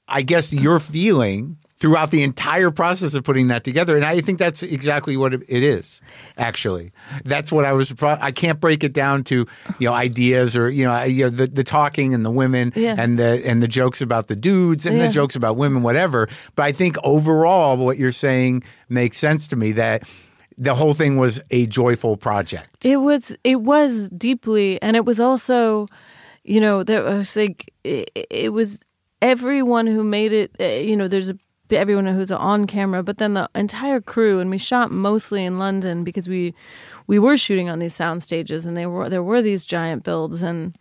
I 0.08 0.22
guess 0.22 0.54
you're 0.54 0.80
feeling 0.80 1.58
throughout 1.80 2.10
the 2.10 2.24
entire 2.24 2.72
process 2.72 3.14
of 3.14 3.24
putting 3.24 3.50
that 3.50 3.64
together, 3.64 3.96
and 3.96 4.04
I 4.04 4.20
think 4.22 4.40
that's 4.40 4.64
exactly 4.64 5.16
what 5.16 5.34
it 5.34 5.44
is. 5.64 6.02
Actually, 6.38 6.92
that's 7.24 7.52
what 7.52 7.66
I 7.66 7.74
was. 7.74 7.94
I 8.02 8.32
can't 8.32 8.60
break 8.60 8.84
it 8.84 8.94
down 8.94 9.24
to 9.26 9.46
you 9.80 9.88
know 9.88 9.94
ideas 9.94 10.56
or 10.56 10.70
you 10.70 10.86
know, 10.86 11.04
you 11.04 11.26
know 11.26 11.30
the 11.30 11.48
the 11.48 11.64
talking 11.64 12.14
and 12.14 12.26
the 12.26 12.32
women 12.32 12.74
Yeah. 12.76 12.96
and 12.98 13.20
the 13.20 13.42
and 13.46 13.62
the 13.62 13.68
jokes 13.68 14.02
about 14.02 14.28
the 14.28 14.36
dudes 14.36 14.86
and 14.86 14.98
Yeah. 14.98 15.08
the 15.08 15.14
jokes 15.14 15.36
about 15.36 15.56
women, 15.58 15.84
whatever. 15.84 16.28
But 16.56 16.64
I 16.64 16.72
think 16.72 16.98
overall, 17.04 17.78
what 17.78 17.98
you're 17.98 18.12
saying 18.12 18.64
makes 18.90 19.18
sense 19.18 19.48
to 19.50 19.56
me 19.56 19.72
that 19.74 20.04
the 20.58 20.74
whole 20.74 20.96
thing 20.96 21.18
was 21.18 21.40
a 21.52 21.68
joyful 21.68 22.18
project. 22.18 22.84
It 22.86 22.98
was 22.98 23.36
it 23.44 23.62
was 23.62 24.10
deeply, 24.10 24.82
and 24.82 24.96
it 24.96 25.06
was 25.06 25.20
also, 25.20 25.88
you 26.44 26.60
know, 26.60 26.84
there 26.84 27.04
was 27.04 27.36
like 27.36 27.72
it, 27.84 28.10
it 28.32 28.54
was 28.54 28.80
everyone 29.22 29.86
who 29.88 30.04
made 30.04 30.34
it. 30.34 30.52
uh, 30.60 30.64
You 30.66 30.96
know, 30.96 31.08
there's 31.08 31.30
a, 31.30 31.38
everyone 31.72 32.06
who's 32.08 32.32
on 32.32 32.68
camera, 32.68 33.04
but 33.04 33.18
then 33.18 33.34
the 33.34 33.50
entire 33.56 34.00
crew, 34.00 34.40
and 34.40 34.50
we 34.50 34.58
shot 34.58 34.92
mostly 34.92 35.44
in 35.44 35.60
London 35.60 36.04
because 36.04 36.30
we 36.30 36.54
we 37.08 37.20
were 37.20 37.38
shooting 37.38 37.70
on 37.70 37.80
these 37.80 37.94
sound 37.96 38.24
stages, 38.24 38.66
and 38.66 38.78
they 38.78 38.86
were 38.86 39.10
there 39.10 39.24
were 39.24 39.42
these 39.42 39.66
giant 39.66 40.04
builds, 40.04 40.42
and 40.42 40.78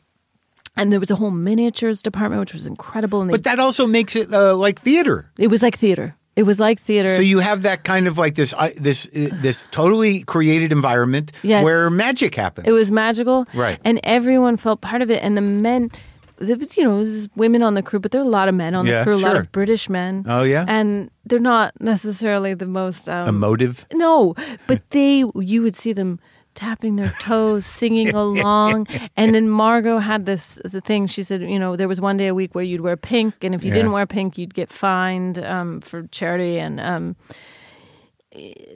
and 0.77 0.93
there 0.93 1.01
was 1.01 1.11
a 1.11 1.17
whole 1.17 1.31
miniatures 1.31 2.03
department, 2.03 2.41
which 2.41 2.53
was 2.55 2.67
incredible, 2.67 3.21
and 3.23 3.31
they, 3.31 3.33
But 3.35 3.45
that 3.45 3.59
also 3.59 3.87
makes 3.87 4.15
it 4.15 4.33
uh, 4.33 4.55
like 4.55 4.81
theater. 4.81 5.31
it 5.39 5.49
was 5.49 5.63
like 5.63 5.79
theater. 5.79 6.15
It 6.37 6.43
was 6.45 6.61
like 6.61 6.79
theater. 6.79 7.09
So 7.09 7.23
you 7.23 7.39
have 7.39 7.63
that 7.63 7.85
kind 7.85 8.07
of 8.07 8.19
like 8.19 8.35
this 8.35 8.53
uh, 8.53 8.69
this 8.77 9.07
uh, 9.17 9.31
this 9.41 9.65
totally 9.71 10.23
created 10.25 10.71
environment 10.71 11.33
Yes. 11.43 11.65
where 11.65 11.89
magic 11.89 12.35
happens. 12.35 12.69
It 12.69 12.73
was 12.73 12.91
magical, 12.91 13.47
Right. 13.55 13.79
And 13.87 14.01
everyone 14.05 14.59
felt 14.59 14.83
part 14.83 15.01
of 15.01 15.11
it. 15.11 15.23
And 15.23 15.35
the 15.35 15.41
men, 15.41 15.91
there 16.39 16.57
was 16.57 16.77
you 16.77 16.85
know, 16.85 16.97
it 16.97 16.99
was 17.01 17.29
women 17.37 17.63
on 17.63 17.75
the 17.75 17.83
crew, 17.83 17.99
but 17.99 18.11
there 18.11 18.21
were 18.21 18.27
a 18.27 18.31
lot 18.31 18.49
of 18.49 18.55
men 18.55 18.75
on 18.75 18.87
Yeah, 18.87 18.99
the 18.99 19.05
crew, 19.05 19.15
a 19.15 19.25
lot 19.27 19.37
of 19.37 19.51
British 19.53 19.89
men. 19.89 20.25
Oh, 20.27 20.43
yeah? 20.43 20.65
and 20.69 21.11
they're 21.25 21.39
not 21.39 21.73
necessarily 21.81 22.55
the 22.55 22.67
most 22.67 23.09
um, 23.09 23.29
emotive. 23.29 23.85
no, 23.93 24.35
but 24.67 24.83
they 24.91 25.25
you 25.37 25.63
would 25.63 25.75
see 25.77 25.93
them 25.93 26.19
tapping 26.55 26.97
their 26.97 27.11
toes, 27.19 27.67
singing 27.81 28.15
along, 28.15 28.87
and 29.17 29.35
then 29.35 29.49
Margot 29.51 29.99
had 29.99 30.25
this 30.27 30.59
the 30.65 30.81
thing. 30.81 31.07
She 31.07 31.23
said, 31.23 31.43
you 31.43 31.59
know, 31.59 31.77
there 31.77 31.89
was 31.89 32.01
one 32.01 32.17
day 32.17 32.29
a 32.29 32.35
week 32.35 32.55
where 32.55 32.65
you'd 32.65 32.81
wear 32.81 32.97
pink, 32.97 33.35
and 33.45 33.55
if 33.55 33.63
you 33.63 33.69
Yeah. 33.69 33.75
didn't 33.75 33.93
wear 33.93 34.07
pink, 34.07 34.39
you'd 34.39 34.55
get 34.55 34.73
fined 34.73 35.39
um, 35.39 35.81
for 35.83 36.07
charity, 36.13 36.59
and 36.59 36.81
um, 36.81 37.17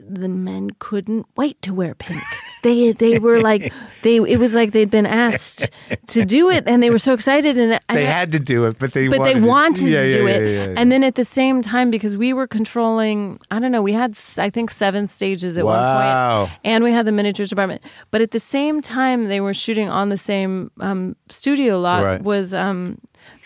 the 0.07 0.27
men 0.29 0.69
couldn't 0.79 1.25
wait 1.35 1.61
to 1.63 1.73
wear 1.73 1.93
pink. 1.95 2.21
They 2.63 2.91
they 2.91 3.17
were 3.19 3.39
like 3.51 3.73
they 4.03 4.17
it 4.17 4.37
was 4.39 4.53
like 4.53 4.71
they'd 4.71 4.89
been 4.91 5.05
asked 5.05 5.69
to 6.07 6.25
do 6.25 6.49
it, 6.49 6.63
and 6.67 6.81
they 6.83 6.89
were 6.89 6.99
so 6.99 7.13
excited, 7.13 7.57
and, 7.57 7.79
and 7.89 7.97
They 7.97 8.07
I- 8.07 8.11
had 8.11 8.31
to 8.33 8.39
do 8.39 8.65
it, 8.65 8.77
but 8.79 8.93
they 8.93 9.07
but 9.07 9.19
wanted 9.19 9.35
they 9.35 9.47
wanted 9.47 9.87
Yeah, 9.87 10.01
to 10.01 10.07
yeah, 10.09 10.17
do 10.17 10.23
yeah, 10.23 10.29
it. 10.35 10.69
yeah. 10.69 10.73
And 10.79 10.91
then 10.91 11.03
at 11.03 11.15
the 11.15 11.25
same 11.25 11.61
time, 11.61 11.89
because 11.91 12.15
we 12.17 12.33
were 12.33 12.47
controlling, 12.47 13.39
I 13.51 13.59
don't 13.59 13.71
know, 13.71 13.81
we 13.81 13.93
had, 13.93 14.17
I 14.37 14.49
think, 14.49 14.69
seven 14.71 15.07
stages 15.07 15.57
at 15.57 15.65
Wow. 15.65 16.43
one. 16.43 16.51
And 16.63 16.83
we 16.83 16.91
had 16.91 17.05
the 17.05 17.11
miniatures 17.11 17.49
department. 17.49 17.81
But 18.11 18.21
at 18.21 18.31
the 18.31 18.39
same 18.39 18.81
time, 18.81 19.27
they 19.27 19.41
were 19.41 19.53
shooting 19.53 19.89
on 19.89 20.09
the 20.09 20.17
same 20.17 20.71
um, 20.79 21.15
studio 21.29 21.79
lot 21.79 22.03
Right. 22.03 22.21
was 22.21 22.53
um, 22.53 22.97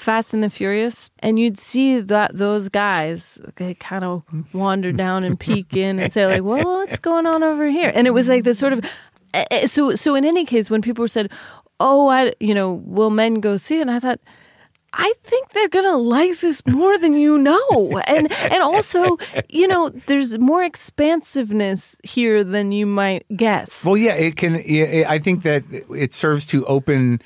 Fast 0.06 0.34
and 0.36 0.43
the 0.43 0.49
Furious. 0.51 1.10
And 1.20 1.39
you'd 1.39 1.58
see 1.58 1.99
that 1.99 2.38
those 2.38 2.70
guys, 2.70 3.39
they 3.56 3.74
kind 3.74 4.03
of 4.03 4.24
wander 4.53 4.91
down 4.91 5.24
and 5.24 5.39
peek 5.39 5.76
in 5.76 5.99
and 5.99 6.14
say, 6.14 6.28
like, 6.28 6.43
well, 6.43 6.64
what's 6.64 6.99
going 6.99 7.26
on 7.26 7.41
over 7.41 7.68
here? 7.68 7.91
And 7.93 8.06
it 8.06 8.12
was 8.12 8.28
like 8.30 8.43
this 8.43 8.60
sort 8.60 8.74
of, 8.74 8.86
eh, 9.34 9.45
eh, 9.49 9.66
so, 9.66 9.95
so 9.95 10.14
in 10.14 10.24
any 10.24 10.45
case, 10.45 10.70
when 10.70 10.84
people 10.84 11.08
said, 11.08 11.32
oh, 11.80 12.08
I, 12.08 12.34
you 12.39 12.53
know, 12.53 12.84
will 12.86 13.10
men 13.10 13.41
go 13.41 13.58
see 13.58 13.80
it? 13.80 13.82
And 13.82 13.91
I 13.91 13.99
thought, 13.99 14.20
I 14.97 15.14
think 15.24 15.49
they're 15.49 15.68
gonna 15.68 15.97
like 15.97 16.39
this 16.39 16.66
more 16.66 16.97
than 16.97 17.18
you 17.18 17.38
know, 17.38 18.01
and 18.08 18.32
and 18.32 18.64
also, 18.64 19.18
you 19.49 19.68
know, 19.68 19.89
there's 19.89 20.38
more 20.38 20.64
expansiveness 20.64 21.97
here 22.03 22.45
than 22.45 22.72
you 22.72 22.86
might 22.86 23.26
guess. 23.36 23.84
Well, 23.84 23.97
yeah, 23.97 24.14
it 24.14 24.38
can. 24.38 24.56
I 24.56 25.20
think 25.20 25.43
that 25.43 25.64
it 25.89 26.14
serves 26.14 26.45
to 26.47 26.66
open, 26.68 27.22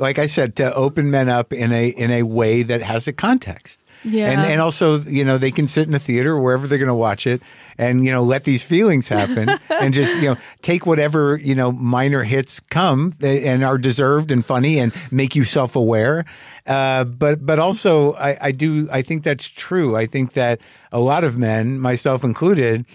like 0.00 0.18
I 0.18 0.26
said, 0.26 0.56
to 0.56 0.74
open 0.74 1.10
men 1.10 1.28
up 1.28 1.52
in 1.52 1.72
a 1.72 1.88
in 1.88 2.10
a 2.10 2.22
way 2.22 2.62
that 2.62 2.82
has 2.82 3.06
a 3.06 3.12
context. 3.12 3.80
Yeah. 4.02 4.30
and 4.30 4.40
and 4.40 4.60
also, 4.62 5.00
you 5.00 5.24
know, 5.24 5.36
they 5.36 5.50
can 5.50 5.68
sit 5.68 5.86
in 5.86 5.94
a 5.94 5.98
theater 5.98 6.38
wherever 6.38 6.66
they're 6.66 6.78
going 6.78 6.88
to 6.88 6.94
watch 6.94 7.26
it, 7.26 7.42
and 7.76 8.04
you 8.04 8.10
know, 8.10 8.22
let 8.22 8.44
these 8.44 8.62
feelings 8.62 9.08
happen, 9.08 9.50
and 9.68 9.92
just 9.92 10.16
you 10.16 10.30
know, 10.30 10.36
take 10.62 10.86
whatever 10.86 11.36
you 11.36 11.54
know 11.54 11.70
minor 11.70 12.22
hits 12.22 12.60
come 12.60 13.12
and 13.20 13.62
are 13.62 13.76
deserved 13.76 14.32
and 14.32 14.44
funny 14.44 14.78
and 14.78 14.94
make 15.10 15.36
you 15.36 15.44
self 15.44 15.76
aware. 15.76 16.24
Uh, 16.66 17.04
but 17.04 17.44
but 17.44 17.58
also, 17.58 18.14
I, 18.14 18.38
I 18.40 18.52
do 18.52 18.88
I 18.90 19.02
think 19.02 19.22
that's 19.22 19.46
true. 19.46 19.96
I 19.96 20.06
think 20.06 20.32
that 20.32 20.60
a 20.92 21.00
lot 21.00 21.22
of 21.22 21.36
men, 21.36 21.78
myself 21.78 22.24
included, 22.24 22.86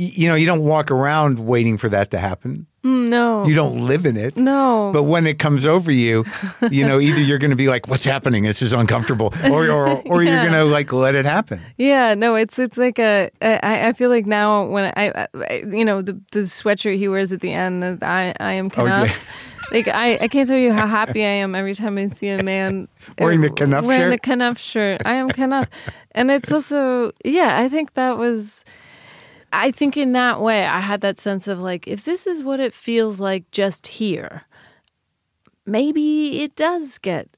you 0.00 0.28
know, 0.28 0.34
you 0.36 0.46
don't 0.46 0.62
walk 0.64 0.90
around 0.90 1.40
waiting 1.40 1.76
for 1.76 1.88
that 1.88 2.10
to 2.12 2.18
happen. 2.18 2.66
Mm, 2.84 3.08
no, 3.08 3.44
You 3.44 3.54
don't 3.56 3.86
live 3.88 4.06
in 4.06 4.16
it. 4.16 4.36
no, 4.36 4.92
But 4.94 5.02
when 5.02 5.26
it 5.26 5.40
comes 5.40 5.66
over 5.66 5.90
you, 5.90 6.24
you 6.70 6.86
know, 6.86 7.00
either 7.00 7.20
you're 7.20 7.38
going 7.38 7.50
to 7.50 7.56
be 7.56 7.66
like, 7.66 7.88
"What's 7.88 8.04
happening? 8.04 8.44
This 8.44 8.62
is 8.62 8.72
uncomfortable," 8.72 9.34
or 9.50 9.68
or, 9.68 10.00
or 10.06 10.22
you're 10.22 10.38
going 10.40 10.52
to 10.52 10.64
like 10.64 10.92
let 10.92 11.16
it 11.16 11.24
happen. 11.24 11.60
yeah, 11.76 12.14
no, 12.14 12.36
it's 12.36 12.56
it's 12.60 12.78
like 12.78 13.00
a. 13.00 13.30
I, 13.42 13.88
I 13.88 13.92
feel 13.94 14.10
like 14.10 14.26
now 14.26 14.64
when 14.66 14.92
I, 14.96 15.26
I, 15.34 15.64
you 15.72 15.84
know, 15.84 16.00
the 16.02 16.12
the 16.30 16.40
sweatshirt 16.46 16.96
he 16.96 17.08
wears 17.08 17.32
at 17.32 17.40
the 17.40 17.52
end, 17.52 17.82
that 17.82 18.02
I 18.04 18.32
I 18.38 18.52
am 18.52 18.70
Oh, 18.76 18.84
yeah. 18.84 19.12
Like 19.72 19.88
I, 19.88 20.14
I 20.22 20.28
can't 20.28 20.48
tell 20.48 20.56
you 20.56 20.72
how 20.72 20.86
happy 21.00 21.24
I 21.24 21.28
am 21.42 21.54
every 21.56 21.74
time 21.74 21.98
I 21.98 22.06
see 22.06 22.28
a 22.28 22.42
man 22.42 22.86
Wearing 23.18 23.40
the 23.42 23.50
Kenough 23.50 23.84
wearing 23.84 24.02
shirt? 24.04 24.10
the 24.12 24.18
Kenough 24.18 24.58
shirt. 24.58 25.02
I 25.04 25.14
am 25.14 25.28
Kenough, 25.28 25.68
and 26.12 26.30
it's 26.30 26.52
also 26.52 27.10
yeah. 27.24 27.58
I 27.58 27.68
think 27.68 27.94
that 27.94 28.16
was. 28.18 28.64
I 29.52 29.70
think 29.70 29.96
in 29.96 30.12
that 30.12 30.40
way, 30.40 30.66
I 30.66 30.80
had 30.80 31.00
that 31.00 31.18
sense 31.18 31.48
of 31.48 31.58
like, 31.58 31.86
if 31.88 32.04
this 32.04 32.26
is 32.26 32.42
what 32.42 32.60
it 32.60 32.74
feels 32.74 33.20
like 33.20 33.50
just 33.50 33.86
here, 33.86 34.42
maybe 35.66 36.42
it 36.42 36.54
does 36.56 36.98
get 36.98 37.28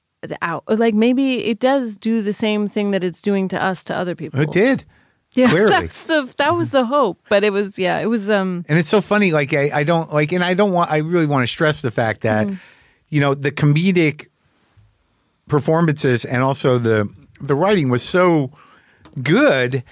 out. 0.42 0.64
Like 0.68 0.94
maybe 0.94 1.44
it 1.44 1.61
does 1.61 1.96
do 1.98 2.20
the 2.22 2.32
same 2.32 2.68
thing 2.68 2.90
that 2.90 3.04
it's 3.04 3.22
doing 3.22 3.48
to 3.48 3.62
us 3.62 3.84
to 3.84 3.96
other 3.96 4.14
people. 4.14 4.40
It 4.40 4.50
did, 4.52 4.84
Yeah, 5.34 5.48
clearly. 5.50 5.72
that's 5.72 6.04
the 6.06 6.32
that 6.38 6.56
was 6.56 6.70
the 6.70 6.84
hope. 6.84 7.20
But 7.28 7.44
it 7.44 7.50
was 7.50 7.78
yeah, 7.78 7.98
it 8.00 8.06
was 8.06 8.28
um 8.28 8.64
and 8.68 8.78
it's 8.78 8.88
so 8.88 9.00
funny. 9.00 9.30
Like 9.30 9.54
I, 9.54 9.70
I 9.72 9.84
don't 9.84 10.12
like, 10.12 10.32
and 10.32 10.44
I 10.44 10.54
don't 10.54 10.72
want. 10.72 10.90
I 10.90 10.98
really 10.98 11.26
want 11.26 11.42
to 11.44 11.46
stress 11.46 11.80
the 11.80 11.90
fact 11.90 12.20
that 12.22 12.48
you 13.08 13.20
know 13.20 13.34
the 13.34 13.50
comedic 13.52 14.26
performances 15.48 16.24
and 16.24 16.42
also 16.42 16.78
the 16.78 17.08
the 17.40 17.54
writing 17.54 17.88
was 17.88 18.02
so 18.02 18.50
good. 19.22 19.82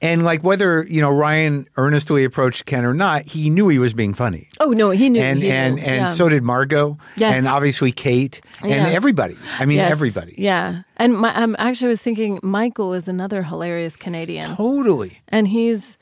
And 0.00 0.24
like 0.24 0.44
whether 0.44 0.84
you 0.84 1.00
know 1.00 1.10
Ryan 1.10 1.66
earnestly 1.76 2.22
approached 2.24 2.66
Ken 2.66 2.84
or 2.84 2.94
not, 2.94 3.22
he 3.26 3.50
knew 3.50 3.68
he 3.68 3.78
was 3.80 3.92
being 3.92 4.14
funny. 4.14 4.48
oh 4.60 4.70
no, 4.70 4.90
he 4.90 5.08
knew 5.08 5.20
and 5.20 5.42
he 5.42 5.50
and 5.50 5.74
knew, 5.76 5.82
and 5.82 5.96
yeah. 5.96 6.10
so 6.10 6.28
did 6.28 6.42
Margot, 6.44 6.96
Yes. 7.16 7.34
and 7.34 7.48
obviously 7.48 7.90
Kate, 7.90 8.40
and 8.62 8.70
Yeah. 8.70 8.88
everybody. 8.88 9.36
I 9.58 9.64
mean, 9.66 9.78
Yes, 9.78 9.90
everybody. 9.90 10.34
Yeah, 10.38 10.82
and 10.98 11.16
my, 11.18 11.34
um, 11.34 11.56
actually, 11.58 11.88
was 11.88 12.00
thinking 12.00 12.38
Michael 12.42 12.94
is 12.94 13.08
another 13.08 13.42
hilarious 13.42 13.96
Canadian. 13.96 14.54
Totally. 14.56 15.18
and 15.28 15.48
he's 15.48 15.98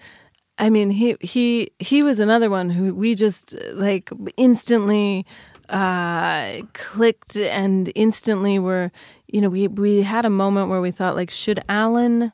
i 0.58 0.70
mean 0.70 0.88
he 0.90 1.16
he 1.20 1.70
he 1.78 2.02
was 2.02 2.18
another 2.18 2.48
one 2.48 2.70
who 2.70 2.94
we 2.94 3.14
just 3.14 3.54
like 3.74 4.08
instantly 4.38 5.26
uh 5.68 6.62
clicked 6.72 7.36
and 7.36 7.92
instantly 7.94 8.58
were 8.58 8.90
you 9.26 9.40
know 9.40 9.48
we 9.50 9.68
we 9.68 10.00
had 10.02 10.24
a 10.24 10.30
moment 10.30 10.70
where 10.70 10.80
we 10.80 10.90
thought 10.90 11.14
like 11.14 11.30
should 11.30 11.62
alan 11.68 12.32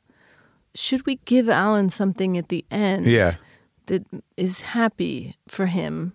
should 0.75 1.05
we 1.05 1.15
give 1.25 1.47
alan 1.49 1.89
something 1.89 2.37
at 2.37 2.49
the 2.49 2.63
end 2.71 3.05
Yeah. 3.05 3.35
that 3.87 4.03
is 4.37 4.61
happy 4.61 5.35
for 5.47 5.65
him 5.67 6.13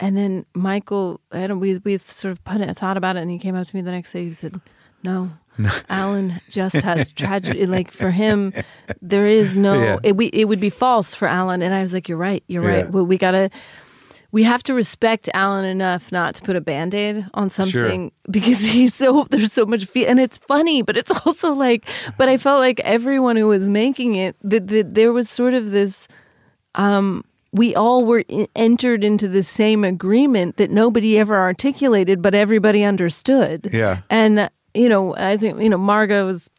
and 0.00 0.16
then 0.16 0.46
michael 0.54 1.20
I 1.32 1.46
don't, 1.46 1.60
we 1.60 1.78
we 1.78 1.98
sort 1.98 2.32
of 2.32 2.42
put 2.44 2.60
it, 2.60 2.76
thought 2.76 2.96
about 2.96 3.16
it 3.16 3.20
and 3.20 3.30
he 3.30 3.38
came 3.38 3.54
up 3.56 3.66
to 3.66 3.76
me 3.76 3.82
the 3.82 3.90
next 3.92 4.12
day 4.12 4.24
he 4.24 4.32
said 4.32 4.60
no 5.02 5.30
Alan 5.88 6.40
just 6.48 6.76
has 6.76 7.10
tragedy. 7.10 7.66
Like 7.66 7.90
for 7.90 8.12
him, 8.12 8.52
there 9.02 9.26
is 9.26 9.56
no. 9.56 9.74
Yeah. 9.82 9.96
It, 10.04 10.16
we, 10.16 10.26
it 10.26 10.44
would 10.44 10.60
be 10.60 10.70
false 10.70 11.16
for 11.16 11.26
Alan. 11.26 11.62
And 11.62 11.74
I 11.74 11.82
was 11.82 11.92
like, 11.92 12.08
"You're 12.08 12.16
right. 12.16 12.44
You're 12.46 12.62
Yeah. 12.62 12.82
right. 12.82 12.90
Well, 12.92 13.04
we 13.04 13.18
gotta. 13.18 13.50
We 14.30 14.42
have 14.42 14.62
to 14.64 14.74
respect 14.74 15.30
Alan 15.32 15.64
enough 15.64 16.12
not 16.12 16.34
to 16.34 16.42
put 16.42 16.54
a 16.54 16.60
band 16.60 16.94
aid 16.94 17.26
on 17.32 17.48
something 17.48 18.12
because 18.30 18.60
he's 18.60 18.94
so 18.94 19.26
there's 19.30 19.52
so 19.52 19.64
much 19.64 19.88
and 19.96 20.20
it's 20.20 20.38
funny, 20.38 20.82
but 20.82 20.96
it's 20.96 21.10
also 21.26 21.52
like. 21.52 21.84
But 22.16 22.28
I 22.28 22.36
felt 22.36 22.60
like 22.60 22.80
everyone 22.80 23.36
who 23.36 23.46
was 23.46 23.70
making 23.70 24.16
it, 24.16 24.36
that 24.42 24.68
that 24.68 24.94
there 24.94 25.12
was 25.12 25.30
sort 25.30 25.54
of 25.54 25.70
this. 25.70 26.08
Um, 26.74 27.24
we 27.52 27.74
all 27.74 28.04
were 28.04 28.24
in, 28.28 28.46
entered 28.54 29.02
into 29.02 29.26
the 29.26 29.42
same 29.42 29.82
agreement 29.82 30.58
that 30.58 30.70
nobody 30.70 31.18
ever 31.18 31.36
articulated, 31.36 32.20
but 32.20 32.34
everybody 32.34 32.84
understood. 32.84 33.70
Yeah. 33.72 34.02
And 34.10 34.50
you 34.74 34.88
know, 34.88 35.14
I 35.16 35.36
think 35.36 35.60
you 35.62 35.68
know 35.68 35.78
Margot 35.78 36.26
was 36.26 36.50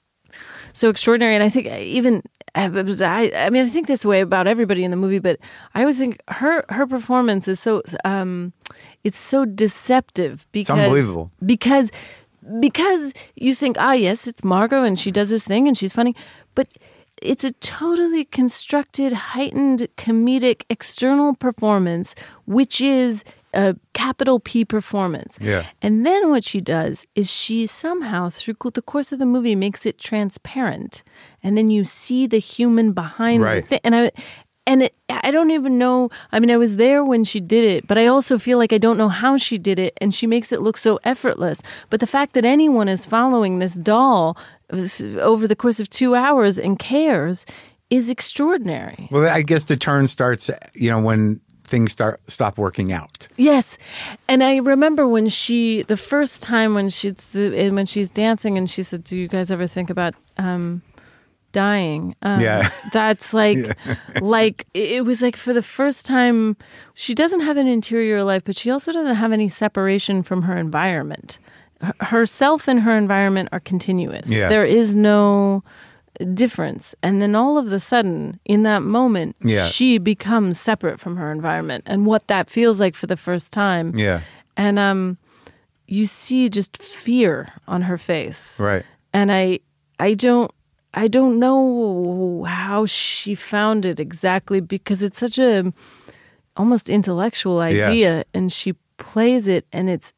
so 0.73 0.89
extraordinary, 0.89 1.35
and 1.35 1.43
I 1.43 1.49
think 1.49 1.67
even 1.67 2.23
I, 2.55 3.31
I 3.35 3.49
mean 3.49 3.65
I 3.65 3.69
think 3.69 3.87
this 3.87 4.05
way 4.05 4.21
about 4.21 4.47
everybody 4.47 4.83
in 4.83 4.91
the 4.91 4.97
movie, 4.97 5.19
but 5.19 5.39
I 5.75 5.81
always 5.81 5.97
think 5.97 6.21
her 6.27 6.65
her 6.69 6.87
performance 6.87 7.47
is 7.47 7.59
so 7.59 7.81
um, 8.05 8.53
it's 9.03 9.19
so 9.19 9.45
deceptive 9.45 10.45
because 10.51 10.77
unbelievable. 10.79 11.31
because 11.45 11.91
because 12.59 13.13
you 13.35 13.53
think 13.53 13.77
ah 13.79 13.93
yes 13.93 14.27
it's 14.27 14.43
Margot 14.43 14.83
and 14.83 14.97
she 14.97 15.11
does 15.11 15.29
this 15.29 15.43
thing 15.43 15.67
and 15.67 15.77
she's 15.77 15.93
funny, 15.93 16.15
but 16.55 16.67
it's 17.21 17.43
a 17.43 17.51
totally 17.51 18.23
constructed, 18.25 19.11
heightened, 19.11 19.87
comedic 19.97 20.63
external 20.69 21.35
performance, 21.35 22.15
which 22.45 22.79
is 22.79 23.23
a 23.53 23.75
capital 24.09 24.39
P 24.39 24.65
performance. 24.65 25.37
Yeah. 25.39 25.65
And 25.81 26.03
then 26.05 26.29
what 26.31 26.43
she 26.43 26.61
does 26.61 27.05
is 27.15 27.29
she 27.29 27.67
somehow, 27.67 28.29
through 28.29 28.55
the 28.73 28.81
course 28.81 29.11
of 29.11 29.19
the 29.19 29.25
movie, 29.25 29.55
makes 29.55 29.85
it 29.85 29.99
transparent, 29.99 31.03
and 31.43 31.55
then 31.55 31.69
you 31.69 31.85
see 31.85 32.27
the 32.27 32.39
human 32.39 32.91
behind 32.93 33.43
Right. 33.43 33.61
the 33.63 33.67
thing. 33.69 33.79
And 33.83 33.95
I, 33.95 34.11
and 34.65 34.83
it, 34.83 34.93
I 35.09 35.31
don't 35.31 35.51
even 35.51 35.77
know. 35.77 36.09
I 36.31 36.39
mean, 36.39 36.51
I 36.51 36.57
was 36.57 36.75
there 36.75 37.03
when 37.03 37.23
she 37.23 37.39
did 37.39 37.63
it, 37.75 37.87
but 37.87 37.97
I 37.97 38.07
also 38.07 38.37
feel 38.37 38.57
like 38.57 38.73
I 38.73 38.77
don't 38.79 38.97
know 38.97 39.09
how 39.09 39.37
she 39.37 39.57
did 39.57 39.79
it, 39.79 39.93
and 40.01 40.13
she 40.13 40.27
makes 40.27 40.51
it 40.51 40.61
look 40.61 40.77
so 40.77 40.99
effortless. 41.03 41.61
But 41.89 41.99
the 41.99 42.07
fact 42.07 42.33
that 42.33 42.45
anyone 42.45 42.89
is 42.89 43.05
following 43.05 43.59
this 43.59 43.75
doll 43.75 44.37
over 45.19 45.47
the 45.47 45.55
course 45.55 45.79
of 45.79 45.89
two 45.89 46.13
hours 46.15 46.59
and 46.59 46.77
cares 46.79 47.45
is 47.89 48.09
extraordinary. 48.09 49.07
Well, 49.11 49.27
I 49.27 49.41
guess 49.41 49.65
the 49.65 49.77
turn 49.77 50.07
starts, 50.07 50.49
you 50.75 50.89
know, 50.91 50.99
when 51.01 51.41
things 51.69 51.91
start 51.91 52.19
stop 52.27 52.57
working 52.57 52.91
out. 52.91 53.27
Yes, 53.37 53.77
and 54.27 54.43
I 54.43 54.57
remember 54.57 55.07
when 55.07 55.29
she 55.29 55.83
the 55.83 55.97
first 55.97 56.43
time 56.43 56.73
when 56.73 56.89
she's 56.89 57.31
when 57.33 57.85
she's 57.85 58.11
dancing 58.11 58.57
and 58.57 58.69
she 58.69 58.83
said, 58.83 59.03
"Do 59.03 59.17
you 59.17 59.27
guys 59.27 59.51
ever 59.51 59.67
think 59.67 59.89
about?" 59.89 60.15
Um, 60.37 60.81
dying. 61.51 62.15
Um, 62.21 62.39
Yeah. 62.39 62.69
That's 62.93 63.33
like, 63.33 63.77
like 64.21 64.67
it 64.73 65.05
was 65.05 65.21
like 65.21 65.35
for 65.35 65.53
the 65.53 65.63
first 65.63 66.05
time, 66.05 66.57
she 66.93 67.13
doesn't 67.15 67.41
have 67.41 67.57
an 67.57 67.67
interior 67.67 68.23
life, 68.23 68.43
but 68.45 68.55
she 68.55 68.69
also 68.69 68.91
doesn't 68.91 69.15
have 69.15 69.31
any 69.31 69.49
separation 69.49 70.23
from 70.23 70.43
her 70.43 70.57
environment. 70.57 71.39
Herself 72.01 72.67
and 72.67 72.81
her 72.81 72.97
environment 72.97 73.49
are 73.51 73.59
continuous. 73.59 74.29
Yeah. 74.29 74.49
There 74.49 74.65
is 74.65 74.95
no 74.95 75.63
difference. 76.25 76.95
And 77.01 77.21
then 77.21 77.35
all 77.35 77.57
of 77.57 77.71
a 77.71 77.79
sudden, 77.79 78.39
in 78.45 78.63
that 78.63 78.81
moment, 78.83 79.35
Yeah. 79.41 79.65
she 79.65 79.97
becomes 79.97 80.59
separate 80.59 80.99
from 80.99 81.17
her 81.17 81.31
environment 81.31 81.83
and 81.87 82.05
what 82.05 82.27
that 82.27 82.49
feels 82.49 82.79
like 82.79 82.95
for 82.95 83.07
the 83.07 83.17
first 83.17 83.53
time. 83.53 83.97
Yeah. 83.97 84.21
And 84.57 84.77
um, 84.79 85.17
you 85.87 86.05
see 86.05 86.49
just 86.49 86.77
fear 86.77 87.53
on 87.67 87.83
her 87.83 87.97
face 87.97 88.59
Right. 88.59 88.85
and 89.13 89.31
I 89.31 89.59
I 89.99 90.13
don't 90.13 90.51
I 90.93 91.07
don't 91.07 91.39
know 91.39 92.43
how 92.47 92.85
she 92.85 93.35
found 93.35 93.85
it 93.85 93.99
exactly 93.99 94.59
because 94.59 95.01
it's 95.03 95.19
such 95.19 95.37
a 95.39 95.71
almost 96.57 96.89
intellectual 96.89 97.59
idea 97.59 98.23
and 98.33 98.51
she 98.51 98.73
plays 98.97 99.47
it 99.47 99.65
and 99.71 99.89
it's 99.89 100.13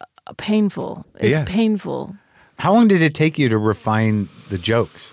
uh, 0.00 0.32
painful. 0.36 1.04
It's 1.18 1.38
Yeah. 1.38 1.44
painful. 1.44 2.14
How 2.58 2.74
long 2.74 2.88
did 2.88 3.00
it 3.02 3.14
take 3.14 3.38
you 3.38 3.48
to 3.48 3.56
refine 3.58 4.28
the 4.50 4.58
jokes? 4.58 5.12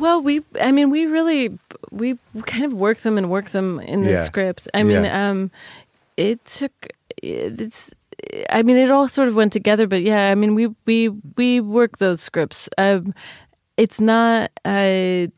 Well, 0.00 0.22
we 0.22 0.42
I 0.60 0.72
mean 0.72 0.90
we 0.90 1.06
really 1.06 1.58
we 1.90 2.18
kind 2.46 2.64
of 2.64 2.72
work 2.72 2.98
them 2.98 3.16
and 3.18 3.30
work 3.30 3.50
them 3.50 3.80
in 3.80 4.02
the 4.02 4.10
Yeah. 4.10 4.24
script. 4.24 4.68
I 4.74 4.82
mean 4.82 5.04
Yeah. 5.04 5.28
um 5.30 5.50
it 6.16 6.44
took 6.44 6.72
it's 7.22 7.94
I 8.50 8.62
mean 8.62 8.76
it 8.76 8.90
all 8.90 9.08
sort 9.08 9.28
of 9.28 9.34
went 9.34 9.52
together 9.52 9.86
but 9.86 10.02
yeah, 10.02 10.30
I 10.30 10.34
mean 10.34 10.54
we 10.54 10.66
we 10.86 11.08
we 11.36 11.60
work 11.60 11.98
those 11.98 12.20
scripts. 12.20 12.68
Um 12.78 13.14
it's 13.76 14.00
not 14.00 14.50
uh 14.64 15.28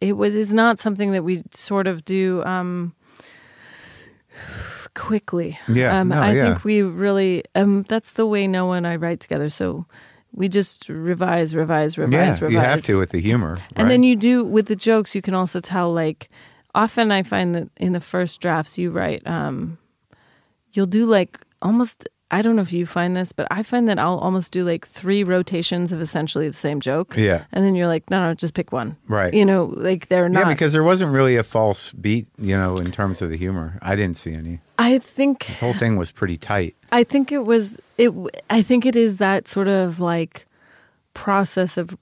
it 0.00 0.16
was 0.16 0.34
it's 0.34 0.52
not 0.52 0.78
something 0.78 1.12
that 1.12 1.24
we 1.24 1.42
sort 1.52 1.86
of 1.86 2.04
do 2.04 2.42
um 2.44 2.94
quickly. 4.94 5.58
Yeah, 5.68 6.00
Um 6.00 6.08
no, 6.08 6.22
I 6.22 6.32
yeah. 6.34 6.44
think 6.44 6.64
we 6.64 6.82
really 6.82 7.42
um 7.54 7.84
that's 7.88 8.12
the 8.14 8.26
way 8.26 8.46
Noah 8.46 8.76
and 8.76 8.86
I 8.86 8.96
write 8.96 9.20
together. 9.20 9.50
So 9.50 9.84
we 10.32 10.48
just 10.48 10.88
revise, 10.88 11.54
revise, 11.54 11.98
revise, 11.98 12.12
yeah, 12.12 12.44
revise. 12.44 12.52
you 12.52 12.58
have 12.58 12.82
to 12.82 12.98
with 12.98 13.10
the 13.10 13.20
humor. 13.20 13.58
And 13.76 13.90
then 13.90 14.02
you 14.02 14.14
do 14.16 14.44
with 14.44 14.66
the 14.66 14.76
jokes, 14.76 15.14
you 15.14 15.22
can 15.22 15.34
also 15.34 15.60
tell 15.60 15.92
like 15.92 16.28
often 16.74 17.10
I 17.10 17.22
find 17.22 17.54
that 17.54 17.68
in 17.76 17.92
the 17.92 18.00
first 18.00 18.40
drafts 18.40 18.78
you 18.78 18.90
write 18.90 19.26
um 19.26 19.78
you'll 20.72 20.86
do 20.86 21.06
like 21.06 21.38
almost 21.62 22.08
I 22.30 22.42
don't 22.42 22.56
know 22.56 22.62
if 22.62 22.74
you 22.74 22.84
find 22.84 23.16
this, 23.16 23.32
but 23.32 23.48
I 23.50 23.62
find 23.62 23.88
that 23.88 23.98
I'll 23.98 24.18
almost 24.18 24.52
do 24.52 24.62
like 24.62 24.86
three 24.86 25.24
rotations 25.24 25.92
of 25.92 26.02
essentially 26.02 26.46
the 26.46 26.54
same 26.54 26.78
joke. 26.78 27.16
Yeah. 27.16 27.44
And 27.52 27.64
then 27.64 27.74
you're 27.74 27.86
like, 27.86 28.10
no, 28.10 28.28
no, 28.28 28.34
just 28.34 28.52
pick 28.52 28.70
one. 28.70 28.98
Right. 29.08 29.32
You 29.32 29.46
know, 29.46 29.72
like 29.74 30.08
they're 30.08 30.28
not. 30.28 30.40
yeah, 30.40 30.48
because 30.52 30.74
there 30.74 30.82
wasn't 30.82 31.12
really 31.12 31.36
a 31.36 31.42
false 31.42 31.90
beat, 31.92 32.26
you 32.36 32.54
know, 32.54 32.74
in 32.76 32.92
terms 32.92 33.22
of 33.22 33.30
the 33.30 33.38
humor. 33.38 33.78
I 33.80 33.96
didn't 33.96 34.18
see 34.18 34.34
any. 34.34 34.60
I 34.78 34.98
think 34.98 35.46
The 35.46 35.52
whole 35.54 35.72
thing 35.72 35.96
was 35.96 36.10
pretty 36.10 36.36
tight. 36.36 36.76
I 36.92 37.02
think 37.02 37.32
it 37.32 37.46
was 37.46 37.78
it. 37.98 38.12
I 38.48 38.62
think 38.62 38.86
it 38.86 38.96
is 38.96 39.18
that 39.18 39.48
sort 39.48 39.68
of 39.68 40.00
like 40.00 40.46
process 41.14 41.76
of 41.76 41.96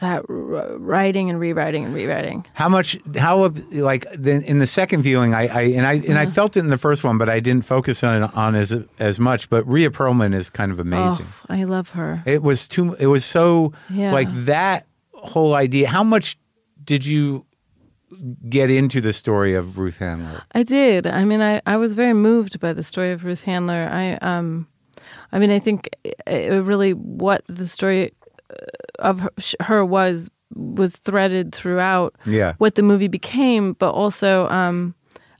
that 0.00 0.22
writing 0.28 1.30
and 1.30 1.40
rewriting 1.40 1.84
and 1.84 1.94
rewriting. 1.94 2.44
How 2.52 2.68
much? 2.68 2.98
How 3.16 3.48
like 3.72 4.06
then 4.12 4.42
in 4.42 4.58
the 4.58 4.66
second 4.66 5.02
viewing, 5.02 5.34
I, 5.34 5.46
I 5.46 5.62
and 5.62 5.86
I 5.86 5.94
and 5.94 6.10
Uh-huh. 6.10 6.20
I 6.20 6.26
felt 6.26 6.56
it 6.56 6.60
in 6.60 6.68
the 6.68 6.76
first 6.78 7.02
one, 7.02 7.16
but 7.18 7.28
I 7.28 7.40
didn't 7.40 7.64
focus 7.64 8.04
on 8.04 8.22
it 8.22 8.30
on 8.36 8.54
as 8.54 8.72
as 8.98 9.18
much. 9.18 9.48
But 9.48 9.66
Rhea 9.66 9.90
Perlman 9.90 10.34
is 10.34 10.50
kind 10.50 10.70
of 10.70 10.78
amazing. 10.78 11.26
Oh, 11.48 11.54
I 11.54 11.64
love 11.64 11.90
her. 11.90 12.22
It 12.26 12.42
was 12.42 12.68
too. 12.68 12.94
It 12.94 13.06
was 13.06 13.24
so 13.24 13.72
Yeah. 13.90 14.12
like 14.12 14.28
that 14.44 14.86
whole 15.14 15.54
idea. 15.54 15.88
How 15.88 16.04
much 16.04 16.36
did 16.84 17.06
you 17.06 17.46
get 18.48 18.70
into 18.70 19.00
the 19.00 19.12
story 19.12 19.54
of 19.54 19.78
Ruth 19.78 19.98
Handler? 19.98 20.42
I 20.52 20.62
did. 20.62 21.06
I 21.06 21.24
mean, 21.24 21.40
I, 21.40 21.60
I 21.66 21.76
was 21.76 21.94
very 21.94 22.14
moved 22.14 22.60
by 22.60 22.72
the 22.72 22.82
story 22.82 23.12
of 23.12 23.24
Ruth 23.24 23.42
Handler. 23.42 23.88
I 23.90 24.14
um, 24.16 24.68
I 25.32 25.38
mean, 25.38 25.50
I 25.50 25.58
think 25.58 25.88
it, 26.04 26.14
it 26.26 26.62
really 26.64 26.92
what 26.92 27.42
the 27.48 27.66
story 27.66 28.12
uh, 28.50 28.54
of 28.98 29.28
her, 29.60 29.84
was 29.84 30.30
was 30.54 30.96
threaded 30.96 31.54
throughout. 31.54 32.14
Yeah. 32.24 32.54
What 32.58 32.74
the 32.76 32.82
movie 32.82 33.08
became, 33.08 33.74
but 33.74 33.90
also 33.92 34.46
um, 34.48 34.94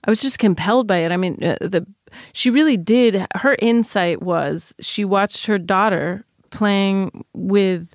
I 0.04 0.10
was 0.10 0.20
just 0.20 0.38
compelled 0.38 0.86
by 0.86 0.98
it. 0.98 1.12
I 1.12 1.16
mean, 1.16 1.42
uh, 1.42 1.56
the 1.60 1.86
she 2.32 2.50
really 2.50 2.76
did. 2.76 3.26
Her 3.34 3.56
insight 3.60 4.22
was 4.22 4.74
she 4.80 5.04
watched 5.04 5.46
her 5.46 5.58
daughter 5.58 6.24
playing 6.50 7.24
with 7.34 7.88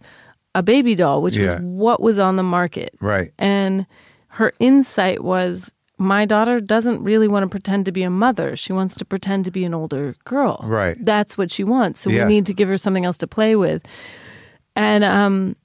a 0.53 0.61
baby 0.61 0.95
doll, 0.95 1.21
which 1.21 1.35
Yeah. 1.35 1.53
was 1.53 1.61
what 1.61 2.01
was 2.01 2.19
on 2.19 2.35
the 2.35 2.43
market. 2.43 2.93
Right. 3.01 3.31
And 3.39 3.85
her 4.27 4.53
insight 4.59 5.23
was 5.23 5.73
my 6.01 6.25
daughter 6.25 6.59
doesn't 6.59 7.03
really 7.03 7.27
want 7.27 7.43
to 7.43 7.47
pretend 7.47 7.85
to 7.85 7.91
be 7.91 8.01
a 8.03 8.09
mother. 8.09 8.55
She 8.55 8.73
wants 8.73 8.95
to 8.95 9.05
pretend 9.05 9.45
to 9.45 9.51
be 9.51 9.63
an 9.63 9.73
older 9.73 10.15
girl. 10.25 10.59
Right. 10.63 10.97
That's 11.05 11.37
what 11.37 11.51
she 11.51 11.63
wants. 11.63 12.01
So 12.01 12.09
Yeah. 12.09 12.25
we 12.25 12.33
need 12.33 12.47
to 12.47 12.53
give 12.53 12.67
her 12.69 12.77
something 12.77 13.05
else 13.05 13.19
to 13.19 13.27
play 13.27 13.55
with. 13.55 13.83
And 14.75 15.03
um 15.03 15.55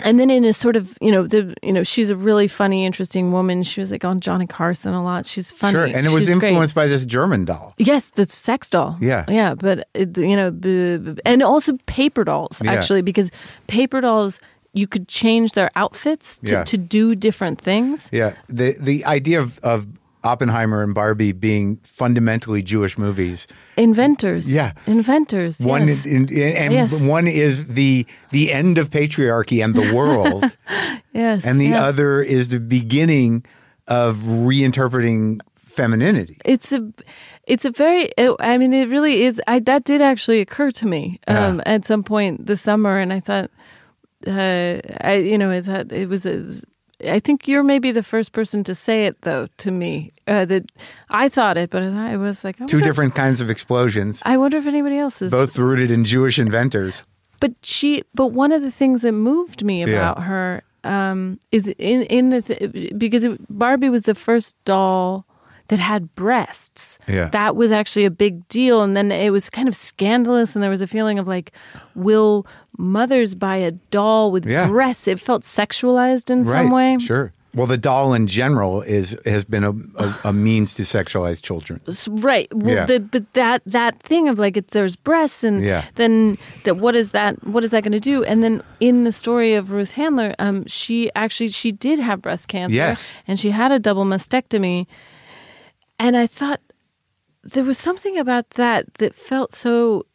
and 0.00 0.20
then 0.20 0.30
in 0.30 0.44
a 0.44 0.52
sort 0.52 0.76
of, 0.76 0.96
you 1.00 1.10
know, 1.10 1.26
the 1.26 1.56
you 1.60 1.72
know, 1.72 1.82
she's 1.82 2.08
a 2.08 2.14
really 2.14 2.46
funny, 2.46 2.86
interesting 2.86 3.32
woman. 3.32 3.64
She 3.64 3.80
was 3.80 3.90
like 3.90 4.04
on 4.04 4.20
Johnny 4.20 4.46
Carson 4.46 4.94
a 4.94 5.02
lot. 5.02 5.26
She's 5.26 5.50
funny. 5.50 5.72
Sure. 5.72 5.86
And 5.86 6.06
it 6.06 6.10
was 6.10 6.26
She's 6.28 6.38
great. 6.38 6.50
influenced 6.50 6.74
by 6.76 6.86
this 6.86 7.04
German 7.04 7.44
doll. 7.44 7.74
Yes, 7.78 8.10
the 8.10 8.24
sex 8.26 8.70
doll. 8.70 8.96
Yeah. 9.00 9.24
yeah, 9.28 9.54
but 9.54 9.88
it, 9.94 10.16
you 10.16 10.36
know, 10.36 10.54
and 11.26 11.42
also 11.42 11.76
paper 11.86 12.22
dolls 12.22 12.62
Yeah. 12.64 12.74
actually, 12.74 13.02
because 13.02 13.32
paper 13.66 14.00
dolls 14.00 14.38
you 14.78 14.86
could 14.86 15.06
change 15.08 15.52
their 15.52 15.70
outfits 15.74 16.38
to, 16.38 16.50
Yeah. 16.52 16.64
to 16.64 16.76
do 16.78 17.14
different 17.14 17.60
things. 17.60 18.08
Yeah. 18.12 18.32
The 18.48 18.76
the 18.90 19.04
idea 19.04 19.40
of, 19.40 19.58
of 19.62 19.86
Oppenheimer 20.24 20.82
and 20.82 20.94
Barbie 20.94 21.32
being 21.32 21.78
fundamentally 21.84 22.60
Jewish 22.62 22.98
movies. 22.98 23.46
Inventors, 23.76 24.50
Yeah. 24.50 24.72
inventors. 24.86 25.58
One 25.60 25.88
yes. 25.88 26.04
in, 26.04 26.28
in- 26.28 26.56
and 26.56 26.72
Yes. 26.72 26.92
one 27.00 27.26
is 27.28 27.68
the 27.80 28.04
the 28.30 28.52
end 28.52 28.78
of 28.78 28.90
patriarchy 28.90 29.62
and 29.64 29.74
the 29.74 29.94
world, 29.94 30.44
yes, 31.14 31.44
and 31.44 31.60
the 31.60 31.68
yeah. 31.70 31.84
other 31.88 32.20
is 32.22 32.48
the 32.48 32.60
beginning 32.60 33.44
of 33.86 34.16
reinterpreting 34.62 35.40
femininity. 35.56 36.36
It's 36.44 36.72
a, 36.72 36.92
it's 37.46 37.64
a 37.64 37.70
very. 37.70 38.10
It, 38.18 38.34
I 38.40 38.58
mean, 38.58 38.72
it 38.74 38.88
really 38.88 39.22
is. 39.22 39.40
I 39.46 39.60
that 39.60 39.84
did 39.84 40.02
actually 40.02 40.40
occur 40.40 40.70
to 40.72 40.86
me 40.86 41.20
um, 41.28 41.62
at 41.64 41.86
some 41.86 42.02
point 42.02 42.46
this 42.46 42.60
summer, 42.60 42.98
and 42.98 43.12
I 43.12 43.20
thought, 43.20 43.50
uh, 44.26 44.80
I 45.00 45.14
you 45.14 45.38
know, 45.38 45.50
I 45.50 45.60
thought 45.62 45.92
it 45.92 46.08
was. 46.08 46.26
A, 46.26 46.44
I 47.06 47.20
think 47.20 47.46
you're 47.46 47.62
maybe 47.62 47.92
the 47.92 48.02
first 48.02 48.32
person 48.32 48.64
to 48.64 48.74
say 48.74 49.06
it 49.06 49.22
though 49.22 49.46
to 49.58 49.70
me. 49.70 50.12
Uh, 50.26 50.44
that 50.46 50.64
I 51.10 51.28
thought 51.28 51.56
it, 51.56 51.70
but 51.70 51.82
I 51.82 51.90
thought 51.90 52.12
it 52.12 52.16
was 52.18 52.42
like 52.44 52.56
Two 52.66 52.80
different 52.80 53.14
kinds 53.14 53.40
of 53.40 53.48
explosions, 53.50 54.20
I 54.24 54.36
wonder 54.36 54.58
if 54.58 54.66
anybody 54.66 54.98
else 54.98 55.22
is. 55.22 55.30
both 55.30 55.56
rooted 55.56 55.90
in 55.90 56.04
Jewish 56.04 56.38
inventors. 56.38 57.04
But 57.40 57.52
she. 57.62 58.02
But 58.14 58.28
one 58.32 58.50
of 58.50 58.62
the 58.62 58.70
things 58.72 59.02
that 59.02 59.12
moved 59.12 59.62
me 59.64 59.78
Yeah. 59.80 59.86
about 59.86 60.24
her 60.24 60.64
um, 60.82 61.38
is 61.52 61.68
in 61.78 62.02
in 62.04 62.30
the 62.30 62.42
th- 62.42 62.98
because 62.98 63.22
it, 63.24 63.38
Barbie 63.48 63.90
was 63.90 64.02
the 64.02 64.14
first 64.16 64.56
doll 64.64 65.24
that 65.68 65.78
had 65.78 66.14
breasts. 66.14 66.98
Yeah. 67.06 67.28
that 67.28 67.56
was 67.56 67.70
actually 67.70 68.04
a 68.04 68.10
big 68.10 68.46
deal, 68.48 68.82
and 68.82 68.96
then 68.96 69.12
it 69.12 69.30
was 69.30 69.48
kind 69.50 69.68
of 69.68 69.74
scandalous, 69.76 70.54
and 70.56 70.62
there 70.62 70.70
was 70.70 70.80
a 70.80 70.86
feeling 70.86 71.18
of 71.18 71.28
like, 71.28 71.52
will 71.94 72.46
mothers 72.76 73.34
buy 73.34 73.56
a 73.56 73.72
doll 73.90 74.30
with 74.32 74.46
Yeah. 74.46 74.68
breasts? 74.68 75.06
It 75.08 75.20
felt 75.20 75.42
sexualized 75.42 76.30
in 76.30 76.42
right. 76.42 76.62
some 76.64 76.70
way. 76.70 76.98
Sure. 76.98 77.32
Well, 77.54 77.66
the 77.66 77.78
doll 77.78 78.12
in 78.12 78.26
general 78.26 78.82
is 78.82 79.16
has 79.24 79.42
been 79.44 79.64
a, 79.64 79.70
a, 79.96 80.14
a 80.24 80.32
means 80.32 80.74
to 80.74 80.82
sexualize 80.82 81.42
children. 81.42 81.80
Right. 82.06 82.46
Well, 82.54 82.74
Yeah. 82.76 82.84
the, 82.86 83.00
but 83.00 83.32
that 83.32 83.62
that 83.66 84.00
thing 84.02 84.28
of 84.28 84.38
like 84.38 84.56
if 84.58 84.68
there's 84.68 84.96
breasts 84.96 85.42
and 85.42 85.64
Yeah. 85.64 85.84
then 85.96 86.36
that 86.64 86.76
what 86.76 86.94
is 86.94 87.10
that 87.12 87.42
what 87.46 87.64
is 87.64 87.70
that 87.70 87.82
going 87.82 87.92
to 87.92 88.00
do? 88.00 88.22
And 88.22 88.44
then 88.44 88.62
in 88.80 89.04
the 89.04 89.12
story 89.12 89.54
of 89.54 89.70
Ruth 89.70 89.92
Handler, 89.92 90.34
um, 90.38 90.66
she 90.66 91.10
actually 91.16 91.48
she 91.48 91.72
did 91.72 91.98
have 91.98 92.20
breast 92.20 92.48
cancer. 92.48 92.76
Yes. 92.76 93.12
And 93.26 93.40
she 93.40 93.50
had 93.50 93.72
a 93.72 93.78
double 93.78 94.04
mastectomy. 94.04 94.86
And 95.98 96.16
I 96.16 96.26
thought 96.26 96.60
there 97.42 97.64
was 97.64 97.78
something 97.78 98.18
about 98.18 98.50
that 98.50 98.94
that 98.94 99.14
felt 99.14 99.54
so. 99.54 100.06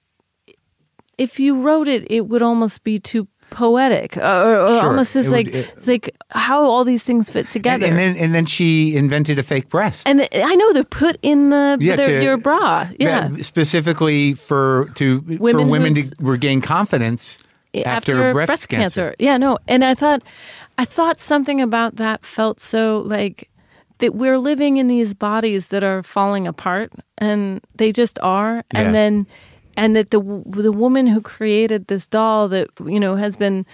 If 1.17 1.39
you 1.39 1.61
wrote 1.61 1.87
it, 1.87 2.09
it 2.11 2.27
would 2.27 2.41
almost 2.41 2.83
be 2.83 2.97
too 2.97 3.27
poetic, 3.51 4.17
or, 4.17 4.61
or 4.61 4.67
Sure. 4.67 4.87
almost 4.87 5.13
this 5.13 5.27
It 5.27 5.29
would- 5.29 5.35
like 5.35 5.47
it- 5.53 5.69
it's 5.77 5.85
like 5.87 6.15
how 6.31 6.63
all 6.63 6.83
these 6.83 7.03
things 7.03 7.29
fit 7.29 7.51
together. 7.51 7.85
and 7.85 7.99
then 7.99 8.15
and 8.17 8.33
then 8.33 8.47
she 8.47 8.95
invented 8.95 9.37
a 9.37 9.43
fake 9.43 9.69
breast. 9.69 10.07
And 10.07 10.19
th- 10.19 10.31
I 10.33 10.55
know 10.55 10.73
they're 10.73 10.83
put 10.83 11.17
in 11.21 11.51
the 11.51 11.77
Yeah, 11.79 11.95
their, 11.97 12.07
to- 12.19 12.23
your 12.23 12.37
bra. 12.37 12.87
Yeah. 12.99 13.29
specifically 13.41 14.33
for 14.33 14.89
to 14.95 15.19
Women 15.39 15.65
for 15.67 15.71
women 15.71 15.93
to 15.95 16.03
regain 16.19 16.61
confidence 16.61 17.37
after, 17.85 18.33
breast, 18.33 18.69
cancer. 18.69 19.13
Yeah, 19.19 19.37
no. 19.37 19.59
And 19.67 19.85
I 19.85 19.93
thought 19.93 20.23
I 20.79 20.85
thought 20.85 21.19
something 21.19 21.61
about 21.61 21.97
that 21.97 22.25
felt 22.25 22.59
so 22.59 23.03
like 23.05 23.49
that 24.03 24.13
we're 24.15 24.37
living 24.51 24.77
in 24.77 24.87
these 24.87 25.13
bodies 25.15 25.67
that 25.67 25.83
are 25.83 26.03
falling 26.03 26.45
apart 26.47 26.91
and 27.17 27.59
they 27.79 27.91
just 27.91 28.19
are 28.21 28.55
Yeah. 28.73 28.79
and 28.79 28.93
then 28.95 29.13
and 29.77 29.95
that 29.95 30.09
the 30.11 30.21
the 30.63 30.71
woman 30.71 31.07
who 31.07 31.21
created 31.21 31.87
this 31.87 32.07
doll 32.07 32.49
that 32.49 32.67
you 32.85 32.99
know 32.99 33.15
has 33.15 33.35
been 33.37 33.65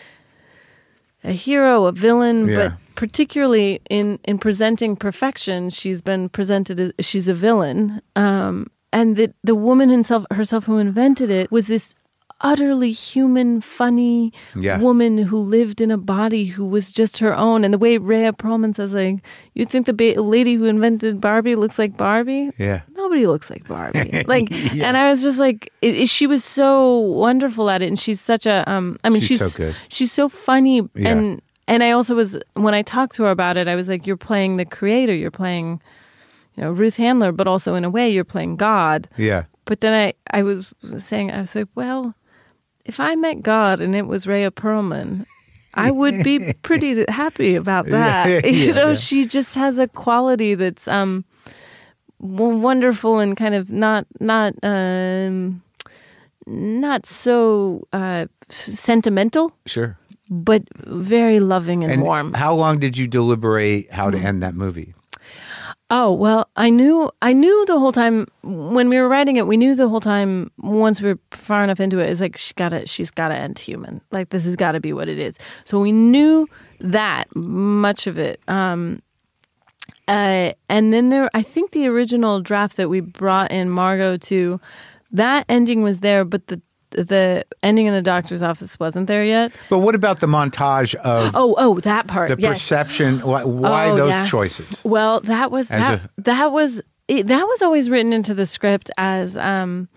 a 1.23 1.31
hero, 1.33 1.85
a 1.85 1.91
villain, 1.91 2.47
Yeah. 2.47 2.55
but 2.55 2.71
particularly 2.95 3.81
in 3.89 4.19
in 4.23 4.37
presenting 4.37 4.95
perfection, 4.95 5.69
she's 5.69 6.01
been 6.01 6.29
presented 6.29 6.79
as 6.79 7.05
she's 7.05 7.27
a 7.27 7.33
villain. 7.33 8.01
Um, 8.15 8.67
and 8.93 9.15
that 9.17 9.31
the 9.43 9.55
woman 9.55 9.89
himself 9.89 10.23
herself 10.31 10.65
who 10.65 10.77
invented 10.77 11.29
it 11.29 11.51
was 11.51 11.65
this 11.67 11.95
utterly 12.41 12.91
human, 12.91 13.59
funny 13.61 14.31
Yeah. 14.55 14.79
woman 14.79 15.17
who 15.17 15.37
lived 15.39 15.81
in 15.81 15.91
a 15.91 15.97
body 15.97 16.45
who 16.45 16.65
was 16.65 16.91
just 16.93 17.17
her 17.19 17.35
own. 17.35 17.63
And 17.65 17.73
the 17.73 17.77
way 17.77 17.97
Rhea 17.97 18.31
Perlman 18.33 18.73
says, 18.75 18.93
like, 18.93 19.17
you'd 19.53 19.69
think 19.69 19.85
the 19.85 19.93
ba- 19.93 20.21
lady 20.21 20.55
who 20.55 20.65
invented 20.65 21.19
Barbie 21.19 21.55
looks 21.55 21.77
like 21.77 21.97
Barbie? 21.97 22.51
Yeah. 22.57 22.81
nobody 22.95 23.27
looks 23.27 23.49
like 23.49 23.67
Barbie. 23.67 24.23
Like, 24.27 24.51
and 24.51 24.95
I 24.95 25.09
was 25.09 25.21
just 25.21 25.39
like, 25.39 25.71
it, 25.81 25.95
it- 25.95 26.09
she 26.09 26.27
was 26.27 26.43
so 26.45 26.97
wonderful 26.99 27.69
at 27.69 27.81
it, 27.81 27.87
and 27.87 27.99
she's 27.99 28.21
such 28.21 28.45
a. 28.45 28.63
Um, 28.71 28.97
I 29.03 29.09
mean, 29.09 29.21
She's 29.21 29.39
she's 29.39 29.51
so 29.53 29.57
good. 29.57 29.75
She's 29.89 30.11
so 30.11 30.29
funny, 30.29 30.77
Yeah. 30.95 31.09
and 31.09 31.41
and 31.67 31.83
I 31.83 31.91
also 31.91 32.15
was 32.15 32.37
when 32.55 32.73
I 32.73 32.81
talked 32.83 33.15
to 33.15 33.23
her 33.23 33.31
about 33.31 33.57
it, 33.57 33.67
I 33.67 33.75
was 33.75 33.89
like, 33.89 34.07
you're 34.07 34.17
playing 34.17 34.57
the 34.57 34.65
creator, 34.65 35.13
you're 35.13 35.29
playing, 35.31 35.81
you 36.55 36.63
know, 36.63 36.71
Ruth 36.71 36.95
Handler, 36.95 37.31
but 37.31 37.47
also 37.47 37.75
in 37.75 37.83
a 37.83 37.89
way, 37.89 38.09
you're 38.09 38.23
playing 38.23 38.55
God. 38.55 39.07
Yeah. 39.17 39.43
But 39.65 39.81
then 39.81 39.93
I, 39.93 40.13
I 40.37 40.41
was 40.43 40.73
saying, 40.97 41.29
I 41.31 41.41
was 41.41 41.53
like, 41.55 41.67
well, 41.75 42.15
if 42.89 42.99
I 42.99 43.15
met 43.15 43.41
God 43.41 43.79
and 43.81 43.95
it 43.95 44.07
was 44.07 44.25
Rhea 44.27 44.51
Perlman, 44.51 45.25
I 45.73 45.91
would 45.91 46.23
be 46.23 46.53
pretty 46.67 47.05
happy 47.07 47.55
about 47.55 47.85
that. 47.87 48.43
Yeah, 48.43 48.51
you 48.65 48.73
know, 48.73 48.89
yeah. 48.89 48.93
she 49.07 49.25
just 49.25 49.53
has 49.55 49.77
a 49.79 49.87
quality 49.87 50.55
that's 50.55 50.87
um 50.87 51.23
wonderful 52.19 53.19
and 53.19 53.37
kind 53.37 53.55
of 53.55 53.69
not 53.69 54.05
not 54.19 54.53
um 54.63 55.61
not 56.47 57.05
so 57.05 57.87
uh 57.93 58.25
sentimental, 58.49 59.51
Sure. 59.65 59.97
but 60.29 60.63
very 60.85 61.39
loving 61.39 61.83
and, 61.83 61.93
And 61.93 62.01
warm. 62.01 62.33
how 62.33 62.53
long 62.55 62.79
did 62.79 62.97
you 62.97 63.07
deliberate 63.07 63.91
how 63.91 64.09
to 64.09 64.17
end 64.17 64.41
that 64.41 64.55
movie? 64.55 64.93
Oh 65.91 66.13
well, 66.13 66.49
I 66.55 66.69
knew 66.69 67.11
I 67.21 67.33
knew 67.33 67.65
the 67.65 67.79
whole 67.79 67.91
time 67.91 68.27
when 68.43 68.89
we 68.89 68.99
were 68.99 69.09
writing 69.09 69.37
it. 69.37 69.47
We 69.47 69.57
knew 69.57 69.73
the 69.73 69.89
whole 69.89 69.99
time 69.99 70.51
once 70.59 71.01
we 71.01 71.13
were 71.13 71.19
far 71.31 71.63
enough 71.63 71.79
into 71.79 71.97
it. 71.97 72.09
It's 72.09 72.21
like 72.21 72.37
she 72.37 72.53
got 72.53 72.69
to 72.69 72.85
she's 72.85 73.09
got 73.09 73.29
to 73.29 73.35
end 73.35 73.57
human. 73.57 74.01
Like 74.11 74.29
this 74.29 74.45
has 74.45 74.55
got 74.55 74.73
to 74.73 74.79
be 74.79 74.93
what 74.93 75.09
it 75.09 75.17
is. 75.17 75.37
So 75.65 75.79
we 75.79 75.91
knew 75.91 76.47
that 76.79 77.35
much 77.35 78.05
of 78.05 78.19
it. 78.19 78.39
Um, 78.47 79.01
uh, 80.07 80.53
and 80.69 80.93
then 80.93 81.09
there, 81.09 81.29
I 81.33 81.41
think 81.41 81.71
the 81.71 81.87
original 81.87 82.41
draft 82.41 82.77
that 82.77 82.89
we 82.89 82.99
brought 82.99 83.51
in 83.51 83.69
Margot 83.69 84.17
to, 84.17 84.59
that 85.11 85.45
ending 85.49 85.83
was 85.83 85.99
there, 85.99 86.25
but 86.25 86.47
the 86.47 86.61
the 86.91 87.45
ending 87.63 87.85
in 87.85 87.93
the 87.93 88.01
doctor's 88.01 88.41
office 88.41 88.79
wasn't 88.79 89.07
there 89.07 89.23
yet. 89.23 89.51
But 89.69 89.79
what 89.79 89.95
about 89.95 90.19
the 90.19 90.27
montage 90.27 90.95
of 90.95 91.35
Oh, 91.35 91.55
oh, 91.57 91.79
that 91.81 92.07
part. 92.07 92.29
the 92.29 92.37
yes. 92.39 92.53
perception? 92.53 93.19
Why, 93.19 93.43
why 93.43 93.89
Oh, 93.89 93.95
those 93.95 94.09
yeah. 94.09 94.25
choices? 94.27 94.81
Well, 94.83 95.19
that 95.21 95.51
was 95.51 95.69
As 95.71 95.81
that, 95.81 96.11
that 96.17 96.51
was 96.51 96.81
it, 97.07 97.27
that 97.27 97.43
was 97.45 97.61
always 97.61 97.89
written 97.89 98.13
into 98.13 98.33
the 98.33 98.45
script 98.45 98.91
as 98.97 99.35
um 99.37 99.87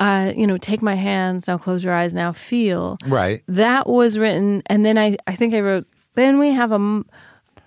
uh 0.00 0.32
you 0.36 0.46
know 0.46 0.56
take 0.58 0.80
my 0.80 0.94
hands 0.94 1.46
now 1.48 1.58
close 1.58 1.82
your 1.84 1.92
eyes 1.92 2.14
now 2.14 2.32
feel 2.32 2.96
Right. 3.06 3.42
that 3.48 3.86
was 3.88 4.16
written 4.18 4.62
and 4.66 4.84
then 4.86 4.96
I 4.96 5.16
I 5.26 5.34
think 5.34 5.52
I 5.54 5.60
wrote 5.60 5.86
then 6.14 6.38
we 6.38 6.52
have 6.52 6.72
a 6.72 6.76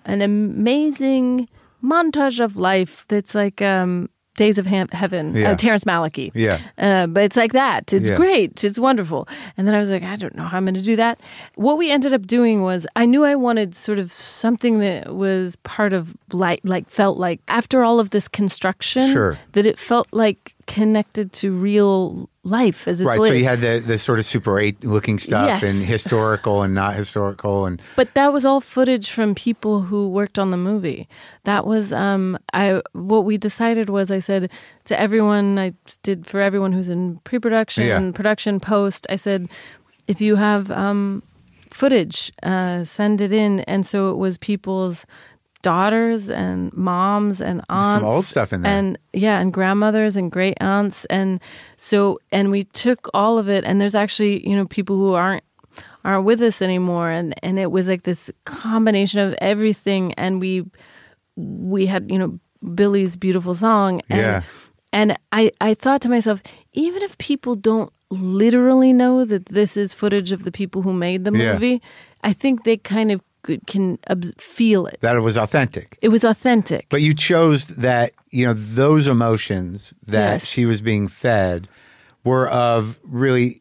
an 0.04 0.20
amazing 0.22 1.48
montage 1.84 2.40
of 2.42 2.56
life 2.56 3.04
that's 3.08 3.34
like 3.34 3.60
um 3.62 4.08
Days 4.36 4.56
of 4.56 4.64
Ham- 4.66 4.88
Heaven, 4.92 5.36
Yeah. 5.36 5.50
uh, 5.50 5.56
Terrence 5.56 5.84
Malick. 5.84 6.30
Yeah. 6.34 6.58
Uh, 6.78 7.06
but 7.06 7.24
it's 7.24 7.36
like 7.36 7.52
that. 7.52 7.92
It's 7.92 8.08
Yeah. 8.08 8.16
great. 8.16 8.64
It's 8.64 8.78
wonderful. 8.78 9.28
And 9.58 9.66
then 9.68 9.74
I 9.74 9.78
was 9.78 9.90
like, 9.90 10.02
I 10.02 10.16
don't 10.16 10.34
know 10.34 10.44
how 10.44 10.56
I'm 10.56 10.64
going 10.64 10.74
to 10.74 10.80
do 10.80 10.96
that. 10.96 11.20
What 11.56 11.76
we 11.76 11.90
ended 11.90 12.14
up 12.14 12.26
doing 12.26 12.62
was 12.62 12.86
I 12.96 13.04
knew 13.04 13.24
I 13.24 13.34
wanted 13.34 13.74
sort 13.74 13.98
of 13.98 14.10
something 14.10 14.78
that 14.78 15.14
was 15.14 15.56
part 15.56 15.92
of 15.92 16.16
like, 16.32 16.60
like 16.64 16.88
felt 16.88 17.18
like 17.18 17.40
after 17.48 17.84
all 17.84 18.00
of 18.00 18.08
this 18.10 18.26
construction, 18.26 19.12
Sure. 19.12 19.38
that 19.52 19.66
it 19.66 19.78
felt 19.78 20.08
like 20.12 20.51
connected 20.66 21.32
to 21.32 21.52
real 21.52 22.28
life 22.44 22.88
as 22.88 23.00
it's 23.00 23.06
Right. 23.06 23.18
So 23.18 23.32
you 23.32 23.44
had 23.44 23.60
the, 23.60 23.82
the 23.84 23.98
sort 23.98 24.18
of 24.18 24.24
Super 24.26 24.58
8 24.58 24.84
looking 24.84 25.18
stuff 25.18 25.46
Yes. 25.46 25.62
and 25.62 25.82
historical 25.84 26.62
and 26.62 26.74
not 26.74 26.94
historical. 26.94 27.66
And 27.66 27.80
But 27.96 28.14
that 28.14 28.32
was 28.32 28.44
all 28.44 28.60
footage 28.60 29.10
from 29.10 29.34
people 29.34 29.82
who 29.82 30.08
worked 30.08 30.38
on 30.38 30.50
the 30.50 30.56
movie. 30.56 31.08
That 31.44 31.66
was 31.66 31.92
um 31.92 32.38
I 32.52 32.80
what 32.92 33.24
we 33.24 33.36
decided 33.38 33.90
was 33.90 34.10
I 34.10 34.18
said 34.20 34.50
to 34.84 34.98
everyone 34.98 35.58
I 35.58 35.72
did 36.02 36.26
for 36.26 36.40
everyone 36.40 36.72
who's 36.72 36.88
in 36.88 37.18
pre-production 37.24 37.84
Yeah. 37.86 38.10
production 38.12 38.60
post 38.60 39.06
I 39.10 39.16
said 39.16 39.48
if 40.08 40.20
you 40.20 40.36
have 40.36 40.70
um 40.70 41.22
footage 41.70 42.30
uh 42.42 42.84
send 42.84 43.20
it 43.20 43.32
in 43.32 43.60
and 43.60 43.86
so 43.86 44.10
it 44.10 44.16
was 44.18 44.36
people's 44.36 45.06
daughters 45.62 46.28
and 46.28 46.72
moms 46.74 47.40
and 47.40 47.62
aunts 47.70 48.00
Some 48.02 48.04
old 48.04 48.24
stuff 48.24 48.52
in 48.52 48.62
there. 48.62 48.72
and 48.72 48.98
yeah 49.12 49.38
and 49.40 49.52
grandmothers 49.52 50.16
and 50.16 50.30
great 50.30 50.56
aunts 50.60 51.04
and 51.06 51.40
so 51.76 52.18
and 52.32 52.50
we 52.50 52.64
took 52.64 53.08
all 53.14 53.38
of 53.38 53.48
it 53.48 53.64
and 53.64 53.80
there's 53.80 53.94
actually 53.94 54.46
you 54.48 54.56
know 54.56 54.66
people 54.66 54.96
who 54.96 55.14
aren't 55.14 55.44
aren't 56.04 56.24
with 56.24 56.42
us 56.42 56.60
anymore 56.62 57.10
and 57.10 57.34
and 57.44 57.58
it 57.58 57.70
was 57.70 57.88
like 57.88 58.02
this 58.02 58.30
combination 58.44 59.20
of 59.20 59.34
everything 59.40 60.12
and 60.14 60.40
we 60.40 60.64
we 61.36 61.86
had 61.86 62.10
you 62.10 62.18
know 62.18 62.38
Billy's 62.74 63.16
beautiful 63.16 63.54
song 63.54 64.02
and 64.08 64.20
Yeah. 64.20 64.42
and 64.92 65.16
I 65.32 65.50
I 65.60 65.74
thought 65.74 66.00
to 66.02 66.08
myself 66.08 66.42
even 66.72 67.02
if 67.02 67.16
people 67.18 67.54
don't 67.56 67.92
literally 68.10 68.92
know 68.92 69.24
that 69.24 69.46
this 69.46 69.76
is 69.76 69.92
footage 69.94 70.32
of 70.32 70.44
the 70.44 70.52
people 70.52 70.82
who 70.82 70.92
made 70.92 71.24
the 71.24 71.32
Yeah. 71.32 71.52
movie 71.54 71.80
I 72.22 72.32
think 72.32 72.64
they 72.64 72.76
kind 72.76 73.10
of 73.10 73.20
can 73.66 73.98
feel 74.38 74.86
it 74.86 74.98
that 75.00 75.16
it 75.16 75.20
was 75.20 75.36
authentic. 75.36 75.98
it 76.02 76.08
was 76.08 76.24
authentic 76.24 76.86
But 76.90 77.02
you 77.02 77.14
chose 77.14 77.66
that, 77.68 78.12
you 78.30 78.46
know, 78.46 78.54
those 78.54 79.08
emotions 79.08 79.92
that 80.06 80.32
Yes. 80.40 80.46
she 80.46 80.64
was 80.64 80.80
being 80.80 81.08
fed 81.08 81.68
were 82.24 82.48
of 82.48 82.98
really 83.02 83.60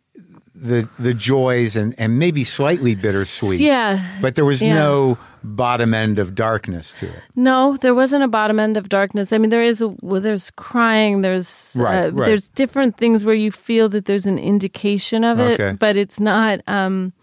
the 0.56 0.88
the 1.00 1.14
joys 1.16 1.76
and, 1.76 1.96
and 1.98 2.20
maybe 2.20 2.44
slightly 2.44 2.94
bittersweet. 2.96 3.60
yeah 3.60 4.00
But 4.22 4.36
there 4.36 4.46
was 4.46 4.62
Yeah. 4.62 4.76
no 4.76 5.18
bottom 5.44 5.96
end 5.96 6.20
of 6.20 6.36
darkness 6.36 6.94
to 7.00 7.08
it. 7.08 7.24
No, 7.36 7.76
there 7.82 7.96
wasn't 7.96 8.24
a 8.24 8.28
bottom 8.28 8.60
end 8.60 8.78
of 8.78 8.88
darkness. 8.90 9.34
I 9.34 9.40
mean, 9.40 9.50
there 9.50 9.64
is 9.64 9.82
a 9.82 9.88
well, 10.04 10.22
there's 10.22 10.52
crying, 10.52 11.22
there's 11.22 11.76
Right, 11.76 12.06
uh, 12.06 12.12
right. 12.12 12.28
there's 12.28 12.50
different 12.50 12.96
things 12.98 13.26
where 13.26 13.34
you 13.34 13.52
feel 13.52 13.90
that 13.90 14.06
there's 14.06 14.28
an 14.28 14.38
indication 14.38 15.24
of 15.24 15.40
it, 15.40 15.60
Okay. 15.60 15.76
but 15.80 15.98
it's 15.98 16.20
not 16.20 16.60
um, 16.68 17.14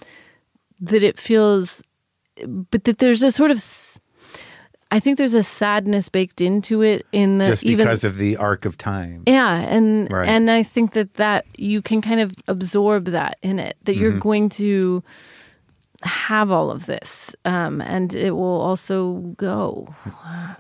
that 0.81 1.05
it 1.05 1.17
feels, 1.21 1.81
but 2.47 2.85
that 2.85 2.99
there's 2.99 3.23
a 3.23 3.31
sort 3.33 3.51
of, 3.51 3.63
I 4.91 5.01
think 5.01 5.19
there's 5.19 5.35
a 5.35 5.43
sadness 5.43 6.09
baked 6.09 6.41
into 6.41 6.83
it 6.83 7.07
in 7.13 7.39
the 7.39 7.47
Just 7.47 7.63
even 7.65 7.87
because 7.87 8.05
of 8.05 8.17
the 8.17 8.37
arc 8.37 8.65
of 8.65 8.79
time. 8.79 9.23
yeah, 9.27 9.57
and 9.61 10.11
Right. 10.11 10.29
and 10.29 10.51
I 10.51 10.63
think 10.63 10.93
that 10.93 11.15
that 11.15 11.45
you 11.57 11.83
can 11.83 12.01
kind 12.01 12.21
of 12.21 12.35
absorb 12.49 13.07
that 13.07 13.39
in 13.43 13.59
it 13.59 13.77
that 13.85 13.93
Mm-hmm. 13.93 14.01
you're 14.03 14.19
going 14.19 14.49
to 14.51 15.03
have 16.03 16.51
all 16.53 16.71
of 16.71 16.87
this, 16.87 17.35
um, 17.45 17.81
and 17.81 18.15
it 18.15 18.31
will 18.33 18.61
also 18.61 19.15
go. 19.37 19.93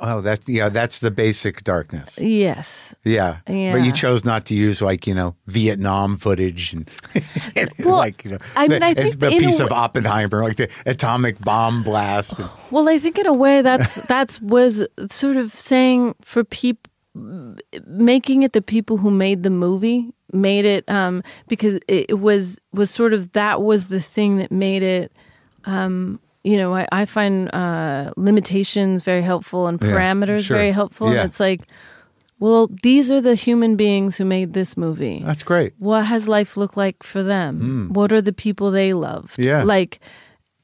Oh, 0.00 0.20
that's 0.20 0.48
yeah, 0.48 0.68
that's 0.68 0.98
the 0.98 1.10
basic 1.12 1.62
darkness. 1.64 2.18
Yes. 2.18 2.94
Yeah. 3.04 3.38
Yeah. 3.48 3.72
But 3.72 3.84
you 3.84 3.92
chose 3.92 4.24
not 4.24 4.46
to 4.46 4.54
use 4.54 4.82
like, 4.82 5.06
you 5.06 5.14
know, 5.14 5.36
Vietnam 5.46 6.16
footage 6.16 6.72
and 6.72 6.90
Well, 7.78 7.96
like, 7.96 8.24
you 8.24 8.32
know, 8.32 8.38
I 8.56 8.66
mean, 8.68 8.82
I 8.82 8.94
think 8.94 9.22
a 9.22 9.30
piece 9.30 9.60
of 9.60 9.70
Oppenheimer, 9.70 10.42
like 10.42 10.56
the 10.56 10.68
atomic 10.86 11.38
bomb 11.40 11.82
blast. 11.84 12.38
and- 12.40 12.50
Well, 12.72 12.88
I 12.88 12.98
think 12.98 13.18
in 13.18 13.28
a 13.28 13.32
way 13.32 13.62
that's 13.62 13.94
that's 14.06 14.40
was 14.40 14.86
sort 15.10 15.36
of 15.36 15.56
saying 15.56 16.14
for 16.22 16.42
people 16.42 16.90
making 17.86 18.42
it 18.42 18.52
the 18.52 18.62
people 18.62 18.96
who 18.96 19.10
made 19.10 19.42
the 19.42 19.50
movie 19.50 20.12
made 20.32 20.64
it 20.64 20.84
um 20.88 21.22
because 21.48 21.80
it 21.88 22.18
was 22.20 22.58
was 22.72 22.90
sort 22.90 23.12
of 23.12 23.32
that 23.32 23.62
was 23.62 23.88
the 23.88 24.00
thing 24.00 24.36
that 24.36 24.52
made 24.52 24.82
it 24.82 25.10
um 25.64 26.20
you 26.44 26.56
know 26.56 26.74
I, 26.74 26.86
I 26.92 27.04
find 27.04 27.52
uh 27.54 28.12
limitations 28.16 29.02
very 29.02 29.22
helpful 29.22 29.66
and 29.66 29.80
Yeah, 29.82 29.88
parameters 29.90 30.44
sure. 30.44 30.56
very 30.56 30.72
helpful 30.72 31.08
Yeah. 31.12 31.20
and 31.22 31.28
it's 31.30 31.40
like 31.40 31.62
well, 32.40 32.70
these 32.84 33.10
are 33.10 33.20
the 33.20 33.34
human 33.34 33.74
beings 33.74 34.16
who 34.16 34.24
made 34.24 34.52
this 34.54 34.76
movie. 34.76 35.20
That's 35.26 35.42
great. 35.42 35.72
what 35.78 36.04
has 36.06 36.28
life 36.28 36.56
looked 36.56 36.76
like 36.76 37.02
for 37.02 37.20
them? 37.24 37.88
What 37.92 38.12
are 38.12 38.22
the 38.22 38.32
people 38.32 38.70
they 38.70 38.92
loved? 38.92 39.40
Yeah. 39.40 39.64
Like 39.64 39.98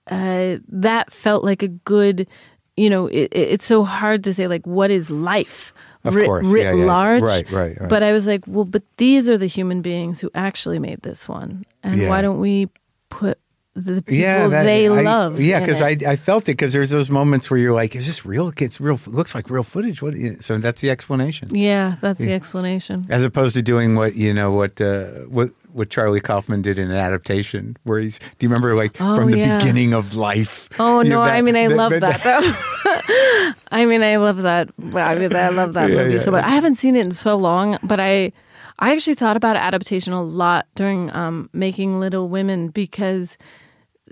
uh, 0.08 0.58
that 0.68 1.12
felt 1.12 1.42
like 1.42 1.64
a 1.64 1.68
good, 1.68 2.28
you 2.76 2.88
know, 2.88 3.08
it, 3.08 3.28
it- 3.32 3.48
it's 3.54 3.66
so 3.66 3.82
hard 3.82 4.22
to 4.22 4.32
say 4.32 4.46
like 4.46 4.64
what 4.64 4.92
is 4.92 5.10
life 5.10 5.74
Of 6.04 6.14
writ, 6.14 6.26
course. 6.26 6.46
writ 6.46 6.62
Yeah, 6.62 6.74
yeah. 6.74 6.84
large. 6.84 7.22
Right, 7.24 7.50
right, 7.50 7.76
right. 7.80 7.88
But 7.90 8.04
I 8.04 8.12
was 8.12 8.28
like, 8.28 8.44
well, 8.46 8.64
but 8.66 8.84
these 8.98 9.28
are 9.28 9.36
the 9.36 9.48
human 9.48 9.82
beings 9.82 10.20
who 10.20 10.30
actually 10.32 10.78
made 10.78 11.02
this 11.02 11.28
one, 11.28 11.64
and 11.82 12.00
Yeah. 12.02 12.08
why 12.08 12.22
don't 12.22 12.38
we 12.38 12.68
put 13.08 13.36
the 13.74 14.02
people 14.02 14.14
Yeah, 14.14 14.48
that, 14.48 14.62
they 14.64 14.86
I, 14.88 15.02
love? 15.02 15.40
Yeah, 15.40 15.60
because 15.60 15.80
I. 15.80 15.96
I 16.06 16.16
felt 16.16 16.44
it 16.44 16.52
because 16.52 16.72
there's 16.72 16.90
those 16.90 17.10
moments 17.10 17.50
where 17.50 17.58
you're 17.58 17.74
like, 17.74 17.96
is 17.96 18.06
this 18.06 18.24
real? 18.24 18.52
It's 18.56 18.80
real. 18.80 19.00
Looks 19.06 19.34
like 19.34 19.50
real 19.50 19.62
footage. 19.64 20.00
What? 20.00 20.14
So 20.40 20.58
that's 20.58 20.80
the 20.80 20.90
explanation. 20.90 21.54
yeah, 21.54 21.96
that's 22.00 22.18
the 22.20 22.32
explanation. 22.32 23.06
as 23.10 23.24
opposed 23.24 23.54
to 23.56 23.62
doing 23.62 23.96
what 23.96 24.14
you 24.14 24.32
know 24.32 24.52
what 24.52 24.80
uh, 24.80 25.06
what 25.28 25.50
what 25.72 25.90
Charlie 25.90 26.20
Kaufman 26.20 26.62
did 26.62 26.78
in 26.78 26.88
an 26.90 26.96
adaptation, 26.96 27.76
where 27.82 27.98
he's. 27.98 28.18
Do 28.18 28.26
you 28.40 28.48
remember 28.48 28.76
like 28.76 28.96
Oh, 29.00 29.16
from 29.16 29.30
the 29.32 29.38
yeah. 29.38 29.58
beginning 29.58 29.92
of 29.92 30.14
life? 30.14 30.68
Oh 30.78 31.02
no! 31.02 31.08
know, 31.08 31.22
I 31.22 31.42
mean, 31.42 31.56
I 31.56 31.66
love 31.66 31.90
that 31.90 32.22
though. 32.22 33.52
I 33.72 33.86
mean, 33.86 34.02
I 34.04 34.16
love 34.16 34.42
that. 34.42 34.70
I 34.94 35.16
mean, 35.16 35.34
I 35.34 35.48
love 35.48 35.74
that 35.74 35.90
Yeah, 35.90 35.96
movie 35.96 36.12
yeah. 36.14 36.18
so 36.20 36.30
much. 36.30 36.44
I 36.44 36.50
haven't 36.50 36.76
seen 36.76 36.94
it 36.94 37.00
in 37.00 37.10
so 37.10 37.34
long, 37.36 37.76
but 37.82 37.98
I, 37.98 38.32
I 38.78 38.92
actually 38.92 39.14
thought 39.14 39.36
about 39.36 39.56
adaptation 39.56 40.12
a 40.12 40.22
lot 40.22 40.66
during 40.76 41.10
um, 41.10 41.50
making 41.52 41.98
Little 41.98 42.28
Women 42.28 42.68
because 42.68 43.36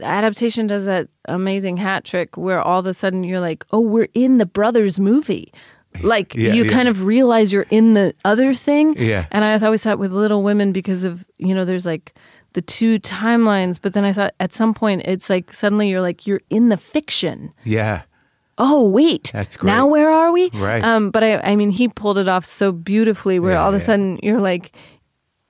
adaptation 0.01 0.67
does 0.67 0.85
that 0.87 1.09
amazing 1.27 1.77
hat 1.77 2.05
trick 2.05 2.37
where 2.37 2.61
all 2.61 2.81
of 2.81 2.87
a 2.87 2.95
sudden 2.95 3.25
you're 3.25 3.41
like, 3.41 3.65
oh, 3.73 3.81
we're 3.81 4.09
in 4.15 4.39
the 4.39 4.47
brothers 4.47 4.99
movie. 5.01 5.53
Like 6.03 6.35
Yeah, 6.35 6.55
you 6.55 6.65
yeah. 6.65 6.73
kind 6.73 6.89
of 6.89 7.03
realize 7.03 7.53
you're 7.53 7.67
in 7.69 7.93
the 7.93 8.15
other 8.25 8.55
thing. 8.55 8.95
Yeah. 8.97 9.27
And 9.31 9.45
I 9.45 9.59
always 9.59 9.83
thought 9.83 9.99
with 9.99 10.11
Little 10.11 10.43
Women 10.43 10.73
because 10.73 11.05
of, 11.05 11.27
you 11.37 11.55
know, 11.55 11.67
there's 11.67 11.85
like 11.85 12.15
the 12.55 12.63
two 12.63 12.99
timelines, 12.99 13.79
but 13.79 13.93
then 13.93 14.03
I 14.03 14.15
thought 14.15 14.33
at 14.41 14.55
some 14.55 14.73
point 14.73 15.03
it's 15.05 15.29
like 15.29 15.53
suddenly 15.53 15.91
you're 15.91 16.01
like, 16.01 16.27
you're 16.27 16.41
in 16.49 16.71
the 16.71 16.79
fiction. 16.79 17.53
Yeah, 17.65 18.03
Oh, 18.57 18.89
wait. 18.89 19.31
That's 19.35 19.59
great. 19.59 19.71
Now 19.71 19.87
where 19.87 20.09
are 20.11 20.33
we? 20.33 20.49
Right. 20.55 20.83
Um, 20.83 21.11
but 21.11 21.23
I, 21.23 21.37
I 21.41 21.57
mean, 21.57 21.69
he 21.71 21.89
pulled 21.89 22.17
it 22.17 22.27
off 22.29 22.47
so 22.47 22.73
beautifully 22.73 23.39
where 23.39 23.53
Yeah, 23.53 23.63
all 23.63 23.69
of 23.69 23.75
a 23.75 23.81
sudden 23.81 24.19
you're 24.23 24.41
like 24.41 24.75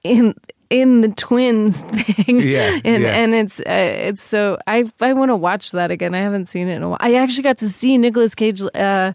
in 0.03 0.35
in 0.73 1.03
the 1.03 1.09
twins 1.11 1.81
thing. 1.83 2.41
Yeah, 2.41 2.81
And 2.85 3.03
yeah. 3.03 3.09
and 3.11 3.35
it's 3.35 3.61
uh, 3.61 3.65
it's 3.69 4.23
so 4.23 4.59
I 4.67 4.85
I 5.01 5.13
want 5.13 5.29
to 5.31 5.37
watch 5.37 5.73
that 5.73 5.91
again. 5.91 6.15
I 6.15 6.21
haven't 6.23 6.47
seen 6.47 6.69
it 6.69 6.75
in 6.77 6.83
a 6.83 6.89
while. 6.89 6.99
I 7.01 7.15
actually 7.15 7.43
got 7.45 7.59
to 7.59 7.69
see 7.69 7.99
Nicolas 7.99 8.35
Cage 8.35 8.63
uh, 8.75 9.13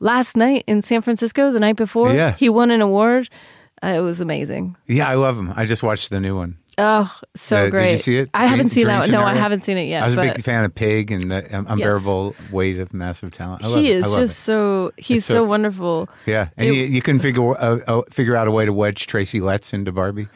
last 0.00 0.36
night 0.36 0.64
in 0.66 0.82
San 0.82 1.00
Francisco. 1.02 1.50
The 1.52 1.60
night 1.60 1.76
before, 1.76 2.12
Yeah. 2.12 2.32
he 2.32 2.48
won 2.48 2.70
an 2.70 2.80
award. 2.82 3.28
Uh, 3.82 3.88
it 3.96 4.00
was 4.00 4.20
amazing. 4.20 4.76
yeah, 4.88 5.08
I 5.08 5.14
love 5.14 5.38
him. 5.38 5.52
I 5.54 5.64
just 5.64 5.84
watched 5.84 6.10
the 6.10 6.18
new 6.20 6.36
one. 6.36 6.56
Oh, 6.80 7.12
so 7.36 7.56
Uh, 7.56 7.60
did 7.60 7.64
you 7.66 7.70
great! 7.72 8.00
see 8.00 8.18
it? 8.18 8.30
I 8.34 8.46
haven't 8.46 8.68
Dream- 8.68 8.70
seen 8.70 8.86
that. 8.86 9.06
Dream 9.06 9.20
one. 9.20 9.24
No, 9.24 9.26
I 9.26 9.34
haven't 9.40 9.62
seen 9.64 9.78
it 9.78 9.84
yet. 9.88 10.02
I 10.02 10.06
was 10.06 10.16
a 10.16 10.20
big 10.20 10.44
fan 10.44 10.64
of 10.64 10.72
Pig 10.74 11.10
and 11.10 11.28
the 11.30 11.44
unbearable 11.68 12.34
weight 12.52 12.78
of 12.78 12.92
massive 12.94 13.32
talent. 13.32 13.64
I 13.64 13.68
love 13.68 13.80
he 13.82 13.90
it. 13.90 13.96
is 14.04 14.12
just 14.14 14.40
so 14.40 14.92
he's 14.96 15.24
so- 15.24 15.34
so 15.34 15.44
wonderful. 15.44 16.08
yeah, 16.26 16.48
and 16.56 16.68
it- 16.68 16.74
you, 16.74 16.82
you 16.84 17.02
couldn't 17.02 17.20
figure 17.20 17.50
uh, 17.56 17.78
uh, 17.86 18.02
figure 18.10 18.36
out 18.36 18.46
a 18.46 18.52
way 18.52 18.64
to 18.64 18.72
wedge 18.72 19.06
Tracy 19.08 19.40
Letts 19.40 19.72
into 19.72 19.90
Barbie. 19.92 20.28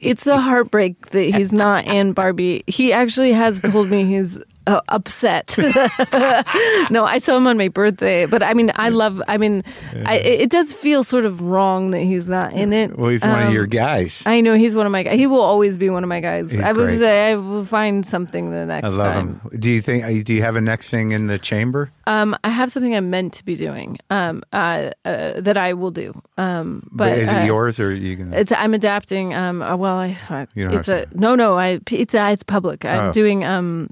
It's 0.00 0.26
a 0.26 0.38
heartbreak 0.40 1.10
that 1.10 1.34
he's 1.34 1.52
not 1.52 1.86
in 1.86 2.12
Barbie. 2.12 2.64
He 2.66 2.92
actually 2.92 3.32
has 3.32 3.60
told 3.60 3.88
me 3.88 4.04
he's 4.04 4.38
uh, 4.68 4.80
upset. 4.88 5.56
no, 6.90 7.04
I 7.04 7.18
saw 7.18 7.36
him 7.36 7.46
on 7.46 7.56
my 7.56 7.68
birthday, 7.68 8.26
but 8.26 8.42
I 8.42 8.54
mean, 8.54 8.70
I 8.76 8.88
love. 8.90 9.22
I 9.28 9.36
mean, 9.38 9.64
I, 10.04 10.16
it 10.18 10.50
does 10.50 10.72
feel 10.72 11.04
sort 11.04 11.24
of 11.24 11.40
wrong 11.40 11.90
that 11.92 12.00
he's 12.00 12.28
not 12.28 12.52
in 12.52 12.72
it. 12.72 12.96
Well, 12.98 13.10
he's 13.10 13.22
one 13.24 13.42
of 13.42 13.48
Um, 13.48 13.54
your 13.54 13.66
guys. 13.66 14.22
I 14.26 14.40
know 14.40 14.54
he's 14.54 14.76
one 14.76 14.86
of 14.86 14.92
my 14.92 15.02
guys. 15.02 15.18
He 15.18 15.26
will 15.26 15.40
always 15.40 15.76
be 15.76 15.90
one 15.90 16.02
of 16.02 16.08
my 16.08 16.20
guys. 16.20 16.50
He's 16.50 16.60
I 16.60 16.72
was. 16.72 16.98
great. 16.98 17.30
I 17.30 17.36
will 17.36 17.64
find 17.64 18.04
something 18.04 18.50
the 18.50 18.66
next 18.66 18.84
I 18.84 18.88
love 18.88 19.12
time. 19.14 19.40
him. 19.52 19.60
Do 19.60 19.70
you 19.70 19.80
think? 19.80 20.04
uh, 20.04 20.22
Do 20.22 20.32
you 20.34 20.42
have 20.42 20.56
a 20.56 20.60
next 20.60 20.90
thing 20.90 21.10
in 21.12 21.26
the 21.26 21.38
chamber? 21.38 21.90
Um, 22.06 22.36
I 22.44 22.50
have 22.50 22.72
something 22.72 22.94
I'm 22.94 23.10
meant 23.10 23.34
to 23.34 23.44
be 23.44 23.54
doing. 23.56 23.98
Um, 24.10 24.42
uh, 24.52 24.90
uh, 25.04 25.40
that 25.40 25.56
I 25.56 25.72
will 25.74 25.90
do. 25.90 26.20
Um, 26.36 26.88
but 26.92 27.16
is 27.18 27.28
it 27.28 27.32
uh, 27.36 27.44
yours 27.44 27.80
or 27.80 27.88
are 27.88 27.92
you 27.92 28.16
gonna? 28.16 28.36
It's 28.36 28.52
I'm 28.52 28.74
adapting. 28.74 29.34
Um, 29.34 29.62
uh, 29.62 29.76
well, 29.76 29.96
I, 29.96 30.16
I 30.30 30.46
You 30.54 30.64
don't 30.68 30.74
it's 30.78 30.88
a 30.88 31.06
no, 31.14 31.34
no. 31.34 31.56
I 31.58 31.80
it's 31.90 32.14
uh, 32.14 32.28
it's 32.32 32.42
public. 32.42 32.84
I'm 32.84 33.08
Oh. 33.08 33.12
doing. 33.12 33.44
Um, 33.44 33.90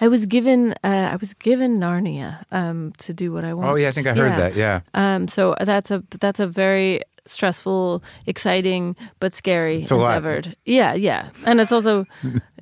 I 0.00 0.08
was 0.08 0.26
given. 0.26 0.72
Uh, 0.84 1.10
I 1.12 1.16
was 1.16 1.34
given 1.34 1.78
Narnia. 1.78 2.44
Um, 2.50 2.92
to 2.98 3.14
do 3.14 3.32
what 3.32 3.44
I 3.44 3.52
want. 3.52 3.70
oh 3.70 3.74
yeah, 3.76 3.88
I 3.88 3.92
think 3.92 4.06
I 4.06 4.14
heard 4.14 4.32
that. 4.32 4.54
Yeah. 4.54 4.80
Um, 4.94 5.28
so 5.28 5.54
that's 5.60 5.90
a 5.90 6.02
that's 6.20 6.40
a 6.40 6.46
very 6.46 7.02
stressful, 7.26 8.02
exciting, 8.26 8.96
but 9.18 9.34
scary 9.34 9.82
It's 9.82 9.90
endeavor. 9.90 10.42
Yeah, 10.64 10.94
yeah, 10.94 11.30
and 11.46 11.60
it's 11.60 11.72
also, 11.72 12.04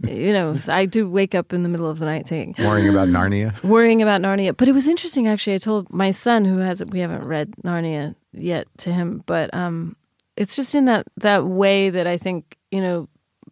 you 0.06 0.32
know, 0.32 0.56
I 0.68 0.86
do 0.86 1.10
wake 1.10 1.34
up 1.34 1.52
in 1.52 1.62
the 1.62 1.68
middle 1.68 1.88
of 1.90 1.98
the 1.98 2.06
night 2.06 2.28
thinking, 2.28 2.64
Worrying 2.64 2.88
about 2.88 3.08
Narnia. 3.08 3.60
worrying 3.64 4.02
about 4.02 4.20
Narnia. 4.20 4.56
But 4.56 4.68
it 4.68 4.72
was 4.72 4.88
interesting 4.88 5.26
actually. 5.28 5.54
I 5.54 5.58
told 5.58 5.92
my 5.92 6.10
son 6.10 6.44
who 6.44 6.58
hasn't 6.58 6.90
we 6.90 7.00
haven't 7.00 7.24
read 7.24 7.52
Narnia 7.64 8.14
yet 8.32 8.66
to 8.78 8.92
him, 8.92 9.22
but 9.26 9.52
um 9.54 9.96
it's 10.36 10.56
just 10.56 10.74
in 10.74 10.86
that 10.86 11.06
that 11.18 11.44
way 11.44 11.90
that 11.90 12.06
I 12.06 12.16
think, 12.16 12.56
you 12.70 12.80
know, 12.80 13.08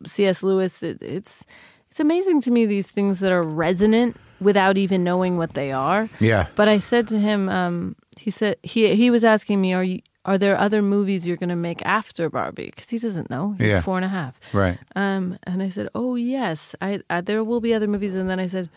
C.S. 0.06 0.42
Lewis 0.42 0.82
it, 0.82 1.02
it's 1.02 1.44
it's 1.90 2.00
amazing 2.00 2.40
to 2.42 2.50
me 2.50 2.66
these 2.66 2.86
things 2.86 3.20
that 3.20 3.32
are 3.32 3.42
resonant 3.42 4.16
without 4.40 4.76
even 4.78 5.04
knowing 5.04 5.36
what 5.36 5.54
they 5.54 5.70
are. 5.72 6.08
Yeah. 6.20 6.46
But 6.54 6.68
I 6.68 6.78
said 6.78 7.08
to 7.08 7.18
him 7.18 7.48
um 7.48 7.96
he 8.18 8.30
said 8.30 8.56
he 8.62 8.94
he 8.94 9.10
was 9.10 9.24
asking 9.24 9.60
me 9.60 9.72
are 9.74 9.84
you 9.84 10.00
are 10.26 10.36
there 10.36 10.56
other 10.56 10.82
movies 10.82 11.26
you're 11.26 11.38
going 11.38 11.48
to 11.48 11.56
make 11.56 11.80
after 11.84 12.28
Barbie? 12.28 12.66
Because 12.74 12.90
he 12.90 12.98
doesn't 12.98 13.30
know. 13.30 13.54
He's 13.58 13.68
Yeah. 13.68 13.80
four 13.80 13.96
and 13.96 14.04
a 14.04 14.08
half. 14.08 14.38
Right. 14.52 14.78
Um, 14.94 15.38
and 15.44 15.62
I 15.62 15.70
said, 15.70 15.88
"Oh 15.94 16.14
yes, 16.14 16.74
I, 16.82 17.00
I 17.08 17.22
there 17.22 17.42
will 17.42 17.60
be 17.62 17.72
other 17.72 17.86
movies." 17.88 18.14
And 18.14 18.28
then 18.28 18.38
I 18.38 18.46
said, 18.46 18.68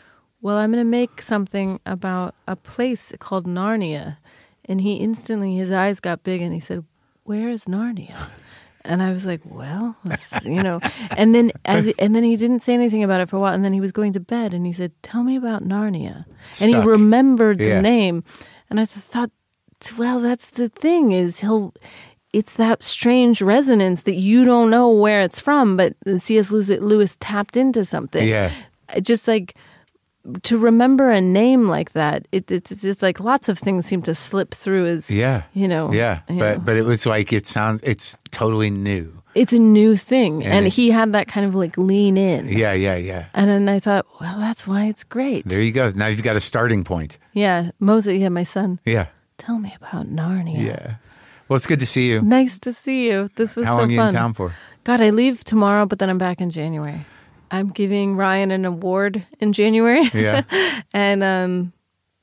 "Well, 0.42 0.56
I'm 0.58 0.72
going 0.72 0.80
to 0.86 0.90
make 0.90 1.22
something 1.22 1.82
about 1.86 2.34
a 2.48 2.56
place 2.56 3.12
called 3.20 3.46
Narnia." 3.46 4.16
And 4.70 4.80
he 4.80 4.94
instantly 4.96 5.56
his 5.58 5.70
eyes 5.70 6.00
got 6.00 6.24
big 6.24 6.42
and 6.42 6.54
he 6.54 6.62
said, 6.62 6.86
"Where 7.26 7.50
is 7.50 7.66
Narnia?" 7.66 8.16
And 8.86 9.02
I 9.02 9.12
was 9.14 9.26
like, 9.26 9.42
"Well, 9.46 9.96
you 10.44 10.62
know." 10.62 10.80
And 11.16 11.34
then 11.34 11.52
as 11.66 11.88
and 12.00 12.14
then 12.16 12.24
he 12.24 12.36
didn't 12.36 12.60
say 12.62 12.74
anything 12.74 13.04
about 13.04 13.22
it 13.22 13.30
for 13.30 13.38
a 13.38 13.40
while. 13.40 13.54
And 13.54 13.64
then 13.64 13.72
he 13.74 13.80
was 13.82 13.92
going 13.92 14.14
to 14.14 14.20
bed 14.20 14.54
and 14.54 14.66
he 14.66 14.74
said, 14.74 14.92
"Tell 15.02 15.24
me 15.24 15.36
about 15.38 15.64
Narnia." 15.64 16.26
And 16.60 16.70
he 16.70 16.72
Stuck. 16.72 16.86
remembered 16.86 17.62
Yeah. 17.62 17.76
the 17.76 17.82
name, 17.82 18.24
and 18.70 18.80
I 18.80 18.86
th- 18.86 19.04
thought, 19.06 19.32
"Well, 19.98 20.20
that's 20.20 20.50
the 20.52 20.70
thing 20.70 21.12
is 21.12 21.40
he'll." 21.40 21.74
it's 22.34 22.54
that 22.54 22.82
strange 22.84 23.44
resonance 23.44 24.02
that 24.02 24.16
you 24.16 24.44
don't 24.44 24.72
know 24.72 24.90
where 24.90 25.22
it's 25.22 25.40
from, 25.40 25.78
but 25.78 25.94
C.S. 26.18 26.50
Lewis, 26.50 26.68
Lewis 26.82 27.16
tapped 27.20 27.56
into 27.56 27.86
something. 27.86 28.28
Yeah. 28.28 28.52
Just 29.04 29.28
like 29.28 29.56
to 30.44 30.58
remember 30.58 31.10
a 31.12 31.20
name 31.22 31.68
like 31.68 31.92
that. 31.94 32.28
It, 32.32 32.52
it's 32.52 32.72
it's 32.72 32.84
it's 32.84 33.02
like 33.02 33.20
lots 33.20 33.50
of 33.50 33.60
things 33.60 33.86
seem 33.86 34.02
to 34.04 34.16
slip 34.16 34.54
through 34.54 34.86
as 34.88 35.10
Yeah. 35.12 35.44
you 35.54 35.68
know. 35.68 35.92
Yeah. 35.92 36.22
you 36.30 36.40
But 36.40 36.58
know. 36.58 36.64
but 36.66 36.76
it 36.78 36.86
was 36.86 37.06
like 37.06 37.34
it 37.34 37.46
sounds. 37.48 37.82
It's 37.84 38.18
totally 38.32 38.70
new. 38.70 39.22
it's 39.36 39.52
a 39.54 39.58
new 39.60 39.96
thing, 39.98 40.44
And 40.44 40.54
and, 40.54 40.66
it- 40.68 40.74
he 40.74 40.92
had 40.92 41.12
that 41.14 41.28
kind 41.28 41.46
of 41.46 41.56
like 41.56 41.76
lean 41.78 42.18
in. 42.18 42.48
Yeah. 42.50 42.74
Yeah. 42.74 42.96
Yeah. 42.96 43.26
And 43.34 43.50
then 43.50 43.68
I 43.68 43.80
thought, 43.80 44.06
well, 44.22 44.38
that's 44.40 44.66
why 44.68 44.86
it's 44.86 45.04
great. 45.04 45.48
There 45.48 45.60
you 45.62 45.72
go. 45.72 45.92
Now 45.92 46.08
you've 46.08 46.24
got 46.24 46.36
a 46.36 46.40
starting 46.40 46.84
point. 46.84 47.18
Yeah, 47.34 47.72
Moses. 47.80 48.14
Yeah, 48.20 48.30
my 48.30 48.44
son. 48.44 48.80
Yeah. 48.86 49.08
Tell 49.38 49.58
me 49.60 49.74
about 49.76 50.06
Narnia. 50.08 50.64
Yeah. 50.64 50.96
Well, 51.50 51.58
it's 51.58 51.68
good 51.68 51.80
to 51.82 51.86
see 51.88 52.08
you. 52.10 52.22
Nice 52.22 52.60
to 52.60 52.72
see 52.72 53.08
you. 53.10 53.30
This 53.36 53.56
was 53.58 53.66
How 53.66 53.76
so 53.76 53.82
long 53.82 53.90
are 53.90 53.92
you 53.94 53.98
fun. 54.00 54.08
in 54.10 54.14
town 54.14 54.34
for? 54.34 54.54
God, 54.86 55.02
I 55.02 55.10
leave 55.10 55.44
tomorrow, 55.44 55.86
but 55.86 56.00
then 56.00 56.10
I'm 56.10 56.18
back 56.18 56.40
in 56.40 56.50
January. 56.50 57.06
I'm 57.54 57.70
giving 57.70 58.18
Ryan 58.18 58.50
an 58.52 58.66
award 58.66 59.24
in 59.40 59.54
January. 59.54 60.02
Yeah. 60.14 60.42
and 60.94 61.22
um, 61.24 61.72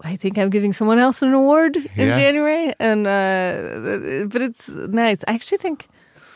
I 0.03 0.17
think 0.17 0.37
I'm 0.39 0.51
giving 0.51 0.73
someone 0.73 0.99
else 0.99 1.23
an 1.23 1.33
award 1.33 1.77
in 1.77 2.09
Yeah. 2.09 2.19
January. 2.19 2.75
And 2.81 3.07
uh, 3.07 4.27
but 4.29 4.43
it's 4.43 4.69
nice. 4.69 5.23
I 5.29 5.35
actually 5.35 5.59
think 5.59 5.87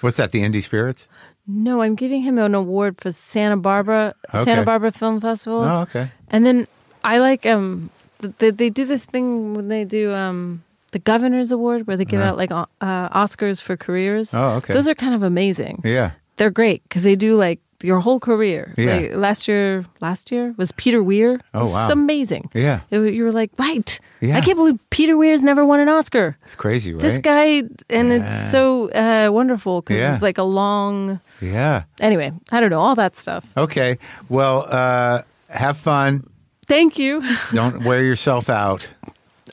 What's 0.01 0.16
that? 0.19 0.31
The 0.31 0.43
Indie 0.43 0.62
Spirits? 0.62 1.09
no, 1.47 1.83
I'm 1.83 1.95
giving 1.95 2.23
him 2.23 2.39
an 2.39 2.55
award 2.55 3.01
for 3.01 3.12
Santa 3.12 3.57
Barbara 3.59 4.15
Okay. 4.33 4.45
Santa 4.45 4.65
Barbara 4.65 4.93
Film 4.93 5.21
Festival. 5.21 5.61
Oh, 5.62 5.81
okay. 5.83 6.09
And 6.31 6.47
then 6.47 6.66
I 7.03 7.19
like 7.19 7.45
um 7.47 7.91
they 8.39 8.51
they 8.51 8.71
do 8.71 8.85
this 8.87 9.05
thing 9.05 9.55
when 9.55 9.69
they 9.69 9.85
do 9.85 10.12
um 10.15 10.62
the 10.93 10.99
governor's 11.01 11.51
award 11.53 11.87
where 11.87 11.97
they 11.99 12.05
give 12.07 12.21
Uh-huh. 12.21 12.31
out 12.31 12.37
like 12.39 12.53
uh, 12.53 12.66
Oscars 13.11 13.61
for 13.61 13.77
careers. 13.77 14.33
Oh, 14.33 14.62
okay. 14.62 14.73
Those 14.73 14.87
are 14.89 14.95
kind 14.95 15.15
of 15.15 15.23
amazing 15.23 15.83
Yeah. 15.85 16.12
they're 16.39 16.55
great 16.55 16.83
because 16.85 17.03
they 17.03 17.16
do 17.16 17.35
like 17.37 17.59
your 17.85 18.01
whole 18.01 18.19
career. 18.19 18.73
Yeah. 18.77 18.94
Like 18.97 19.15
last 19.15 19.47
year, 19.48 19.85
last 20.01 20.32
year 20.32 20.55
was 20.56 20.73
Peter 20.73 21.02
Weir. 21.02 21.39
Oh, 21.52 21.70
wow. 21.70 21.85
It's 21.85 21.93
amazing. 21.93 22.51
Yeah. 22.55 22.81
It- 22.90 23.15
you 23.15 23.24
were 23.24 23.32
like, 23.32 23.51
right. 23.59 24.01
Yeah. 24.20 24.36
I 24.39 24.40
can't 24.40 24.56
believe 24.56 24.78
Peter 24.90 25.16
Weir's 25.16 25.43
never 25.43 25.65
won 25.66 25.81
an 25.81 25.89
Oscar. 25.89 26.36
It's 26.44 26.55
crazy, 26.55 26.94
right? 26.94 27.02
This 27.02 27.19
guy, 27.19 27.62
and 27.90 28.12
it's 28.12 28.51
so 28.51 28.89
uh, 28.90 29.28
wonderful 29.31 29.82
because 29.82 29.98
Yeah. 29.98 30.15
it's 30.15 30.23
like 30.23 30.39
a 30.39 30.43
long. 30.44 31.20
Yeah. 31.40 31.82
Anyway, 32.01 32.32
I 32.51 32.61
don't 32.61 32.70
know 32.70 32.81
all 32.81 32.94
that 32.94 33.16
stuff. 33.16 33.44
Okay. 33.56 33.98
Well, 34.28 34.66
uh, 34.69 35.23
have 35.51 35.77
fun. 35.77 36.28
Thank 36.66 36.98
you. 36.98 37.23
Don't 37.52 37.85
wear 37.85 38.02
yourself 38.02 38.48
out. 38.48 38.89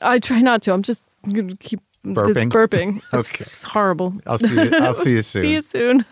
I 0.00 0.18
try 0.18 0.40
not 0.40 0.62
to. 0.62 0.72
I'm 0.72 0.82
just 0.82 1.02
gonna 1.30 1.54
keep 1.56 1.80
Burping? 2.04 2.50
burping. 2.50 2.96
It's, 3.12 3.30
Okay. 3.30 3.44
it's 3.46 3.62
horrible. 3.62 4.14
I'll 4.26 4.38
see 4.38 4.48
you. 4.54 4.70
I'll 4.76 4.94
see 4.96 5.12
you 5.12 5.22
soon. 5.32 5.42
See 5.42 5.52
you 5.52 5.62
soon. 5.62 6.04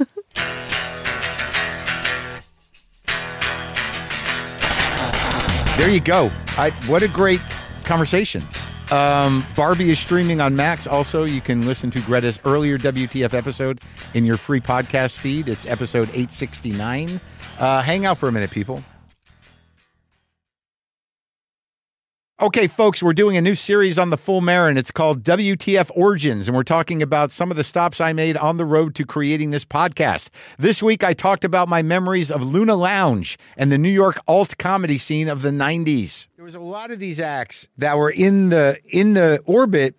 There 5.80 5.88
you 5.88 6.00
go. 6.00 6.30
I, 6.58 6.72
what 6.88 7.02
a 7.02 7.08
great 7.08 7.40
conversation. 7.84 8.46
Um, 8.90 9.46
Barbie 9.56 9.88
is 9.88 9.98
streaming 9.98 10.38
on 10.38 10.54
Max. 10.54 10.86
Also, 10.86 11.24
you 11.24 11.40
can 11.40 11.64
listen 11.64 11.90
to 11.92 12.02
Greta's 12.02 12.38
earlier 12.44 12.76
WTF 12.76 13.32
episode 13.32 13.80
in 14.12 14.26
your 14.26 14.36
free 14.36 14.60
podcast 14.60 15.16
feed. 15.16 15.48
It's 15.48 15.64
episode 15.64 16.10
869. 16.10 17.18
Uh, 17.58 17.80
hang 17.80 18.04
out 18.04 18.18
for 18.18 18.28
a 18.28 18.32
minute, 18.32 18.50
people. 18.50 18.84
Okay, 22.40 22.68
folks, 22.68 23.02
we're 23.02 23.12
doing 23.12 23.36
a 23.36 23.42
new 23.42 23.54
series 23.54 23.98
on 23.98 24.08
the 24.08 24.16
Full 24.16 24.40
Maron. 24.40 24.78
It's 24.78 24.90
called 24.90 25.22
WTF 25.22 25.90
Origins, 25.94 26.48
and 26.48 26.56
we're 26.56 26.62
talking 26.62 27.02
about 27.02 27.32
some 27.32 27.50
of 27.50 27.58
the 27.58 27.62
stops 27.62 28.00
I 28.00 28.14
made 28.14 28.34
on 28.38 28.56
the 28.56 28.64
road 28.64 28.94
to 28.94 29.04
creating 29.04 29.50
this 29.50 29.66
podcast. 29.66 30.30
This 30.58 30.82
week, 30.82 31.04
I 31.04 31.12
talked 31.12 31.44
about 31.44 31.68
my 31.68 31.82
memories 31.82 32.30
of 32.30 32.42
Luna 32.42 32.76
Lounge 32.76 33.38
and 33.58 33.70
the 33.70 33.76
New 33.76 33.90
York 33.90 34.18
alt 34.26 34.56
comedy 34.56 34.96
scene 34.96 35.28
of 35.28 35.42
the 35.42 35.50
90s. 35.50 36.28
There 36.36 36.44
was 36.46 36.54
a 36.54 36.60
lot 36.60 36.90
of 36.90 36.98
these 36.98 37.20
acts 37.20 37.68
that 37.76 37.98
were 37.98 38.08
in 38.08 38.48
the 38.48 38.78
in 38.88 39.12
the 39.12 39.42
orbit 39.44 39.94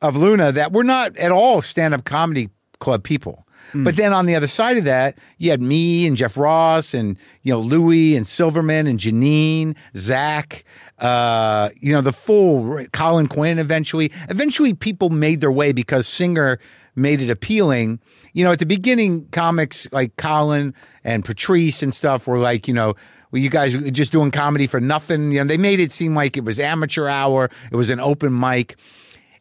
of 0.00 0.16
Luna 0.16 0.52
that 0.52 0.72
were 0.72 0.84
not 0.84 1.18
at 1.18 1.30
all 1.30 1.60
stand-up 1.60 2.04
comedy 2.04 2.48
club 2.80 3.04
people. 3.04 3.46
But 3.74 3.96
then 3.96 4.12
on 4.12 4.26
the 4.26 4.34
other 4.34 4.46
side 4.46 4.76
of 4.76 4.84
that, 4.84 5.18
you 5.38 5.50
had 5.50 5.60
me 5.60 6.06
and 6.06 6.16
Jeff 6.16 6.36
Ross 6.36 6.94
and 6.94 7.16
you 7.42 7.52
know 7.52 7.60
Louis 7.60 8.16
and 8.16 8.26
Silverman 8.26 8.86
and 8.86 8.98
Janeane, 8.98 9.76
Zach, 9.96 10.64
uh, 10.98 11.70
you 11.76 11.92
know 11.92 12.00
the 12.00 12.12
full 12.12 12.84
Colin 12.92 13.26
Quinn. 13.26 13.58
Eventually, 13.58 14.10
eventually 14.28 14.74
people 14.74 15.10
made 15.10 15.40
their 15.40 15.52
way 15.52 15.72
because 15.72 16.06
Singer 16.08 16.58
made 16.96 17.20
it 17.20 17.30
appealing. 17.30 18.00
You 18.32 18.44
know, 18.44 18.52
at 18.52 18.58
the 18.58 18.66
beginning, 18.66 19.26
comics 19.28 19.90
like 19.92 20.16
Colin 20.16 20.74
and 21.04 21.24
Patrice 21.24 21.82
and 21.82 21.94
stuff 21.94 22.26
were 22.26 22.38
like, 22.38 22.68
you 22.68 22.74
know, 22.74 22.94
well, 23.30 23.42
you 23.42 23.50
guys 23.50 23.76
were 23.76 23.90
just 23.90 24.12
doing 24.12 24.30
comedy 24.30 24.66
for 24.66 24.80
nothing. 24.80 25.32
You 25.32 25.40
know, 25.40 25.44
they 25.44 25.56
made 25.56 25.80
it 25.80 25.92
seem 25.92 26.14
like 26.14 26.36
it 26.36 26.44
was 26.44 26.58
amateur 26.58 27.08
hour. 27.08 27.50
It 27.70 27.76
was 27.76 27.90
an 27.90 28.00
open 28.00 28.38
mic. 28.38 28.76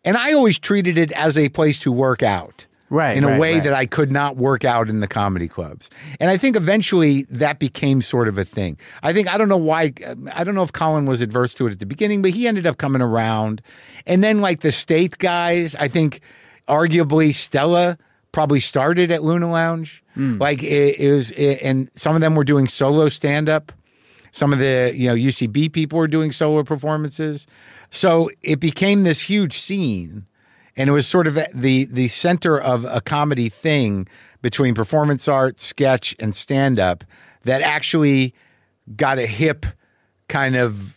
And 0.03 0.15
I 0.17 0.33
always 0.33 0.59
treated 0.59 0.97
it 0.97 1.11
as 1.13 1.37
a 1.37 1.49
place 1.49 1.79
to 1.79 1.91
work 1.91 2.23
out. 2.23 2.66
Right, 2.89 3.17
In 3.17 3.25
a 3.25 3.31
right, 3.31 3.39
way 3.39 3.53
right. 3.55 3.63
that 3.65 3.73
I 3.73 3.85
could 3.85 4.11
not 4.13 4.37
work 4.37 4.63
out 4.63 4.87
in 4.87 5.01
the 5.01 5.09
comedy 5.09 5.49
clubs. 5.49 5.89
And 6.21 6.29
I 6.29 6.37
think 6.37 6.55
eventually 6.55 7.23
that 7.23 7.59
became 7.59 8.01
sort 8.01 8.29
of 8.29 8.37
a 8.37 8.45
thing. 8.45 8.77
I 9.03 9.11
think, 9.11 9.27
I 9.27 9.37
don't 9.37 9.49
know 9.49 9.57
why, 9.57 9.91
I 10.33 10.45
don't 10.45 10.55
know 10.55 10.63
if 10.63 10.71
Colin 10.71 11.05
was 11.05 11.19
adverse 11.19 11.53
to 11.55 11.67
it 11.67 11.71
at 11.71 11.79
the 11.79 11.85
beginning, 11.85 12.21
but 12.21 12.31
he 12.31 12.47
ended 12.47 12.65
up 12.65 12.77
coming 12.77 13.01
around. 13.01 13.61
And 14.05 14.23
then, 14.23 14.39
like 14.39 14.61
the 14.61 14.71
state 14.71 15.17
guys, 15.17 15.75
I 15.75 15.89
think 15.89 16.21
arguably 16.69 17.33
Stella 17.33 17.97
probably 18.31 18.59
started 18.59 19.11
at 19.11 19.23
Luna 19.23 19.51
Lounge. 19.51 20.03
Hmm. 20.13 20.37
Like 20.37 20.63
it, 20.63 20.99
it 20.99 21.11
was, 21.11 21.31
it, 21.31 21.59
and 21.61 21.89
some 21.95 22.15
of 22.15 22.21
them 22.21 22.35
were 22.35 22.43
doing 22.43 22.67
solo 22.67 23.09
stand 23.09 23.49
up. 23.49 23.71
Some 24.31 24.53
of 24.53 24.59
the 24.59 24.93
you 24.95 25.07
know 25.07 25.15
UCB 25.15 25.73
people 25.73 25.97
were 25.97 26.07
doing 26.07 26.31
solo 26.31 26.63
performances, 26.63 27.47
so 27.89 28.29
it 28.43 28.59
became 28.59 29.03
this 29.03 29.21
huge 29.21 29.59
scene, 29.59 30.27
and 30.77 30.89
it 30.89 30.93
was 30.93 31.07
sort 31.07 31.27
of 31.27 31.37
the 31.53 31.85
the 31.85 32.07
center 32.07 32.57
of 32.57 32.85
a 32.85 33.01
comedy 33.01 33.49
thing 33.49 34.07
between 34.41 34.75
performance 34.75 35.27
art, 35.27 35.59
sketch, 35.59 36.15
and 36.19 36.35
stand 36.35 36.79
up 36.79 37.03
that 37.43 37.61
actually 37.61 38.33
got 38.95 39.17
a 39.17 39.25
hip 39.25 39.65
kind 40.29 40.55
of 40.55 40.96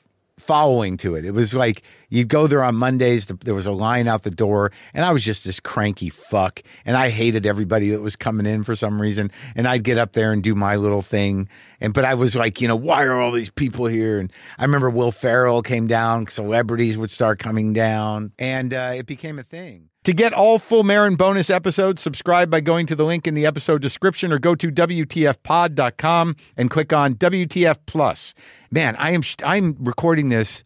following 0.51 0.97
to 0.97 1.15
it. 1.15 1.25
It 1.25 1.31
was 1.31 1.55
like 1.55 1.85
you'd 2.09 2.27
go 2.27 2.49
there 2.49 2.65
on 2.65 2.75
Mondays. 2.75 3.27
There 3.27 3.55
was 3.55 3.67
a 3.67 3.73
line 3.73 4.09
out 4.09 4.25
the 4.25 4.33
door, 4.33 4.73
and 4.93 5.05
I 5.05 5.13
was 5.13 5.23
just 5.23 5.45
this 5.45 5.61
cranky 5.61 6.09
fuck, 6.09 6.61
and 6.85 6.97
I 6.97 7.09
hated 7.09 7.47
everybody 7.47 7.91
that 7.91 8.01
was 8.01 8.17
coming 8.17 8.47
in 8.47 8.65
for 8.65 8.75
some 8.75 9.01
reason. 9.01 9.31
And 9.55 9.69
I'd 9.69 9.85
get 9.85 9.97
up 9.97 10.15
there 10.15 10.33
and 10.33 10.43
do 10.43 10.57
my 10.57 10.75
little 10.75 11.03
thing, 11.03 11.49
and 11.81 11.95
but 11.95 12.05
I 12.05 12.15
was 12.15 12.35
like, 12.35 12.61
you 12.61 12.67
know, 12.67 12.75
why 12.75 13.05
are 13.05 13.21
all 13.21 13.31
these 13.31 13.49
people 13.49 13.87
here? 13.87 14.19
And 14.19 14.33
I 14.59 14.65
remember 14.65 14.91
Will 14.91 15.13
Ferrell 15.13 15.63
came 15.63 15.87
down, 15.87 16.27
celebrities 16.27 16.99
would 16.99 17.13
start 17.13 17.39
coming 17.39 17.73
down, 17.73 18.33
and 18.37 18.75
uh, 18.75 18.95
it 18.97 19.07
became 19.07 19.39
a 19.39 19.45
thing. 19.45 19.90
To 20.05 20.15
get 20.15 20.33
all 20.33 20.59
full 20.59 20.83
Maron 20.83 21.17
bonus 21.17 21.51
episodes, 21.51 22.01
subscribe 22.01 22.49
by 22.49 22.61
going 22.61 22.87
to 22.87 22.97
the 22.97 23.05
link 23.05 23.27
in 23.27 23.35
the 23.35 23.45
episode 23.45 23.83
description 23.83 24.33
or 24.33 24.39
go 24.39 24.55
to 24.55 24.71
WTFpod.com 24.71 26.37
and 26.57 26.71
click 26.71 26.95
on 26.95 27.17
WTF 27.17 27.77
Plus. 27.85 28.33
Man, 28.71 28.97
I 28.97 29.11
am 29.11 29.21
I'm 29.45 29.77
recording 29.79 30.31
this 30.31 30.63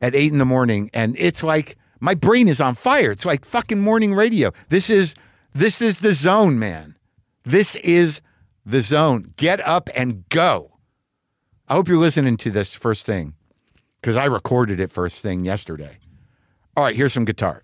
at 0.00 0.14
eight 0.14 0.32
in 0.32 0.38
the 0.38 0.46
morning, 0.46 0.88
and 0.94 1.14
it's 1.18 1.42
like 1.42 1.76
my 2.00 2.14
brain 2.14 2.48
is 2.48 2.58
on 2.58 2.74
fire. 2.74 3.10
It's 3.10 3.26
like 3.26 3.44
fucking 3.44 3.80
morning 3.80 4.14
radio. 4.14 4.54
This 4.70 4.88
is 4.88 5.14
this 5.52 5.82
is 5.82 6.00
the 6.00 6.14
zone, 6.14 6.58
man. 6.58 6.96
This 7.44 7.74
is 7.76 8.22
the 8.64 8.80
zone. 8.80 9.34
Get 9.36 9.60
up 9.66 9.90
and 9.94 10.26
go. 10.30 10.78
I 11.68 11.74
hope 11.74 11.88
you're 11.88 12.00
listening 12.00 12.38
to 12.38 12.50
this 12.50 12.74
first 12.74 13.04
thing 13.04 13.34
because 14.00 14.16
I 14.16 14.24
recorded 14.24 14.80
it 14.80 14.90
first 14.90 15.20
thing 15.22 15.44
yesterday. 15.44 15.98
All 16.78 16.84
right, 16.84 16.96
here's 16.96 17.12
some 17.12 17.26
guitar. 17.26 17.62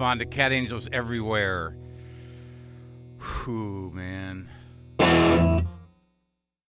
LaFonda, 0.00 0.30
cat 0.30 0.50
angels 0.50 0.88
everywhere. 0.94 1.76